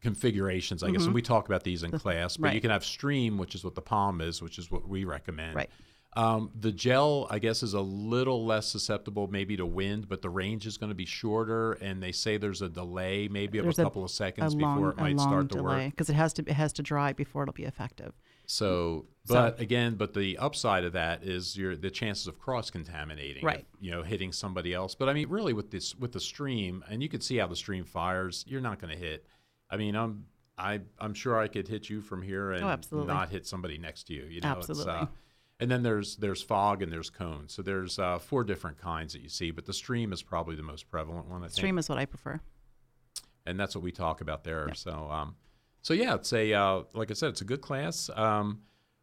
configurations, 0.01 0.83
I 0.83 0.91
guess, 0.91 1.05
and 1.05 1.15
we 1.15 1.23
talk 1.23 1.47
about 1.47 1.63
these 1.63 1.83
in 1.83 1.93
class. 1.93 2.37
But 2.37 2.49
you 2.49 2.59
Mm-hmm. 2.59 2.63
can 2.63 2.71
have 2.73 2.85
stream, 2.85 3.39
which 3.39 3.55
is 3.55 3.63
what 3.63 3.75
the 3.75 3.83
POM 3.83 4.21
is, 4.21 4.43
which 4.43 4.59
is 4.59 4.71
what 4.71 4.89
we 4.89 5.05
recommend. 5.05 5.55
Right. 5.55 5.71
Um, 6.17 6.51
the 6.61 6.71
gel, 6.71 7.27
I 7.29 7.41
guess, 7.41 7.63
is 7.65 7.75
a 7.75 7.81
little 7.81 8.45
less 8.47 8.67
susceptible 8.69 9.27
maybe 9.27 9.57
to 9.57 9.67
wind, 9.67 10.09
but 10.09 10.23
the 10.23 10.31
range 10.31 10.65
is 10.67 10.77
going 10.77 10.91
to 10.91 10.95
be 10.95 11.07
shorter, 11.07 11.73
and 11.75 12.01
they 12.03 12.13
say 12.13 12.37
there's 12.37 12.63
a 12.63 12.69
delay, 12.69 13.27
maybe 13.27 13.59
of 13.59 13.65
There's 13.65 13.79
a 13.81 13.83
a- 13.83 13.85
couple 13.85 14.05
of 14.05 14.11
seconds 14.13 14.55
long, 14.55 14.77
before 14.77 14.91
it 14.91 14.99
a 14.99 15.01
might 15.01 15.21
start 15.21 15.49
to 15.51 15.57
delay 15.57 15.85
work. 15.87 15.91
because 15.91 16.09
it 16.11 16.15
has 16.15 16.33
to 16.35 16.43
it 16.43 16.53
has 16.53 16.73
to 16.75 16.83
dry 16.83 17.13
before 17.13 17.43
it'll 17.43 17.53
be 17.53 17.65
effective. 17.65 18.13
So, 18.47 19.07
but 19.27 19.59
again, 19.59 19.95
but 19.97 20.13
the 20.15 20.37
upside 20.39 20.85
of 20.85 20.93
that 20.93 21.25
is 21.25 21.57
your 21.57 21.75
the 21.77 21.91
chances 21.91 22.27
of 22.29 22.39
cross 22.39 22.71
contaminating, 22.71 23.45
Right. 23.45 23.67
You 23.81 23.91
know, 23.91 24.03
hitting 24.03 24.33
somebody 24.33 24.73
else. 24.75 24.95
But 24.95 25.09
I 25.09 25.15
mean, 25.15 25.29
really, 25.29 25.53
with 25.55 25.71
this 25.71 25.97
with 25.97 26.13
the 26.13 26.21
stream, 26.21 26.85
and 26.89 27.03
you 27.03 27.09
can 27.09 27.23
see 27.23 27.39
how 27.39 27.47
the 27.49 27.57
stream 27.57 27.85
fires. 27.85 28.45
You're 28.47 28.61
not 28.61 28.81
going 28.81 28.93
to 28.93 28.99
hit. 29.03 29.27
I 29.71 29.77
mean, 29.79 29.97
I'm 29.97 30.27
I 30.59 30.81
I'm 31.01 31.15
sure 31.15 31.39
I 31.41 31.49
could 31.49 31.67
hit 31.67 31.89
you 31.91 32.01
from 32.03 32.23
here 32.23 32.53
and 32.53 32.63
Oh, 32.93 33.05
not 33.05 33.31
hit 33.31 33.47
somebody 33.47 33.79
next 33.79 34.05
to 34.09 34.15
you. 34.15 34.25
You 34.25 34.43
know, 34.43 34.53
It's, 34.59 34.69
Absolutely. 34.71 34.93
uh, 34.93 35.07
and 35.61 35.71
then 35.71 35.83
there's 35.83 36.17
there's 36.17 36.43
fog 36.43 36.83
and 36.83 36.93
there's 36.93 37.11
cones. 37.11 37.55
So 37.55 37.63
there's 37.63 37.99
uh, 37.99 38.19
four 38.19 38.45
different 38.45 38.79
kinds 38.79 39.13
that 39.13 39.23
you 39.23 39.29
see, 39.29 39.51
but 39.51 39.67
the 39.67 39.73
stream 39.73 40.13
is 40.13 40.23
probably 40.23 40.57
the 40.57 40.63
most 40.63 40.91
prevalent 40.91 41.29
one. 41.29 41.43
I 41.43 41.47
think 41.47 41.55
Stream 41.57 41.79
is 41.79 41.89
what 41.89 41.99
I 41.99 42.07
prefer. 42.07 42.41
and 43.47 43.59
that's 43.59 43.75
what 43.75 43.85
we 43.85 43.93
talk 43.93 44.21
about 44.21 44.45
there. 44.45 44.73
So, 44.75 45.09
um, 45.11 45.37
so 45.83 45.95
yeah, 45.95 46.15
it's 46.15 46.33
a 46.33 46.53
uh, 46.53 46.83
like 46.93 47.11
I 47.11 47.15
said, 47.15 47.29
it's 47.31 47.41
a 47.41 47.45
good 47.45 47.61
class. 47.61 48.11
Um, 48.15 48.61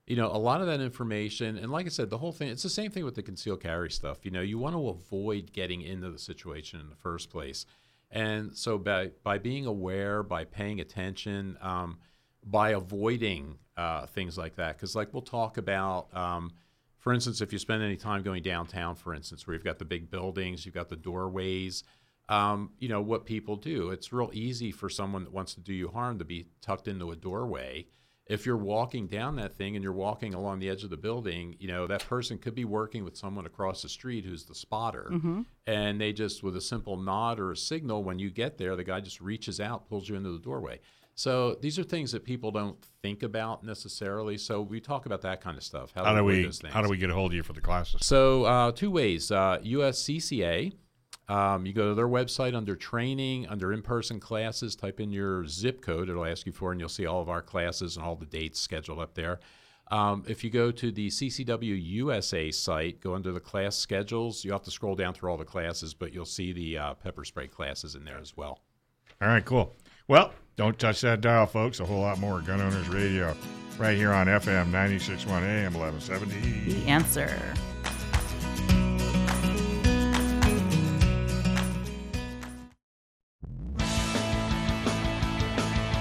you 0.07 0.15
know, 0.17 0.27
a 0.27 0.37
lot 0.37 0.59
of 0.61 0.67
that 0.67 0.81
information, 0.81 1.57
and 1.57 1.71
like 1.71 1.85
I 1.85 1.89
said, 1.89 2.09
the 2.09 2.17
whole 2.17 2.31
thing. 2.33 2.49
It's 2.49 2.63
the 2.63 2.69
same 2.69 2.91
thing 2.91 3.05
with 3.05 3.15
the 3.15 3.23
concealed 3.23 3.61
carry 3.61 3.89
stuff. 3.91 4.25
You 4.25 4.31
know, 4.31 4.41
you 4.41 4.57
want 4.57 4.75
to 4.75 4.89
avoid 4.89 5.53
getting 5.53 5.81
into 5.81 6.09
the 6.09 6.19
situation 6.19 6.79
in 6.81 6.89
the 6.89 6.95
first 6.95 7.29
place, 7.29 7.65
and 8.09 8.57
so 8.57 8.77
by 8.77 9.11
by 9.23 9.37
being 9.37 9.65
aware, 9.67 10.21
by 10.23 10.43
paying 10.43 10.81
attention, 10.81 11.57
um, 11.61 11.99
by 12.43 12.71
avoiding 12.71 13.59
uh, 13.81 14.05
things 14.05 14.37
like 14.37 14.55
that, 14.55 14.77
because 14.77 14.95
like 14.95 15.13
we'll 15.13 15.21
talk 15.39 15.57
about. 15.57 16.15
Um, 16.15 16.53
for 16.97 17.11
instance, 17.13 17.41
if 17.41 17.51
you 17.51 17.57
spend 17.57 17.81
any 17.81 17.97
time 17.97 18.21
going 18.21 18.43
downtown, 18.43 18.93
for 18.93 19.15
instance, 19.15 19.47
where 19.47 19.55
you've 19.55 19.63
got 19.63 19.79
the 19.79 19.85
big 19.85 20.11
buildings, 20.11 20.65
you've 20.65 20.75
got 20.75 20.87
the 20.87 20.95
doorways, 20.95 21.83
um, 22.29 22.69
you 22.77 22.87
know 22.87 23.01
what 23.01 23.25
people 23.25 23.55
do. 23.55 23.89
It's 23.89 24.13
real 24.13 24.29
easy 24.33 24.71
for 24.71 24.87
someone 24.87 25.23
that 25.23 25.33
wants 25.33 25.55
to 25.55 25.61
do 25.61 25.73
you 25.73 25.89
harm 25.89 26.19
to 26.19 26.25
be 26.25 26.45
tucked 26.61 26.87
into 26.87 27.09
a 27.11 27.15
doorway. 27.15 27.87
If 28.27 28.45
you're 28.45 28.55
walking 28.75 29.07
down 29.07 29.35
that 29.37 29.53
thing 29.57 29.75
and 29.75 29.83
you're 29.83 29.91
walking 30.07 30.33
along 30.35 30.59
the 30.59 30.69
edge 30.69 30.83
of 30.83 30.91
the 30.91 30.95
building, 31.09 31.55
you 31.59 31.67
know 31.67 31.87
that 31.87 32.07
person 32.07 32.37
could 32.37 32.55
be 32.55 32.65
working 32.65 33.03
with 33.03 33.17
someone 33.17 33.47
across 33.47 33.81
the 33.81 33.89
street 33.89 34.23
who's 34.23 34.45
the 34.45 34.55
spotter, 34.55 35.11
and 35.65 35.99
they 35.99 36.13
just 36.13 36.43
with 36.43 36.55
a 36.55 36.61
simple 36.61 36.97
nod 36.97 37.39
or 37.39 37.51
a 37.51 37.57
signal 37.57 38.03
when 38.03 38.19
you 38.19 38.29
get 38.29 38.57
there, 38.59 38.75
the 38.75 38.83
guy 38.83 39.01
just 39.01 39.19
reaches 39.21 39.59
out, 39.59 39.89
pulls 39.89 40.07
you 40.07 40.15
into 40.15 40.31
the 40.31 40.39
doorway. 40.39 40.79
So 41.15 41.55
these 41.61 41.77
are 41.77 41.83
things 41.83 42.11
that 42.13 42.23
people 42.23 42.51
don't 42.51 42.77
think 43.01 43.23
about 43.23 43.63
necessarily. 43.63 44.37
So 44.37 44.61
we 44.61 44.79
talk 44.79 45.05
about 45.05 45.21
that 45.21 45.41
kind 45.41 45.57
of 45.57 45.63
stuff. 45.63 45.91
How 45.93 46.03
do 46.03 46.19
avoid 46.19 46.61
we 46.63 46.69
how 46.69 46.81
do 46.81 46.89
we 46.89 46.97
get 46.97 47.09
a 47.09 47.13
hold 47.13 47.31
of 47.31 47.35
you 47.35 47.43
for 47.43 47.53
the 47.53 47.61
classes? 47.61 48.05
So 48.05 48.45
uh, 48.45 48.71
two 48.71 48.91
ways. 48.91 49.31
Uh, 49.31 49.59
USCCA. 49.63 50.73
Um, 51.29 51.65
you 51.65 51.71
go 51.71 51.89
to 51.89 51.95
their 51.95 52.09
website 52.09 52.55
under 52.55 52.75
training, 52.75 53.47
under 53.47 53.71
in-person 53.71 54.19
classes. 54.19 54.75
Type 54.75 54.99
in 54.99 55.11
your 55.11 55.45
zip 55.45 55.81
code; 55.81 56.09
it'll 56.09 56.25
ask 56.25 56.45
you 56.45 56.51
for, 56.51 56.71
it, 56.71 56.73
and 56.73 56.81
you'll 56.81 56.89
see 56.89 57.05
all 57.05 57.21
of 57.21 57.29
our 57.29 57.41
classes 57.41 57.95
and 57.95 58.05
all 58.05 58.15
the 58.15 58.25
dates 58.25 58.59
scheduled 58.59 58.99
up 58.99 59.13
there. 59.13 59.39
Um, 59.91 60.23
if 60.25 60.43
you 60.43 60.49
go 60.49 60.71
to 60.71 60.91
the 60.91 61.07
CCW 61.07 61.79
USA 61.83 62.49
site, 62.49 63.01
go 63.01 63.13
under 63.13 63.33
the 63.33 63.41
class 63.41 63.75
schedules. 63.75 64.43
You 64.45 64.53
have 64.53 64.63
to 64.63 64.71
scroll 64.71 64.95
down 64.95 65.13
through 65.13 65.29
all 65.31 65.37
the 65.37 65.45
classes, 65.45 65.93
but 65.93 66.13
you'll 66.13 66.25
see 66.25 66.53
the 66.53 66.77
uh, 66.77 66.93
pepper 66.95 67.25
spray 67.25 67.47
classes 67.47 67.95
in 67.95 68.05
there 68.05 68.17
as 68.17 68.35
well. 68.35 68.59
All 69.21 69.27
right, 69.27 69.43
cool. 69.43 69.75
Well, 70.07 70.33
don't 70.61 70.77
touch 70.77 71.01
that 71.01 71.21
dial, 71.21 71.47
folks. 71.47 71.79
A 71.79 71.85
whole 71.85 72.01
lot 72.01 72.19
more 72.19 72.39
Gun 72.39 72.61
Owners 72.61 72.87
Radio 72.87 73.35
right 73.79 73.97
here 73.97 74.11
on 74.11 74.27
FM 74.27 74.69
96.1 74.69 75.41
AM 75.41 75.73
1170. 75.73 76.71
The 76.71 76.87
answer. 76.87 77.35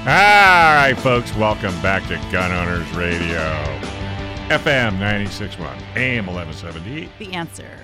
All 0.01 0.05
right, 0.05 0.95
folks, 0.99 1.35
welcome 1.37 1.73
back 1.81 2.07
to 2.09 2.17
Gun 2.31 2.53
Owners 2.53 2.91
Radio. 2.93 3.41
FM 4.51 4.99
96.1 4.99 5.97
AM 5.97 6.27
1170. 6.27 7.09
The 7.19 7.33
answer. 7.33 7.79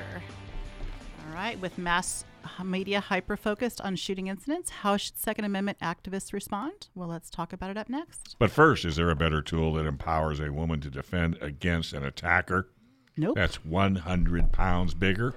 All 1.27 1.35
right, 1.35 1.59
with 1.59 1.79
mass 1.79 2.27
media 2.65 3.01
hyper 3.01 3.37
focused 3.37 3.81
on 3.81 3.97
shooting 3.97 4.27
incidents, 4.27 4.71
how 4.71 4.97
should 4.97 5.19
Second 5.19 5.45
Amendment 5.45 5.79
activists 5.81 6.33
respond? 6.33 6.89
Well, 6.95 7.09
let's 7.09 7.31
talk 7.31 7.53
about 7.53 7.71
it 7.71 7.77
up 7.77 7.89
next. 7.89 8.37
But 8.39 8.51
first, 8.51 8.85
is 8.85 8.97
there 8.97 9.11
a 9.11 9.17
better 9.17 9.43
tool 9.43 9.73
that 9.75 9.87
empowers 9.87 10.41
a 10.41 10.53
woman 10.53 10.81
to 10.81 10.91
defend 10.91 11.39
against 11.41 11.93
an 11.93 12.05
attacker 12.05 12.69
Nope. 13.17 13.37
that's 13.37 13.65
100 13.65 14.53
pounds 14.53 14.95
bigger? 14.95 15.35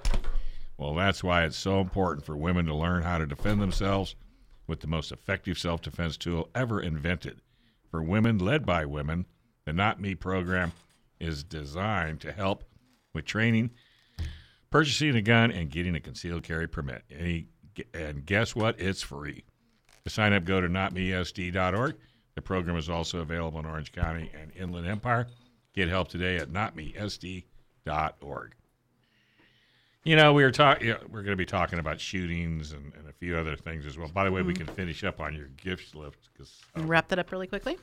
Well, 0.76 0.94
that's 0.94 1.22
why 1.22 1.44
it's 1.44 1.56
so 1.58 1.80
important 1.80 2.24
for 2.24 2.36
women 2.36 2.66
to 2.66 2.74
learn 2.74 3.02
how 3.02 3.18
to 3.18 3.26
defend 3.26 3.60
themselves 3.60 4.14
with 4.66 4.80
the 4.80 4.86
most 4.86 5.12
effective 5.12 5.58
self 5.58 5.82
defense 5.82 6.16
tool 6.16 6.48
ever 6.54 6.80
invented. 6.80 7.40
For 7.90 8.02
women 8.02 8.38
led 8.38 8.64
by 8.64 8.84
women, 8.86 9.26
the 9.64 9.72
Not 9.72 10.00
Me 10.00 10.14
program 10.14 10.72
is 11.18 11.44
designed 11.44 12.20
to 12.20 12.32
help 12.32 12.64
with 13.12 13.24
training, 13.26 13.70
purchasing 14.70 15.16
a 15.16 15.22
gun, 15.22 15.50
and 15.50 15.70
getting 15.70 15.94
a 15.94 16.00
concealed 16.00 16.42
carry 16.42 16.68
permit. 16.68 17.02
Any, 17.10 17.48
and 17.94 18.24
guess 18.24 18.54
what? 18.54 18.80
It's 18.80 19.02
free. 19.02 19.44
To 20.04 20.10
sign 20.10 20.32
up, 20.32 20.44
go 20.44 20.60
to 20.60 20.68
notmesd.org. 20.68 21.96
The 22.34 22.42
program 22.42 22.76
is 22.76 22.88
also 22.88 23.20
available 23.20 23.60
in 23.60 23.66
Orange 23.66 23.92
County 23.92 24.30
and 24.40 24.52
Inland 24.56 24.86
Empire. 24.86 25.26
Get 25.74 25.88
help 25.88 26.08
today 26.08 26.36
at 26.36 26.50
notmesd.org. 26.50 28.54
You 30.02 30.16
know, 30.16 30.32
we 30.32 30.42
were 30.42 30.50
talking. 30.50 30.86
You 30.86 30.94
know, 30.94 31.00
we're 31.10 31.22
going 31.22 31.32
to 31.32 31.36
be 31.36 31.44
talking 31.44 31.78
about 31.78 32.00
shootings 32.00 32.72
and, 32.72 32.92
and, 32.96 33.06
a 33.06 33.12
few 33.12 33.36
other 33.36 33.54
things 33.54 33.84
as 33.84 33.98
well. 33.98 34.08
By 34.08 34.24
the 34.24 34.32
way, 34.32 34.40
mm-hmm. 34.40 34.48
we 34.48 34.54
can 34.54 34.66
finish 34.66 35.04
up 35.04 35.20
on 35.20 35.34
your 35.34 35.48
gift 35.48 35.94
list 35.94 36.30
because 36.32 36.58
uh, 36.74 36.82
wrap 36.84 37.08
that 37.08 37.18
up 37.18 37.30
really 37.30 37.46
quickly. 37.46 37.76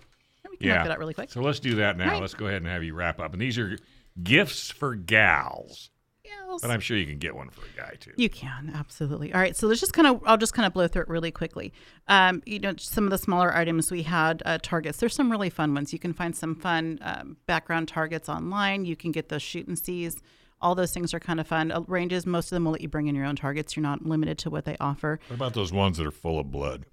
We 0.50 0.58
can 0.58 0.68
yeah. 0.68 0.76
wrap 0.78 0.86
that 0.86 0.92
up 0.94 1.00
really 1.00 1.14
quick. 1.14 1.30
So 1.30 1.42
let's 1.42 1.60
do 1.60 1.76
that 1.76 1.98
now. 1.98 2.14
Right. 2.14 2.22
Let's 2.22 2.34
go 2.34 2.48
ahead 2.48 2.64
and 2.64 2.72
have 2.72 2.84
you 2.84 2.96
wrap 2.96 3.20
up. 3.20 3.34
And 3.34 3.42
these 3.42 3.60
are 3.60 3.78
gifts 4.24 4.72
for 4.72 4.96
gals. 4.96 5.92
Gals. 6.28 6.62
But 6.62 6.72
I'm 6.72 6.80
sure 6.80 6.98
you 6.98 7.06
can 7.06 7.18
get 7.18 7.36
one 7.36 7.50
for 7.50 7.62
a 7.62 7.80
guy 7.80 7.96
too. 8.00 8.12
You 8.18 8.30
can 8.30 8.72
absolutely. 8.76 9.34
All 9.34 9.40
right, 9.40 9.56
so 9.56 9.68
let's 9.68 9.80
just 9.80 9.94
kind 9.94 10.08
of. 10.08 10.22
I'll 10.26 10.38
just 10.38 10.54
kind 10.54 10.66
of 10.66 10.74
blow 10.74 10.88
through 10.88 11.04
it 11.04 11.10
really 11.10 11.32
quickly. 11.32 11.74
Um, 12.08 12.42
you 12.46 12.60
know, 12.60 12.74
some 12.78 13.04
of 13.04 13.12
the 13.12 13.18
smaller 13.18 13.56
items 13.56 13.92
we 13.92 14.04
had 14.04 14.42
uh, 14.46 14.58
targets. 14.62 15.00
There's 15.00 15.16
some 15.16 15.32
really 15.32 15.50
fun 15.50 15.74
ones. 15.74 15.94
You 15.94 16.00
can 16.00 16.14
find 16.14 16.36
some 16.36 16.56
fun 16.56 17.00
um, 17.02 17.38
background 17.46 17.88
targets 17.88 18.30
online. 18.30 18.86
You 18.86 18.96
can 18.96 19.12
get 19.12 19.30
those 19.30 19.42
Shoot-N-Cs 19.42 20.18
all 20.62 20.76
those 20.76 20.92
things 20.92 21.14
are 21.14 21.20
kind 21.20 21.40
of 21.40 21.48
fun. 21.48 21.72
Uh, 21.72 21.82
ranges, 21.88 22.26
most 22.26 22.48
of 22.48 22.56
them 22.56 22.66
will 22.66 22.72
let 22.72 22.82
you 22.82 22.88
bring 22.88 23.08
in 23.08 23.16
your 23.16 23.26
own 23.26 23.36
targets. 23.36 23.76
You're 23.76 23.84
not 23.84 24.06
limited 24.06 24.38
to 24.40 24.50
what 24.50 24.66
they 24.66 24.76
offer. 24.80 25.20
What 25.28 25.36
about 25.36 25.54
those 25.54 25.72
ones 25.72 25.98
that 25.98 26.08
are 26.08 26.12
full 26.12 26.40
of 26.40 26.52
blood? 26.52 26.86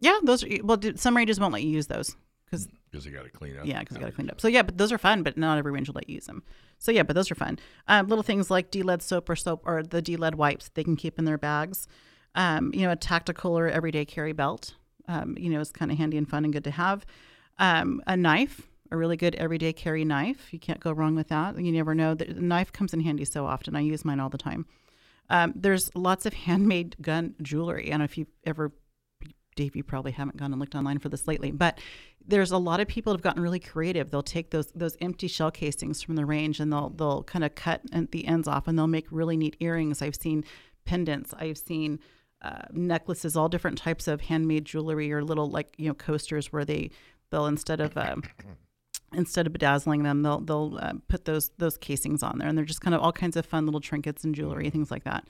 Yeah, 0.00 0.18
those. 0.22 0.44
Are, 0.44 0.48
well, 0.62 0.78
some 0.96 1.16
ranges 1.16 1.40
won't 1.40 1.52
let 1.52 1.62
you 1.62 1.70
use 1.70 1.86
those 1.86 2.16
because 2.44 2.68
because 2.90 3.06
you 3.06 3.12
got 3.12 3.24
to 3.24 3.30
clean 3.30 3.58
up. 3.58 3.66
Yeah, 3.66 3.80
because 3.80 3.96
you 3.96 4.00
got 4.00 4.08
to 4.08 4.12
clean 4.12 4.30
up. 4.30 4.40
So 4.40 4.48
yeah, 4.48 4.62
but 4.62 4.76
those 4.76 4.92
are 4.92 4.98
fun. 4.98 5.22
But 5.22 5.38
not 5.38 5.58
every 5.58 5.72
range 5.72 5.88
will 5.88 5.94
let 5.94 6.08
you 6.08 6.16
use 6.16 6.26
them. 6.26 6.42
So 6.78 6.92
yeah, 6.92 7.02
but 7.02 7.14
those 7.14 7.30
are 7.30 7.34
fun. 7.34 7.58
Um, 7.88 8.08
little 8.08 8.22
things 8.22 8.50
like 8.50 8.70
D-lead 8.70 9.02
soap 9.02 9.28
or 9.28 9.36
soap 9.36 9.62
or 9.64 9.82
the 9.82 10.02
D-lead 10.02 10.34
wipes 10.34 10.70
they 10.74 10.84
can 10.84 10.96
keep 10.96 11.18
in 11.18 11.24
their 11.24 11.38
bags. 11.38 11.88
Um, 12.34 12.70
you 12.74 12.82
know, 12.82 12.92
a 12.92 12.96
tactical 12.96 13.58
or 13.58 13.68
everyday 13.68 14.04
carry 14.04 14.32
belt. 14.32 14.74
Um, 15.08 15.36
you 15.38 15.50
know, 15.50 15.60
is 15.60 15.70
kind 15.70 15.90
of 15.90 15.98
handy 15.98 16.18
and 16.18 16.28
fun 16.28 16.44
and 16.44 16.52
good 16.52 16.64
to 16.64 16.70
have. 16.70 17.06
Um, 17.58 18.02
a 18.06 18.16
knife 18.16 18.68
a 18.90 18.96
really 18.96 19.16
good 19.16 19.34
everyday 19.36 19.72
carry 19.72 20.04
knife. 20.04 20.52
You 20.52 20.58
can't 20.58 20.80
go 20.80 20.92
wrong 20.92 21.14
with 21.14 21.28
that. 21.28 21.58
You 21.58 21.72
never 21.72 21.94
know. 21.94 22.14
The 22.14 22.26
knife 22.26 22.72
comes 22.72 22.92
in 22.94 23.00
handy 23.00 23.24
so 23.24 23.46
often. 23.46 23.76
I 23.76 23.80
use 23.80 24.04
mine 24.04 24.20
all 24.20 24.28
the 24.28 24.38
time. 24.38 24.66
Um, 25.28 25.52
there's 25.56 25.94
lots 25.94 26.26
of 26.26 26.34
handmade 26.46 26.96
gun 27.00 27.34
jewelry. 27.42 27.88
I 27.88 27.90
don't 27.90 27.98
know 28.00 28.04
if 28.04 28.18
you've 28.18 28.32
ever, 28.44 28.72
Dave, 29.56 29.74
you 29.74 29.82
probably 29.82 30.12
haven't 30.12 30.36
gone 30.36 30.52
and 30.52 30.60
looked 30.60 30.74
online 30.74 30.98
for 30.98 31.08
this 31.08 31.26
lately, 31.26 31.50
but 31.50 31.80
there's 32.24 32.52
a 32.52 32.58
lot 32.58 32.80
of 32.80 32.86
people 32.86 33.12
have 33.12 33.22
gotten 33.22 33.42
really 33.42 33.58
creative. 33.58 34.10
They'll 34.10 34.22
take 34.22 34.50
those 34.50 34.68
those 34.72 34.96
empty 35.00 35.26
shell 35.26 35.50
casings 35.50 36.02
from 36.02 36.16
the 36.16 36.24
range 36.24 36.60
and 36.60 36.72
they'll 36.72 36.90
they'll 36.90 37.24
kind 37.24 37.44
of 37.44 37.54
cut 37.54 37.80
the 38.12 38.26
ends 38.26 38.46
off 38.46 38.68
and 38.68 38.78
they'll 38.78 38.86
make 38.86 39.06
really 39.10 39.36
neat 39.36 39.56
earrings. 39.60 40.02
I've 40.02 40.16
seen 40.16 40.44
pendants. 40.84 41.34
I've 41.38 41.58
seen 41.58 41.98
uh, 42.42 42.62
necklaces, 42.72 43.36
all 43.36 43.48
different 43.48 43.78
types 43.78 44.06
of 44.06 44.20
handmade 44.22 44.64
jewelry 44.64 45.12
or 45.12 45.24
little 45.24 45.50
like 45.50 45.74
you 45.78 45.88
know 45.88 45.94
coasters 45.94 46.52
where 46.52 46.64
they 46.64 46.90
they'll 47.30 47.46
instead 47.46 47.80
of 47.80 47.96
uh, 47.96 48.16
instead 49.14 49.46
of 49.46 49.52
bedazzling 49.52 50.02
them, 50.02 50.22
they'll 50.22 50.40
they'll 50.40 50.78
uh, 50.80 50.92
put 51.08 51.24
those 51.24 51.50
those 51.58 51.76
casings 51.78 52.22
on 52.22 52.38
there, 52.38 52.48
and 52.48 52.56
they're 52.56 52.64
just 52.64 52.80
kind 52.80 52.94
of 52.94 53.00
all 53.00 53.12
kinds 53.12 53.36
of 53.36 53.46
fun 53.46 53.64
little 53.64 53.80
trinkets 53.80 54.24
and 54.24 54.34
jewelry, 54.34 54.68
things 54.70 54.90
like 54.90 55.04
that. 55.04 55.26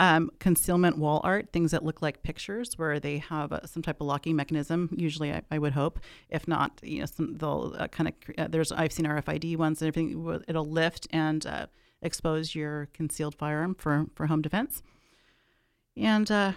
Um, 0.00 0.30
concealment 0.38 0.96
wall 0.96 1.20
art, 1.24 1.52
things 1.52 1.72
that 1.72 1.84
look 1.84 2.00
like 2.00 2.22
pictures, 2.22 2.78
where 2.78 3.00
they 3.00 3.18
have 3.18 3.52
uh, 3.52 3.66
some 3.66 3.82
type 3.82 4.00
of 4.00 4.06
locking 4.06 4.36
mechanism. 4.36 4.88
Usually, 4.96 5.32
I, 5.32 5.42
I 5.50 5.58
would 5.58 5.72
hope. 5.72 5.98
If 6.30 6.46
not, 6.46 6.78
you 6.84 7.00
know, 7.00 7.06
some, 7.06 7.36
they'll 7.36 7.74
uh, 7.76 7.88
kind 7.88 8.08
of 8.08 8.14
uh, 8.38 8.46
there's 8.48 8.70
I've 8.70 8.92
seen 8.92 9.06
RFID 9.06 9.56
ones 9.56 9.82
and 9.82 9.88
everything. 9.88 10.42
It'll 10.46 10.70
lift 10.70 11.08
and 11.10 11.44
uh, 11.44 11.66
expose 12.00 12.54
your 12.54 12.88
concealed 12.92 13.34
firearm 13.34 13.74
for 13.74 14.06
for 14.14 14.26
home 14.26 14.40
defense. 14.40 14.82
And 15.96 16.30
uh, 16.30 16.52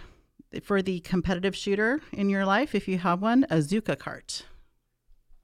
for 0.61 0.81
the 0.81 0.99
competitive 0.99 1.55
shooter 1.55 2.01
in 2.11 2.29
your 2.29 2.45
life, 2.45 2.75
if 2.75 2.87
you 2.87 2.99
have 2.99 3.21
one, 3.21 3.45
a 3.49 3.57
Zuca 3.57 3.97
cart. 3.97 4.45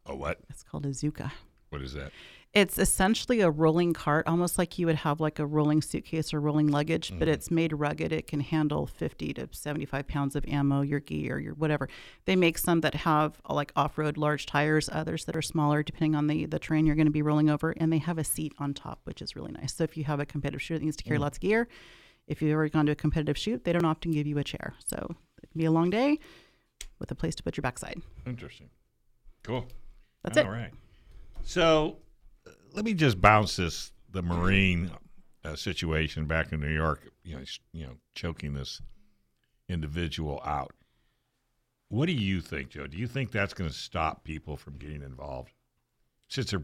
A 0.05 0.15
what? 0.15 0.39
It's 0.49 0.63
called 0.63 0.85
a 0.85 0.89
Zuca. 0.89 1.31
What 1.69 1.81
is 1.81 1.93
that? 1.93 2.11
It's 2.53 2.79
essentially 2.79 3.41
a 3.41 3.51
rolling 3.51 3.93
cart, 3.93 4.25
almost 4.27 4.57
like 4.57 4.79
you 4.79 4.87
would 4.87 4.95
have 4.95 5.19
like 5.19 5.37
a 5.37 5.45
rolling 5.45 5.81
suitcase 5.81 6.33
or 6.33 6.39
rolling 6.39 6.67
luggage, 6.67 7.09
mm-hmm. 7.09 7.19
but 7.19 7.27
it's 7.27 7.51
made 7.51 7.73
rugged. 7.73 8.11
It 8.11 8.25
can 8.25 8.39
handle 8.39 8.87
50 8.87 9.33
to 9.35 9.49
75 9.51 10.07
pounds 10.07 10.35
of 10.35 10.45
ammo, 10.47 10.81
your 10.81 10.99
gear, 10.99 11.39
your 11.39 11.53
whatever. 11.53 11.87
They 12.25 12.35
make 12.35 12.57
some 12.57 12.81
that 12.81 12.95
have 12.95 13.39
uh, 13.47 13.53
like 13.53 13.71
off 13.75 13.97
road 13.97 14.17
large 14.17 14.45
tires, 14.45 14.89
others 14.91 15.25
that 15.25 15.35
are 15.35 15.41
smaller, 15.41 15.83
depending 15.83 16.15
on 16.15 16.27
the, 16.27 16.45
the 16.45 16.57
terrain 16.57 16.85
you're 16.85 16.95
going 16.95 17.05
to 17.05 17.11
be 17.11 17.21
rolling 17.21 17.49
over. 17.49 17.71
And 17.71 17.93
they 17.93 17.99
have 17.99 18.17
a 18.17 18.23
seat 18.23 18.53
on 18.57 18.73
top, 18.73 19.01
which 19.03 19.21
is 19.21 19.35
really 19.35 19.51
nice. 19.51 19.75
So 19.75 19.83
if 19.83 19.95
you 19.95 20.05
have 20.05 20.19
a 20.19 20.25
competitive 20.25 20.61
shooter 20.61 20.79
that 20.79 20.85
needs 20.85 20.97
to 20.97 21.03
carry 21.03 21.17
mm 21.19 21.21
lots 21.21 21.37
of 21.37 21.41
gear, 21.41 21.67
if 22.27 22.41
you've 22.41 22.51
ever 22.51 22.67
gone 22.69 22.85
to 22.85 22.91
a 22.91 22.95
competitive 22.95 23.37
shoot, 23.37 23.63
they 23.63 23.73
don't 23.73 23.85
often 23.85 24.11
give 24.11 24.27
you 24.27 24.37
a 24.37 24.43
chair. 24.43 24.75
So 24.85 25.15
it 25.41 25.49
can 25.51 25.57
be 25.57 25.65
a 25.65 25.71
long 25.71 25.89
day 25.89 26.19
with 26.99 27.11
a 27.11 27.15
place 27.15 27.35
to 27.35 27.43
put 27.43 27.57
your 27.57 27.61
backside. 27.61 28.01
Interesting. 28.25 28.69
Cool. 29.43 29.65
That's 30.23 30.37
All 30.37 30.43
it. 30.43 30.47
All 30.47 30.53
right. 30.53 30.73
So 31.43 31.97
let 32.73 32.85
me 32.85 32.93
just 32.93 33.19
bounce 33.21 33.55
this 33.55 33.91
the 34.11 34.21
Marine 34.21 34.91
uh, 35.43 35.55
situation 35.55 36.25
back 36.25 36.51
in 36.51 36.59
New 36.59 36.73
York. 36.73 37.01
You 37.23 37.37
know, 37.37 37.43
you 37.73 37.85
know, 37.85 37.93
choking 38.15 38.53
this 38.53 38.81
individual 39.69 40.41
out. 40.45 40.73
What 41.89 42.07
do 42.07 42.13
you 42.13 42.41
think, 42.41 42.69
Joe? 42.69 42.87
Do 42.87 42.97
you 42.97 43.07
think 43.07 43.31
that's 43.31 43.53
going 43.53 43.69
to 43.69 43.75
stop 43.75 44.23
people 44.23 44.57
from 44.57 44.77
getting 44.77 45.01
involved 45.01 45.53
since 46.27 46.51
they're 46.51 46.63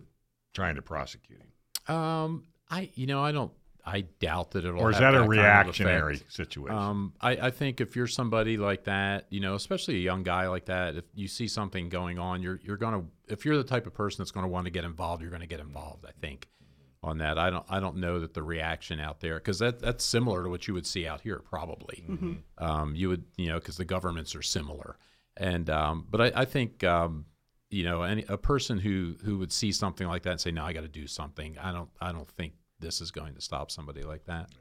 trying 0.54 0.76
to 0.76 0.82
prosecute 0.82 1.40
him? 1.40 1.96
Um, 1.96 2.44
I, 2.70 2.90
you 2.96 3.08
know, 3.08 3.22
I 3.22 3.32
don't 3.32 3.52
I 3.86 4.02
doubt 4.02 4.52
that 4.52 4.66
it'll. 4.66 4.80
Or 4.80 4.92
is 4.92 5.00
that, 5.00 5.12
that, 5.12 5.24
a 5.24 5.28
reactionary 5.28 6.18
kind 6.18 6.26
of 6.26 6.32
situation? 6.32 6.78
Um, 6.78 7.14
I, 7.20 7.32
I, 7.32 7.52
think 7.52 7.82
if 7.82 7.96
you're 7.96 8.08
somebody 8.08 8.56
like 8.56 8.86
that, 8.86 9.26
you 9.30 9.42
know, 9.42 9.56
especially 9.56 9.96
a 9.96 10.00
young 10.00 10.24
guy 10.24 10.48
like 10.48 10.66
that, 10.66 10.96
if 10.96 11.04
you 11.14 11.28
see 11.28 11.48
something 11.48 11.90
going 11.90 12.18
on, 12.18 12.42
you're 12.42 12.60
you're 12.64 12.78
gonna. 12.78 13.04
If 13.28 13.46
you're 13.46 13.58
the 13.58 13.64
type 13.64 13.86
of 13.86 13.94
person 13.94 14.22
that's 14.22 14.32
going 14.32 14.46
to 14.46 14.50
want 14.50 14.66
to 14.66 14.72
get 14.72 14.86
involved, 14.86 15.22
you're 15.22 15.32
going 15.32 15.42
to 15.42 15.48
get 15.48 15.60
involved. 15.60 16.06
I 16.06 16.12
think 16.22 16.48
on 17.04 17.18
that. 17.18 17.38
I 17.38 17.50
don't 17.50 17.66
I 17.70 17.80
don't 17.80 17.98
know 17.98 18.20
that 18.20 18.34
the 18.34 18.44
reaction 18.44 19.00
out 19.00 19.20
there 19.20 19.36
because 19.36 19.60
that 19.60 19.80
that's 19.80 20.04
similar 20.06 20.44
to 20.44 20.50
what 20.50 20.68
you 20.68 20.74
would 20.74 20.88
see 20.88 21.06
out 21.06 21.22
here 21.22 21.40
probably. 21.40 22.06
Mm-hmm. 22.10 22.34
Um, 22.58 22.96
you 22.96 23.10
would 23.10 23.26
you 23.38 23.50
know 23.50 23.60
because 23.60 23.78
the 23.78 23.86
governments 23.86 24.34
are 24.36 24.42
similar, 24.42 24.98
and 25.38 25.70
um, 25.70 26.08
but 26.10 26.22
I, 26.22 26.42
I 26.42 26.46
think. 26.46 26.84
Um, 26.84 27.26
you 27.70 27.84
know, 27.84 28.04
any 28.04 28.24
a 28.30 28.38
person 28.38 28.78
who 28.78 29.16
who 29.26 29.40
would 29.40 29.52
see 29.52 29.72
something 29.72 30.08
like 30.08 30.22
that 30.24 30.30
and 30.30 30.40
say, 30.40 30.52
"No, 30.52 30.64
I 30.64 30.74
got 30.74 30.82
to 30.82 30.88
do 30.88 31.08
something." 31.08 31.58
I 31.58 31.72
don't. 31.72 31.90
I 32.00 32.12
don't 32.12 32.30
think 32.30 32.54
this 32.84 33.02
is 33.02 33.12
going 33.12 33.34
to 33.36 33.42
stop 33.42 33.72
somebody 33.72 34.04
like 34.04 34.26
that. 34.26 34.50
Yeah. 34.52 34.58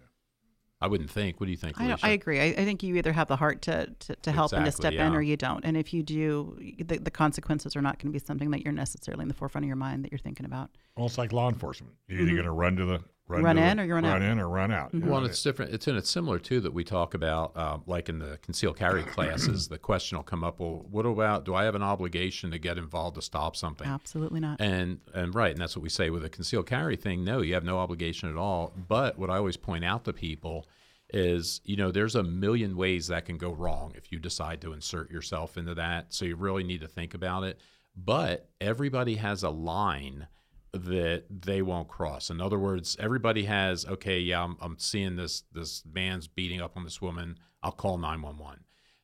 I 0.81 0.89
wouldn't 0.89 1.11
think. 1.11 1.39
What 1.39 1.47
do 1.47 1.53
you 1.53 1.57
think? 1.57 1.81
I, 1.81 1.97
I, 2.03 2.11
agree. 2.11 2.41
I, 2.41 2.47
I, 2.47 2.65
think 2.65 2.83
you 2.83 2.97
either 2.97 3.13
have 3.13 3.29
the 3.29 3.37
heart 3.37 3.63
to, 3.63 3.87
to, 4.01 4.17
to 4.17 4.33
help 4.33 4.47
exactly, 4.47 4.59
and 4.59 4.67
to 4.67 4.73
step 4.73 4.93
yeah. 4.95 5.07
in, 5.07 5.15
or 5.15 5.23
you 5.23 5.37
don't. 5.37 5.65
And 5.65 5.77
if 5.77 5.95
you 5.95 6.03
do, 6.03 6.59
the, 6.77 6.99
the 6.99 7.11
consequences 7.11 7.77
are 7.77 7.83
not 7.83 8.01
going 8.01 8.13
to 8.13 8.19
be 8.19 8.25
something 8.25 8.51
that 8.51 8.65
you're 8.65 8.73
necessarily 8.73 9.23
in 9.23 9.29
the 9.29 9.35
forefront 9.35 9.65
of 9.65 9.69
your 9.69 9.77
mind 9.77 10.05
that 10.05 10.11
you're 10.11 10.19
thinking 10.19 10.45
about. 10.45 10.71
Well, 10.97 11.07
it's 11.07 11.19
like 11.19 11.33
law 11.33 11.49
enforcement. 11.49 11.95
You're 12.09 12.19
mm-hmm. 12.19 12.27
either 12.27 12.35
going 12.35 12.47
to 12.47 12.53
run 12.53 12.77
to 12.77 12.85
the 12.85 13.01
run, 13.29 13.43
run 13.43 13.59
in 13.59 13.77
the, 13.77 13.83
or 13.83 13.87
you 13.87 13.95
run, 13.95 14.05
run 14.05 14.13
out. 14.13 14.21
Run 14.21 14.31
in 14.31 14.39
or 14.39 14.49
run 14.49 14.71
out. 14.73 14.93
Mm-hmm. 14.93 15.09
Well, 15.09 15.25
it's 15.25 15.43
different. 15.43 15.73
It's 15.75 15.87
and 15.87 15.97
it's 15.97 16.11
similar 16.11 16.39
too 16.39 16.61
that 16.61 16.73
we 16.73 16.85
talk 16.85 17.15
about, 17.15 17.57
uh, 17.57 17.79
like 17.87 18.09
in 18.09 18.19
the 18.19 18.39
concealed 18.43 18.77
carry 18.77 19.03
classes. 19.15 19.69
the 19.69 19.79
question 19.79 20.17
will 20.17 20.25
come 20.25 20.45
up: 20.45 20.61
Well, 20.61 20.87
what 20.91 21.07
about? 21.07 21.45
Do 21.45 21.55
I 21.55 21.65
have 21.65 21.75
an 21.75 21.83
obligation 21.83 22.51
to 22.51 22.59
get 22.59 22.79
involved 22.79 23.17
to 23.17 23.23
stop 23.23 23.57
something? 23.57 23.87
Absolutely 23.87 24.41
not. 24.41 24.61
And 24.61 25.01
and 25.15 25.35
right, 25.35 25.53
and 25.53 25.61
that's 25.61 25.77
what 25.77 25.83
we 25.83 25.89
say 25.89 26.11
with 26.11 26.25
a 26.25 26.31
concealed 26.31 26.67
carry 26.67 26.97
thing. 26.97 27.25
No, 27.25 27.41
you 27.41 27.55
have 27.55 27.65
no 27.65 27.79
obligation 27.79 28.29
at 28.29 28.37
all. 28.37 28.73
But 28.89 29.19
what 29.19 29.31
I 29.31 29.37
always 29.37 29.57
point 29.57 29.85
out 29.85 30.05
to 30.05 30.13
people 30.13 30.67
is 31.13 31.61
you 31.65 31.77
know 31.77 31.91
there's 31.91 32.15
a 32.15 32.23
million 32.23 32.77
ways 32.77 33.09
that 33.09 33.27
can 33.27 33.37
go 33.37 33.53
wrong 33.53 33.93
if 33.95 34.11
you 34.11 34.19
decide 34.19 34.61
to 34.61 34.73
insert 34.73 35.11
yourself 35.11 35.59
into 35.59 35.75
that 35.75 36.13
so 36.13 36.25
you 36.25 36.35
really 36.35 36.65
need 36.65 36.81
to 36.81 36.89
think 36.89 37.13
about 37.13 37.45
it 37.45 37.61
but 37.95 38.49
everybody 38.61 39.17
has 39.17 39.43
a 39.43 39.51
line 39.51 40.27
that 40.73 41.25
they 41.29 41.61
won't 41.61 41.89
cross. 41.89 42.31
In 42.31 42.41
other 42.41 42.59
words, 42.59 42.97
everybody 42.99 43.45
has 43.45 43.87
okay, 43.87 44.19
yeah, 44.19 44.43
I'm, 44.43 44.57
I'm 44.61 44.79
seeing 44.79 45.17
this 45.17 45.45
this 45.53 45.83
man's 45.93 46.29
beating 46.29 46.61
up 46.61 46.77
on 46.77 46.85
this 46.85 47.01
woman. 47.01 47.39
I'll 47.63 47.73
call 47.73 47.99
911. 47.99 48.61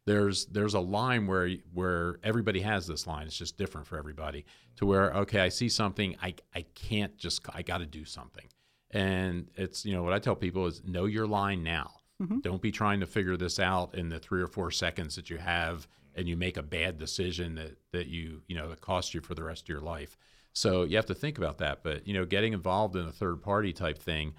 There's 0.06 0.46
there's 0.46 0.74
a 0.74 0.80
line 0.80 1.26
where 1.26 1.50
where 1.74 2.18
everybody 2.24 2.60
has 2.60 2.86
this 2.86 3.06
line. 3.06 3.26
It's 3.26 3.36
just 3.36 3.58
different 3.58 3.86
for 3.86 3.98
everybody. 3.98 4.46
To 4.76 4.86
where 4.86 5.12
okay, 5.12 5.40
I 5.40 5.50
see 5.50 5.68
something, 5.68 6.16
I 6.22 6.34
I 6.54 6.62
can't 6.74 7.16
just 7.18 7.42
I 7.54 7.62
got 7.62 7.78
to 7.78 7.86
do 7.86 8.06
something. 8.06 8.46
And 8.90 9.50
it's 9.54 9.84
you 9.84 9.92
know 9.92 10.02
what 10.02 10.14
I 10.14 10.18
tell 10.18 10.36
people 10.36 10.66
is 10.66 10.82
know 10.84 11.04
your 11.04 11.26
line 11.26 11.62
now. 11.62 11.90
Mm-hmm. 12.22 12.38
Don't 12.38 12.62
be 12.62 12.72
trying 12.72 13.00
to 13.00 13.06
figure 13.06 13.36
this 13.36 13.60
out 13.60 13.94
in 13.94 14.08
the 14.08 14.18
three 14.18 14.42
or 14.42 14.48
four 14.48 14.70
seconds 14.70 15.14
that 15.16 15.28
you 15.28 15.36
have, 15.36 15.86
and 16.14 16.26
you 16.26 16.36
make 16.36 16.56
a 16.56 16.62
bad 16.62 16.98
decision 16.98 17.54
that 17.56 17.76
that 17.92 18.06
you 18.06 18.40
you 18.48 18.56
know 18.56 18.70
that 18.70 18.80
costs 18.80 19.12
you 19.12 19.20
for 19.20 19.34
the 19.34 19.44
rest 19.44 19.64
of 19.64 19.68
your 19.68 19.80
life. 19.80 20.16
So 20.59 20.84
you 20.84 20.96
have 20.96 21.06
to 21.06 21.14
think 21.14 21.38
about 21.38 21.59
that. 21.59 21.82
But 21.82 22.06
you 22.06 22.14
know, 22.14 22.24
getting 22.24 22.52
involved 22.52 22.96
in 22.96 23.06
a 23.06 23.12
third 23.12 23.42
party 23.42 23.72
type 23.72 23.98
thing, 23.98 24.34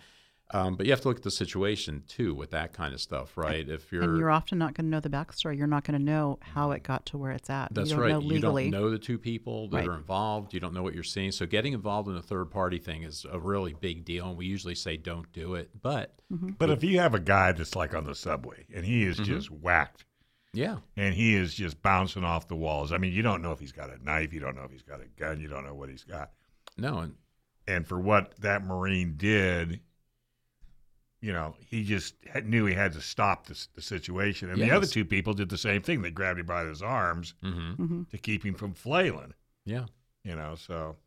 Um, 0.52 0.76
but 0.78 0.88
you 0.88 0.92
have 0.92 1.02
to 1.02 1.08
look 1.10 1.18
at 1.18 1.24
the 1.24 1.30
situation 1.30 2.02
too 2.08 2.34
with 2.34 2.50
that 2.52 2.74
kind 2.74 2.92
of 2.96 3.00
stuff, 3.00 3.38
right? 3.38 3.70
If 3.70 3.92
you're, 3.92 4.02
and 4.02 4.18
you're 4.18 4.32
often 4.32 4.58
not 4.58 4.74
going 4.74 4.86
to 4.88 4.90
know 4.90 5.00
the 5.00 5.08
backstory. 5.10 5.56
You're 5.56 5.68
not 5.68 5.84
going 5.84 6.00
to 6.00 6.04
know 6.04 6.40
how 6.42 6.72
it 6.72 6.82
got 6.82 7.06
to 7.08 7.20
where 7.20 7.32
it's 7.34 7.52
at. 7.52 7.72
that's 7.72 7.92
you 7.92 7.96
don't 7.96 8.04
right. 8.04 8.12
Know 8.14 8.20
legally. 8.20 8.66
You 8.66 8.72
don't 8.72 8.82
know 8.82 8.90
the 8.90 8.98
two 8.98 9.20
people 9.20 9.70
that 9.70 9.78
Right. 9.78 9.88
are 9.88 9.96
involved. 9.96 10.56
You 10.56 10.60
don't 10.60 10.74
know 10.74 10.82
what 10.82 10.96
you're 10.96 11.04
seeing. 11.04 11.32
So 11.32 11.46
getting 11.46 11.74
involved 11.74 12.10
in 12.10 12.16
a 12.16 12.22
third 12.24 12.50
party 12.50 12.80
thing 12.80 13.04
is 13.04 13.28
a 13.32 13.40
really 13.40 13.76
big 13.80 14.06
deal. 14.06 14.28
And 14.28 14.38
we 14.38 14.48
usually 14.48 14.74
say 14.74 14.98
don't 14.98 15.32
do 15.32 15.54
it. 15.54 15.70
But 15.80 16.20
But 16.58 16.72
if 16.72 16.84
you 16.84 16.98
have 17.00 17.14
a 17.14 17.20
guy 17.20 17.52
that's 17.52 17.76
like 17.76 17.94
on 17.94 18.06
the 18.06 18.16
subway 18.16 18.66
and 18.74 18.84
he 18.86 19.04
is 19.04 19.18
just 19.18 19.52
whacked 19.52 20.04
yeah, 20.54 20.78
and 20.98 21.14
he 21.14 21.36
is 21.36 21.54
just 21.54 21.82
bouncing 21.82 22.24
off 22.24 22.48
the 22.48 22.56
walls, 22.56 22.92
I 22.92 22.98
mean, 22.98 23.14
you 23.14 23.22
don't 23.22 23.42
know 23.42 23.52
if 23.52 23.60
he's 23.60 23.72
got 23.72 23.90
a 23.90 24.04
knife, 24.04 24.34
you 24.34 24.40
don't 24.40 24.56
know 24.56 24.64
if 24.64 24.72
he's 24.72 24.84
got 24.84 25.02
a 25.02 25.08
gun, 25.20 25.40
you 25.40 25.48
don't 25.48 25.66
know 25.66 25.76
what 25.76 25.90
he's 25.90 26.04
got. 26.04 26.32
no, 26.78 27.00
and 27.00 27.16
And 27.68 27.88
for 27.88 28.00
what 28.00 28.36
that 28.42 28.64
Marine 28.66 29.16
did, 29.18 29.82
you 31.22 31.34
know, 31.34 31.54
he 31.68 31.84
just 31.84 32.16
had, 32.32 32.48
knew 32.48 32.66
he 32.66 32.74
had 32.74 32.94
to 32.94 33.02
stop 33.02 33.46
this, 33.48 33.68
the 33.76 33.82
situation. 33.82 34.50
And 34.50 34.60
the 34.62 34.72
other 34.72 34.88
two 34.88 35.04
people 35.06 35.34
did 35.34 35.50
the 35.50 35.58
same 35.58 35.82
thing. 35.82 36.02
They 36.02 36.12
grabbed 36.12 36.40
him 36.40 36.46
by 36.46 36.64
his 36.64 36.82
arms 36.82 37.34
hmm 37.42 37.74
hmm 37.74 38.04
to 38.04 38.18
keep 38.18 38.44
him 38.44 38.56
from 38.56 38.74
flailing. 38.74 39.34
yeah. 39.66 39.86
You 40.24 40.36
know, 40.36 40.56
so 40.56 40.98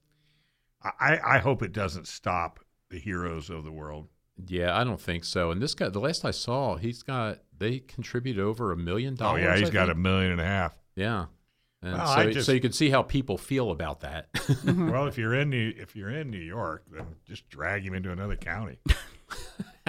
I, 0.82 1.18
I 1.22 1.38
hope 1.38 1.62
it 1.62 1.72
doesn't 1.72 2.08
stop 2.08 2.60
the 2.88 2.98
heroes 2.98 3.50
of 3.50 3.64
the 3.64 3.72
world. 3.72 4.08
Yeah, 4.46 4.76
I 4.76 4.84
don't 4.84 5.00
think 5.00 5.24
so. 5.24 5.50
And 5.50 5.60
this 5.62 5.74
guy, 5.74 5.88
the 5.88 6.00
last 6.00 6.24
I 6.24 6.30
saw, 6.30 6.76
he's 6.76 7.02
got 7.02 7.38
they 7.58 7.78
contribute 7.80 8.38
over 8.38 8.72
a 8.72 8.76
million 8.76 9.14
dollars. 9.14 9.42
Oh 9.44 9.48
yeah, 9.48 9.56
he's 9.56 9.68
I 9.68 9.72
got 9.72 9.90
a 9.90 9.94
million 9.94 10.32
and 10.32 10.40
a 10.40 10.44
half. 10.44 10.74
yeah. 10.96 11.26
And 11.84 11.94
Well, 11.94 12.14
so, 12.14 12.30
just- 12.30 12.46
so 12.46 12.52
you 12.52 12.60
can 12.60 12.70
see 12.72 12.90
how 12.90 13.02
people 13.02 13.36
feel 13.36 13.70
about 13.72 14.00
that. 14.00 14.32
Mm-hmm. 14.62 14.90
Well, 14.90 15.06
if 15.08 15.18
you're 15.18 15.34
in 15.34 15.50
New, 15.50 15.72
if 15.76 15.96
you're 15.96 16.10
in 16.10 16.30
New 16.30 16.38
York, 16.38 16.84
then 16.92 17.04
just 17.26 17.48
drag 17.50 17.84
him 17.84 17.94
into 17.94 18.12
another 18.12 18.36
county. 18.36 18.78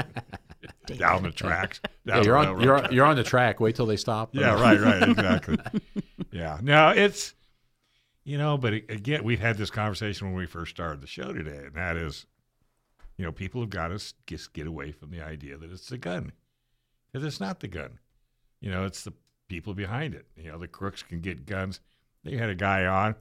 Down 0.98 1.24
the 1.24 1.32
tracks. 1.32 1.80
yeah, 2.06 2.22
you're 2.22 2.36
on 2.38 2.62
you're 2.62 2.84
on, 2.84 2.94
you're 2.94 3.06
on 3.06 3.16
the 3.16 3.24
track. 3.24 3.60
Wait 3.60 3.76
till 3.76 3.86
they 3.86 3.96
stop. 3.98 4.30
Yeah, 4.34 4.54
right, 4.60 4.80
right, 4.80 5.10
exactly. 5.10 5.58
yeah. 6.32 6.58
Now 6.62 6.90
it's, 6.90 7.34
you 8.24 8.38
know, 8.38 8.58
but 8.58 8.74
again, 8.74 9.24
we've 9.24 9.40
had 9.40 9.58
this 9.58 9.70
conversation 9.70 10.28
when 10.28 10.36
we 10.36 10.46
first 10.46 10.72
started 10.72 11.02
the 11.02 11.08
show 11.08 11.32
today, 11.34 11.66
and 11.66 11.76
that 11.76 11.96
is, 11.98 12.26
you 13.18 13.26
know, 13.26 13.32
people 13.32 13.62
have 13.62 13.70
got 13.70 13.90
to 13.90 14.14
just 14.28 14.54
get 14.54 14.68
away 14.68 14.92
from 14.92 15.12
the 15.12 15.22
idea 15.22 15.58
that 15.58 15.72
it's 15.72 15.90
the 15.90 15.98
gun, 15.98 16.32
because 17.12 17.26
it's 17.26 17.40
not 17.40 17.60
the 17.60 17.68
gun. 17.68 18.00
You 18.62 18.72
know, 18.72 18.86
it's 18.86 19.04
the 19.04 19.14
people 19.50 19.74
behind 19.74 20.14
it. 20.16 20.26
You 20.36 20.52
know, 20.52 20.58
the 20.58 20.68
crooks 20.68 21.04
can 21.04 21.20
get 21.22 21.46
guns. 21.46 21.80
They 22.24 22.38
had 22.38 22.50
a 22.50 22.56
guy 22.56 22.86
on, 22.86 23.16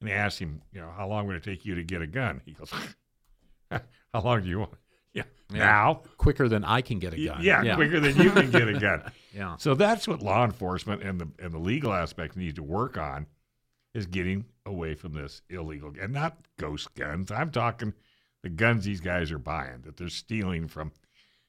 and 0.00 0.10
they 0.10 0.12
asked 0.14 0.38
him, 0.38 0.62
you 0.72 0.80
know, 0.80 0.90
how 0.96 1.06
long 1.08 1.26
would 1.28 1.36
it 1.36 1.44
take 1.44 1.64
you 1.64 1.74
to 1.76 1.84
get 1.84 2.02
a 2.02 2.06
gun? 2.06 2.40
He 2.44 2.52
goes, 2.52 2.70
how 3.70 4.20
long 4.20 4.42
do 4.42 4.48
you 4.48 4.60
want? 4.60 4.72
Yeah, 5.14 5.24
Yeah. 5.52 5.58
now. 5.58 6.02
quicker 6.16 6.48
than 6.48 6.64
I 6.64 6.80
can 6.80 6.98
get 6.98 7.12
a 7.12 7.22
gun. 7.22 7.42
Yeah, 7.42 7.62
yeah. 7.62 7.74
quicker 7.74 8.00
than 8.00 8.16
you 8.16 8.30
can 8.30 8.50
get 8.50 8.66
a 8.66 8.78
gun. 8.80 9.02
Yeah. 9.34 9.56
So 9.58 9.74
that's 9.74 10.08
what 10.08 10.22
law 10.22 10.42
enforcement 10.44 11.02
and 11.02 11.18
the 11.20 11.28
and 11.38 11.52
the 11.54 11.58
legal 11.58 11.92
aspect 11.92 12.34
need 12.36 12.56
to 12.56 12.62
work 12.62 12.96
on 12.98 13.26
is 13.94 14.06
getting 14.06 14.44
away 14.66 14.94
from 14.94 15.12
this 15.14 15.40
illegal 15.50 15.92
and 16.00 16.12
not 16.14 16.36
ghost 16.58 16.94
guns. 16.94 17.30
I'm 17.30 17.50
talking 17.50 17.92
the 18.42 18.48
guns 18.48 18.84
these 18.84 19.00
guys 19.00 19.30
are 19.30 19.38
buying 19.38 19.82
that 19.84 19.96
they're 19.96 20.08
stealing 20.08 20.68
from 20.68 20.92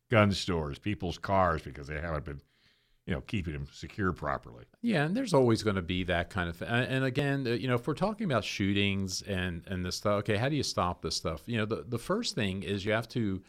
gun 0.09 0.31
stores, 0.31 0.77
people's 0.79 1.17
cars 1.17 1.61
because 1.61 1.87
they 1.87 1.99
haven't 1.99 2.25
been, 2.25 2.41
you 3.05 3.13
know, 3.13 3.21
keeping 3.21 3.53
them 3.53 3.67
secure 3.71 4.13
properly. 4.13 4.65
Yeah, 4.81 5.05
and 5.05 5.17
there's 5.17 5.33
always 5.33 5.63
going 5.63 5.75
to 5.75 5.81
be 5.81 6.03
that 6.03 6.29
kind 6.29 6.49
of 6.49 6.55
thing. 6.55 6.67
And 6.67 7.03
again, 7.03 7.45
you 7.45 7.67
know, 7.67 7.75
if 7.75 7.87
we're 7.87 7.95
talking 7.95 8.25
about 8.25 8.43
shootings 8.43 9.21
and 9.23 9.63
and 9.67 9.85
this 9.85 9.95
stuff, 9.95 10.19
okay, 10.19 10.37
how 10.37 10.49
do 10.49 10.55
you 10.55 10.63
stop 10.63 11.01
this 11.01 11.15
stuff? 11.15 11.41
You 11.45 11.57
know, 11.57 11.65
the 11.65 11.83
the 11.87 11.97
first 11.97 12.35
thing 12.35 12.63
is 12.63 12.85
you 12.85 12.91
have 12.91 13.07
to 13.09 13.41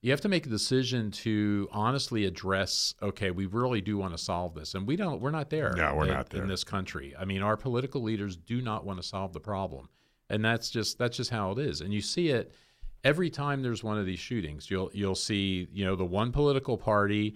you 0.00 0.10
have 0.12 0.20
to 0.20 0.28
make 0.28 0.46
a 0.46 0.48
decision 0.48 1.10
to 1.10 1.68
honestly 1.72 2.24
address. 2.24 2.94
Okay, 3.02 3.30
we 3.30 3.46
really 3.46 3.80
do 3.80 3.96
want 3.96 4.12
to 4.16 4.18
solve 4.18 4.54
this, 4.54 4.74
and 4.74 4.86
we 4.86 4.96
don't. 4.96 5.20
We're 5.20 5.30
not 5.30 5.50
there. 5.50 5.74
No, 5.76 5.94
we're 5.94 6.04
in- 6.06 6.14
not 6.14 6.30
there. 6.30 6.42
in 6.42 6.48
this 6.48 6.64
country. 6.64 7.14
I 7.18 7.24
mean, 7.24 7.42
our 7.42 7.56
political 7.56 8.02
leaders 8.02 8.36
do 8.36 8.60
not 8.60 8.84
want 8.84 9.00
to 9.00 9.06
solve 9.06 9.32
the 9.32 9.40
problem, 9.40 9.88
and 10.30 10.44
that's 10.44 10.70
just 10.70 10.98
that's 10.98 11.16
just 11.16 11.30
how 11.30 11.52
it 11.52 11.58
is. 11.58 11.80
And 11.80 11.92
you 11.92 12.00
see 12.00 12.28
it 12.28 12.52
every 13.08 13.30
time 13.30 13.62
there's 13.62 13.82
one 13.82 13.98
of 13.98 14.06
these 14.06 14.18
shootings. 14.18 14.70
You'll 14.70 14.90
you'll 14.92 15.14
see 15.14 15.68
you 15.72 15.84
know 15.84 15.96
the 15.96 16.04
one 16.20 16.30
political 16.32 16.76
party 16.76 17.34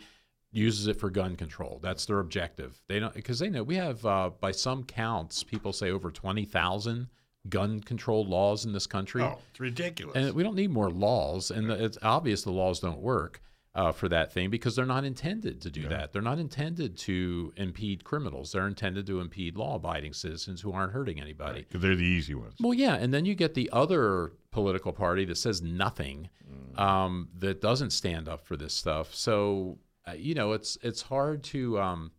uses 0.55 0.87
it 0.87 0.99
for 1.01 1.09
gun 1.11 1.35
control. 1.37 1.79
That's 1.83 2.05
their 2.07 2.21
objective. 2.21 2.81
They 2.89 3.01
don't 3.01 3.15
because 3.15 3.39
they 3.39 3.49
know 3.51 3.63
we 3.63 3.77
have 3.77 4.05
uh, 4.05 4.31
by 4.41 4.53
some 4.53 4.85
counts 4.85 5.43
people 5.43 5.73
say 5.73 5.91
over 5.91 6.11
twenty 6.11 6.45
thousand 6.45 7.09
gun 7.49 7.81
control 7.81 8.25
laws 8.25 8.65
in 8.67 8.73
this 8.73 8.87
country, 8.87 9.23
Oh, 9.23 9.39
it's 9.51 9.59
ridiculous. 9.59 10.15
and 10.15 10.33
we 10.33 10.43
don't 10.45 10.55
need 10.55 10.71
more 10.71 10.91
laws. 10.91 11.51
And 11.51 11.71
it's 11.71 11.99
obvious 12.03 12.43
the 12.43 12.53
laws 12.53 12.79
don't 12.81 13.01
work. 13.01 13.43
Uh, 13.75 13.91
for 13.91 14.07
that 14.07 14.31
thing 14.31 14.51
because 14.51 14.77
they're 14.77 14.85
not 14.85 15.03
intended 15.03 15.59
to 15.63 15.71
do 15.71 15.89
that. 15.89 16.13
They're 16.13 16.21
not 16.21 16.39
intended 16.39 16.95
to 16.99 17.55
impede 17.57 18.05
criminals. 18.05 18.53
They're 18.53 18.67
intended 18.67 19.07
to 19.07 19.19
impede 19.19 19.57
law-abiding 19.57 20.13
citizens 20.13 20.61
who 20.61 20.73
aren't 20.73 20.93
hurting 20.93 21.19
anybody. 21.19 21.63
'Cause 21.63 21.81
they're 21.81 21.97
the 21.97 22.05
easy 22.05 22.35
ones. 22.35 22.53
Well, 22.61 22.75
yeah, 22.75 22.97
and 22.97 23.15
then 23.15 23.25
you 23.25 23.35
get 23.35 23.55
the 23.55 23.71
other 23.73 24.33
political 24.51 24.93
party 24.93 25.25
that 25.25 25.37
says 25.37 25.63
nothing, 25.63 26.29
um, 26.77 27.31
that 27.39 27.63
doesn't 27.63 27.93
stand 27.93 28.29
up 28.29 28.45
for 28.47 28.59
this 28.59 28.75
stuff. 28.75 29.15
So, 29.15 29.79
uh, 30.07 30.13
you 30.19 30.35
know, 30.35 30.53
it's 30.53 30.77
it's 30.83 31.01
hard 31.01 31.43
to 31.45 31.81
um, 31.81 32.13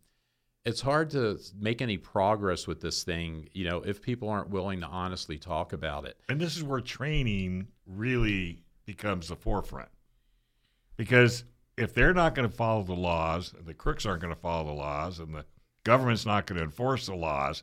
it's 0.64 0.80
hard 0.80 1.08
to 1.10 1.38
make 1.56 1.80
any 1.80 1.98
progress 1.98 2.66
with 2.66 2.80
this 2.80 3.04
thing. 3.04 3.48
You 3.52 3.68
know, 3.68 3.78
if 3.82 4.02
people 4.02 4.28
aren't 4.28 4.50
willing 4.50 4.80
to 4.80 4.86
honestly 4.88 5.38
talk 5.38 5.72
about 5.72 6.04
it. 6.04 6.16
And 6.28 6.40
this 6.40 6.56
is 6.56 6.64
where 6.64 6.80
training 6.80 7.68
really 7.86 8.64
becomes 8.86 9.28
the 9.28 9.36
forefront. 9.36 9.88
Because 10.96 11.44
if 11.76 11.94
they're 11.94 12.14
not 12.14 12.34
going 12.34 12.48
to 12.48 12.56
follow 12.56 12.82
the 12.82 12.94
laws, 12.94 13.52
and 13.56 13.66
the 13.66 13.74
crooks 13.74 14.06
aren't 14.06 14.22
going 14.22 14.34
to 14.34 14.40
follow 14.40 14.64
the 14.66 14.72
laws, 14.72 15.18
and 15.18 15.34
the 15.34 15.44
government's 15.84 16.26
not 16.26 16.46
going 16.46 16.58
to 16.58 16.64
enforce 16.64 17.06
the 17.06 17.14
laws, 17.14 17.62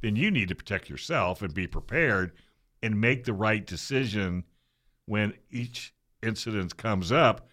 then 0.00 0.16
you 0.16 0.30
need 0.30 0.48
to 0.48 0.54
protect 0.54 0.88
yourself 0.88 1.42
and 1.42 1.52
be 1.52 1.66
prepared 1.66 2.32
and 2.82 3.00
make 3.00 3.24
the 3.24 3.32
right 3.32 3.66
decision 3.66 4.44
when 5.06 5.34
each 5.50 5.92
incident 6.22 6.76
comes 6.76 7.10
up, 7.10 7.48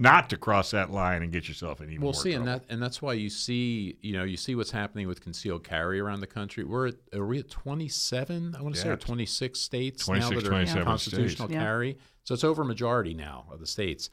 not 0.00 0.30
to 0.30 0.36
cross 0.36 0.70
that 0.72 0.90
line 0.90 1.22
and 1.22 1.30
get 1.30 1.46
yourself 1.46 1.80
in 1.80 1.90
even 1.90 2.00
Well, 2.00 2.12
more 2.12 2.22
see, 2.22 2.32
and 2.32 2.44
trouble. 2.44 2.64
that 2.66 2.72
and 2.72 2.82
that's 2.82 3.00
why 3.02 3.12
you 3.12 3.28
see, 3.30 3.96
you 4.00 4.14
know, 4.14 4.24
you 4.24 4.36
see 4.36 4.54
what's 4.54 4.70
happening 4.70 5.06
with 5.06 5.20
concealed 5.20 5.62
carry 5.62 6.00
around 6.00 6.20
the 6.20 6.26
country. 6.26 6.64
We're 6.64 6.88
at 6.88 6.94
are 7.14 7.26
we 7.26 7.38
at 7.38 7.50
twenty 7.50 7.88
seven? 7.88 8.56
I 8.58 8.62
want 8.62 8.74
to 8.74 8.80
say 8.80 8.88
Yeah, 8.88 8.94
or 8.94 8.96
twenty 8.96 9.26
six 9.26 9.60
states 9.60 10.04
26, 10.06 10.30
now 10.30 10.40
that 10.40 10.46
are 10.46 10.50
27 10.50 10.84
constitutional 10.84 11.48
states. 11.48 11.52
Yeah. 11.52 11.60
carry. 11.62 11.98
So 12.24 12.34
it's 12.34 12.44
over 12.44 12.62
a 12.62 12.64
majority 12.64 13.14
now 13.14 13.46
of 13.50 13.60
the 13.60 13.66
states, 13.66 14.08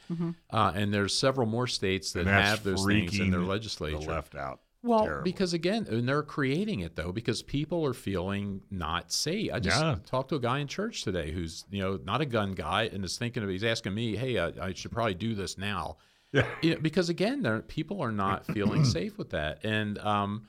uh, 0.52 0.72
and 0.76 0.94
there's 0.94 1.18
several 1.18 1.48
more 1.48 1.68
states 1.68 2.12
that 2.14 2.26
have 2.28 2.64
those 2.64 2.86
things 2.86 3.20
in 3.20 3.32
their 3.32 3.42
legislature. 3.42 3.98
the 3.98 4.06
left 4.08 4.36
out. 4.36 4.60
Well, 4.84 5.06
Terrible. 5.06 5.24
because 5.24 5.54
again, 5.54 5.88
and 5.90 6.08
they're 6.08 6.24
creating 6.24 6.82
it 6.82 6.96
though, 6.96 7.12
because 7.12 7.42
people 7.42 7.86
are 7.86 7.94
feeling 7.94 8.62
not 8.70 9.12
safe. 9.12 9.52
I 9.54 9.60
just 9.60 9.80
Yeah. 9.82 9.98
talked 10.06 10.30
to 10.30 10.36
a 10.36 10.40
guy 10.40 10.60
in 10.60 10.68
church 10.68 11.04
today 11.04 11.32
who's 11.32 11.66
you 11.70 11.82
know 11.82 12.00
not 12.06 12.22
a 12.22 12.26
gun 12.26 12.54
guy 12.54 12.84
and 12.84 13.04
is 13.04 13.18
thinking 13.18 13.44
of. 13.44 13.50
He's 13.50 13.64
asking 13.64 13.94
me, 13.96 14.16
"Hey, 14.16 14.38
I, 14.40 14.48
I 14.68 14.74
should 14.74 14.92
probably 14.92 15.16
do 15.16 15.34
this 15.36 15.58
now," 15.58 15.98
Yeah. 16.32 16.48
you 16.62 16.76
know, 16.76 16.80
because 16.80 17.10
again, 17.10 17.64
people 17.68 18.02
are 18.02 18.12
not 18.12 18.46
feeling 18.54 18.84
safe 18.86 19.18
with 19.18 19.32
that, 19.32 19.66
and 19.66 19.98
um, 20.00 20.48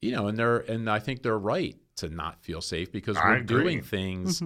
you 0.00 0.12
know, 0.12 0.26
and 0.28 0.38
they're 0.38 0.58
and 0.58 0.88
I 0.90 0.98
think 0.98 1.22
they're 1.22 1.38
right 1.38 1.76
to 1.96 2.08
not 2.08 2.42
feel 2.42 2.60
safe 2.62 2.90
because 2.90 3.16
I 3.18 3.28
we're 3.28 3.36
agree. 3.36 3.62
doing 3.62 3.82
things. 3.82 4.42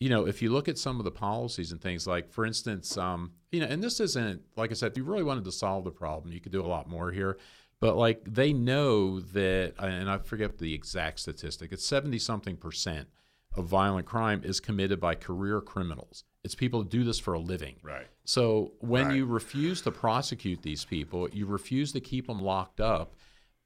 You 0.00 0.08
know, 0.08 0.26
if 0.26 0.42
you 0.42 0.50
look 0.52 0.68
at 0.68 0.78
some 0.78 0.98
of 0.98 1.04
the 1.04 1.12
policies 1.12 1.70
and 1.70 1.80
things 1.80 2.08
like, 2.08 2.32
for 2.32 2.44
instance, 2.44 2.96
um, 2.98 3.30
you 3.52 3.60
know, 3.60 3.66
and 3.66 3.80
this 3.80 4.00
isn't 4.00 4.42
like 4.56 4.72
I 4.72 4.74
said, 4.74 4.90
if 4.90 4.98
you 4.98 5.04
really 5.04 5.22
wanted 5.22 5.44
to 5.44 5.52
solve 5.52 5.84
the 5.84 5.92
problem, 5.92 6.32
you 6.32 6.40
could 6.40 6.50
do 6.50 6.60
a 6.60 6.66
lot 6.66 6.88
more 6.88 7.12
here. 7.12 7.38
But 7.82 7.96
like 7.96 8.22
they 8.24 8.52
know 8.52 9.18
that, 9.18 9.74
and 9.80 10.08
I 10.08 10.18
forget 10.18 10.58
the 10.58 10.72
exact 10.72 11.18
statistic, 11.18 11.72
it's 11.72 11.84
70 11.84 12.16
something 12.20 12.56
percent 12.56 13.08
of 13.56 13.64
violent 13.66 14.06
crime 14.06 14.42
is 14.44 14.60
committed 14.60 15.00
by 15.00 15.16
career 15.16 15.60
criminals. 15.60 16.22
It's 16.44 16.54
people 16.54 16.84
who 16.84 16.88
do 16.88 17.02
this 17.02 17.18
for 17.18 17.34
a 17.34 17.40
living. 17.40 17.74
Right. 17.82 18.06
So 18.24 18.74
when 18.78 19.08
Right. 19.08 19.16
you 19.16 19.26
refuse 19.26 19.82
to 19.82 19.90
prosecute 19.90 20.62
these 20.62 20.84
people, 20.84 21.28
you 21.30 21.44
refuse 21.44 21.90
to 21.94 21.98
keep 22.00 22.28
them 22.28 22.40
locked 22.40 22.80
up, 22.80 23.16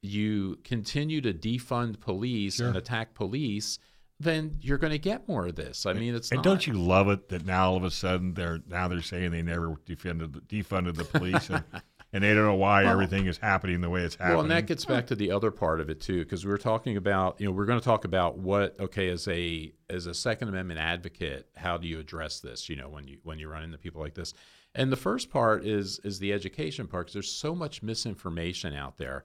you 0.00 0.60
continue 0.64 1.20
to 1.20 1.34
defund 1.34 2.01
police 2.01 2.59
and 2.59 2.74
attack 2.74 3.12
police, 3.12 3.78
then 4.18 4.56
you're 4.62 4.78
going 4.78 4.93
to 4.93 4.98
get 4.98 5.28
more 5.28 5.47
of 5.48 5.56
this. 5.56 5.84
I 5.84 5.93
mean, 5.93 6.14
it's 6.14 6.30
And 6.30 6.38
not, 6.38 6.44
don't 6.44 6.66
you 6.66 6.72
love 6.72 7.10
it 7.10 7.28
that 7.28 7.44
now 7.44 7.68
all 7.68 7.76
of 7.76 7.84
a 7.84 7.90
sudden 7.90 8.32
they're 8.32 8.60
now 8.66 8.88
they're 8.88 9.02
saying 9.02 9.32
they 9.32 9.43
never 9.43 9.74
defended 9.84 10.32
defunded 10.48 10.94
the 10.97 11.05
police 11.05 11.51
and, 11.51 11.62
and 12.12 12.23
they 12.23 12.33
don't 12.35 12.45
know 12.45 12.55
why 12.55 12.85
everything 12.85 13.27
is 13.27 13.39
happening 13.39 13.81
the 13.81 13.91
way 13.91 14.03
it's 14.03 14.15
happening. 14.15 14.37
Well, 14.37 14.43
and 14.43 14.51
that 14.51 14.66
gets 14.66 14.85
back 14.85 15.09
to 15.09 15.15
the 15.15 15.31
other 15.31 15.51
part 15.51 15.81
of 15.81 15.91
it 15.91 16.01
too, 16.01 16.23
because 16.23 16.45
we 16.45 16.51
were 16.51 16.59
talking 16.59 16.97
about, 16.97 17.41
you 17.41 17.47
know, 17.47 17.53
we're 17.53 17.66
going 17.66 17.81
to 17.81 17.85
talk 17.85 18.05
about 18.05 18.39
what, 18.39 18.78
okay, 18.81 19.09
as 19.09 19.27
a 19.28 19.73
as 19.91 20.07
a 20.07 20.15
Second 20.15 20.49
Amendment 20.49 20.81
advocate, 20.81 21.49
how 21.57 21.77
do 21.77 21.87
you 21.87 21.99
address 21.99 22.41
this? 22.41 22.69
You 22.69 22.77
know, 22.77 22.89
when 22.89 23.07
you 23.07 23.19
when 23.23 23.39
you 23.39 23.49
run 23.49 23.65
into 23.65 23.78
people 23.78 24.01
like 24.01 24.15
this, 24.15 24.35
and 24.74 24.91
the 24.91 24.97
first 24.97 25.31
part 25.31 25.66
is 25.66 25.99
is 26.05 26.19
the 26.19 26.33
education 26.33 26.87
part, 26.87 27.07
because 27.07 27.15
there's 27.15 27.33
so 27.33 27.55
much 27.55 27.83
misinformation 27.83 28.73
out 28.73 28.99
there, 28.99 29.24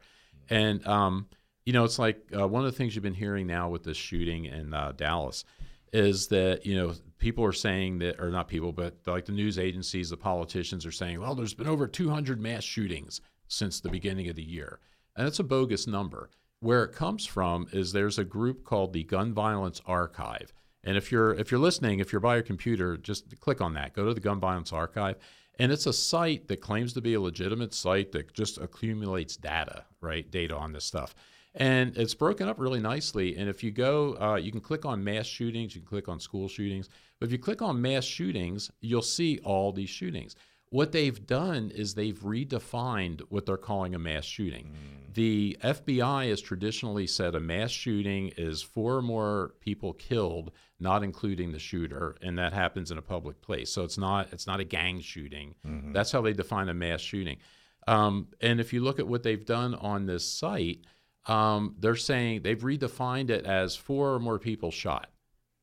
and 0.49 0.85
um, 0.87 1.27
you 1.65 1.73
know, 1.73 1.83
it's 1.83 1.99
like 1.99 2.21
uh, 2.37 2.47
one 2.47 2.65
of 2.65 2.71
the 2.71 2.77
things 2.77 2.95
you've 2.95 3.03
been 3.03 3.13
hearing 3.13 3.47
now 3.47 3.69
with 3.69 3.83
this 3.83 3.97
shooting 3.97 4.45
in 4.45 4.73
uh, 4.73 4.91
Dallas 4.95 5.45
is 5.93 6.27
that 6.27 6.65
you 6.65 6.75
know 6.75 6.93
people 7.17 7.43
are 7.43 7.53
saying 7.53 7.99
that, 7.99 8.19
or 8.19 8.29
not 8.29 8.47
people, 8.47 8.71
but 8.71 8.95
like 9.05 9.25
the 9.25 9.31
news 9.31 9.59
agencies, 9.59 10.09
the 10.09 10.17
politicians 10.17 10.85
are 10.85 10.91
saying, 10.91 11.19
well, 11.19 11.35
there's 11.35 11.53
been 11.53 11.67
over 11.67 11.87
200 11.87 12.39
mass 12.39 12.63
shootings 12.63 13.21
since 13.47 13.79
the 13.79 13.89
beginning 13.89 14.29
of 14.29 14.35
the 14.35 14.43
year, 14.43 14.79
and 15.15 15.27
it's 15.27 15.39
a 15.39 15.43
bogus 15.43 15.87
number. 15.87 16.29
Where 16.59 16.83
it 16.83 16.93
comes 16.93 17.25
from 17.25 17.67
is 17.73 17.91
there's 17.91 18.19
a 18.19 18.23
group 18.23 18.63
called 18.63 18.93
the 18.93 19.03
Gun 19.03 19.33
Violence 19.33 19.81
Archive, 19.85 20.53
and 20.83 20.95
if 20.97 21.11
you're 21.11 21.33
if 21.33 21.51
you're 21.51 21.59
listening, 21.59 21.99
if 21.99 22.11
you're 22.11 22.21
by 22.21 22.35
your 22.35 22.43
computer, 22.43 22.97
just 22.97 23.39
click 23.39 23.61
on 23.61 23.73
that. 23.73 23.93
Go 23.93 24.05
to 24.05 24.13
the 24.13 24.19
Gun 24.19 24.39
Violence 24.39 24.71
Archive, 24.71 25.17
and 25.59 25.71
it's 25.71 25.85
a 25.85 25.93
site 25.93 26.47
that 26.47 26.61
claims 26.61 26.93
to 26.93 27.01
be 27.01 27.13
a 27.13 27.21
legitimate 27.21 27.73
site 27.73 28.11
that 28.13 28.33
just 28.33 28.57
accumulates 28.57 29.37
data, 29.37 29.85
right? 29.99 30.29
Data 30.31 30.55
on 30.55 30.71
this 30.71 30.85
stuff. 30.85 31.13
And 31.53 31.97
it's 31.97 32.13
broken 32.13 32.47
up 32.47 32.59
really 32.59 32.79
nicely. 32.79 33.35
And 33.35 33.49
if 33.49 33.63
you 33.63 33.71
go, 33.71 34.15
uh, 34.19 34.35
you 34.35 34.51
can 34.51 34.61
click 34.61 34.85
on 34.85 35.03
mass 35.03 35.25
shootings, 35.25 35.75
you 35.75 35.81
can 35.81 35.89
click 35.89 36.07
on 36.07 36.19
school 36.19 36.47
shootings. 36.47 36.89
But 37.19 37.25
if 37.27 37.31
you 37.33 37.39
click 37.39 37.61
on 37.61 37.81
mass 37.81 38.05
shootings, 38.05 38.71
you'll 38.79 39.01
see 39.01 39.39
all 39.43 39.71
these 39.71 39.89
shootings. 39.89 40.35
What 40.69 40.93
they've 40.93 41.27
done 41.27 41.69
is 41.75 41.93
they've 41.93 42.17
redefined 42.19 43.21
what 43.27 43.45
they're 43.45 43.57
calling 43.57 43.93
a 43.93 43.99
mass 43.99 44.23
shooting. 44.23 44.67
Mm. 44.67 45.13
The 45.13 45.57
FBI 45.61 46.29
has 46.29 46.39
traditionally 46.39 47.05
said 47.05 47.35
a 47.35 47.41
mass 47.41 47.71
shooting 47.71 48.31
is 48.37 48.61
four 48.61 48.95
or 48.95 49.01
more 49.01 49.55
people 49.59 49.91
killed, 49.91 50.51
not 50.79 51.03
including 51.03 51.51
the 51.51 51.59
shooter, 51.59 52.15
and 52.21 52.39
that 52.39 52.53
happens 52.53 52.91
in 52.91 52.97
a 52.97 53.01
public 53.01 53.41
place. 53.41 53.69
So 53.69 53.83
it's 53.83 53.97
not 53.97 54.31
it's 54.31 54.47
not 54.47 54.61
a 54.61 54.63
gang 54.63 55.01
shooting. 55.01 55.55
Mm-hmm. 55.67 55.91
That's 55.91 56.13
how 56.13 56.21
they 56.21 56.31
define 56.31 56.69
a 56.69 56.73
mass 56.73 57.01
shooting. 57.01 57.39
Um, 57.87 58.27
and 58.39 58.61
if 58.61 58.71
you 58.71 58.79
look 58.81 58.99
at 58.99 59.07
what 59.07 59.23
they've 59.23 59.45
done 59.45 59.75
on 59.75 60.05
this 60.05 60.25
site, 60.25 60.85
um, 61.27 61.75
they're 61.79 61.95
saying 61.95 62.41
they've 62.41 62.59
redefined 62.59 63.29
it 63.29 63.45
as 63.45 63.75
four 63.75 64.13
or 64.13 64.19
more 64.19 64.39
people 64.39 64.71
shot. 64.71 65.11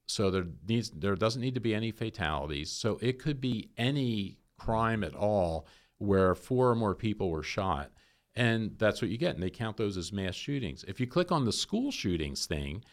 So 0.06 0.30
there 0.30 0.47
needs 0.66 0.90
there 0.90 1.16
doesn't 1.16 1.43
need 1.43 1.55
to 1.55 1.60
be 1.60 1.74
any 1.74 1.90
fatalities. 1.90 2.70
So 2.70 2.98
it 3.02 3.18
could 3.18 3.40
be 3.40 3.70
any 3.76 4.39
crime 4.56 5.05
at 5.05 5.14
all 5.14 5.66
where 5.98 6.35
four 6.35 6.70
or 6.70 6.74
more 6.74 6.94
people 6.94 7.30
were 7.30 7.43
shot. 7.43 7.90
And 8.35 8.76
that's 8.78 9.02
what 9.02 9.10
you 9.10 9.18
get. 9.18 9.35
And 9.35 9.43
they 9.43 9.51
count 9.51 9.76
those 9.76 9.97
as 9.97 10.12
mass 10.12 10.35
shootings. 10.35 10.85
If 10.86 11.01
you 11.01 11.06
click 11.06 11.32
on 11.32 11.44
the 11.44 11.52
school 11.52 11.90
shootings 11.90 12.47
thing, 12.47 12.85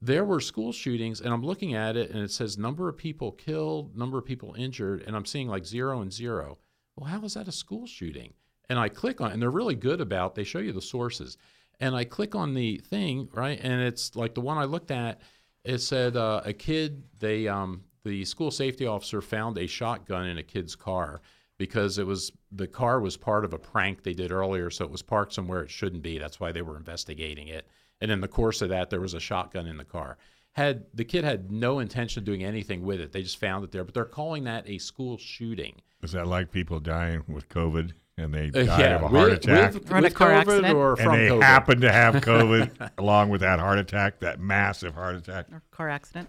there 0.00 0.24
were 0.24 0.40
school 0.40 0.72
shootings, 0.72 1.20
and 1.20 1.32
I'm 1.32 1.44
looking 1.44 1.74
at 1.74 1.96
it 1.96 2.10
and 2.10 2.20
it 2.20 2.30
says 2.30 2.56
number 2.56 2.88
of 2.88 2.96
people 2.96 3.32
killed, 3.32 3.96
number 3.96 4.18
of 4.18 4.24
people 4.24 4.54
injured, 4.56 5.02
and 5.06 5.14
I'm 5.14 5.26
seeing 5.26 5.48
like 5.48 5.66
zero 5.66 6.00
and 6.00 6.12
zero. 6.12 6.58
Well, 6.96 7.10
how 7.10 7.22
is 7.24 7.34
that 7.34 7.48
a 7.48 7.52
school 7.52 7.86
shooting? 7.86 8.32
And 8.68 8.78
I 8.78 8.88
click 8.88 9.20
on, 9.20 9.32
and 9.32 9.42
they're 9.42 9.50
really 9.50 9.74
good 9.74 10.00
about. 10.00 10.34
They 10.34 10.44
show 10.44 10.58
you 10.58 10.72
the 10.72 10.80
sources 10.80 11.36
and 11.82 11.96
I 11.96 12.04
click 12.04 12.36
on 12.36 12.54
the 12.54 12.78
thing, 12.78 13.28
right? 13.32 13.58
And 13.60 13.82
it's 13.82 14.14
like 14.14 14.34
the 14.34 14.40
one 14.40 14.56
I 14.56 14.64
looked 14.64 14.92
at. 14.92 15.20
It 15.64 15.78
said 15.78 16.16
uh, 16.16 16.40
a 16.44 16.52
kid. 16.52 17.02
They 17.18 17.48
um, 17.48 17.82
the 18.04 18.24
school 18.24 18.52
safety 18.52 18.86
officer 18.86 19.20
found 19.20 19.58
a 19.58 19.66
shotgun 19.66 20.26
in 20.26 20.38
a 20.38 20.44
kid's 20.44 20.76
car 20.76 21.20
because 21.58 21.98
it 21.98 22.06
was 22.06 22.30
the 22.52 22.68
car 22.68 23.00
was 23.00 23.16
part 23.16 23.44
of 23.44 23.52
a 23.52 23.58
prank 23.58 24.04
they 24.04 24.14
did 24.14 24.30
earlier, 24.30 24.70
so 24.70 24.84
it 24.84 24.92
was 24.92 25.02
parked 25.02 25.32
somewhere 25.32 25.62
it 25.62 25.70
shouldn't 25.70 26.04
be. 26.04 26.18
That's 26.18 26.38
why 26.38 26.52
they 26.52 26.62
were 26.62 26.76
investigating 26.76 27.48
it. 27.48 27.66
And 28.00 28.12
in 28.12 28.20
the 28.20 28.28
course 28.28 28.62
of 28.62 28.68
that, 28.68 28.88
there 28.88 29.00
was 29.00 29.14
a 29.14 29.20
shotgun 29.20 29.66
in 29.66 29.76
the 29.76 29.84
car. 29.84 30.18
Had 30.52 30.84
the 30.94 31.04
kid 31.04 31.24
had 31.24 31.50
no 31.50 31.80
intention 31.80 32.20
of 32.20 32.24
doing 32.24 32.44
anything 32.44 32.82
with 32.82 33.00
it, 33.00 33.10
they 33.10 33.22
just 33.22 33.40
found 33.40 33.64
it 33.64 33.72
there. 33.72 33.82
But 33.82 33.94
they're 33.94 34.04
calling 34.04 34.44
that 34.44 34.68
a 34.68 34.78
school 34.78 35.18
shooting. 35.18 35.80
Is 36.00 36.12
that 36.12 36.28
like 36.28 36.52
people 36.52 36.78
dying 36.78 37.24
with 37.26 37.48
COVID? 37.48 37.90
And 38.18 38.32
they 38.34 38.48
uh, 38.48 38.50
died 38.50 38.68
uh, 38.68 38.76
yeah, 38.78 38.96
of 38.96 39.02
a 39.02 39.08
heart 39.08 39.30
with, 39.30 39.38
attack. 39.38 39.74
With, 39.74 39.90
with 39.90 40.04
a 40.04 40.10
car 40.10 40.30
COVID 40.30 40.40
accident. 40.40 40.76
Or 40.76 40.96
from 40.96 41.14
and 41.14 41.20
they 41.20 41.28
COVID. 41.28 41.42
happen 41.42 41.80
to 41.80 41.92
have 41.92 42.14
COVID 42.16 42.90
along 42.98 43.30
with 43.30 43.40
that 43.40 43.58
heart 43.58 43.78
attack, 43.78 44.20
that 44.20 44.40
massive 44.40 44.94
heart 44.94 45.16
attack. 45.16 45.46
Or 45.50 45.62
car 45.70 45.88
accident. 45.88 46.28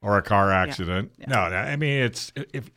Or 0.00 0.18
a 0.18 0.22
car 0.22 0.50
accident. 0.50 1.12
Yeah. 1.18 1.26
Yeah. 1.28 1.48
No, 1.48 1.56
I 1.56 1.76
mean, 1.76 2.02
it's 2.02 2.32
if 2.34 2.70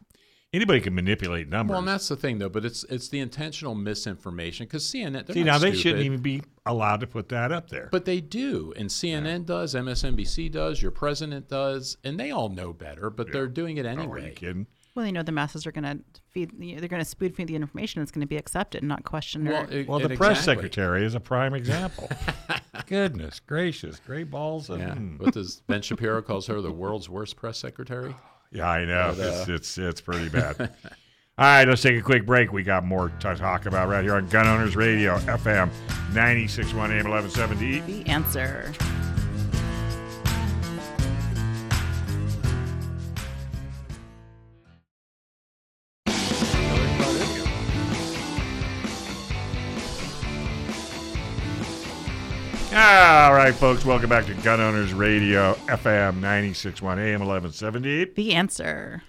anybody 0.54 0.80
can 0.80 0.94
manipulate 0.94 1.50
numbers. 1.50 1.74
Well, 1.74 1.80
and 1.80 1.88
that's 1.88 2.08
the 2.08 2.16
thing, 2.16 2.38
though. 2.38 2.50
But 2.50 2.66
it's 2.66 2.84
it's 2.86 3.10
the 3.10 3.20
intentional 3.20 3.74
misinformation 3.74 4.66
because 4.66 4.84
CNN. 4.86 5.32
See, 5.34 5.44
now 5.44 5.58
they 5.58 5.74
shouldn't 5.74 6.04
even 6.04 6.22
be 6.22 6.44
allowed 6.66 7.00
to 7.02 7.08
put 7.08 7.30
that 7.30 7.52
up 7.52 7.70
there. 7.70 7.90
But 7.92 8.06
they 8.06 8.22
do, 8.22 8.74
and 8.78 8.90
CNN 8.90 9.26
yeah. 9.26 9.46
does, 9.46 9.74
MSNBC 9.76 10.52
does, 10.52 10.82
your 10.82 10.92
president 10.92 11.50
does, 11.50 11.98
and 12.04 12.20
they 12.20 12.32
all 12.32 12.50
know 12.50 12.74
better. 12.74 13.10
But 13.10 13.32
they're 13.32 13.48
doing 13.48 13.78
it 13.78 13.86
anyway. 13.86 14.22
Oh, 14.22 14.24
are 14.24 14.28
you 14.28 14.34
kidding? 14.34 14.68
Well, 14.96 15.04
they 15.04 15.12
know 15.12 15.24
the 15.24 15.34
masses 15.34 15.68
are 15.68 15.74
going 15.74 15.84
to 15.84 16.00
feed. 16.32 16.52
They're 16.58 16.88
going 16.88 17.02
to 17.02 17.06
spoon 17.06 17.34
feed 17.34 17.48
the 17.48 17.56
information. 17.56 18.02
It's 18.02 18.12
going 18.12 18.22
to 18.22 18.28
be 18.28 18.38
accepted, 18.38 18.82
and 18.82 18.88
not 18.88 19.04
questioned. 19.04 19.50
Well, 19.50 19.68
it, 19.70 19.88
well 19.90 20.00
the 20.00 20.12
it 20.12 20.18
press 20.18 20.40
exactly. 20.40 20.56
secretary 20.56 21.06
is 21.06 21.16
a 21.16 21.20
prime 21.20 21.54
example. 21.54 22.10
Goodness 22.88 23.42
gracious, 23.42 24.00
great 24.00 24.32
balls. 24.32 24.70
And, 24.70 24.80
yeah. 24.80 24.96
Mm. 24.96 25.20
What 25.20 25.34
does 25.34 25.62
Ben 25.68 25.82
Shapiro 25.82 26.22
calls 26.22 26.48
her 26.48 26.62
the 26.62 26.72
world's 26.72 27.10
worst 27.10 27.36
press 27.36 27.58
secretary? 27.58 28.16
Yeah, 28.52 28.70
I 28.70 28.86
know. 28.86 29.14
But, 29.18 29.26
uh, 29.26 29.32
it's, 29.32 29.50
it's 29.50 29.78
it's 29.78 30.02
pretty 30.02 30.30
bad. 30.30 30.56
All 31.38 31.46
right, 31.46 31.68
let's 31.68 31.82
take 31.82 32.00
a 32.00 32.02
quick 32.02 32.26
break. 32.26 32.54
We 32.54 32.64
got 32.64 32.86
more 32.86 33.10
to 33.10 33.36
talk 33.36 33.66
about 33.66 33.90
right 33.90 34.04
here 34.04 34.16
on 34.16 34.28
Gun 34.28 34.48
Owners 34.48 34.78
Radio, 34.78 35.18
FM 35.18 35.70
961 36.14 36.92
AM 36.92 37.10
1170. 37.10 37.82
The 37.82 38.10
answer. 38.10 38.72
All 52.78 53.34
right, 53.34 53.56
folks, 53.56 53.86
welcome 53.86 54.10
back 54.10 54.26
to 54.26 54.34
Gun 54.34 54.60
Owners 54.60 54.94
Radio, 54.94 55.54
FM 55.68 56.16
961 56.16 57.00
AM 57.00 57.22
1170. 57.22 58.12
The 58.16 58.34
answer. 58.34 59.02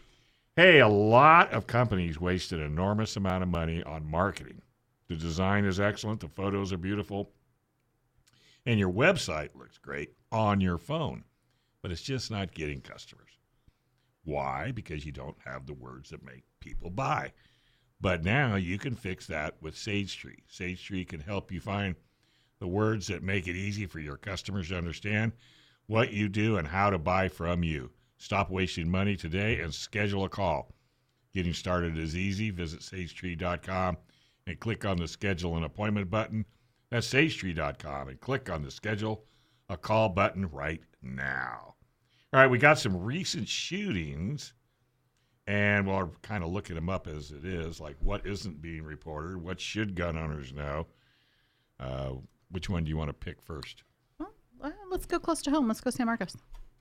Hey, 0.55 0.79
a 0.79 0.87
lot 0.87 1.51
of 1.53 1.67
companies 1.67 2.21
waste 2.21 2.53
an 2.53 2.61
enormous 2.61 3.17
amount 3.17 3.43
of 3.43 3.49
money 3.49 3.83
on 3.83 4.09
marketing. 4.09 4.63
The 5.09 5.17
design 5.17 5.65
is 5.65 5.81
excellent, 5.81 6.21
the 6.21 6.29
photos 6.29 6.73
are 6.73 6.79
beautiful, 6.79 7.33
and 8.67 8.79
your 8.79 8.93
website 8.93 9.49
looks 9.57 9.79
great 9.79 10.13
on 10.31 10.61
your 10.61 10.79
phone, 10.79 11.25
but 11.83 11.91
it's 11.91 12.03
just 12.03 12.31
not 12.31 12.55
getting 12.55 12.81
customers. 12.81 13.33
Why? 14.23 14.71
Because 14.71 15.05
you 15.05 15.11
don't 15.11 15.39
have 15.45 15.67
the 15.67 15.75
words 15.75 16.11
that 16.11 16.25
make 16.25 16.45
people 16.61 16.89
buy. 16.89 17.33
But 18.01 18.23
now 18.23 18.55
you 18.55 18.79
can 18.79 18.95
fix 18.95 19.27
that 19.27 19.57
with 19.61 19.77
Sage 19.77 20.17
Tree. 20.17 20.45
Sage 20.47 20.85
Tree 20.85 21.05
can 21.05 21.19
help 21.19 21.51
you 21.51 21.61
find 21.61 21.97
the 22.59 22.69
words 22.69 23.07
that 23.09 23.23
make 23.23 23.47
it 23.47 23.57
easy 23.57 23.87
for 23.87 24.01
your 24.01 24.17
customers 24.17 24.69
to 24.69 24.79
understand 24.79 25.33
what 25.87 26.13
you 26.13 26.29
do 26.29 26.57
and 26.57 26.67
how 26.67 26.91
to 26.91 26.99
buy 26.99 27.29
from 27.29 27.63
you. 27.63 27.91
Stop 28.19 28.51
wasting 28.51 28.91
money 28.91 29.17
today 29.17 29.61
and 29.61 29.73
schedule 29.75 30.25
a 30.25 30.29
call. 30.29 30.75
Getting 31.35 31.53
started 31.53 31.99
is 31.99 32.17
easy. 32.17 32.51
Visit 32.51 32.81
sagetree.com 32.81 33.99
and 34.47 34.61
click 34.61 34.85
on 34.85 34.97
the 34.97 35.09
schedule 35.09 35.57
an 35.57 35.65
appointment 35.65 36.11
button. 36.11 36.47
That's 36.91 37.13
sagetree.com 37.13 38.09
and 38.09 38.21
click 38.21 38.49
on 38.49 38.63
the 38.63 38.71
schedule 38.71 39.25
a 39.69 39.77
call 39.77 40.09
button 40.09 40.49
right 40.51 40.81
now. 41.03 41.75
All 42.33 42.41
right, 42.41 42.51
we 42.51 42.59
got 42.59 42.79
some 42.79 42.97
recent 43.03 43.49
shootings, 43.49 44.53
and 45.47 45.87
we're 45.87 46.09
kind 46.23 46.45
of 46.45 46.51
looking 46.51 46.75
them 46.75 46.89
up 46.89 47.07
as 47.07 47.31
it 47.31 47.45
is 47.45 47.81
like 47.81 47.97
what 48.01 48.27
isn't 48.27 48.63
being 48.63 48.85
reported, 48.85 49.37
what 49.37 49.61
should 49.61 49.95
gun 49.95 50.17
owners 50.17 50.53
know. 50.53 50.87
Uh, 51.79 52.13
which 52.51 52.69
one 52.69 52.85
do 52.85 52.89
you 52.91 52.97
want 52.97 53.09
to 53.09 53.15
pick 53.15 53.43
first? 53.43 53.83
Well, 54.19 54.33
uh, 54.63 54.71
let's 54.91 55.07
go 55.07 55.19
close 55.19 55.43
to 55.43 55.51
home. 55.51 55.69
Let's 55.69 55.81
go 55.81 55.91
San 55.91 56.07
Marcos. 56.07 56.37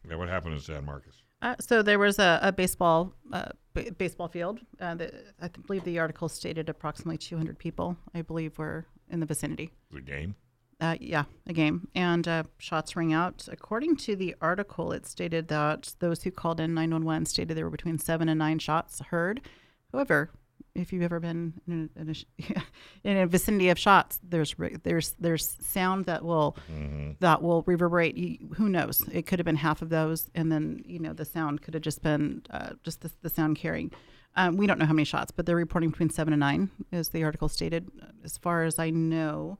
Yeah, 0.07 0.15
what 0.15 0.29
happened 0.29 0.53
in 0.55 0.59
San 0.61 0.85
Marcos? 0.85 1.23
Uh, 1.41 1.55
so 1.59 1.81
there 1.81 1.99
was 1.99 2.19
a, 2.19 2.39
a 2.41 2.51
baseball 2.51 3.13
uh, 3.33 3.49
b- 3.73 3.89
baseball 3.91 4.27
field. 4.27 4.59
Uh, 4.79 4.95
the, 4.95 5.13
I 5.41 5.49
believe 5.67 5.83
the 5.83 5.99
article 5.99 6.29
stated 6.29 6.69
approximately 6.69 7.17
200 7.17 7.57
people. 7.57 7.97
I 8.13 8.21
believe 8.21 8.57
were 8.57 8.85
in 9.09 9.19
the 9.19 9.25
vicinity. 9.25 9.71
The 9.91 10.01
game. 10.01 10.35
Uh, 10.81 10.95
yeah, 10.99 11.23
a 11.47 11.53
game, 11.53 11.87
and 11.95 12.27
uh, 12.27 12.43
shots 12.57 12.97
rang 12.97 13.13
out. 13.13 13.47
According 13.49 13.95
to 13.97 14.15
the 14.15 14.35
article, 14.41 14.91
it 14.91 15.05
stated 15.05 15.47
that 15.47 15.95
those 15.99 16.23
who 16.23 16.31
called 16.31 16.59
in 16.59 16.73
911 16.73 17.27
stated 17.27 17.55
there 17.55 17.63
were 17.63 17.71
between 17.71 17.97
seven 17.97 18.27
and 18.27 18.39
nine 18.39 18.59
shots 18.59 18.99
heard. 18.99 19.39
However, 19.93 20.31
if 20.75 20.91
you've 20.91 21.03
ever 21.03 21.19
been 21.19 21.53
in 21.67 21.89
a, 21.95 22.01
in 22.01 22.09
a, 22.09 22.55
in 23.09 23.17
a, 23.17 23.25
vicinity 23.25 23.69
of 23.69 23.79
shots, 23.79 24.19
there's 24.21 24.53
there's 24.83 25.15
there's 25.19 25.57
sound 25.65 26.05
that 26.05 26.23
will 26.23 26.57
mm-hmm. 26.71 27.11
that 27.21 27.41
will 27.41 27.63
reverberate. 27.65 28.17
You, 28.17 28.49
who 28.55 28.69
knows? 28.69 29.01
It 29.11 29.25
could 29.25 29.39
have 29.39 29.45
been 29.45 29.55
half 29.55 29.81
of 29.81 29.89
those, 29.89 30.29
and 30.35 30.51
then 30.51 30.83
you 30.85 30.99
know 30.99 31.13
the 31.13 31.25
sound 31.25 31.61
could 31.61 31.73
have 31.73 31.83
just 31.83 32.03
been 32.03 32.43
uh, 32.51 32.71
just 32.83 33.01
the, 33.01 33.11
the 33.21 33.29
sound 33.29 33.57
carrying. 33.57 33.91
Um, 34.35 34.57
we 34.57 34.67
don't 34.67 34.77
know 34.77 34.85
how 34.85 34.93
many 34.93 35.05
shots, 35.05 35.31
but 35.31 35.45
they're 35.45 35.55
reporting 35.55 35.91
between 35.91 36.09
seven 36.09 36.33
and 36.33 36.41
nine, 36.41 36.69
as 36.91 37.09
the 37.09 37.23
article 37.23 37.47
stated. 37.47 37.89
As 38.23 38.37
far 38.37 38.65
as 38.65 38.77
I 38.77 38.89
know, 38.89 39.57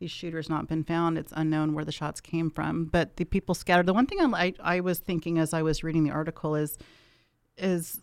these 0.00 0.10
shooters 0.10 0.50
not 0.50 0.66
been 0.66 0.82
found. 0.82 1.16
It's 1.16 1.32
unknown 1.36 1.74
where 1.74 1.84
the 1.84 1.92
shots 1.92 2.20
came 2.20 2.50
from, 2.50 2.86
but 2.86 3.16
the 3.16 3.24
people 3.24 3.54
scattered. 3.54 3.86
The 3.86 3.94
one 3.94 4.06
thing 4.06 4.18
I 4.34 4.52
I 4.60 4.80
was 4.80 4.98
thinking 4.98 5.38
as 5.38 5.54
I 5.54 5.62
was 5.62 5.84
reading 5.84 6.02
the 6.02 6.10
article 6.10 6.56
is 6.56 6.76
is 7.56 8.00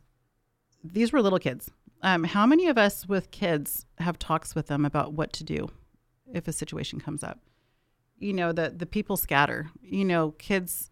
these 0.81 1.14
were 1.14 1.22
little 1.22 1.40
kids 1.40 1.69
um, 2.03 2.25
how 2.25 2.45
many 2.45 2.67
of 2.67 2.77
us 2.77 3.07
with 3.07 3.31
kids 3.31 3.85
have 3.97 4.19
talks 4.19 4.53
with 4.53 4.67
them 4.67 4.85
about 4.85 5.13
what 5.13 5.31
to 5.34 5.43
do 5.43 5.69
if 6.31 6.47
a 6.47 6.53
situation 6.53 6.99
comes 6.99 7.23
up? 7.23 7.39
You 8.19 8.34
know, 8.34 8.51
the, 8.51 8.69
the 8.69 8.85
people 8.85 9.17
scatter. 9.17 9.69
You 9.81 10.05
know, 10.05 10.31
kids, 10.31 10.91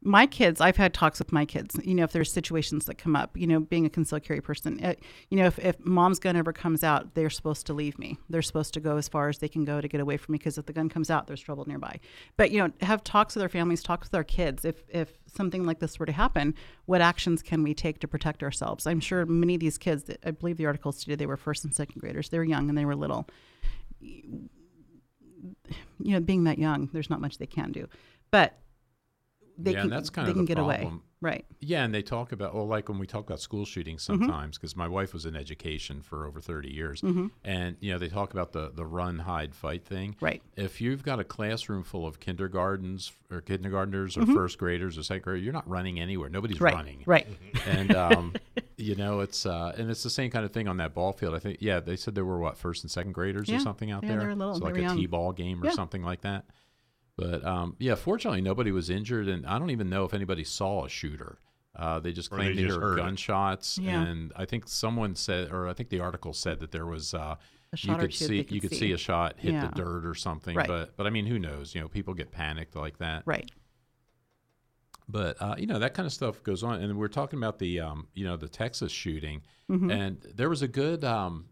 my 0.00 0.26
kids 0.26 0.60
i've 0.60 0.76
had 0.76 0.94
talks 0.94 1.18
with 1.18 1.32
my 1.32 1.44
kids 1.44 1.76
you 1.82 1.94
know 1.94 2.04
if 2.04 2.12
there's 2.12 2.30
situations 2.30 2.84
that 2.84 2.96
come 2.96 3.16
up 3.16 3.36
you 3.36 3.46
know 3.46 3.58
being 3.58 3.84
a 3.84 3.90
concealed 3.90 4.22
carry 4.22 4.40
person 4.40 4.82
uh, 4.84 4.94
you 5.28 5.36
know 5.36 5.46
if, 5.46 5.58
if 5.58 5.74
mom's 5.84 6.20
gun 6.20 6.36
ever 6.36 6.52
comes 6.52 6.84
out 6.84 7.14
they're 7.14 7.30
supposed 7.30 7.66
to 7.66 7.72
leave 7.72 7.98
me. 7.98 8.18
They're 8.28 8.42
supposed 8.42 8.74
to 8.74 8.80
go 8.80 8.96
as 8.96 9.08
far 9.08 9.28
as 9.28 9.38
they 9.38 9.48
can 9.48 9.64
go 9.64 9.80
to 9.80 9.88
get 9.88 10.00
away 10.00 10.16
from 10.16 10.32
me 10.32 10.38
because 10.38 10.58
if 10.58 10.66
the 10.66 10.72
gun 10.72 10.88
comes 10.88 11.10
out 11.10 11.26
there's 11.26 11.40
trouble 11.40 11.64
nearby. 11.66 12.00
But 12.36 12.50
you 12.50 12.58
know 12.58 12.72
have 12.80 13.02
talks 13.02 13.34
with 13.34 13.42
our 13.42 13.48
families 13.48 13.82
talk 13.82 14.02
with 14.02 14.14
our 14.14 14.24
kids. 14.24 14.64
If 14.64 14.84
if 14.88 15.18
something 15.26 15.64
like 15.64 15.80
this 15.80 15.98
were 15.98 16.06
to 16.06 16.12
happen 16.12 16.54
what 16.86 17.00
actions 17.00 17.42
can 17.42 17.62
we 17.62 17.74
take 17.74 18.00
to 18.00 18.08
protect 18.08 18.42
ourselves? 18.42 18.86
I'm 18.86 19.00
sure 19.00 19.26
many 19.26 19.54
of 19.54 19.60
these 19.60 19.78
kids 19.78 20.10
i 20.24 20.30
believe 20.30 20.56
the 20.56 20.66
article 20.66 20.92
stated 20.92 21.18
they 21.18 21.26
were 21.26 21.36
first 21.36 21.64
and 21.64 21.74
second 21.74 22.00
graders. 22.00 22.28
They 22.28 22.38
were 22.38 22.44
young 22.44 22.68
and 22.68 22.76
they 22.76 22.84
were 22.84 22.96
little. 22.96 23.28
You 24.00 24.48
know 25.98 26.20
being 26.20 26.44
that 26.44 26.58
young 26.58 26.88
there's 26.92 27.10
not 27.10 27.20
much 27.20 27.38
they 27.38 27.46
can 27.46 27.72
do. 27.72 27.88
But 28.30 28.58
they 29.58 29.72
yeah, 29.72 29.76
can 29.78 29.84
and 29.84 29.92
that's 29.92 30.10
kind 30.10 30.26
they 30.26 30.30
of 30.30 30.36
can 30.36 30.44
the 30.44 30.48
get 30.54 30.58
away 30.58 30.76
problem. 30.78 31.02
right 31.20 31.44
Yeah, 31.60 31.84
and 31.84 31.92
they 31.92 32.02
talk 32.02 32.30
about 32.32 32.54
well, 32.54 32.66
like 32.66 32.88
when 32.88 32.98
we 32.98 33.06
talk 33.06 33.26
about 33.26 33.40
school 33.40 33.64
shootings 33.64 34.04
Mm-hmm. 34.06 34.22
sometimes, 34.24 34.56
because 34.56 34.76
my 34.76 34.86
wife 34.86 35.12
was 35.12 35.26
in 35.26 35.34
education 35.34 36.00
for 36.00 36.26
over 36.26 36.40
thirty 36.40 36.72
years, 36.72 37.00
Mm-hmm. 37.00 37.26
and 37.44 37.76
you 37.80 37.92
know 37.92 37.98
they 37.98 38.08
talk 38.08 38.32
about 38.32 38.52
the 38.52 38.70
the 38.74 38.86
run, 38.86 39.18
hide, 39.20 39.54
fight 39.54 39.84
thing. 39.84 40.14
Right. 40.20 40.40
If 40.56 40.80
you've 40.80 41.02
got 41.02 41.18
a 41.20 41.24
classroom 41.24 41.82
full 41.82 42.06
of 42.06 42.20
kindergartens 42.20 43.12
or 43.30 43.40
kindergartners 43.40 44.16
or 44.16 44.20
Mm-hmm. 44.22 44.34
first 44.34 44.58
graders 44.58 44.96
or 44.96 45.02
second 45.02 45.22
graders, 45.22 45.42
you're 45.44 45.52
not 45.52 45.68
running 45.68 45.98
anywhere. 46.00 46.28
Nobody's 46.28 46.60
right 46.60 46.74
running. 46.74 47.02
right 47.06 47.26
And 47.66 47.94
um, 47.94 48.34
you 48.76 48.94
know 48.94 49.20
it's 49.20 49.44
uh, 49.44 49.74
and 49.76 49.90
it's 49.90 50.02
the 50.04 50.10
same 50.10 50.30
kind 50.30 50.44
of 50.44 50.52
thing 50.52 50.68
on 50.68 50.76
that 50.76 50.94
ball 50.94 51.12
field. 51.12 51.34
I 51.34 51.40
think 51.40 51.58
yeah, 51.60 51.80
they 51.80 51.96
said 51.96 52.14
there 52.14 52.24
were 52.24 52.38
what 52.38 52.56
first 52.56 52.84
and 52.84 52.90
second 52.90 53.12
graders 53.12 53.48
Yeah. 53.48 53.56
or 53.56 53.60
something 53.60 53.90
out 53.90 54.02
Yeah, 54.04 54.10
there. 54.10 54.20
they 54.20 54.26
were 54.26 54.34
little. 54.36 54.54
So 54.54 54.64
like 54.64 54.76
a 54.76 54.80
young. 54.82 54.96
t-ball 54.96 55.32
game 55.32 55.62
or 55.62 55.66
Yeah. 55.66 55.72
something 55.72 56.02
like 56.04 56.20
that. 56.22 56.44
But 57.18 57.44
um, 57.44 57.74
yeah, 57.80 57.96
fortunately 57.96 58.40
nobody 58.40 58.70
was 58.70 58.88
injured, 58.90 59.26
and 59.28 59.44
I 59.44 59.58
don't 59.58 59.70
even 59.70 59.90
know 59.90 60.04
if 60.04 60.14
anybody 60.14 60.44
saw 60.44 60.84
a 60.84 60.88
shooter. 60.88 61.38
Uh, 61.76 61.98
they 61.98 62.12
just 62.12 62.30
claimed 62.30 62.42
they 62.50 62.52
claimed 62.54 62.56
to 62.58 62.66
just 62.68 62.78
hear 62.80 62.88
heard 62.90 62.96
gunshots, 62.98 63.76
Yeah. 63.78 64.02
and 64.02 64.32
I 64.36 64.44
think 64.44 64.68
someone 64.68 65.14
said, 65.16 65.50
or 65.50 65.68
I 65.68 65.72
think 65.72 65.88
the 65.90 66.00
article 66.00 66.32
said 66.32 66.60
that 66.60 66.70
there 66.72 66.86
was 66.86 67.14
uh, 67.14 67.34
you 67.76 67.96
could 67.96 68.14
see 68.14 68.44
could 68.44 68.54
you 68.54 68.60
could 68.60 68.70
see. 68.70 68.78
see 68.78 68.92
a 68.92 68.96
shot 68.96 69.34
hit 69.38 69.52
Yeah. 69.52 69.66
the 69.66 69.74
dirt 69.74 70.06
or 70.06 70.14
something. 70.14 70.56
Right. 70.56 70.66
But 70.68 70.96
but 70.96 71.06
I 71.06 71.10
mean, 71.10 71.26
who 71.26 71.38
knows? 71.40 71.74
You 71.74 71.80
know, 71.80 71.88
people 71.88 72.14
get 72.14 72.30
panicked 72.30 72.74
like 72.76 72.98
that. 72.98 73.22
right 73.26 73.50
But 75.08 75.40
uh, 75.40 75.54
you 75.58 75.66
know 75.66 75.78
that 75.78 75.94
kind 75.94 76.06
of 76.06 76.12
stuff 76.12 76.42
goes 76.42 76.62
on, 76.62 76.80
and 76.82 76.98
we're 76.98 77.08
talking 77.08 77.38
about 77.38 77.58
the 77.58 77.80
um, 77.80 78.08
you 78.14 78.24
know 78.24 78.36
the 78.36 78.48
Texas 78.48 78.92
shooting, 78.92 79.42
Mm-hmm. 79.70 79.90
and 79.90 80.26
there 80.34 80.48
was 80.48 80.62
a 80.62 80.68
good 80.68 81.04
um, 81.04 81.44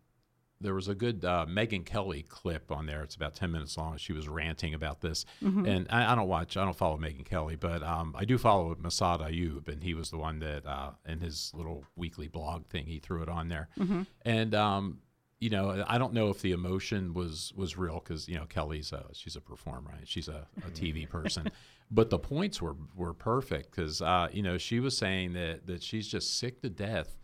there 0.61 0.75
was 0.75 0.89
a 0.89 0.95
good 0.95 1.25
uh, 1.25 1.45
Megyn 1.49 1.85
Kelly 1.85 2.23
clip 2.29 2.73
on 2.73 2.87
there. 2.87 3.03
It's 3.03 3.15
about 3.15 3.35
ten 3.35 3.51
minutes 3.53 3.77
long. 3.77 3.97
She 3.99 4.13
was 4.13 4.29
ranting 4.29 4.73
about 4.75 5.01
this, 5.01 5.25
Mm-hmm. 5.43 5.67
and 5.67 5.87
I, 5.91 6.13
I 6.13 6.15
don't 6.15 6.29
watch, 6.29 6.57
I 6.57 6.65
don't 6.65 6.77
follow 6.77 6.97
Megyn 6.97 7.25
Kelly, 7.27 7.57
but 7.57 7.83
um, 7.83 8.15
I 8.19 8.25
do 8.25 8.39
follow 8.39 8.75
Massad 8.77 9.21
Ayoob, 9.21 9.69
and 9.69 9.83
he 9.83 9.95
was 9.95 10.11
the 10.11 10.19
one 10.19 10.39
that 10.41 10.65
uh, 10.67 10.91
in 11.07 11.21
his 11.21 11.53
little 11.55 11.85
weekly 11.97 12.29
blog 12.29 12.67
thing 12.67 12.87
he 12.87 12.99
threw 12.99 13.23
it 13.23 13.29
on 13.29 13.49
there, 13.49 13.69
Mm-hmm. 13.79 14.03
and 14.25 14.55
um, 14.55 14.99
you 15.41 15.51
know 15.51 15.85
I 15.87 15.99
don't 15.99 16.15
know 16.15 16.31
if 16.31 16.41
the 16.41 16.53
emotion 16.53 17.13
was 17.13 17.53
was 17.55 17.77
real 17.77 18.01
because 18.03 18.27
you 18.27 18.37
know 18.37 18.47
Kelly's 18.47 18.93
a, 18.93 19.05
she's 19.13 19.37
a 19.37 19.41
performer, 19.43 19.91
right? 19.93 20.09
She's 20.09 20.29
a, 20.29 20.47
a 20.67 20.71
TV 20.71 21.07
person. 21.17 21.51
But 21.91 22.09
the 22.11 22.19
points 22.19 22.63
were 22.63 22.77
were 22.97 23.13
perfect 23.13 23.71
because 23.71 24.01
uh, 24.01 24.29
you 24.33 24.43
know 24.43 24.57
she 24.59 24.81
was 24.81 24.97
saying 24.97 25.35
that 25.35 25.67
that 25.67 25.83
she's 25.83 26.09
just 26.09 26.39
sick 26.39 26.63
to 26.63 26.71
death 26.71 27.19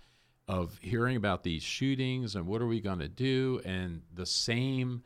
of 0.52 0.78
hearing 0.82 1.16
about 1.16 1.42
these 1.42 1.62
shootings 1.62 2.36
and 2.36 2.46
what 2.46 2.60
are 2.62 2.66
we 2.66 2.80
going 2.80 2.98
to 2.98 3.08
do 3.08 3.60
and 3.64 4.02
the 4.14 4.26
same 4.26 5.02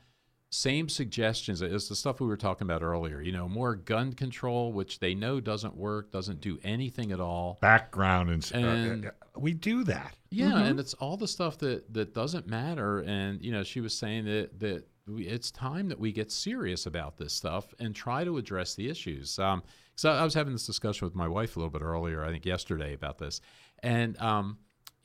same 0.51 0.89
suggestions 0.89 1.61
it's 1.61 1.89
the 1.89 1.97
stuff 1.97 2.21
we 2.21 2.27
were 2.27 2.37
talking 2.37 2.65
about 2.67 2.83
earlier 2.83 3.21
you 3.21 3.33
know 3.33 3.49
more 3.49 3.75
gun 3.75 4.13
control 4.13 4.73
which 4.73 5.01
they 5.01 5.13
know 5.15 5.41
doesn't 5.41 5.77
work 5.77 6.11
doesn't 6.13 6.41
do 6.41 6.59
anything 6.63 7.13
at 7.13 7.21
all 7.21 7.59
Background 7.61 8.31
and, 8.31 8.53
And- 8.55 9.07
uh, 9.07 9.11
we 9.37 9.53
do 9.53 9.85
that. 9.85 10.17
yeah, 10.31 10.59
and 10.63 10.81
it's 10.81 10.95
all 10.95 11.17
the 11.19 11.29
stuff 11.29 11.59
that 11.59 11.93
that 11.93 12.15
doesn't 12.15 12.47
matter. 12.47 13.01
And 13.01 13.43
you 13.45 13.53
know, 13.53 13.63
she 13.65 13.81
was 13.83 13.93
saying 13.93 14.25
that 14.25 14.59
that 14.61 14.85
we, 15.07 15.27
it's 15.27 15.51
time 15.51 15.89
that 15.91 16.01
we 16.01 16.11
get 16.11 16.33
serious 16.33 16.87
about 16.87 17.19
this 17.19 17.35
stuff 17.35 17.75
and 17.79 17.95
try 17.95 18.25
to 18.25 18.39
address 18.39 18.75
the 18.75 18.89
issues. 18.89 19.39
Um, 19.39 19.63
so 19.95 20.11
I 20.11 20.25
was 20.25 20.33
having 20.33 20.55
this 20.55 20.65
discussion 20.67 21.07
with 21.07 21.15
my 21.15 21.29
wife 21.29 21.57
a 21.57 21.59
little 21.59 21.71
bit 21.71 21.83
earlier, 21.83 22.25
I 22.25 22.31
think 22.31 22.47
yesterday, 22.47 22.95
about 22.95 23.19
this, 23.19 23.43
and 23.83 24.19
um, 24.23 24.57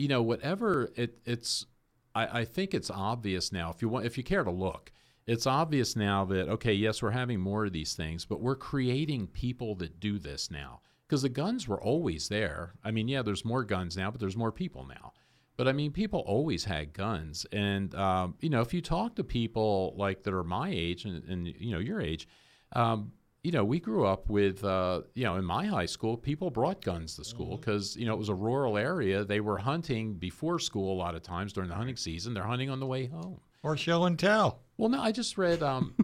you 0.02 0.08
know, 0.08 0.24
whatever 0.24 0.92
it, 0.96 1.20
it's, 1.26 1.68
I, 2.16 2.40
I 2.40 2.46
think 2.46 2.74
it's 2.74 2.90
obvious 2.90 3.52
now. 3.52 3.70
If 3.70 3.82
you 3.82 3.90
want, 3.90 4.06
if 4.06 4.18
you 4.18 4.24
care 4.24 4.44
to 4.44 4.52
look. 4.52 4.92
It's 5.28 5.46
obvious 5.46 5.96
now 5.96 6.26
that 6.26 6.50
okay, 6.50 6.74
yes, 6.74 7.02
we're 7.02 7.12
having 7.12 7.40
more 7.40 7.66
of 7.66 7.72
these 7.72 7.94
things, 7.94 8.26
but 8.26 8.42
we're 8.42 8.56
creating 8.56 9.28
people 9.28 9.76
that 9.76 10.00
do 10.00 10.18
this 10.18 10.50
now 10.50 10.82
because 11.08 11.22
the 11.22 11.30
guns 11.30 11.68
were 11.68 11.82
always 11.82 12.28
there. 12.28 12.74
I 12.84 12.90
mean, 12.90 13.08
yeah, 13.08 13.22
there's 13.22 13.46
more 13.46 13.64
guns 13.64 13.96
now, 13.96 14.10
but 14.10 14.20
there's 14.20 14.36
more 14.36 14.52
people 14.52 14.86
now. 14.88 15.14
But 15.58 15.68
I 15.68 15.74
mean, 15.74 15.92
people 15.92 16.22
always 16.22 16.64
had 16.64 16.92
guns, 16.94 17.46
and 17.52 17.94
um, 17.94 18.34
you 18.40 18.50
know, 18.50 18.62
if 18.62 18.74
you 18.74 18.82
talk 18.82 19.16
to 19.16 19.24
people 19.24 19.94
like 19.96 20.24
that 20.24 20.34
are 20.34 20.44
my 20.44 20.70
age 20.72 21.06
and, 21.06 21.24
and 21.26 21.48
you 21.48 21.72
know 21.72 21.80
your 21.80 22.02
age, 22.02 22.28
um, 22.74 23.12
you 23.44 23.52
know, 23.52 23.66
we 23.66 23.80
grew 23.80 24.06
up 24.06 24.30
with 24.30 24.64
uh, 24.64 25.02
you 25.16 25.24
know 25.24 25.36
in 25.36 25.46
my 25.46 25.66
high 25.66 25.86
school, 25.86 26.16
people 26.16 26.52
brought 26.52 26.82
guns 26.82 27.16
to 27.16 27.24
school 27.24 27.58
because 27.58 27.96
you 27.96 28.06
know 28.06 28.14
it 28.14 28.20
was 28.20 28.30
a 28.30 28.36
rural 28.36 28.78
area. 28.78 29.24
They 29.24 29.40
were 29.40 29.58
hunting 29.58 30.14
before 30.14 30.60
school 30.60 30.94
a 30.94 30.98
lot 30.98 31.16
of 31.16 31.24
times 31.24 31.54
during 31.54 31.70
the 31.70 31.76
hunting 31.76 31.98
season. 31.98 32.34
They're 32.34 32.44
hunting 32.44 32.70
on 32.70 32.80
the 32.80 32.86
way 32.86 33.08
home. 33.08 33.40
Or 33.64 33.78
show 33.78 34.06
and 34.06 34.18
tell. 34.18 34.62
Well, 34.78 34.90
no, 34.90 35.02
I 35.02 35.12
just 35.12 35.38
read. 35.38 35.62
Um, 35.62 35.96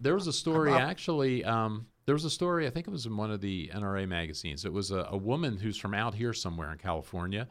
there 0.00 0.14
was 0.14 0.26
a 0.26 0.32
story 0.44 0.72
actually. 0.72 1.44
Um, 1.44 1.86
there 2.06 2.14
was 2.14 2.24
a 2.24 2.30
story. 2.30 2.66
I 2.66 2.70
think 2.70 2.86
it 2.86 2.90
was 2.90 3.06
in 3.06 3.16
one 3.16 3.30
of 3.30 3.40
the 3.40 3.70
NRA 3.74 4.08
magazines. 4.08 4.64
It 4.64 4.72
was 4.72 4.90
a, 4.90 5.08
a 5.10 5.16
woman 5.16 5.58
who's 5.58 5.76
from 5.76 5.92
out 5.92 6.14
here 6.14 6.32
somewhere 6.32 6.70
in 6.72 6.78
California, 6.78 7.48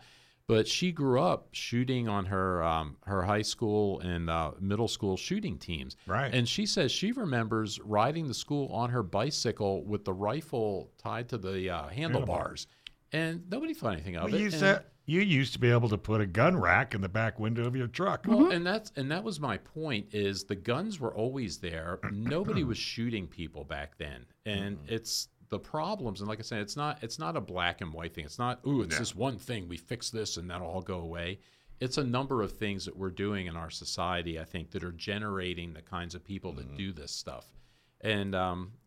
but 0.47 0.67
she 0.67 0.91
grew 0.91 1.19
up 1.19 1.47
shooting 1.51 2.07
on 2.07 2.25
her 2.25 2.63
um, 2.63 2.97
her 3.05 3.23
high 3.23 3.41
school 3.41 3.99
and 4.01 4.29
uh, 4.29 4.51
middle 4.59 4.87
school 4.87 5.17
shooting 5.17 5.57
teams. 5.57 5.95
Right. 6.05 6.33
And 6.33 6.47
she 6.47 6.65
says 6.65 6.91
she 6.91 7.11
remembers 7.11 7.79
riding 7.81 8.27
the 8.27 8.33
school 8.33 8.71
on 8.71 8.89
her 8.91 9.03
bicycle 9.03 9.83
with 9.83 10.05
the 10.05 10.13
rifle 10.13 10.91
tied 10.97 11.29
to 11.29 11.37
the 11.37 11.69
uh, 11.69 11.87
handlebars, 11.87 12.67
and 13.11 13.43
nobody 13.49 13.73
thought 13.73 13.93
anything 13.93 14.15
of 14.17 14.25
Well, 14.25 14.35
it. 14.35 14.41
you, 14.41 14.51
said, 14.51 14.83
you 15.05 15.21
used 15.21 15.53
to 15.53 15.59
be 15.59 15.71
able 15.71 15.89
to 15.89 15.97
put 15.97 16.21
a 16.21 16.25
gun 16.25 16.57
rack 16.57 16.93
in 16.93 17.01
the 17.01 17.09
back 17.09 17.39
window 17.39 17.65
of 17.65 17.75
your 17.75 17.87
truck. 17.87 18.25
Well, 18.27 18.51
and 18.51 18.65
that's 18.65 18.91
and 18.95 19.09
that 19.11 19.23
was 19.23 19.39
my 19.39 19.57
point. 19.57 20.07
Is 20.11 20.43
the 20.43 20.55
guns 20.55 20.99
were 20.99 21.13
always 21.13 21.57
there. 21.57 21.99
Nobody 22.11 22.63
was 22.65 22.77
shooting 22.77 23.27
people 23.27 23.63
back 23.63 23.97
then, 23.97 24.25
and 24.45 24.77
it's 24.87 25.29
the 25.49 25.59
problems. 25.59 26.21
And 26.21 26.29
like 26.29 26.39
I 26.39 26.43
said, 26.43 26.61
it's 26.61 26.75
not 26.75 27.03
it's 27.03 27.19
not 27.19 27.37
a 27.37 27.41
black 27.41 27.81
and 27.81 27.93
white 27.93 28.13
thing. 28.13 28.25
It's 28.25 28.39
not 28.39 28.59
ooh, 28.65 28.81
it's 28.81 28.97
this 28.97 29.15
one 29.15 29.37
thing. 29.37 29.67
We 29.67 29.77
fix 29.77 30.09
this 30.09 30.37
and 30.37 30.49
that'll 30.49 30.67
all 30.67 30.81
go 30.81 30.99
away. 30.99 31.39
It's 31.79 31.97
a 31.97 32.03
number 32.03 32.41
of 32.41 32.53
things 32.53 32.85
that 32.85 32.95
we're 32.95 33.09
doing 33.09 33.47
in 33.47 33.57
our 33.57 33.69
society. 33.69 34.39
I 34.39 34.45
think 34.45 34.71
that 34.71 34.83
are 34.83 34.93
generating 34.93 35.73
the 35.73 35.81
kinds 35.81 36.15
of 36.15 36.23
people 36.23 36.53
that 36.53 36.77
do 36.77 36.93
this 36.93 37.11
stuff. 37.11 37.45
And 38.01 38.31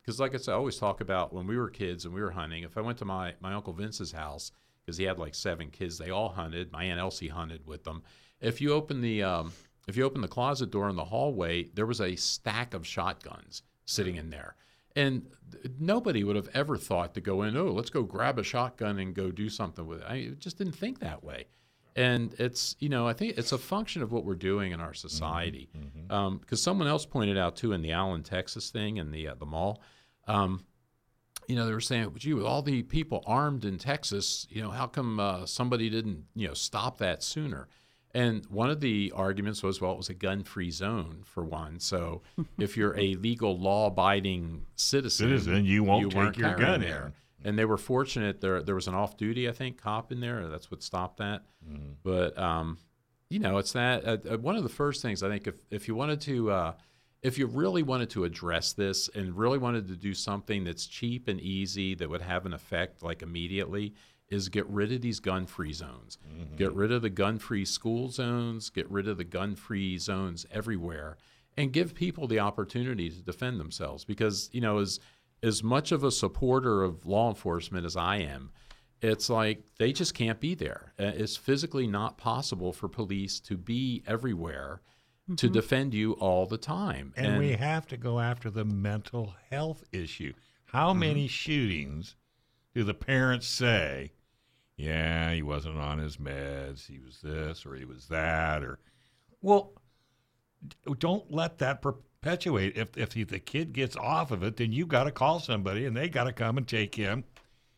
because, 0.00 0.20
like 0.20 0.34
I 0.34 0.38
said, 0.38 0.52
I 0.52 0.56
always 0.56 0.78
talk 0.78 1.00
about 1.00 1.32
when 1.32 1.46
we 1.46 1.56
were 1.56 1.68
kids 1.68 2.04
and 2.04 2.14
we 2.14 2.22
were 2.22 2.30
hunting. 2.30 2.62
If 2.62 2.78
I 2.78 2.80
went 2.80 2.98
to 2.98 3.04
my 3.04 3.34
my 3.40 3.52
uncle 3.52 3.72
Vince's 3.72 4.12
house 4.12 4.52
because 4.84 4.96
he 4.96 5.04
had 5.04 5.18
like 5.18 5.34
seven 5.34 5.70
kids, 5.70 5.98
they 5.98 6.10
all 6.10 6.30
hunted. 6.30 6.72
My 6.72 6.84
aunt 6.84 7.00
Elsie 7.00 7.28
hunted 7.28 7.66
with 7.66 7.84
them. 7.84 8.02
If 8.40 8.60
you 8.60 8.72
open 8.72 9.00
the 9.00 9.22
um, 9.22 9.52
if 9.86 9.96
you 9.96 10.04
open 10.04 10.20
the 10.20 10.28
closet 10.28 10.70
door 10.70 10.88
in 10.88 10.96
the 10.96 11.04
hallway, 11.04 11.64
there 11.74 11.86
was 11.86 12.00
a 12.00 12.14
stack 12.16 12.74
of 12.74 12.86
shotguns 12.86 13.62
sitting 13.86 14.16
in 14.16 14.30
there. 14.30 14.54
And 14.96 15.26
nobody 15.78 16.24
would 16.24 16.36
have 16.36 16.48
ever 16.54 16.76
thought 16.76 17.14
to 17.14 17.20
go 17.20 17.42
in, 17.42 17.56
oh, 17.56 17.66
let's 17.72 17.90
go 17.90 18.02
grab 18.02 18.38
a 18.38 18.42
shotgun 18.42 18.98
and 18.98 19.14
go 19.14 19.30
do 19.30 19.48
something 19.48 19.86
with 19.86 20.00
it. 20.00 20.06
I 20.08 20.30
just 20.38 20.58
didn't 20.58 20.74
think 20.74 21.00
that 21.00 21.22
way. 21.22 21.46
And 21.96 22.34
it's, 22.38 22.76
you 22.78 22.88
know, 22.88 23.08
I 23.08 23.12
think 23.12 23.38
it's 23.38 23.52
a 23.52 23.58
function 23.58 24.02
of 24.02 24.12
what 24.12 24.24
we're 24.24 24.36
doing 24.36 24.72
in 24.72 24.80
our 24.80 24.94
society. 24.94 25.68
Because 26.40 26.62
someone 26.62 26.86
else 26.86 27.04
pointed 27.04 27.36
out, 27.36 27.56
too, 27.56 27.72
in 27.72 27.82
the 27.82 27.92
Allen, 27.92 28.22
Texas 28.22 28.70
thing 28.70 28.98
and 28.98 29.12
the, 29.12 29.28
uh, 29.28 29.34
the 29.34 29.46
mall, 29.46 29.82
um, 30.26 30.64
you 31.48 31.56
know, 31.56 31.66
they 31.66 31.72
were 31.72 31.80
saying, 31.80 32.12
gee, 32.16 32.34
with 32.34 32.44
all 32.44 32.62
the 32.62 32.82
people 32.82 33.24
armed 33.26 33.64
in 33.64 33.78
Texas, 33.78 34.46
you 34.50 34.62
know, 34.62 34.70
how 34.70 34.86
come 34.86 35.18
uh, 35.18 35.46
somebody 35.46 35.88
didn't, 35.88 36.24
you 36.34 36.46
know, 36.46 36.54
stop 36.54 36.98
that 36.98 37.22
sooner? 37.22 37.68
And 38.14 38.46
one 38.46 38.70
of 38.70 38.80
the 38.80 39.12
arguments 39.14 39.62
was, 39.62 39.80
well, 39.80 39.92
it 39.92 39.96
was 39.96 40.08
a 40.08 40.14
gun-free 40.14 40.70
zone 40.70 41.22
for 41.24 41.44
one. 41.44 41.78
So 41.78 42.22
if 42.58 42.76
you're 42.76 42.98
a 42.98 43.14
legal, 43.16 43.58
law-abiding 43.58 44.66
citizen, 44.76 45.28
Citizen, 45.28 45.64
you 45.64 45.84
won't 45.84 46.14
weren't 46.14 46.34
take 46.34 46.42
your 46.42 46.56
gun 46.56 46.80
there. 46.80 47.12
And 47.44 47.58
they 47.58 47.64
were 47.64 47.76
fortunate. 47.76 48.40
There, 48.40 48.62
there 48.62 48.74
was 48.74 48.88
an 48.88 48.94
off-duty, 48.94 49.48
I 49.48 49.52
think, 49.52 49.80
cop 49.80 50.10
in 50.10 50.20
there. 50.20 50.48
That's 50.48 50.70
what 50.70 50.82
stopped 50.82 51.18
that. 51.18 51.42
Mm-hmm. 51.68 51.92
But 52.02 52.36
um, 52.38 52.78
you 53.30 53.38
know, 53.38 53.58
it's 53.58 53.72
that 53.72 54.04
uh, 54.04 54.16
uh, 54.30 54.38
one 54.38 54.56
of 54.56 54.62
the 54.62 54.68
first 54.68 55.02
things 55.02 55.22
I 55.22 55.28
think 55.28 55.46
if 55.46 55.54
if 55.70 55.88
you 55.88 55.94
wanted 55.94 56.20
to. 56.22 56.50
Uh, 56.50 56.72
if 57.20 57.36
you 57.36 57.46
really 57.46 57.82
wanted 57.82 58.10
to 58.10 58.22
address 58.22 58.74
this 58.74 59.10
and 59.12 59.36
really 59.36 59.58
wanted 59.58 59.88
to 59.88 59.96
do 59.96 60.14
something 60.14 60.62
that's 60.62 60.86
cheap 60.86 61.26
and 61.26 61.40
easy 61.40 61.96
that 61.96 62.08
would 62.08 62.22
have 62.22 62.46
an 62.46 62.52
effect 62.52 63.02
like 63.02 63.22
immediately 63.22 63.92
is 64.30 64.48
get 64.48 64.66
rid 64.68 64.92
of 64.92 65.00
these 65.00 65.20
gun-free 65.20 65.72
zones 65.72 66.18
get 66.56 66.72
rid 66.74 66.92
of 66.92 67.02
the 67.02 67.10
gun-free 67.10 67.64
school 67.64 68.08
zones 68.08 68.70
get 68.70 68.88
rid 68.90 69.08
of 69.08 69.16
the 69.16 69.24
gun-free 69.24 69.96
zones 69.98 70.46
everywhere 70.50 71.16
and 71.56 71.72
give 71.72 71.94
people 71.94 72.26
the 72.28 72.38
opportunity 72.38 73.08
to 73.10 73.22
defend 73.22 73.58
themselves 73.58 74.04
because 74.04 74.48
you 74.52 74.60
know 74.60 74.78
as 74.78 75.00
as 75.42 75.62
much 75.62 75.92
of 75.92 76.02
a 76.04 76.10
supporter 76.10 76.82
of 76.82 77.06
law 77.06 77.28
enforcement 77.28 77.86
as 77.86 77.96
I 77.96 78.16
am, 78.16 78.50
it's 79.00 79.30
like 79.30 79.62
they 79.78 79.92
just 79.92 80.12
can't 80.14 80.40
be 80.40 80.56
there. 80.56 80.94
Uh, 80.98 81.12
It's 81.14 81.36
physically 81.36 81.86
not 81.86 82.18
possible 82.18 82.72
for 82.72 82.88
police 82.88 83.38
to 83.40 83.56
be 83.56 84.02
everywhere 84.04 84.80
to 85.36 85.48
defend 85.48 85.94
you 85.94 86.14
all 86.14 86.46
the 86.46 86.58
time. 86.58 87.12
And, 87.16 87.38
we 87.38 87.52
have 87.52 87.86
to 87.88 87.96
go 87.96 88.18
after 88.18 88.50
the 88.50 88.64
mental 88.64 89.34
health 89.50 89.84
issue. 89.92 90.32
How 90.64 90.90
Mm-hmm. 90.90 90.98
many 91.00 91.28
shootings 91.28 92.16
do 92.74 92.82
the 92.82 92.94
parents 92.94 93.46
say, 93.46 94.10
yeah, 94.78 95.32
he 95.34 95.42
wasn't 95.42 95.76
on 95.76 95.98
his 95.98 96.16
meds, 96.16 96.86
he 96.86 96.98
was 96.98 97.20
this 97.20 97.66
or 97.66 97.74
he 97.74 97.84
was 97.84 98.06
that 98.08 98.62
or 98.64 98.78
well, 99.42 99.72
don't 100.98 101.30
let 101.30 101.58
that 101.58 101.82
perpetuate. 101.82 102.76
If 102.76 102.96
if 102.96 103.10
the 103.10 103.24
the 103.24 103.38
kid 103.38 103.72
gets 103.72 103.96
off 103.96 104.30
of 104.30 104.42
it, 104.42 104.56
then 104.56 104.72
you've 104.72 104.88
got 104.88 105.04
to 105.04 105.10
call 105.10 105.38
somebody 105.40 105.84
and 105.84 105.96
they 105.96 106.08
got 106.08 106.24
to 106.24 106.32
come 106.32 106.56
and 106.58 106.66
take 106.66 106.94
him. 106.94 107.24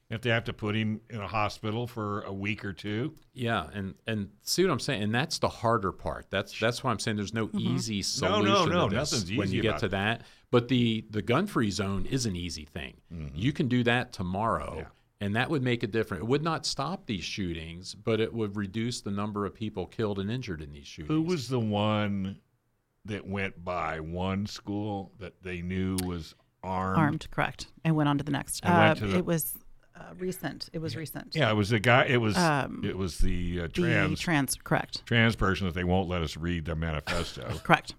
If 0.09 0.23
they 0.23 0.31
have 0.31 0.43
to 0.45 0.53
put 0.53 0.75
him 0.75 1.01
in 1.09 1.21
a 1.21 1.29
hospital 1.29 1.87
for 1.87 2.23
a 2.23 2.33
week 2.33 2.65
or 2.65 2.73
two, 2.73 3.15
Yeah, 3.33 3.69
and 3.73 3.95
and 4.09 4.31
see 4.43 4.65
what 4.65 4.73
I'm 4.73 4.81
saying, 4.81 5.05
and 5.05 5.15
that's 5.15 5.39
the 5.39 5.49
harder 5.49 5.93
part. 5.93 6.27
That's 6.31 6.59
that's 6.59 6.83
why 6.83 6.91
I'm 6.91 6.99
saying 6.99 7.17
there's 7.17 7.33
no 7.35 7.49
easy 7.57 7.99
No, 7.99 8.03
solution. 8.03 8.45
no, 8.45 8.65
no, 8.67 8.89
to 8.89 8.97
this 8.97 9.13
nothing's 9.13 9.39
when 9.39 9.53
you 9.53 9.63
get 9.63 9.79
to 9.79 9.87
it. 9.87 9.91
that. 9.91 10.23
But 10.51 10.67
the 10.67 11.05
the 11.11 11.23
gun 11.23 11.47
free 11.47 11.71
zone 11.71 12.07
is 12.07 12.27
an 12.27 12.35
easy 12.35 12.65
thing. 12.65 12.95
You 13.35 13.53
can 13.53 13.69
do 13.69 13.85
that 13.85 14.13
tomorrow, 14.13 14.71
Mm-hmm. 14.71 14.79
Yeah. 14.81 14.87
And 15.21 15.37
that 15.37 15.51
would 15.51 15.63
make 15.63 15.83
a 15.83 15.87
difference. 15.87 16.23
It 16.23 16.27
would 16.29 16.43
not 16.43 16.65
stop 16.67 17.07
these 17.07 17.25
shootings, 17.25 17.95
but 17.95 18.21
it 18.21 18.33
would 18.33 18.57
reduce 18.57 19.01
the 19.01 19.11
number 19.11 19.45
of 19.47 19.55
people 19.55 19.87
killed 19.87 20.19
and 20.19 20.31
injured 20.31 20.63
in 20.63 20.73
these 20.73 20.87
shootings. 20.87 21.09
Who 21.09 21.23
was 21.23 21.49
the 21.49 21.61
one 21.61 22.39
that 23.05 23.27
went 23.27 23.65
by 23.65 24.01
one 24.01 24.47
school 24.47 25.13
that 25.19 25.43
they 25.43 25.63
knew 25.63 25.97
was 26.05 26.35
armed? 26.63 26.99
Armed, 26.99 27.29
correct, 27.31 27.67
and 27.85 27.97
went 27.97 28.09
on 28.09 28.19
to 28.19 28.25
the 28.25 28.33
next. 28.33 28.61
And 28.65 28.75
went 28.77 28.91
Uh, 28.91 28.95
to 28.95 29.07
the- 29.09 29.19
it 29.19 29.27
was 29.27 29.57
uh, 29.97 30.15
recent. 30.19 30.71
It 30.73 30.79
was 30.79 30.97
recent. 30.97 31.35
Yeah, 31.37 31.51
it 31.51 31.55
was 31.55 31.69
the 31.69 31.81
guy. 31.81 32.07
It 32.07 32.17
was 32.19 32.37
Um, 32.39 32.81
it 32.85 32.97
was 32.97 33.19
the 33.19 33.61
uh, 33.61 33.63
The 33.65 33.69
trans 33.69 34.21
trans, 34.21 34.57
correct, 34.65 35.05
trans 35.05 35.37
person 35.37 35.67
that 35.67 35.75
they 35.75 35.85
won't 35.85 36.09
let 36.09 36.23
us 36.23 36.37
read 36.39 36.65
the 36.65 36.75
manifesto. 36.75 37.43
correct. 37.65 37.95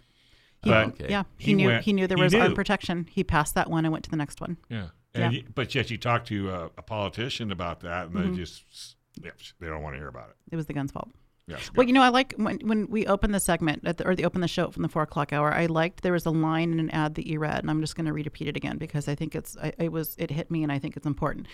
He, 0.63 0.69
But 0.69 0.87
Okay. 0.89 1.07
yeah, 1.09 1.23
he, 1.37 1.51
he 1.51 1.53
knew 1.55 1.67
went- 1.67 1.83
he 1.85 1.93
knew 1.93 2.07
there 2.07 2.17
was 2.17 2.33
knew. 2.33 2.39
armed 2.41 2.55
protection. 2.55 3.07
He 3.11 3.23
passed 3.23 3.53
that 3.55 3.69
one 3.69 3.85
and 3.85 3.91
went 3.91 4.03
to 4.05 4.09
the 4.11 4.17
next 4.17 4.41
one. 4.41 4.57
yeah, 4.69 4.87
Yeah. 5.15 5.25
and 5.25 5.33
y- 5.33 5.43
but 5.53 5.73
yet 5.75 5.89
you 5.91 5.97
talk 5.97 6.25
to 6.25 6.49
a, 6.51 6.65
a 6.77 6.81
politician 6.81 7.51
about 7.51 7.81
that, 7.81 8.07
and 8.07 8.15
Mm-hmm. 8.15 8.31
they 8.31 8.37
just 8.37 8.95
yeah, 9.21 9.31
they 9.59 9.67
don't 9.67 9.81
want 9.83 9.95
to 9.95 9.99
hear 9.99 10.07
about 10.07 10.29
it. 10.29 10.35
It 10.51 10.55
was 10.55 10.67
the 10.67 10.73
gun's 10.73 10.91
fault. 10.91 11.09
Yeah, 11.47 11.57
Well, 11.75 11.85
you 11.85 11.91
know, 11.91 12.03
I 12.03 12.09
like 12.09 12.33
when 12.37 12.59
when 12.59 12.87
we 12.89 13.05
opened 13.07 13.33
the 13.35 13.39
segment 13.39 13.81
at 13.85 13.97
the, 13.97 14.07
or 14.07 14.15
they 14.15 14.23
opened 14.23 14.43
the 14.43 14.47
show 14.47 14.69
from 14.69 14.83
the 14.83 14.89
four 14.89 15.01
o'clock 15.01 15.33
hour. 15.33 15.51
I 15.53 15.65
liked 15.65 16.01
there 16.01 16.13
was 16.13 16.25
a 16.25 16.29
line 16.29 16.71
in 16.71 16.79
an 16.79 16.89
ad 16.91 17.15
that 17.15 17.27
you 17.27 17.39
read, 17.39 17.59
and 17.59 17.69
I'm 17.69 17.81
just 17.81 17.95
going 17.95 18.05
to 18.05 18.13
repeat 18.13 18.47
it 18.47 18.55
again 18.55 18.77
because 18.77 19.07
I 19.09 19.15
think 19.15 19.35
it's 19.35 19.57
I, 19.57 19.73
it 19.77 19.91
was 19.91 20.15
it 20.17 20.31
hit 20.31 20.49
me, 20.49 20.63
and 20.63 20.71
I 20.71 20.79
think 20.79 20.95
it's 20.95 21.05
important. 21.07 21.47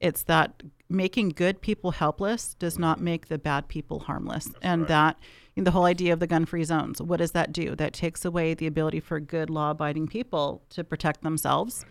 It's 0.00 0.24
that 0.24 0.62
making 0.88 1.28
good 1.30 1.60
people 1.60 1.92
helpless 1.92 2.54
does 2.54 2.78
not 2.80 3.00
make 3.00 3.28
the 3.28 3.38
bad 3.38 3.68
people 3.68 4.00
harmless, 4.00 4.50
and 4.60 4.88
that 4.88 5.18
the 5.56 5.70
whole 5.70 5.84
idea 5.84 6.12
of 6.12 6.18
the 6.18 6.26
gun-free 6.26 6.64
zones. 6.64 7.00
What 7.00 7.18
does 7.18 7.30
that 7.30 7.52
do? 7.52 7.76
That 7.76 7.92
takes 7.92 8.24
away 8.24 8.54
the 8.54 8.66
ability 8.66 8.98
for 8.98 9.20
good 9.20 9.50
law-abiding 9.50 10.08
people 10.08 10.64
to 10.70 10.82
protect 10.82 11.22
themselves. 11.22 11.84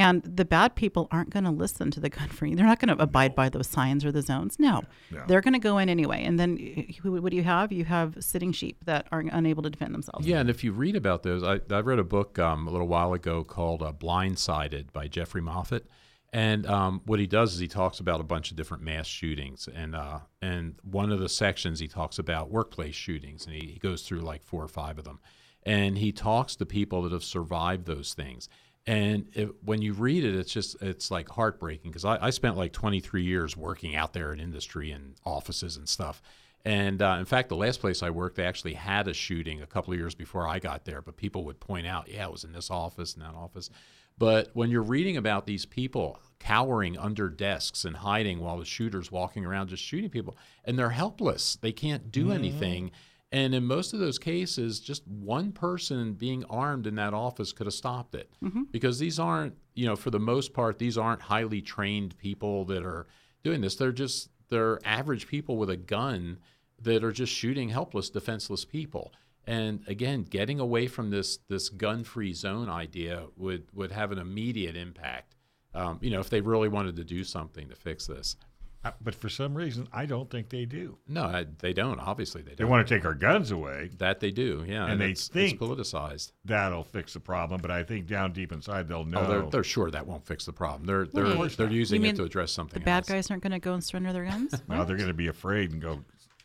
And 0.00 0.22
the 0.22 0.46
bad 0.46 0.74
people 0.76 1.08
aren't 1.10 1.28
going 1.30 1.44
to 1.44 1.50
listen 1.50 1.90
to 1.90 2.00
the 2.00 2.08
gun 2.08 2.28
free. 2.28 2.54
They're 2.54 2.64
not 2.64 2.80
going 2.80 2.96
to 2.96 3.02
abide 3.02 3.34
by 3.34 3.50
those 3.50 3.66
signs 3.66 4.02
or 4.04 4.10
the 4.10 4.22
zones. 4.22 4.58
No, 4.58 4.82
No. 5.10 5.24
they're 5.26 5.42
going 5.42 5.52
to 5.52 5.58
go 5.60 5.76
in 5.76 5.88
anyway. 5.90 6.24
And 6.24 6.40
then 6.40 6.56
what 7.02 7.30
do 7.30 7.36
you 7.36 7.42
have? 7.42 7.70
You 7.70 7.84
have 7.84 8.16
sitting 8.20 8.52
sheep 8.52 8.84
that 8.86 9.06
are 9.12 9.20
unable 9.20 9.62
to 9.62 9.68
defend 9.70 9.94
themselves. 9.94 10.26
Yeah, 10.26 10.40
and 10.40 10.48
if 10.48 10.64
you 10.64 10.72
read 10.72 10.96
about 10.96 11.22
those, 11.22 11.42
I, 11.42 11.60
I 11.70 11.80
read 11.80 11.98
a 11.98 12.04
book 12.04 12.38
um, 12.38 12.66
a 12.66 12.70
little 12.70 12.88
while 12.88 13.12
ago 13.12 13.44
called 13.44 13.82
uh, 13.82 13.92
Blindsided 13.92 14.92
by 14.92 15.06
Jeffrey 15.06 15.42
Moffat. 15.42 15.86
And 16.32 16.64
um, 16.66 17.02
what 17.06 17.18
he 17.18 17.26
does 17.26 17.52
is 17.54 17.58
he 17.58 17.68
talks 17.68 17.98
about 18.00 18.20
a 18.20 18.24
bunch 18.24 18.50
of 18.50 18.56
different 18.56 18.82
mass 18.82 19.06
shootings. 19.06 19.68
And, 19.74 19.94
uh, 19.94 20.20
and 20.40 20.76
one 20.82 21.12
of 21.12 21.18
the 21.20 21.28
sections 21.28 21.80
he 21.80 21.88
talks 21.88 22.18
about 22.18 22.50
workplace 22.50 22.94
shootings. 22.94 23.44
And 23.46 23.54
he, 23.54 23.72
he 23.72 23.78
goes 23.78 24.02
through 24.02 24.20
like 24.20 24.42
four 24.44 24.62
or 24.62 24.68
five 24.68 24.96
of 24.98 25.04
them. 25.04 25.18
And 25.64 25.98
he 25.98 26.10
talks 26.10 26.56
to 26.56 26.64
people 26.64 27.02
that 27.02 27.12
have 27.12 27.24
survived 27.24 27.84
those 27.86 28.14
things. 28.14 28.48
And 28.86 29.28
it, 29.34 29.50
when 29.64 29.82
you 29.82 29.92
read 29.92 30.24
it, 30.24 30.34
it's 30.34 30.52
just 30.52 30.80
it's 30.82 31.10
like 31.10 31.28
heartbreaking 31.28 31.90
because 31.90 32.04
I, 32.04 32.26
I 32.26 32.30
spent 32.30 32.56
like 32.56 32.72
23 32.72 33.22
years 33.22 33.56
working 33.56 33.94
out 33.94 34.12
there 34.12 34.32
in 34.32 34.40
industry 34.40 34.90
and 34.90 35.14
offices 35.24 35.76
and 35.76 35.88
stuff. 35.88 36.22
And 36.64 37.00
uh, 37.00 37.16
in 37.18 37.24
fact, 37.24 37.48
the 37.48 37.56
last 37.56 37.80
place 37.80 38.02
I 38.02 38.10
worked, 38.10 38.36
they 38.36 38.44
actually 38.44 38.74
had 38.74 39.08
a 39.08 39.14
shooting 39.14 39.62
a 39.62 39.66
couple 39.66 39.92
of 39.92 39.98
years 39.98 40.14
before 40.14 40.46
I 40.46 40.58
got 40.58 40.84
there. 40.84 41.00
But 41.02 41.16
people 41.16 41.44
would 41.44 41.60
point 41.60 41.86
out, 41.86 42.08
yeah, 42.08 42.26
it 42.26 42.32
was 42.32 42.44
in 42.44 42.52
this 42.52 42.70
office 42.70 43.14
and 43.14 43.22
that 43.22 43.34
office. 43.34 43.70
But 44.18 44.50
when 44.52 44.70
you're 44.70 44.82
reading 44.82 45.16
about 45.16 45.46
these 45.46 45.64
people 45.64 46.20
cowering 46.38 46.98
under 46.98 47.30
desks 47.30 47.86
and 47.86 47.96
hiding 47.96 48.40
while 48.40 48.58
the 48.58 48.66
shooter's 48.66 49.10
walking 49.10 49.46
around 49.46 49.68
just 49.68 49.82
shooting 49.82 50.10
people, 50.10 50.36
and 50.64 50.78
they're 50.78 50.90
helpless, 50.90 51.56
they 51.56 51.72
can't 51.72 52.12
do 52.12 52.30
anything. 52.30 52.90
And 53.32 53.54
in 53.54 53.64
most 53.64 53.92
of 53.94 54.00
those 54.00 54.18
cases, 54.18 54.80
just 54.80 55.06
one 55.06 55.52
person 55.52 56.14
being 56.14 56.44
armed 56.50 56.86
in 56.86 56.96
that 56.96 57.14
office 57.14 57.52
could 57.52 57.66
have 57.66 57.74
stopped 57.74 58.14
it. 58.14 58.30
Because 58.72 58.98
these 58.98 59.20
aren't, 59.20 59.54
you 59.74 59.86
know, 59.86 59.94
for 59.94 60.10
the 60.10 60.18
most 60.18 60.52
part, 60.52 60.78
these 60.78 60.98
aren't 60.98 61.22
highly 61.22 61.62
trained 61.62 62.18
people 62.18 62.64
that 62.64 62.84
are 62.84 63.06
doing 63.44 63.60
this. 63.60 63.76
They're 63.76 63.92
just, 63.92 64.30
they're 64.48 64.80
average 64.84 65.28
people 65.28 65.56
with 65.56 65.70
a 65.70 65.76
gun 65.76 66.38
that 66.82 67.04
are 67.04 67.12
just 67.12 67.32
shooting 67.32 67.68
helpless, 67.68 68.10
defenseless 68.10 68.64
people. 68.64 69.12
And 69.46 69.84
again, 69.86 70.22
getting 70.24 70.60
away 70.60 70.86
from 70.86 71.10
this 71.10 71.38
this 71.48 71.68
gun-free 71.68 72.34
zone 72.34 72.68
idea 72.68 73.26
would 73.36 73.64
would 73.72 73.92
have 73.92 74.12
an 74.12 74.18
immediate 74.18 74.76
impact. 74.76 75.36
Um, 75.74 75.98
you 76.02 76.10
know, 76.10 76.20
if 76.20 76.30
they 76.30 76.40
really 76.40 76.68
wanted 76.68 76.96
to 76.96 77.04
do 77.04 77.24
something 77.24 77.68
to 77.68 77.76
fix 77.76 78.06
this. 78.06 78.36
Uh, 78.82 78.92
but 79.02 79.14
for 79.14 79.28
some 79.28 79.54
reason, 79.54 79.86
I 79.92 80.06
don't 80.06 80.30
think 80.30 80.48
they 80.48 80.64
do. 80.64 80.96
No, 81.06 81.24
I, 81.24 81.44
they 81.58 81.74
don't. 81.74 82.00
Obviously, 82.00 82.40
they 82.40 82.52
They 82.52 82.56
don't. 82.56 82.66
They 82.66 82.70
want 82.70 82.88
to 82.88 82.94
take 82.94 83.04
our 83.04 83.12
guns 83.12 83.50
away. 83.50 83.90
that 83.98 84.20
they 84.20 84.30
do, 84.30 84.64
yeah. 84.66 84.86
And 84.86 84.98
they 84.98 85.10
it's, 85.10 85.28
think- 85.28 85.52
it's 85.52 85.62
politicized. 85.62 86.32
That'll 86.46 86.82
fix 86.84 87.12
the 87.12 87.20
problem. 87.20 87.60
But 87.60 87.70
I 87.70 87.82
think 87.82 88.06
down 88.06 88.32
deep 88.32 88.52
inside, 88.52 88.88
they'll 88.88 89.04
know. 89.04 89.20
Oh, 89.20 89.28
they're, 89.28 89.50
they're 89.50 89.64
sure 89.64 89.90
that 89.90 90.06
won't 90.06 90.26
fix 90.26 90.46
the 90.46 90.54
problem. 90.54 90.86
They're 90.86 91.02
of 91.02 91.12
they're 91.12 91.34
course 91.34 91.56
they're 91.56 91.70
using 91.70 92.04
it 92.06 92.16
to 92.16 92.24
address 92.24 92.52
something. 92.52 92.80
The 92.80 92.84
bad 92.84 92.98
else. 92.98 93.08
guys 93.10 93.30
aren't 93.30 93.42
going 93.42 93.52
to 93.52 93.58
go 93.58 93.74
and 93.74 93.84
surrender 93.84 94.14
their 94.14 94.24
guns. 94.24 94.54
now 94.68 94.84
they're 94.84 94.96
going 94.96 95.08
to 95.08 95.14
be 95.14 95.28
afraid 95.28 95.72
and 95.72 95.82
go 95.82 96.00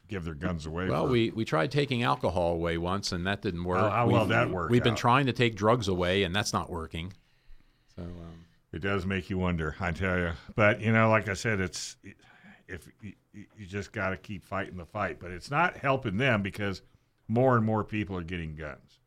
give 0.10 0.26
their 0.26 0.34
guns 0.34 0.66
away. 0.66 0.90
Well, 0.90 1.06
for- 1.06 1.12
we, 1.14 1.30
we 1.30 1.46
tried 1.46 1.72
taking 1.72 2.04
alcohol 2.04 2.52
away 2.52 2.78
once, 2.78 3.14
and 3.14 3.26
that 3.28 3.42
didn't 3.44 3.64
work. 3.64 3.80
How- 3.80 3.90
how 3.90 4.08
well 4.10 4.22
We've- 4.24 4.34
that 4.34 4.50
worked 4.50 4.72
We've 4.72 4.84
been 4.84 4.96
trying 4.96 5.28
to 5.28 5.34
take 5.34 5.56
drugs 5.56 5.88
away, 5.88 6.24
and 6.24 6.36
that's 6.36 6.52
not 6.52 6.70
working. 6.70 7.14
So, 7.96 8.02
um, 8.04 8.45
It 8.76 8.82
does 8.82 9.06
make 9.06 9.30
you 9.30 9.38
wonder, 9.38 9.74
I 9.80 9.92
tell 9.92 10.18
you. 10.20 10.32
But 10.54 10.82
you 10.82 10.92
know, 10.92 11.10
like 11.10 11.30
I 11.30 11.34
said, 11.34 11.62
it's 11.62 11.96
if 12.68 12.90
you, 13.02 13.14
you 13.34 13.66
just 13.66 13.94
got 13.94 14.10
to 14.10 14.18
keep 14.18 14.44
fighting 14.44 14.76
the 14.76 14.86
fight. 14.86 15.18
But 15.18 15.32
it's 15.32 15.50
not 15.50 15.78
helping 15.78 16.18
them 16.18 16.42
because 16.42 16.82
more 17.30 17.56
and 17.56 17.66
more 17.66 17.86
people 17.86 18.18
are 18.18 18.24
getting 18.24 18.54
guns. 18.56 19.00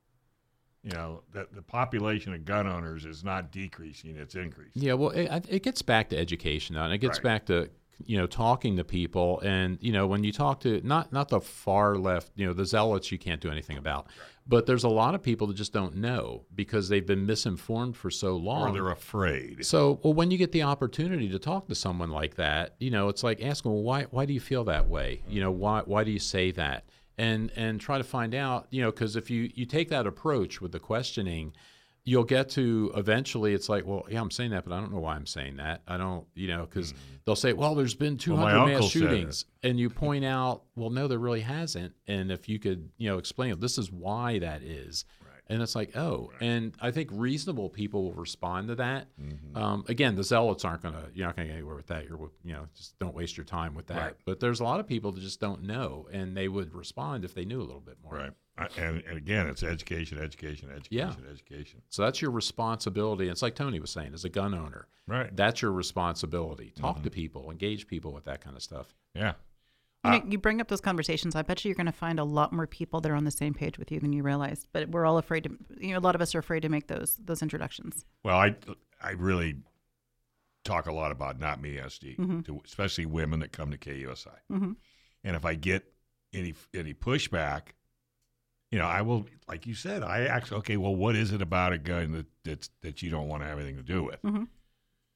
You 0.82 0.92
know, 0.92 1.22
the 1.32 1.48
the 1.52 1.60
population 1.60 2.32
of 2.32 2.46
gun 2.46 2.66
owners 2.66 3.04
is 3.04 3.22
not 3.22 3.52
decreasing; 3.52 4.16
it's 4.16 4.36
increasing. 4.36 4.80
Yeah, 4.82 4.94
well, 4.94 5.10
it, 5.10 5.44
it 5.50 5.62
gets 5.62 5.82
back 5.82 6.08
to 6.10 6.16
education 6.16 6.74
now, 6.74 6.84
and 6.84 6.94
it 6.94 6.98
gets 6.98 7.18
Right. 7.18 7.24
back 7.24 7.46
to 7.46 7.68
you 8.06 8.16
know 8.16 8.26
talking 8.26 8.76
to 8.78 8.84
people, 8.84 9.40
and 9.40 9.76
you 9.82 9.92
know 9.92 10.06
when 10.06 10.24
you 10.24 10.32
talk 10.32 10.60
to 10.60 10.80
not 10.82 11.12
not 11.12 11.28
the 11.28 11.40
far 11.42 11.96
left, 11.96 12.32
you 12.36 12.46
know 12.46 12.54
the 12.54 12.64
zealots, 12.64 13.12
you 13.12 13.18
can't 13.18 13.42
do 13.42 13.50
anything 13.50 13.76
about, 13.76 14.06
but 14.48 14.64
there's 14.64 14.84
a 14.84 14.88
lot 14.88 15.14
of 15.14 15.22
people 15.22 15.46
that 15.46 15.56
just 15.56 15.74
don't 15.74 15.94
know 15.94 16.46
because 16.54 16.88
they've 16.88 17.06
been 17.06 17.26
misinformed 17.26 17.96
for 17.96 18.10
so 18.10 18.34
long. 18.34 18.70
Or 18.70 18.72
they're 18.72 18.90
afraid. 18.90 19.64
So, 19.64 20.00
well, 20.02 20.14
when 20.14 20.30
you 20.30 20.38
get 20.38 20.52
the 20.52 20.62
opportunity 20.62 21.28
to 21.28 21.38
talk 21.38 21.68
to 21.68 21.74
someone 21.74 22.10
like 22.10 22.36
that, 22.36 22.74
you 22.80 22.90
know, 22.90 23.08
it's 23.08 23.22
like 23.22 23.44
asking, 23.44 23.72
well, 23.72 23.82
why, 23.82 24.04
why 24.04 24.24
do 24.24 24.32
you 24.32 24.40
feel 24.40 24.64
that 24.64 24.88
way? 24.88 25.22
You 25.28 25.42
know, 25.42 25.50
why, 25.50 25.82
why 25.84 26.02
do 26.02 26.10
you 26.10 26.18
say 26.18 26.50
that? 26.52 26.84
And 27.18 27.50
and 27.56 27.80
try 27.80 27.98
to 27.98 28.04
find 28.04 28.32
out, 28.32 28.68
you 28.70 28.80
know, 28.80 28.92
because 28.92 29.16
if 29.16 29.28
you 29.28 29.50
you 29.52 29.66
take 29.66 29.88
that 29.88 30.06
approach 30.06 30.60
with 30.60 30.70
the 30.70 30.78
questioning, 30.78 31.52
you'll 32.04 32.24
get 32.24 32.48
to 32.50 32.92
eventually. 32.96 33.54
It's 33.54 33.68
like, 33.68 33.86
well, 33.86 34.06
yeah, 34.08 34.20
I'm 34.20 34.30
saying 34.30 34.50
that, 34.50 34.64
but 34.64 34.72
I 34.72 34.80
don't 34.80 34.92
know 34.92 35.00
why 35.00 35.14
I'm 35.14 35.26
saying 35.26 35.56
that. 35.56 35.82
I 35.86 35.96
don't, 35.96 36.26
you 36.34 36.48
know, 36.48 36.66
because 36.66 36.94
they'll 37.24 37.36
say, 37.36 37.52
well, 37.52 37.74
there's 37.74 37.94
been 37.94 38.16
Mm-hmm. 38.16 38.32
Well, 38.32 38.48
200 38.48 38.66
mass 38.66 38.74
uncle 38.74 38.88
said 38.88 39.02
it. 39.02 39.08
shootings, 39.08 39.44
and 39.62 39.78
you 39.78 39.90
point 39.90 40.24
out, 40.24 40.62
well, 40.76 40.90
no, 40.90 41.08
there 41.08 41.18
really 41.18 41.40
hasn't. 41.40 41.92
And 42.06 42.32
if 42.32 42.48
you 42.48 42.58
could, 42.58 42.88
you 42.96 43.08
know, 43.08 43.18
explain, 43.18 43.60
this 43.60 43.78
is 43.78 43.92
why 43.92 44.38
that 44.38 44.62
is. 44.62 45.04
And 45.50 45.62
it's 45.62 45.74
like, 45.74 45.96
oh, 45.96 46.30
and 46.40 46.74
I 46.80 46.90
think 46.90 47.08
reasonable 47.10 47.70
people 47.70 48.04
will 48.04 48.12
respond 48.12 48.68
to 48.68 48.74
that. 48.76 49.06
Mm-hmm. 49.18 49.56
Um, 49.56 49.84
again, 49.88 50.14
the 50.14 50.22
zealots 50.22 50.64
aren't 50.64 50.82
going 50.82 50.94
to, 50.94 51.04
you're 51.14 51.26
not 51.26 51.36
going 51.36 51.48
to 51.48 51.52
get 51.52 51.58
anywhere 51.58 51.76
with 51.76 51.86
that. 51.86 52.06
You're, 52.06 52.30
you 52.44 52.52
know, 52.52 52.66
just 52.76 52.98
don't 52.98 53.14
waste 53.14 53.36
your 53.38 53.44
time 53.44 53.74
with 53.74 53.86
that. 53.86 53.98
Right. 53.98 54.14
But 54.26 54.40
there's 54.40 54.60
a 54.60 54.64
lot 54.64 54.78
of 54.78 54.86
people 54.86 55.10
that 55.12 55.20
just 55.20 55.40
don't 55.40 55.62
know, 55.62 56.06
and 56.12 56.36
they 56.36 56.48
would 56.48 56.74
respond 56.74 57.24
if 57.24 57.34
they 57.34 57.46
knew 57.46 57.60
a 57.60 57.64
little 57.64 57.80
bit 57.80 57.96
more. 58.02 58.14
Right. 58.14 58.30
I- 58.58 58.68
And, 58.76 59.02
and 59.06 59.16
again, 59.16 59.46
it's 59.46 59.62
education, 59.62 60.18
education, 60.18 60.70
education, 60.74 61.24
education. 61.30 61.82
So 61.88 62.02
that's 62.02 62.20
your 62.20 62.30
responsibility. 62.32 63.28
It's 63.28 63.42
like 63.42 63.54
Tony 63.54 63.78
was 63.80 63.90
saying, 63.90 64.14
as 64.14 64.24
a 64.24 64.28
gun 64.28 64.54
owner, 64.54 64.88
Right. 65.06 65.34
that's 65.36 65.62
your 65.62 65.72
responsibility. 65.72 66.70
Talk 66.76 66.96
Mm-hmm. 66.96 67.04
to 67.04 67.10
people, 67.10 67.50
engage 67.50 67.86
people 67.86 68.12
with 68.12 68.24
that 68.24 68.40
kind 68.40 68.56
of 68.56 68.62
stuff. 68.62 68.94
Yeah. 69.14 69.34
You, 70.04 70.10
Uh, 70.10 70.18
know, 70.18 70.24
you 70.28 70.38
bring 70.38 70.60
up 70.60 70.68
those 70.68 70.80
conversations. 70.80 71.34
I 71.34 71.42
bet 71.42 71.64
you 71.64 71.68
you're 71.70 71.76
going 71.76 71.86
to 71.86 71.92
find 71.92 72.18
a 72.20 72.24
lot 72.24 72.52
more 72.52 72.66
people 72.66 73.00
that 73.00 73.10
are 73.10 73.14
on 73.16 73.24
the 73.24 73.30
same 73.30 73.54
page 73.54 73.78
with 73.78 73.90
you 73.90 73.98
than 74.00 74.12
you 74.12 74.22
realized. 74.22 74.68
But 74.72 74.88
we're 74.90 75.04
all 75.06 75.18
afraid 75.18 75.44
to. 75.44 75.50
You 75.78 75.92
know, 75.92 75.98
a 75.98 76.00
lot 76.00 76.14
of 76.14 76.20
us 76.20 76.34
are 76.34 76.38
afraid 76.38 76.60
to 76.62 76.68
make 76.68 76.86
those 76.88 77.16
those 77.16 77.42
introductions. 77.42 78.04
Well, 78.22 78.36
I 78.38 78.56
I 79.00 79.10
really 79.12 79.56
talk 80.64 80.86
a 80.86 80.92
lot 80.92 81.10
about 81.12 81.38
Not 81.40 81.60
Me 81.60 81.78
SD, 81.78 82.16
Mhm. 82.16 82.44
to 82.46 82.60
especially 82.64 83.06
women 83.06 83.40
that 83.40 83.52
come 83.52 83.70
to 83.70 83.78
KUSI. 83.78 84.38
Mhm. 84.50 84.76
And 85.24 85.36
if 85.36 85.44
I 85.44 85.54
get 85.54 85.92
any 86.32 86.54
any 86.74 86.94
pushback, 86.94 87.70
you 88.70 88.78
know, 88.78 88.84
I 88.86 89.02
will, 89.02 89.26
like 89.48 89.66
you 89.66 89.74
said, 89.74 90.02
I 90.02 90.26
actually 90.26 90.58
okay. 90.58 90.76
Well, 90.76 90.94
what 90.94 91.16
is 91.16 91.32
it 91.32 91.40
about 91.42 91.72
a 91.72 91.78
gun 91.78 92.12
that 92.12 92.26
that's, 92.44 92.70
that 92.82 93.02
you 93.02 93.10
don't 93.10 93.28
want 93.28 93.42
to 93.42 93.48
have 93.48 93.58
anything 93.58 93.76
to 93.76 93.82
do 93.82 94.04
with? 94.04 94.22
Mm-hmm. 94.22 94.44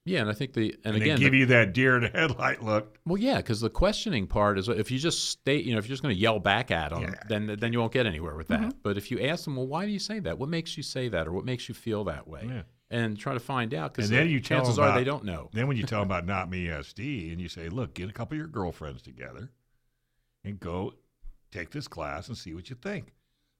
Yeah, 0.04 0.20
and 0.22 0.30
I 0.30 0.32
think 0.32 0.54
the 0.54 0.74
and, 0.84 0.94
And, 0.94 1.02
again 1.02 1.14
they 1.16 1.20
give 1.22 1.30
the- 1.32 1.38
you 1.38 1.46
that 1.46 1.74
deer 1.74 1.96
in 1.96 2.02
the 2.02 2.08
headlight 2.08 2.60
look. 2.62 2.98
Well, 3.06 3.18
yeah, 3.18 3.36
because 3.36 3.60
the 3.60 3.70
questioning 3.70 4.26
part 4.26 4.58
is 4.58 4.68
if 4.68 4.90
you 4.90 4.98
just 4.98 5.28
state, 5.30 5.64
you 5.64 5.72
know, 5.72 5.78
if 5.78 5.84
you're 5.86 5.92
just 5.92 6.02
going 6.02 6.14
to 6.14 6.20
yell 6.20 6.40
back 6.40 6.72
at 6.72 6.90
them, 6.90 7.02
Yeah. 7.02 7.14
then 7.28 7.56
then 7.60 7.72
you 7.72 7.78
won't 7.78 7.92
get 7.92 8.04
anywhere 8.06 8.34
with 8.34 8.48
that. 8.48 8.82
But 8.82 8.96
if 8.96 9.10
you 9.12 9.20
ask 9.20 9.44
them, 9.44 9.54
well, 9.56 9.66
why 9.68 9.84
do 9.86 9.92
you 9.92 10.00
say 10.00 10.18
that? 10.20 10.38
What 10.38 10.48
makes 10.48 10.76
you 10.76 10.82
say 10.82 11.08
that, 11.08 11.28
or 11.28 11.32
what 11.32 11.44
makes 11.44 11.68
you 11.68 11.74
feel 11.74 12.02
that 12.04 12.26
way? 12.26 12.42
Yeah. 12.48 12.62
And 12.90 13.16
try 13.16 13.32
to 13.32 13.40
find 13.40 13.72
out 13.74 13.94
because 13.94 14.10
And 14.10 14.18
then 14.18 14.28
you 14.28 14.40
tell 14.40 14.58
chances 14.58 14.76
them 14.76 14.84
are 14.86 14.98
they 14.98 15.04
don't 15.04 15.24
know. 15.24 15.48
Then 15.52 15.66
when 15.68 15.76
you 15.76 15.84
tell 15.84 16.00
them 16.00 16.08
about 16.10 16.26
Not 16.26 16.50
Me 16.50 16.66
SD, 16.66 17.30
and 17.32 17.40
you 17.40 17.48
say, 17.48 17.68
look, 17.68 17.94
get 17.94 18.10
a 18.10 18.12
couple 18.12 18.34
of 18.34 18.38
your 18.38 18.48
girlfriends 18.48 19.02
together, 19.02 19.50
and 20.44 20.58
go 20.58 20.94
take 21.52 21.70
this 21.70 21.86
class 21.86 22.26
and 22.28 22.36
see 22.36 22.54
what 22.54 22.68
you 22.70 22.76
think. 22.76 23.12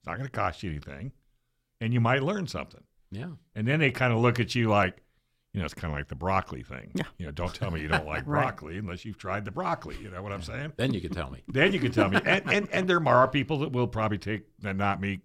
It's 0.03 0.07
not 0.09 0.17
going 0.17 0.27
to 0.27 0.31
cost 0.31 0.63
you 0.63 0.69
anything, 0.69 1.13
and 1.79 1.93
you 1.93 2.01
might 2.01 2.23
learn 2.23 2.45
something. 2.45 2.83
Yeah. 3.09 3.29
And 3.55 3.65
then 3.65 3.79
they 3.79 3.89
kind 3.89 4.11
of 4.11 4.19
look 4.19 4.37
at 4.37 4.53
you 4.53 4.67
like, 4.67 5.01
you 5.53 5.61
know, 5.61 5.65
it's 5.65 5.73
kind 5.73 5.93
of 5.93 5.97
like 5.97 6.09
the 6.09 6.15
broccoli 6.15 6.61
thing. 6.61 6.91
Yeah. 6.93 7.03
You 7.17 7.27
know, 7.27 7.31
don't 7.31 7.55
tell 7.55 7.71
me 7.71 7.79
you 7.79 7.87
don't 7.87 8.05
like 8.05 8.23
Right. 8.27 8.41
broccoli 8.41 8.79
unless 8.79 9.05
you've 9.05 9.17
tried 9.17 9.45
the 9.45 9.51
broccoli. 9.51 9.95
You 10.01 10.09
know 10.09 10.21
what 10.21 10.33
I'm 10.33 10.41
saying? 10.41 10.73
Then 10.75 10.93
you 10.93 10.99
can 10.99 11.11
tell 11.11 11.31
me. 11.31 11.41
then 11.47 11.71
you 11.71 11.79
can 11.79 11.93
tell 11.93 12.09
me. 12.09 12.19
And, 12.25 12.43
and 12.51 12.67
and 12.73 12.89
there 12.89 13.01
are 13.07 13.27
people 13.29 13.59
that 13.59 13.71
will 13.71 13.87
probably 13.87 14.17
take 14.17 14.43
the 14.59 14.73
not 14.73 14.99
me 14.99 15.21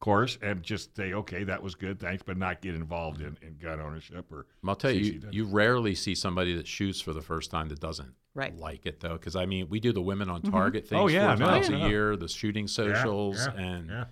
course 0.00 0.38
and 0.42 0.60
just 0.64 0.96
say, 0.96 1.12
okay, 1.12 1.44
that 1.44 1.62
was 1.62 1.76
good, 1.76 2.00
thanks, 2.00 2.24
but 2.26 2.36
not 2.36 2.62
get 2.62 2.74
involved 2.74 3.20
in, 3.20 3.38
in 3.42 3.58
gun 3.58 3.80
ownership 3.80 4.32
or. 4.32 4.46
I'll 4.66 4.74
tell 4.74 4.90
you, 4.90 5.02
CC 5.02 5.12
you, 5.12 5.18
does. 5.20 5.34
you 5.34 5.44
rarely 5.44 5.94
see 5.94 6.16
somebody 6.16 6.56
that 6.56 6.66
shoots 6.66 7.00
for 7.00 7.12
the 7.12 7.22
first 7.22 7.52
time 7.52 7.68
that 7.68 7.78
doesn't 7.78 8.12
Right. 8.34 8.54
like 8.58 8.84
it 8.84 9.00
though. 9.00 9.14
Because 9.14 9.36
I 9.36 9.46
mean, 9.46 9.68
we 9.68 9.78
do 9.80 9.92
the 9.92 10.02
women 10.02 10.28
on 10.28 10.42
mm-hmm. 10.42 10.50
target 10.50 10.84
oh, 10.86 10.88
things 10.88 11.00
Oh, 11.00 11.06
yeah, 11.08 11.36
four 11.36 11.46
no, 11.46 11.52
times 11.52 11.68
yeah. 11.70 11.86
a 11.86 11.88
year, 11.88 12.16
the 12.16 12.28
shooting 12.28 12.66
socials, 12.66 13.46
yeah, 13.46 13.62
and 13.62 13.88
yeah. 13.88 14.04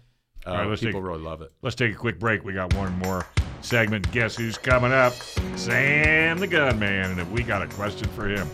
Uh, 0.46 0.50
All 0.50 0.56
right, 0.58 0.66
let's 0.68 0.80
people 0.82 1.00
take- 1.00 1.08
really 1.08 1.22
love 1.22 1.40
it. 1.42 1.52
Let's 1.62 1.76
take 1.76 1.92
a 1.92 1.96
quick 1.96 2.18
break. 2.18 2.44
We 2.44 2.52
got 2.52 2.74
one 2.74 2.92
more 2.98 3.26
segment. 3.62 4.10
Guess 4.12 4.36
who's 4.36 4.58
coming 4.58 4.92
up? 4.92 5.12
Sam 5.56 6.38
the 6.38 6.46
Gunman. 6.46 7.12
And 7.12 7.20
if 7.20 7.30
we 7.30 7.42
got 7.42 7.62
a 7.62 7.66
question 7.68 8.08
for 8.10 8.28
him, 8.28 8.48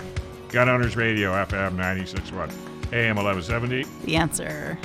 Gun 0.51 0.69
Owners 0.69 0.97
Radio, 0.97 1.33
FM 1.33 1.77
961, 1.77 2.51
AM 2.93 3.17
1170. 3.17 3.85
The 4.05 4.17
answer. 4.17 4.79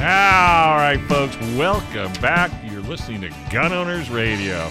All 0.00 0.76
right, 0.76 1.00
folks, 1.08 1.36
welcome 1.56 2.12
back. 2.22 2.52
You're 2.70 2.82
listening 2.82 3.20
to 3.22 3.30
Gun 3.50 3.72
Owners 3.72 4.08
Radio, 4.10 4.70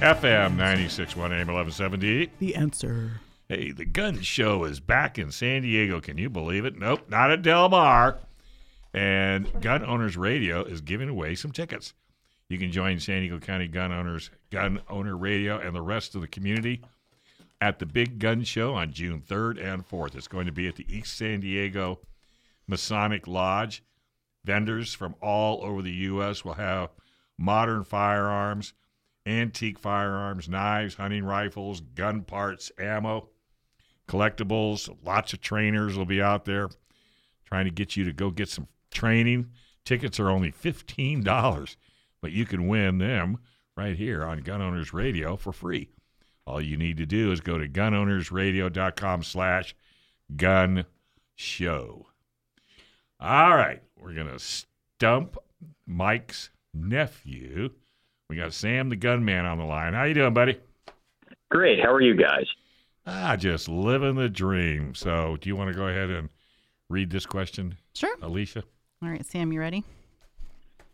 FM 0.00 0.50
961, 0.50 1.32
AM 1.32 1.48
1170. 1.48 2.30
The 2.38 2.54
answer. 2.54 3.20
Hey, 3.48 3.72
the 3.72 3.84
gun 3.84 4.20
show 4.20 4.62
is 4.62 4.78
back 4.78 5.18
in 5.18 5.32
San 5.32 5.62
Diego. 5.62 6.00
Can 6.00 6.18
you 6.18 6.30
believe 6.30 6.64
it? 6.64 6.78
Nope, 6.78 7.08
not 7.08 7.32
at 7.32 7.42
Del 7.42 7.68
Mar. 7.68 8.18
And 8.94 9.50
Gun 9.60 9.84
Owners 9.84 10.16
Radio 10.16 10.62
is 10.62 10.80
giving 10.82 11.08
away 11.08 11.34
some 11.34 11.50
tickets. 11.50 11.94
You 12.48 12.58
can 12.58 12.70
join 12.70 13.00
San 13.00 13.22
Diego 13.22 13.40
County 13.40 13.66
Gun 13.66 13.92
Owners 13.92 14.30
Gun 14.50 14.80
Owner 14.88 15.16
Radio 15.16 15.58
and 15.58 15.74
the 15.74 15.82
rest 15.82 16.14
of 16.14 16.20
the 16.20 16.28
community 16.28 16.80
at 17.60 17.80
the 17.80 17.86
Big 17.86 18.20
Gun 18.20 18.44
Show 18.44 18.74
on 18.74 18.92
June 18.92 19.20
3rd 19.20 19.60
and 19.60 19.88
4th. 19.88 20.14
It's 20.14 20.28
going 20.28 20.46
to 20.46 20.52
be 20.52 20.68
at 20.68 20.76
the 20.76 20.86
East 20.88 21.18
San 21.18 21.40
Diego 21.40 21.98
Masonic 22.68 23.26
Lodge. 23.26 23.82
Vendors 24.44 24.94
from 24.94 25.16
all 25.20 25.64
over 25.64 25.82
the 25.82 25.90
U.S. 25.90 26.44
will 26.44 26.54
have 26.54 26.90
modern 27.36 27.82
firearms, 27.82 28.74
antique 29.28 29.78
firearms, 29.78 30.48
knives, 30.48 30.94
hunting 30.94 31.24
rifles, 31.24 31.80
gun 31.80 32.22
parts, 32.22 32.72
ammo, 32.78 33.28
collectibles. 34.08 34.88
Lots 35.04 35.32
of 35.32 35.40
trainers 35.40 35.96
will 35.96 36.06
be 36.06 36.22
out 36.22 36.44
there 36.44 36.68
trying 37.44 37.64
to 37.64 37.70
get 37.70 37.96
you 37.96 38.04
to 38.04 38.12
go 38.12 38.30
get 38.30 38.48
some 38.48 38.68
training. 38.90 39.50
Tickets 39.84 40.20
are 40.20 40.30
only 40.30 40.52
$15, 40.52 41.76
but 42.20 42.32
you 42.32 42.44
can 42.44 42.68
win 42.68 42.98
them 42.98 43.38
right 43.76 43.96
here 43.96 44.24
on 44.24 44.40
Gun 44.40 44.60
Owners 44.60 44.92
Radio 44.92 45.36
for 45.36 45.52
free. 45.52 45.90
All 46.46 46.60
you 46.60 46.76
need 46.76 46.96
to 46.96 47.06
do 47.06 47.30
is 47.30 47.40
go 47.40 47.58
to 47.58 47.68
gunownersradio.com 47.68 49.22
slash 49.22 49.74
gun 50.36 50.84
show. 51.36 52.06
All 53.20 53.56
right, 53.56 53.82
we're 53.96 54.14
going 54.14 54.28
to 54.28 54.38
stump 54.38 55.36
Mike's 55.86 56.50
nephew. 56.72 57.70
We 58.28 58.36
got 58.36 58.52
Sam 58.52 58.90
the 58.90 58.96
gunman 58.96 59.46
on 59.46 59.58
the 59.58 59.64
line. 59.64 59.94
How 59.94 60.04
you 60.04 60.12
doing, 60.14 60.34
buddy? 60.34 60.58
Great. 61.50 61.80
How 61.82 61.90
are 61.92 62.00
you 62.02 62.14
guys? 62.14 62.44
Ah, 63.06 63.36
just 63.36 63.68
living 63.70 64.16
the 64.16 64.28
dream. 64.28 64.94
So, 64.94 65.38
do 65.40 65.48
you 65.48 65.56
want 65.56 65.70
to 65.70 65.74
go 65.76 65.86
ahead 65.88 66.10
and 66.10 66.28
read 66.90 67.10
this 67.10 67.24
question, 67.24 67.76
Sure. 67.94 68.14
Alisha? 68.18 68.62
All 69.02 69.08
right, 69.08 69.24
Sam, 69.24 69.50
you 69.50 69.60
ready? 69.60 69.82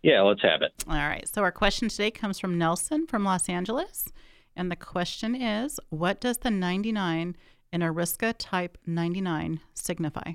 Yeah, 0.03 0.21
let's 0.21 0.43
have 0.43 0.63
it. 0.63 0.73
All 0.87 0.95
right. 0.95 1.27
So 1.27 1.43
our 1.43 1.51
question 1.51 1.89
today 1.89 2.11
comes 2.11 2.39
from 2.39 2.59
Nelson 2.59 3.07
from 3.07 3.25
Los 3.25 3.49
Angeles. 3.49 4.13
And 4.55 4.71
the 4.71 4.77
question 4.77 5.35
is 5.35 5.81
What 5.89 6.21
does 6.21 6.39
the 6.39 6.51
99 6.51 7.37
in 7.73 7.81
Ariska 7.81 8.35
Type 8.39 8.77
99 8.87 9.61
signify? 9.73 10.33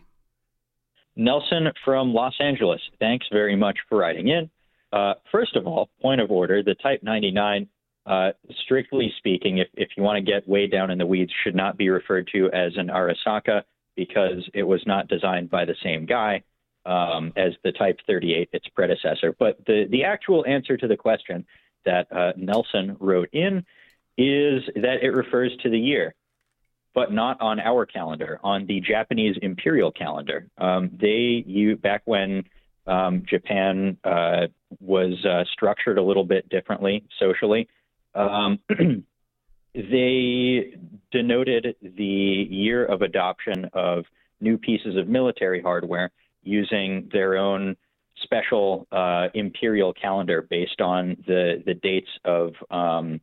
Nelson 1.15 1.67
from 1.85 2.13
Los 2.13 2.33
Angeles. 2.39 2.81
Thanks 2.99 3.27
very 3.31 3.55
much 3.55 3.77
for 3.87 3.99
writing 3.99 4.27
in. 4.29 4.49
Uh, 4.91 5.13
first 5.31 5.55
of 5.55 5.67
all, 5.67 5.89
point 6.01 6.21
of 6.21 6.31
order: 6.31 6.63
the 6.63 6.75
Type 6.75 7.03
99, 7.03 7.67
uh, 8.05 8.31
strictly 8.63 9.13
speaking, 9.17 9.59
if 9.59 9.67
if 9.75 9.89
you 9.95 10.03
want 10.03 10.17
to 10.17 10.31
get 10.31 10.47
way 10.47 10.67
down 10.67 10.91
in 10.91 10.97
the 10.97 11.05
weeds, 11.05 11.31
should 11.43 11.55
not 11.55 11.77
be 11.77 11.89
referred 11.89 12.27
to 12.33 12.49
as 12.51 12.71
an 12.77 12.87
Arisaka 12.87 13.63
because 13.95 14.47
it 14.53 14.63
was 14.63 14.81
not 14.85 15.07
designed 15.07 15.49
by 15.49 15.65
the 15.65 15.75
same 15.83 16.05
guy 16.05 16.41
um, 16.85 17.33
as 17.35 17.53
the 17.63 17.71
Type 17.73 17.99
38, 18.07 18.49
its 18.53 18.67
predecessor. 18.69 19.35
But 19.37 19.63
the 19.65 19.85
the 19.89 20.03
actual 20.05 20.45
answer 20.45 20.77
to 20.77 20.87
the 20.87 20.97
question 20.97 21.45
that 21.85 22.07
uh, 22.11 22.33
Nelson 22.37 22.97
wrote 22.99 23.29
in 23.33 23.65
is 24.17 24.63
that 24.75 24.97
it 25.01 25.09
refers 25.09 25.55
to 25.63 25.69
the 25.69 25.79
year. 25.79 26.15
but 26.93 27.13
not 27.13 27.39
on 27.39 27.59
our 27.59 27.85
calendar, 27.85 28.39
on 28.43 28.65
the 28.65 28.81
Japanese 28.81 29.37
imperial 29.41 29.91
calendar. 29.91 30.47
Um, 30.57 30.89
they, 30.99 31.43
you 31.45 31.75
back 31.77 32.01
when 32.05 32.43
um, 32.87 33.23
Japan 33.27 33.97
uh, 34.03 34.47
was 34.79 35.25
uh, 35.25 35.43
structured 35.51 35.97
a 35.97 36.03
little 36.03 36.23
bit 36.23 36.49
differently 36.49 37.03
socially, 37.19 37.67
um, 38.15 38.59
they 39.73 40.73
denoted 41.11 41.75
the 41.81 42.03
year 42.49 42.85
of 42.85 43.01
adoption 43.01 43.69
of 43.73 44.05
new 44.41 44.57
pieces 44.57 44.95
of 44.95 45.07
military 45.07 45.61
hardware 45.61 46.11
using 46.43 47.09
their 47.11 47.37
own 47.37 47.75
special 48.23 48.87
uh, 48.91 49.27
imperial 49.33 49.93
calendar 49.93 50.41
based 50.49 50.81
on 50.81 51.15
the 51.27 51.61
the 51.65 51.73
dates 51.73 52.09
of 52.25 52.53
um, 52.69 53.21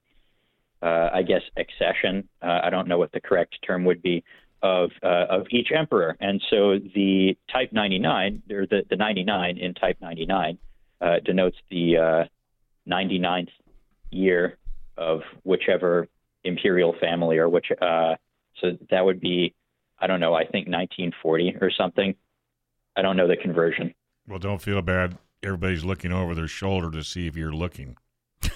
uh, 0.83 1.11
I 1.13 1.23
guess 1.23 1.43
accession. 1.57 2.29
Uh, 2.43 2.61
I 2.63 2.71
don't 2.71 2.89
know 2.89 2.99
what 2.99 3.13
the 3.13 3.21
correct 3.21 3.57
term 3.67 3.85
would 3.85 4.03
be 4.03 4.25
of 4.63 4.91
uh, 5.03 5.27
of 5.29 5.47
each 5.51 5.69
emperor, 5.77 6.17
and 6.21 6.43
so 6.51 6.79
the 6.95 7.37
Type 7.53 7.73
99 7.73 8.43
or 8.51 8.67
the 8.67 8.83
the 8.89 8.97
99 8.97 9.59
in 9.59 9.75
Type 9.75 9.99
99 10.01 10.59
uh, 11.01 11.21
denotes 11.25 11.57
the 11.71 11.97
uh, 11.97 12.25
99th 12.91 13.49
year 14.11 14.57
of 14.97 15.21
whichever 15.45 16.09
imperial 16.45 16.95
family 17.01 17.39
or 17.39 17.49
which. 17.49 17.67
Uh, 17.81 18.15
so 18.61 18.77
that 18.91 19.05
would 19.05 19.21
be, 19.21 19.55
I 19.99 20.07
don't 20.07 20.21
know, 20.21 20.35
I 20.35 20.43
think 20.43 20.69
1940 20.69 21.57
or 21.61 21.71
something. 21.71 22.15
I 22.97 23.03
don't 23.03 23.17
know 23.17 23.29
the 23.29 23.37
conversion. 23.37 23.95
Well, 24.27 24.39
don't 24.39 24.63
feel 24.63 24.81
bad. 24.81 25.19
Everybody's 25.43 25.85
looking 25.85 26.13
over 26.13 26.35
their 26.35 26.49
shoulder 26.49 26.91
to 26.91 27.05
see 27.05 27.27
if 27.27 27.37
you're 27.37 27.53
looking. 27.53 27.97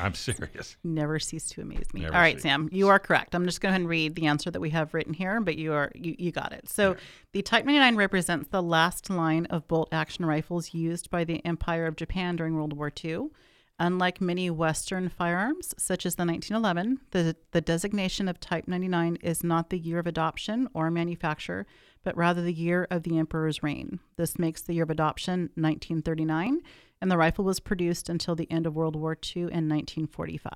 I'm 0.00 0.14
serious. 0.14 0.76
Never 0.82 1.18
cease 1.18 1.48
to 1.50 1.62
amaze 1.62 1.92
me. 1.92 2.02
Never 2.02 2.14
All 2.14 2.20
right, 2.20 2.36
cease. 2.36 2.42
Sam, 2.42 2.68
you 2.72 2.88
are 2.88 2.98
correct. 2.98 3.34
I'm 3.34 3.44
just 3.44 3.60
going 3.60 3.72
to 3.72 3.78
go 3.78 3.82
and 3.82 3.88
read 3.88 4.14
the 4.14 4.26
answer 4.26 4.50
that 4.50 4.60
we 4.60 4.70
have 4.70 4.94
written 4.94 5.12
here, 5.12 5.40
but 5.40 5.56
you 5.56 5.72
are 5.72 5.92
you, 5.94 6.16
you 6.18 6.32
got 6.32 6.52
it. 6.52 6.68
So 6.68 6.96
the 7.32 7.42
Type 7.42 7.64
99 7.64 7.96
represents 7.96 8.48
the 8.48 8.62
last 8.62 9.10
line 9.10 9.46
of 9.46 9.68
bolt 9.68 9.88
action 9.92 10.24
rifles 10.24 10.74
used 10.74 11.10
by 11.10 11.24
the 11.24 11.44
Empire 11.44 11.86
of 11.86 11.96
Japan 11.96 12.36
during 12.36 12.54
World 12.54 12.72
War 12.72 12.90
II. 13.04 13.28
Unlike 13.82 14.20
many 14.20 14.50
Western 14.50 15.08
firearms, 15.08 15.74
such 15.78 16.04
as 16.04 16.16
the 16.16 16.26
1911, 16.26 17.00
the, 17.12 17.34
the 17.52 17.62
designation 17.62 18.28
of 18.28 18.38
Type 18.38 18.68
99 18.68 19.16
is 19.22 19.42
not 19.42 19.70
the 19.70 19.78
year 19.78 19.98
of 19.98 20.06
adoption 20.06 20.68
or 20.74 20.90
manufacture, 20.90 21.66
but 22.04 22.14
rather 22.14 22.42
the 22.42 22.52
year 22.52 22.86
of 22.90 23.04
the 23.04 23.18
Emperor's 23.18 23.62
reign. 23.62 23.98
This 24.16 24.38
makes 24.38 24.60
the 24.60 24.74
year 24.74 24.82
of 24.82 24.90
adoption 24.90 25.48
1939, 25.54 26.60
and 27.00 27.10
the 27.10 27.16
rifle 27.18 27.44
was 27.44 27.60
produced 27.60 28.08
until 28.08 28.34
the 28.34 28.50
end 28.50 28.66
of 28.66 28.74
World 28.76 28.96
War 28.96 29.12
II 29.14 29.42
in 29.42 29.68
1945. 29.68 30.52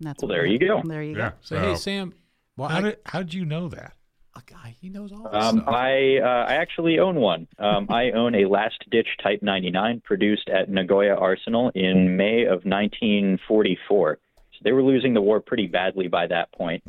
And 0.00 0.08
that's 0.08 0.22
Well, 0.22 0.28
there 0.28 0.46
you 0.46 0.58
go. 0.58 0.82
There 0.84 1.02
you 1.02 1.16
Yeah. 1.16 1.30
go. 1.30 1.36
So, 1.40 1.58
hey, 1.58 1.74
Sam, 1.74 2.14
well, 2.56 2.68
how 2.68 2.78
I, 2.78 2.80
did 2.82 2.98
how 3.06 3.18
did 3.20 3.34
you 3.34 3.44
know 3.44 3.68
that? 3.68 3.94
a 4.34 4.40
guy. 4.50 4.74
He 4.80 4.88
knows 4.88 5.12
all 5.12 5.24
this 5.24 5.34
Um, 5.34 5.58
stuff. 5.58 5.68
I 5.68 6.16
uh, 6.16 6.46
I 6.48 6.54
actually 6.54 6.98
own 6.98 7.16
one. 7.16 7.46
Um, 7.58 7.86
I 7.90 8.12
own 8.12 8.34
a 8.34 8.46
last 8.46 8.82
ditch 8.90 9.06
Type 9.22 9.42
99 9.42 10.00
produced 10.06 10.48
at 10.48 10.70
Nagoya 10.70 11.14
Arsenal 11.14 11.68
in 11.74 12.16
May 12.16 12.44
of 12.44 12.64
1944. 12.64 14.18
So 14.52 14.58
they 14.64 14.72
were 14.72 14.82
losing 14.82 15.12
the 15.12 15.20
war 15.20 15.40
pretty 15.40 15.66
badly 15.66 16.08
by 16.08 16.26
that 16.28 16.50
point. 16.52 16.82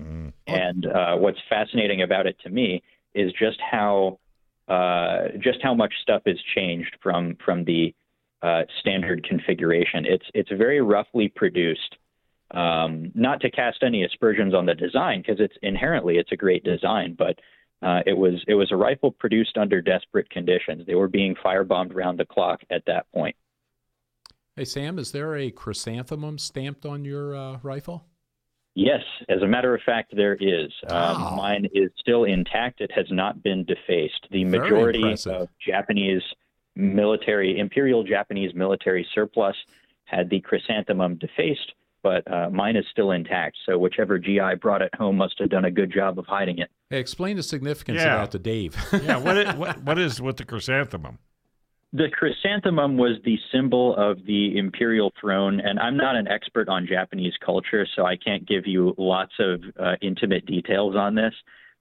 And 0.48 0.86
uh, 0.86 1.18
what's 1.18 1.40
fascinating 1.49 2.02
about 2.02 2.28
it 2.28 2.38
to 2.44 2.49
me 2.49 2.82
is 3.14 3.34
just 3.34 3.60
how 3.60 4.20
uh, 4.68 5.30
just 5.40 5.60
how 5.61 5.73
much 5.73 5.94
stuff 6.02 6.22
has 6.26 6.38
changed 6.56 6.95
from 7.02 7.35
from 7.44 7.65
the 7.65 7.94
uh, 8.41 8.64
standard 8.80 9.26
configuration. 9.27 10.06
It's 10.06 10.26
it's 10.34 10.49
very 10.49 10.81
roughly 10.81 11.30
produced. 11.30 11.98
Um, 12.52 13.11
not 13.15 13.41
to 13.41 13.49
cast 13.49 13.81
any 13.81 14.03
aspersions 14.03 14.53
on 14.53 14.68
the 14.68 14.76
design 14.76 15.22
because 15.22 15.40
it's 15.40 15.56
inherently 15.64 16.18
it's 16.18 16.31
a 16.31 16.35
great 16.35 16.64
design, 16.64 17.15
but 17.18 17.40
uh, 17.81 18.02
it 18.06 18.15
was 18.15 18.44
it 18.48 18.53
was 18.53 18.72
a 18.72 18.76
rifle 18.76 19.11
produced 19.11 19.57
under 19.57 19.81
desperate 19.81 20.30
conditions. 20.30 20.85
They 20.85 20.95
were 20.95 21.07
being 21.07 21.35
firebombed 21.35 21.95
round 21.95 22.19
the 22.19 22.26
clock 22.26 22.61
at 22.69 22.84
that 22.85 23.11
point. 23.14 23.35
Hey 24.56 24.65
Sam, 24.65 24.99
is 24.99 25.11
there 25.11 25.35
a 25.35 25.49
chrysanthemum 25.49 26.38
stamped 26.38 26.85
on 26.85 27.03
your 27.06 27.35
uh, 27.35 27.57
rifle? 27.64 28.06
Yes, 28.76 29.02
as 29.30 29.41
a 29.44 29.48
matter 29.48 29.76
of 29.76 29.82
fact, 29.86 30.16
there 30.16 30.34
is. 30.40 30.72
Wow. 30.90 31.14
Um, 31.32 31.38
mine 31.38 31.68
is 31.74 31.91
still 32.00 32.24
intact. 32.24 32.82
It 32.82 32.91
has 32.95 33.06
not 33.12 33.44
been 33.44 33.66
defaced. 33.66 34.28
The 34.32 34.44
Very 34.45 34.60
majority 34.70 35.02
impressive. 35.02 35.34
of 35.34 35.50
Japanese 35.66 36.24
military, 36.76 37.60
imperial 37.60 38.04
Japanese 38.04 38.54
military 38.56 39.06
surplus 39.14 39.56
had 40.06 40.30
the 40.30 40.40
chrysanthemum 40.41 41.16
defaced, 41.16 41.74
but 42.02 42.30
uh, 42.32 42.50
mine 42.50 42.76
is 42.76 42.86
still 42.91 43.12
intact. 43.12 43.58
So 43.66 43.78
whichever 43.78 44.18
GI 44.18 44.56
brought 44.60 44.82
it 44.82 44.94
home 44.95 45.18
must 45.18 45.36
have 45.40 45.50
done 45.50 45.66
a 45.66 45.72
good 45.72 45.91
job 45.94 46.18
of 46.18 46.26
hiding 46.26 46.58
it. 46.58 46.70
Hey, 46.90 47.00
explain 47.00 47.38
the 47.38 47.44
significance 47.44 48.00
Yeah. 48.00 48.16
of 48.16 48.22
that 48.22 48.32
to 48.32 48.40
Dave. 48.40 48.76
yeah, 49.04 49.18
what, 49.18 49.38
i- 49.38 49.56
what 49.56 49.84
what 49.84 50.00
is 50.00 50.20
with 50.22 50.38
the 50.38 50.45
chrysanthemum? 50.45 51.20
The 51.95 52.10
chrysanthemum 52.11 52.98
was 52.98 53.18
the 53.24 53.38
symbol 53.52 53.95
of 53.95 54.26
the 54.26 54.57
imperial 54.57 55.14
throne, 55.22 55.60
and 55.60 55.80
I'm 55.80 55.95
not 55.95 56.15
an 56.15 56.28
expert 56.28 56.68
on 56.68 56.88
Japanese 56.88 57.36
culture, 57.45 57.86
so 57.95 58.03
I 58.03 58.18
can't 58.18 58.48
give 58.48 58.65
you 58.65 58.95
lots 58.98 59.34
of 59.38 59.61
uh, 59.80 59.94
intimate 60.02 60.48
details 60.48 60.95
on 60.95 61.14
this. 61.14 61.34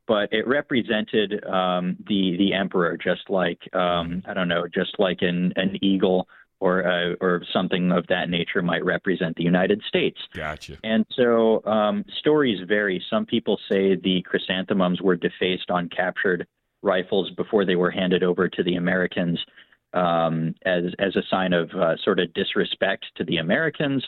But 0.07 0.31
it 0.31 0.47
represented 0.47 1.43
um, 1.47 1.97
the 2.07 2.37
the 2.37 2.53
emperor, 2.53 2.99
just 2.99 3.31
like 3.31 3.61
um, 3.75 4.23
I 4.27 4.35
don't 4.35 4.49
know, 4.49 4.67
just 4.69 4.99
like 4.99 5.23
an 5.23 5.55
an 5.57 5.83
eagle 5.83 6.29
or 6.61 6.87
uh, 6.87 7.15
or 7.23 7.43
something 7.51 7.91
of 7.91 8.07
that 8.09 8.29
nature 8.29 8.61
might 8.61 8.85
represent 8.85 9.35
the 9.37 9.45
United 9.45 9.81
States. 9.89 10.19
Gotcha. 10.35 10.77
And 10.85 11.07
so 11.17 11.65
um, 11.65 12.05
stories 12.19 12.61
vary. 12.69 13.03
Some 13.09 13.25
people 13.25 13.59
say 13.71 13.97
the 13.97 14.21
chrysanthemums 14.27 15.01
were 15.01 15.17
defaced 15.17 15.71
on 15.71 15.89
captured 15.89 16.47
rifles 16.83 17.31
before 17.31 17.65
they 17.65 17.77
were 17.77 17.91
handed 17.91 18.23
over 18.23 18.49
to 18.49 18.63
the 18.63 18.75
Americans 18.75 19.39
um, 19.95 20.55
as 20.65 20.85
as 20.99 21.17
a 21.17 21.23
sign 21.31 21.53
of 21.53 21.71
uh, 21.71 21.97
sort 22.03 22.19
of 22.19 22.33
disrespect 22.35 23.07
to 23.17 23.25
the 23.25 23.37
Americans 23.39 24.05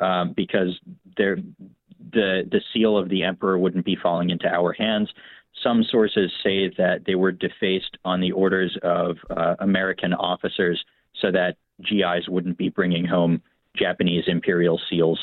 um, 0.00 0.32
because 0.36 0.78
they're, 1.16 1.36
the 2.12 2.42
the 2.50 2.60
seal 2.72 2.96
of 2.96 3.08
the 3.08 3.22
emperor 3.22 3.58
wouldn't 3.58 3.84
be 3.84 3.96
falling 4.00 4.30
into 4.30 4.46
our 4.46 4.72
hands. 4.72 5.10
Some 5.62 5.84
sources 5.84 6.32
say 6.42 6.68
that 6.78 7.02
they 7.06 7.14
were 7.14 7.32
defaced 7.32 7.96
on 8.04 8.20
the 8.20 8.32
orders 8.32 8.76
of 8.82 9.16
uh, 9.30 9.54
American 9.60 10.12
officers 10.14 10.82
so 11.20 11.30
that 11.30 11.56
GIs 11.82 12.28
wouldn't 12.28 12.58
be 12.58 12.68
bringing 12.68 13.04
home 13.04 13.42
Japanese 13.76 14.24
imperial 14.26 14.80
seals. 14.90 15.20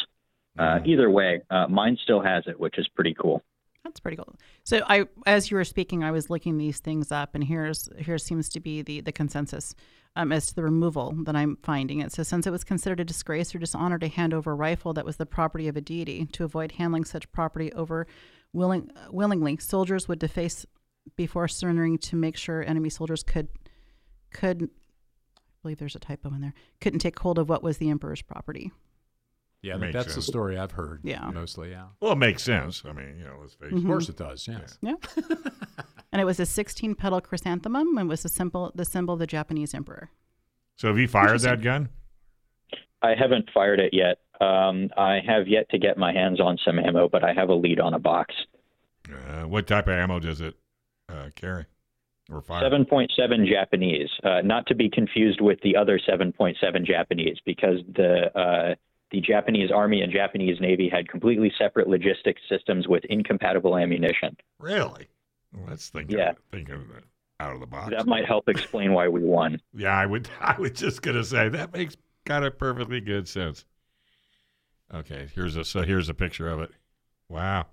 Uh, 0.57 0.79
either 0.85 1.09
way, 1.09 1.41
uh, 1.49 1.67
mine 1.67 1.97
still 2.03 2.21
has 2.21 2.43
it, 2.47 2.59
which 2.59 2.77
is 2.77 2.87
pretty 2.89 3.15
cool. 3.19 3.41
That's 3.89 3.99
pretty 3.99 4.17
cool. 4.17 4.35
So 4.65 4.83
I, 4.87 5.05
as 5.25 5.49
you 5.49 5.57
were 5.57 5.63
speaking, 5.63 6.03
I 6.03 6.11
was 6.11 6.29
looking 6.29 6.59
these 6.59 6.77
things 6.77 7.11
up, 7.11 7.33
and 7.33 7.43
here's 7.43 7.89
here 7.97 8.19
seems 8.19 8.47
to 8.49 8.59
be 8.59 8.83
the 8.83 9.01
the 9.01 9.11
consensus 9.11 9.73
um, 10.15 10.31
as 10.31 10.45
to 10.47 10.55
the 10.55 10.61
removal 10.61 11.15
that 11.23 11.35
I'm 11.35 11.57
finding. 11.63 11.99
It 11.99 12.11
says 12.11 12.27
since 12.27 12.45
it 12.45 12.51
was 12.51 12.63
considered 12.63 12.99
a 12.99 13.03
disgrace 13.03 13.55
or 13.55 13.57
dishonor 13.57 13.97
to 13.97 14.07
hand 14.07 14.35
over 14.35 14.51
a 14.51 14.55
rifle 14.55 14.93
that 14.93 15.05
was 15.05 15.17
the 15.17 15.25
property 15.25 15.67
of 15.67 15.75
a 15.75 15.81
deity, 15.81 16.27
to 16.33 16.43
avoid 16.43 16.73
handling 16.73 17.03
such 17.03 17.31
property 17.31 17.73
over 17.73 18.05
willing 18.53 18.91
willingly, 19.09 19.57
soldiers 19.57 20.07
would 20.07 20.19
deface 20.19 20.67
before 21.15 21.47
surrendering 21.47 21.97
to 21.97 22.15
make 22.15 22.37
sure 22.37 22.61
enemy 22.61 22.91
soldiers 22.91 23.23
could 23.23 23.47
could. 24.31 24.69
I 25.35 25.61
believe 25.63 25.79
there's 25.79 25.95
a 25.95 25.99
typo 25.99 26.31
in 26.35 26.41
there. 26.41 26.53
Couldn't 26.79 26.99
take 26.99 27.17
hold 27.17 27.39
of 27.39 27.49
what 27.49 27.63
was 27.63 27.79
the 27.79 27.89
emperor's 27.89 28.21
property. 28.21 28.71
Yeah, 29.61 29.77
Makes 29.77 29.93
that's 29.93 30.15
the 30.15 30.21
story 30.21 30.57
I've 30.57 30.71
heard. 30.71 31.01
Yeah. 31.03 31.29
mostly. 31.31 31.71
Yeah, 31.71 31.87
Well, 31.99 32.13
it 32.13 32.17
makes 32.17 32.43
sense. 32.43 32.83
I 32.85 32.93
mean, 32.93 33.17
you 33.17 33.25
know, 33.25 33.37
let's 33.41 33.53
face 33.55 33.73
of 33.73 33.85
course 33.85 34.09
it 34.09 34.17
does. 34.17 34.47
Yes. 34.47 34.77
Yeah. 34.81 34.93
and 36.11 36.21
it 36.21 36.25
was 36.25 36.39
a 36.39 36.45
16 36.45 36.95
petal 36.95 37.21
chrysanthemum 37.21 37.97
and 37.97 38.07
was 38.07 38.23
the 38.23 38.29
symbol 38.29 38.71
the 38.73 38.85
symbol 38.85 39.13
of 39.15 39.19
the 39.19 39.27
Japanese 39.27 39.73
emperor. 39.73 40.11
So 40.75 40.87
have 40.87 40.97
you 40.97 41.07
fired 41.07 41.41
that 41.41 41.61
gun? 41.61 41.89
I 43.01 43.15
haven't 43.15 43.49
fired 43.53 43.79
it 43.79 43.93
yet. 43.93 44.19
Um, 44.41 44.89
I 44.97 45.19
have 45.25 45.47
yet 45.47 45.69
to 45.71 45.77
get 45.77 45.97
my 45.97 46.13
hands 46.13 46.39
on 46.39 46.57
some 46.63 46.79
ammo, 46.79 47.09
but 47.09 47.23
I 47.23 47.33
have 47.33 47.49
a 47.49 47.53
lead 47.53 47.79
on 47.79 47.93
a 47.93 47.99
box. 47.99 48.33
Uh, 49.09 49.43
what 49.43 49.67
type 49.67 49.87
of 49.87 49.93
ammo 49.93 50.19
does 50.19 50.39
it 50.39 50.55
uh, 51.09 51.29
carry 51.35 51.65
or 52.31 52.41
fire? 52.41 52.69
7.7 52.69 53.09
Japanese, 53.49 54.09
uh, 54.23 54.41
not 54.41 54.65
to 54.67 54.75
be 54.75 54.89
confused 54.89 55.41
with 55.41 55.59
the 55.61 55.75
other 55.75 55.99
7.7 55.99 56.85
Japanese, 56.85 57.37
because 57.45 57.79
the 57.95 58.31
uh, 58.39 58.75
the 59.11 59.21
Japanese 59.21 59.71
Army 59.71 60.01
and 60.01 60.11
Japanese 60.11 60.59
Navy 60.59 60.87
had 60.89 61.07
completely 61.09 61.51
separate 61.57 61.87
logistics 61.87 62.41
systems 62.47 62.87
with 62.87 63.03
incompatible 63.05 63.77
ammunition. 63.77 64.35
Really? 64.59 65.07
Well, 65.53 65.65
let's 65.69 65.89
think. 65.89 66.11
Yeah. 66.11 66.31
Of, 66.31 66.37
think 66.51 66.69
of 66.69 66.81
it 66.91 67.03
out 67.39 67.53
of 67.53 67.59
the 67.59 67.65
box. 67.65 67.91
That 67.95 68.05
might 68.05 68.25
help 68.25 68.47
explain 68.49 68.93
why 68.93 69.07
we 69.07 69.23
won. 69.23 69.59
Yeah, 69.73 69.97
I 69.97 70.05
would. 70.05 70.29
I 70.41 70.55
was 70.59 70.71
just 70.71 71.01
gonna 71.01 71.23
say 71.23 71.49
that 71.49 71.73
makes 71.73 71.95
kind 72.25 72.45
of 72.45 72.57
perfectly 72.57 73.01
good 73.01 73.27
sense. 73.27 73.65
Okay, 74.93 75.27
here's 75.33 75.55
a 75.55 75.63
so 75.63 75.81
here's 75.81 76.09
a 76.09 76.13
picture 76.13 76.49
of 76.49 76.59
it. 76.61 76.71
Wow. 77.29 77.67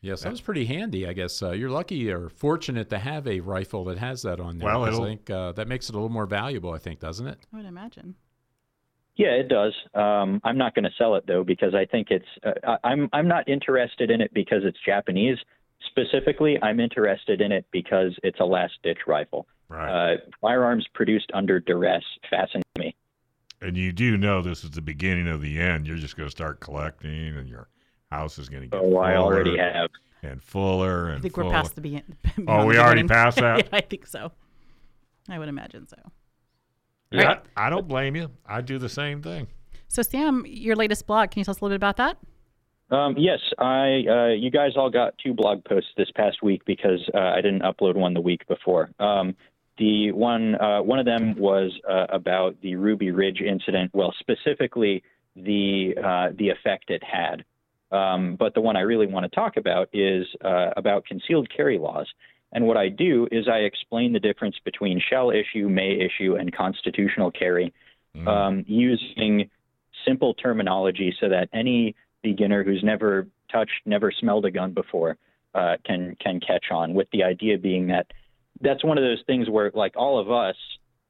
Yes, 0.00 0.22
that 0.22 0.30
was 0.30 0.40
pretty 0.40 0.66
handy. 0.66 1.06
I 1.06 1.12
guess 1.14 1.42
uh, 1.42 1.50
you're 1.50 1.70
lucky 1.70 2.10
or 2.12 2.28
fortunate 2.28 2.90
to 2.90 2.98
have 2.98 3.26
a 3.26 3.40
rifle 3.40 3.84
that 3.86 3.98
has 3.98 4.22
that 4.22 4.38
on 4.38 4.58
there. 4.58 4.68
Well, 4.68 4.84
'cause 4.84 5.00
I 5.00 5.04
think 5.04 5.30
uh, 5.30 5.52
that 5.52 5.66
makes 5.66 5.88
it 5.88 5.94
a 5.94 5.98
little 5.98 6.10
more 6.10 6.26
valuable. 6.26 6.72
I 6.72 6.78
think, 6.78 7.00
doesn't 7.00 7.26
it? 7.26 7.38
I 7.52 7.56
would 7.56 7.66
imagine. 7.66 8.14
Yeah, 9.16 9.28
it 9.28 9.48
does. 9.48 9.72
Um, 9.94 10.40
I'm 10.44 10.58
not 10.58 10.74
going 10.74 10.84
to 10.84 10.90
sell 10.98 11.14
it 11.16 11.24
though 11.26 11.42
because 11.42 11.74
I 11.74 11.84
think 11.86 12.08
it's. 12.10 12.26
Uh, 12.44 12.52
I- 12.82 12.88
I'm 12.90 13.08
I'm 13.12 13.26
not 13.28 13.48
interested 13.48 14.10
in 14.10 14.20
it 14.20 14.32
because 14.34 14.62
it's 14.64 14.78
Japanese. 14.84 15.38
Specifically, 15.88 16.58
I'm 16.62 16.80
interested 16.80 17.40
in 17.40 17.52
it 17.52 17.64
because 17.70 18.12
it's 18.22 18.40
a 18.40 18.44
last 18.44 18.74
ditch 18.82 18.98
rifle. 19.06 19.46
Right. 19.68 20.14
Uh, 20.14 20.16
firearms 20.40 20.86
produced 20.94 21.30
under 21.34 21.60
duress 21.60 22.02
fascinate 22.30 22.64
me. 22.78 22.94
and 23.62 23.76
you 23.76 23.92
do 23.92 24.16
know 24.16 24.42
this 24.42 24.62
is 24.64 24.70
the 24.72 24.82
beginning 24.82 25.28
of 25.28 25.40
the 25.40 25.58
end. 25.58 25.86
You're 25.86 25.96
just 25.96 26.16
gonna 26.16 26.30
start 26.30 26.60
collecting, 26.60 27.36
and 27.36 27.48
your 27.48 27.68
house 28.10 28.38
is 28.38 28.48
gonna 28.48 28.66
get. 28.66 28.80
Oh, 28.80 28.96
I 28.98 29.16
already 29.16 29.56
have. 29.56 29.90
And 30.22 30.42
fuller 30.42 31.08
and 31.08 31.18
I 31.18 31.20
think 31.20 31.34
fuller. 31.34 31.46
we're 31.46 31.52
past 31.52 31.74
the 31.74 31.80
begin. 31.80 32.02
Oh, 32.46 32.64
beyond 32.64 32.68
we 32.68 32.74
the 32.76 32.80
already 32.82 33.02
beginning. 33.02 33.08
passed 33.24 33.36
that? 33.38 33.58
yeah, 33.72 33.78
I 33.78 33.80
think 33.80 34.06
so. 34.06 34.32
I 35.28 35.38
would 35.38 35.48
imagine 35.48 35.86
so. 35.86 35.96
Yeah, 37.10 37.40
I, 37.56 37.66
I 37.66 37.70
don't 37.70 37.86
blame 37.86 38.16
you. 38.16 38.30
I 38.46 38.60
do 38.60 38.78
the 38.78 38.88
same 38.88 39.22
thing. 39.22 39.46
So 39.88 40.02
Sam, 40.02 40.44
your 40.46 40.76
latest 40.76 41.06
blog, 41.06 41.30
can 41.30 41.40
you 41.40 41.44
tell 41.44 41.52
us 41.52 41.60
a 41.60 41.64
little 41.64 41.74
bit 41.74 41.84
about 41.84 41.96
that? 41.96 42.18
Um, 42.90 43.16
yes, 43.18 43.40
I. 43.58 44.04
Uh, 44.08 44.26
you 44.28 44.50
guys 44.50 44.72
all 44.76 44.90
got 44.90 45.14
two 45.18 45.34
blog 45.34 45.64
posts 45.64 45.90
this 45.96 46.08
past 46.14 46.42
week 46.42 46.64
because 46.64 47.00
uh, 47.14 47.18
I 47.18 47.40
didn't 47.40 47.62
upload 47.62 47.96
one 47.96 48.14
the 48.14 48.20
week 48.20 48.46
before. 48.46 48.90
Um, 49.00 49.34
the 49.78 50.12
one, 50.12 50.54
uh, 50.54 50.82
one 50.82 50.98
of 50.98 51.04
them 51.04 51.36
was 51.36 51.72
uh, 51.88 52.06
about 52.08 52.60
the 52.62 52.76
Ruby 52.76 53.10
Ridge 53.10 53.40
incident. 53.40 53.90
Well, 53.92 54.14
specifically 54.18 55.02
the 55.34 55.94
uh, 56.02 56.34
the 56.36 56.48
effect 56.48 56.90
it 56.90 57.02
had. 57.02 57.44
Um, 57.92 58.36
but 58.36 58.54
the 58.54 58.60
one 58.60 58.76
I 58.76 58.80
really 58.80 59.06
want 59.06 59.24
to 59.24 59.34
talk 59.34 59.56
about 59.56 59.88
is 59.92 60.26
uh, 60.44 60.70
about 60.76 61.04
concealed 61.06 61.48
carry 61.54 61.78
laws. 61.78 62.06
And 62.52 62.66
what 62.66 62.76
I 62.76 62.88
do 62.88 63.28
is 63.30 63.48
I 63.48 63.58
explain 63.58 64.12
the 64.12 64.20
difference 64.20 64.56
between 64.64 65.00
shall 65.10 65.30
issue, 65.30 65.68
may 65.68 65.98
issue, 65.98 66.36
and 66.36 66.54
constitutional 66.54 67.30
carry 67.30 67.72
Mm. 68.16 68.28
um, 68.28 68.64
using 68.66 69.50
simple 70.06 70.34
terminology 70.34 71.14
so 71.20 71.28
that 71.28 71.48
any 71.52 71.94
beginner 72.22 72.64
who's 72.64 72.82
never 72.82 73.26
touched, 73.52 73.82
never 73.84 74.10
smelled 74.10 74.44
a 74.46 74.50
gun 74.50 74.72
before 74.72 75.16
uh, 75.54 75.76
can 75.84 76.16
can 76.20 76.40
catch 76.40 76.66
on. 76.70 76.94
With 76.94 77.08
the 77.12 77.24
idea 77.24 77.58
being 77.58 77.88
that 77.88 78.06
that's 78.60 78.84
one 78.84 78.96
of 78.96 79.04
those 79.04 79.22
things 79.26 79.50
where, 79.50 79.70
like 79.74 79.96
all 79.96 80.18
of 80.18 80.30
us 80.30 80.56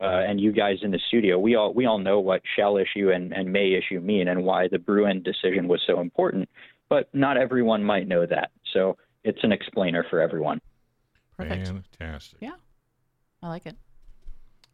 uh, 0.01 0.23
and 0.29 0.41
you 0.41 0.53
guys 0.53 0.79
in 0.83 0.91
the 0.91 1.01
studio, 1.09 1.39
we 1.39 1.55
all 1.55 1.73
we 1.73 1.87
all 1.87 1.99
know 1.99 2.19
what 2.21 2.43
shall 2.57 2.77
issue 2.77 3.11
and, 3.11 3.33
and 3.33 3.53
may 3.53 3.73
issue 3.73 4.01
mean 4.01 4.29
and 4.29 4.43
why 4.43 4.69
the 4.69 4.79
Bruen 4.79 5.23
decision 5.23 5.69
was 5.69 5.81
so 5.87 6.01
important. 6.01 6.49
But 6.89 7.09
not 7.15 7.37
everyone 7.37 7.83
might 7.83 8.07
know 8.07 8.27
that, 8.27 8.51
so 8.73 8.97
it's 9.25 9.43
an 9.43 9.53
explainer 9.53 10.05
for 10.09 10.21
everyone. 10.21 10.61
Perfect. 11.37 11.73
Fantastic. 11.99 12.39
Yeah, 12.41 12.55
I 13.43 13.49
like 13.49 13.67
it. 13.67 13.77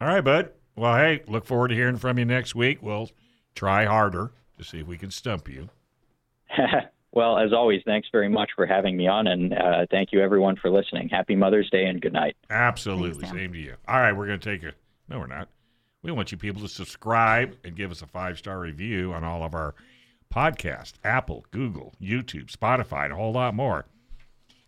All 0.00 0.08
right, 0.08 0.20
bud. 0.20 0.50
Well, 0.76 0.96
hey, 0.96 1.22
look 1.26 1.44
forward 1.44 1.68
to 1.68 1.74
hearing 1.74 1.96
from 1.96 2.18
you 2.18 2.24
next 2.24 2.54
week. 2.54 2.82
We'll 2.82 3.10
try 3.54 3.84
harder 3.84 4.32
to 4.58 4.64
see 4.64 4.80
if 4.80 4.86
we 4.86 4.96
can 4.96 5.10
stump 5.10 5.48
you. 5.48 5.68
Well, 7.14 7.38
as 7.38 7.52
always, 7.52 7.82
thanks 7.84 8.08
very 8.10 8.30
much 8.30 8.50
for 8.56 8.64
having 8.64 8.96
me 8.96 9.06
on, 9.06 9.26
and 9.26 9.52
uh, 9.52 9.86
thank 9.90 10.12
you 10.12 10.22
everyone 10.22 10.56
for 10.56 10.70
listening. 10.70 11.10
Happy 11.10 11.36
Mother's 11.36 11.68
Day 11.68 11.84
and 11.84 12.00
good 12.00 12.14
night. 12.14 12.36
Absolutely. 12.48 13.24
Thanks, 13.24 13.36
Same 13.36 13.52
to 13.52 13.58
you. 13.58 13.74
All 13.86 14.00
right, 14.00 14.12
we're 14.12 14.26
going 14.26 14.40
to 14.40 14.50
take 14.50 14.62
a. 14.62 14.72
No, 15.08 15.18
we're 15.18 15.26
not. 15.26 15.48
We 16.02 16.10
want 16.10 16.32
you 16.32 16.38
people 16.38 16.62
to 16.62 16.68
subscribe 16.68 17.54
and 17.64 17.76
give 17.76 17.90
us 17.90 18.00
a 18.00 18.06
five 18.06 18.38
star 18.38 18.58
review 18.58 19.12
on 19.12 19.24
all 19.24 19.44
of 19.44 19.54
our 19.54 19.74
podcasts 20.34 20.94
Apple, 21.04 21.44
Google, 21.50 21.92
YouTube, 22.00 22.50
Spotify, 22.50 23.04
and 23.04 23.12
a 23.12 23.16
whole 23.16 23.32
lot 23.32 23.54
more. 23.54 23.84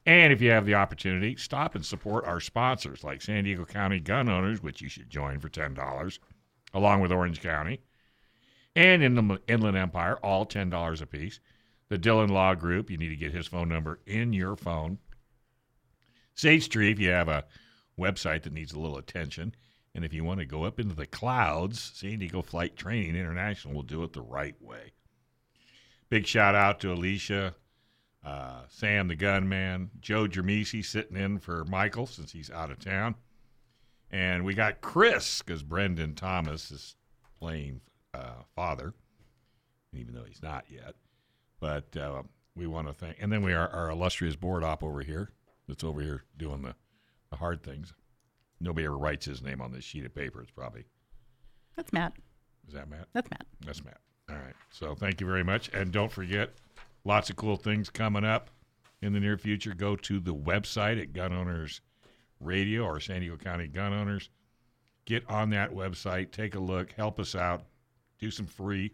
And 0.07 0.33
if 0.33 0.43
you 0.43 0.51
have 0.51 0.67
the 0.67 0.75
opportunity, 0.75 1.37
stop 1.37 1.75
and 1.75 1.85
support 1.85 2.27
our 2.27 2.41
sponsors 2.41 3.03
like 3.03 3.23
San 3.23 3.45
Diego 3.45 3.65
County 3.65 4.01
Gun 4.01 4.29
Owners, 4.29 4.63
which 4.63 4.83
you 4.83 4.89
should 4.89 5.09
join 5.09 5.41
for 5.41 5.49
$10, 5.49 6.19
along 6.75 7.01
with 7.01 7.11
Orange 7.11 7.41
County, 7.41 7.81
and 8.77 9.03
in 9.03 9.15
the 9.15 9.41
Inland 9.49 9.77
Empire, 9.77 10.17
all 10.17 10.45
$10 10.45 11.01
a 11.01 11.07
piece. 11.07 11.41
The 11.89 11.99
Dillon 11.99 12.31
Law 12.31 12.55
Group, 12.55 12.91
you 12.91 12.97
need 12.97 13.11
to 13.11 13.17
get 13.17 13.33
his 13.33 13.47
phone 13.47 13.69
number 13.69 14.01
in 14.07 14.33
your 14.33 14.57
phone. 14.57 14.99
Sage 16.35 16.69
Tree, 16.69 16.91
if 16.91 16.99
you 16.99 17.11
have 17.11 17.29
a 17.29 17.45
website 17.99 18.43
that 18.43 18.53
needs 18.53 18.73
a 18.73 18.79
little 18.79 18.99
attention, 18.99 19.55
and 19.95 20.05
if 20.05 20.13
you 20.13 20.25
want 20.25 20.41
to 20.41 20.47
go 20.47 20.65
up 20.65 20.81
into 20.81 20.95
the 20.95 21.07
clouds, 21.07 21.93
San 21.95 22.19
Diego 22.19 22.43
Flight 22.43 22.77
Training 22.77 23.15
International 23.15 23.75
will 23.75 23.83
do 23.83 24.03
it 24.03 24.13
the 24.13 24.23
right 24.23 24.61
way. 24.61 24.93
Big 26.09 26.27
shout 26.27 26.55
out 26.55 26.81
to 26.81 26.89
Alisha, 26.89 27.55
uh, 28.25 28.63
Sam 28.69 29.09
the 29.09 29.17
Gunman, 29.17 29.91
Joe 30.01 30.27
Germisi 30.27 30.85
sitting 30.85 31.17
in 31.17 31.39
for 31.39 31.65
Michael 31.67 32.07
since 32.07 32.33
he's 32.33 32.51
out 32.51 32.71
of 32.71 32.79
town. 32.79 33.15
And 34.11 34.45
we 34.45 34.55
got 34.55 34.81
Chris 34.81 35.43
because 35.43 35.63
Brendan 35.63 36.15
Thomas 36.15 36.71
is 36.71 36.97
playing 37.39 37.81
uh, 38.13 38.43
father, 38.55 38.95
even 39.93 40.15
though 40.15 40.25
he's 40.25 40.43
not 40.43 40.65
yet. 40.71 40.95
But 41.61 41.97
uh, 41.97 42.23
we 42.55 42.67
want 42.67 42.87
to 42.87 42.93
thank, 42.93 43.17
and 43.21 43.33
then 43.33 43.43
we 43.43 43.53
are 43.53 43.69
our 43.69 43.91
illustrious 43.91 44.37
board 44.37 44.63
op 44.63 44.83
over 44.83 45.01
here 45.01 45.31
that's 45.67 45.83
over 45.85 46.01
here 46.01 46.25
doing 46.37 46.63
the, 46.63 46.75
the 47.31 47.37
hard 47.37 47.63
things. 47.63 47.93
Nobody 48.61 48.87
ever 48.87 48.97
writes 48.97 49.27
his 49.27 49.43
name 49.43 49.61
on 49.61 49.73
this 49.73 49.85
sheet 49.85 50.05
of 50.05 50.15
paper. 50.15 50.41
It's 50.43 50.51
probably, 50.53 50.85
That's 51.77 51.93
Matt. 51.93 52.13
is 52.69 52.75
that 52.75 52.89
Matt? 52.89 53.09
That's 53.13 53.29
Matt. 53.31 53.47
That's 53.67 53.85
Matt. 53.85 53.99
All 54.31 54.37
right. 54.37 54.55
So 54.71 54.95
thank 54.95 55.21
you 55.21 55.27
very 55.27 55.43
much. 55.43 55.71
And 55.75 55.91
don't 55.91 56.13
forget, 56.13 56.51
lots 57.05 57.31
of 57.31 57.37
cool 57.37 57.57
things 57.57 57.91
coming 57.91 58.25
up 58.25 58.51
in 59.03 59.13
the 59.13 59.21
near 59.21 59.37
future. 59.37 59.75
Go 59.75 59.97
to 59.97 60.21
the 60.21 60.35
website 60.35 61.01
at 61.01 61.13
Gun 61.13 61.33
Owners 61.33 61.81
Radio 62.41 62.85
or 62.85 63.01
San 63.01 63.21
Diego 63.21 63.37
County 63.37 63.67
Gun 63.67 63.93
Owners. 63.93 64.31
Get 65.05 65.29
on 65.29 65.51
that 65.51 65.71
website, 65.71 66.31
take 66.31 66.55
a 66.55 66.61
look, 66.61 66.93
help 66.93 67.21
us 67.21 67.35
out, 67.35 67.65
do 68.19 68.31
some 68.31 68.47
free, 68.47 68.93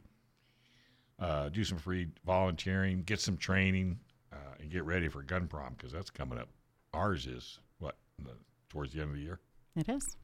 uh, 1.20 1.48
do 1.50 1.62
some 1.62 1.78
free 1.78 2.08
volunteering, 2.26 3.02
get 3.02 3.20
some 3.20 3.36
training, 3.36 3.98
uh, 4.32 4.54
and 4.58 4.70
get 4.70 4.84
ready 4.84 5.08
for 5.08 5.22
Gun 5.22 5.46
Prom 5.46 5.74
because 5.76 5.92
that's 5.92 6.10
coming 6.10 6.38
up. 6.38 6.48
Ours 6.92 7.26
is 7.26 7.60
what 7.78 7.96
the, 8.18 8.32
towards 8.68 8.92
the 8.92 9.00
end 9.00 9.10
of 9.10 9.16
the 9.16 9.22
year. 9.22 9.38
It 9.76 9.88
is. 9.88 10.16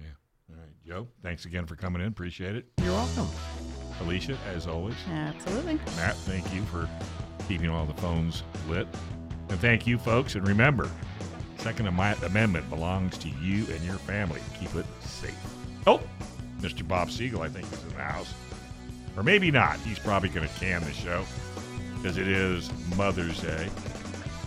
Yeah. 0.00 0.06
All 0.50 0.56
right, 0.56 0.72
Joe. 0.84 1.06
Thanks 1.22 1.44
again 1.44 1.66
for 1.66 1.76
coming 1.76 2.02
in. 2.02 2.08
Appreciate 2.08 2.56
it. 2.56 2.66
You're 2.82 2.92
welcome. 2.92 3.28
Alisha, 4.00 4.36
as 4.54 4.66
always. 4.66 4.94
Absolutely. 5.08 5.74
Matt, 5.96 6.16
thank 6.16 6.52
you 6.54 6.62
for 6.64 6.88
keeping 7.48 7.70
all 7.70 7.86
the 7.86 7.94
phones 7.94 8.42
lit. 8.68 8.86
And 9.48 9.58
thank 9.60 9.86
you, 9.86 9.98
folks. 9.98 10.34
And 10.34 10.46
remember, 10.46 10.90
Second 11.58 11.86
Amendment 11.88 12.68
belongs 12.70 13.18
to 13.18 13.28
you 13.28 13.66
and 13.72 13.82
your 13.84 13.96
family. 13.96 14.40
Keep 14.58 14.74
it 14.76 14.86
safe. 15.00 15.36
Oh, 15.86 16.00
Mr. 16.60 16.86
Bob 16.86 17.10
Siegel, 17.10 17.42
I 17.42 17.48
think, 17.48 17.70
is 17.72 17.82
in 17.82 17.90
the 17.90 18.02
house. 18.02 18.32
Or 19.16 19.22
maybe 19.22 19.50
not. 19.50 19.78
He's 19.80 19.98
probably 19.98 20.28
going 20.28 20.48
to 20.48 20.54
can 20.54 20.82
the 20.82 20.92
show 20.92 21.24
because 21.96 22.16
it 22.16 22.28
is 22.28 22.70
Mother's 22.96 23.40
Day. 23.40 23.68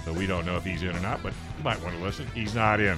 So 0.05 0.13
we 0.13 0.25
don't 0.25 0.45
know 0.45 0.55
if 0.55 0.63
he's 0.63 0.83
in 0.83 0.95
or 0.95 0.99
not, 1.01 1.21
but 1.21 1.33
you 1.57 1.63
might 1.63 1.81
want 1.83 1.95
to 1.95 2.01
listen. 2.01 2.25
He's 2.33 2.55
not 2.55 2.79
in. 2.79 2.97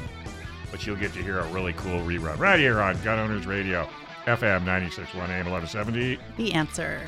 But 0.72 0.86
you'll 0.86 0.96
get 0.96 1.14
to 1.14 1.24
hear 1.24 1.40
a 1.40 1.48
really 1.52 1.74
cool 1.74 2.00
rerun 2.02 2.38
right 2.38 2.60
here 2.60 2.82
on 2.82 3.02
Gun 3.04 3.20
Owners 3.20 3.46
Radio, 3.46 3.88
FM 4.26 4.66
961 4.66 5.30
AM 5.30 5.50
1170. 5.52 6.20
The 6.38 6.54
answer. 6.54 7.02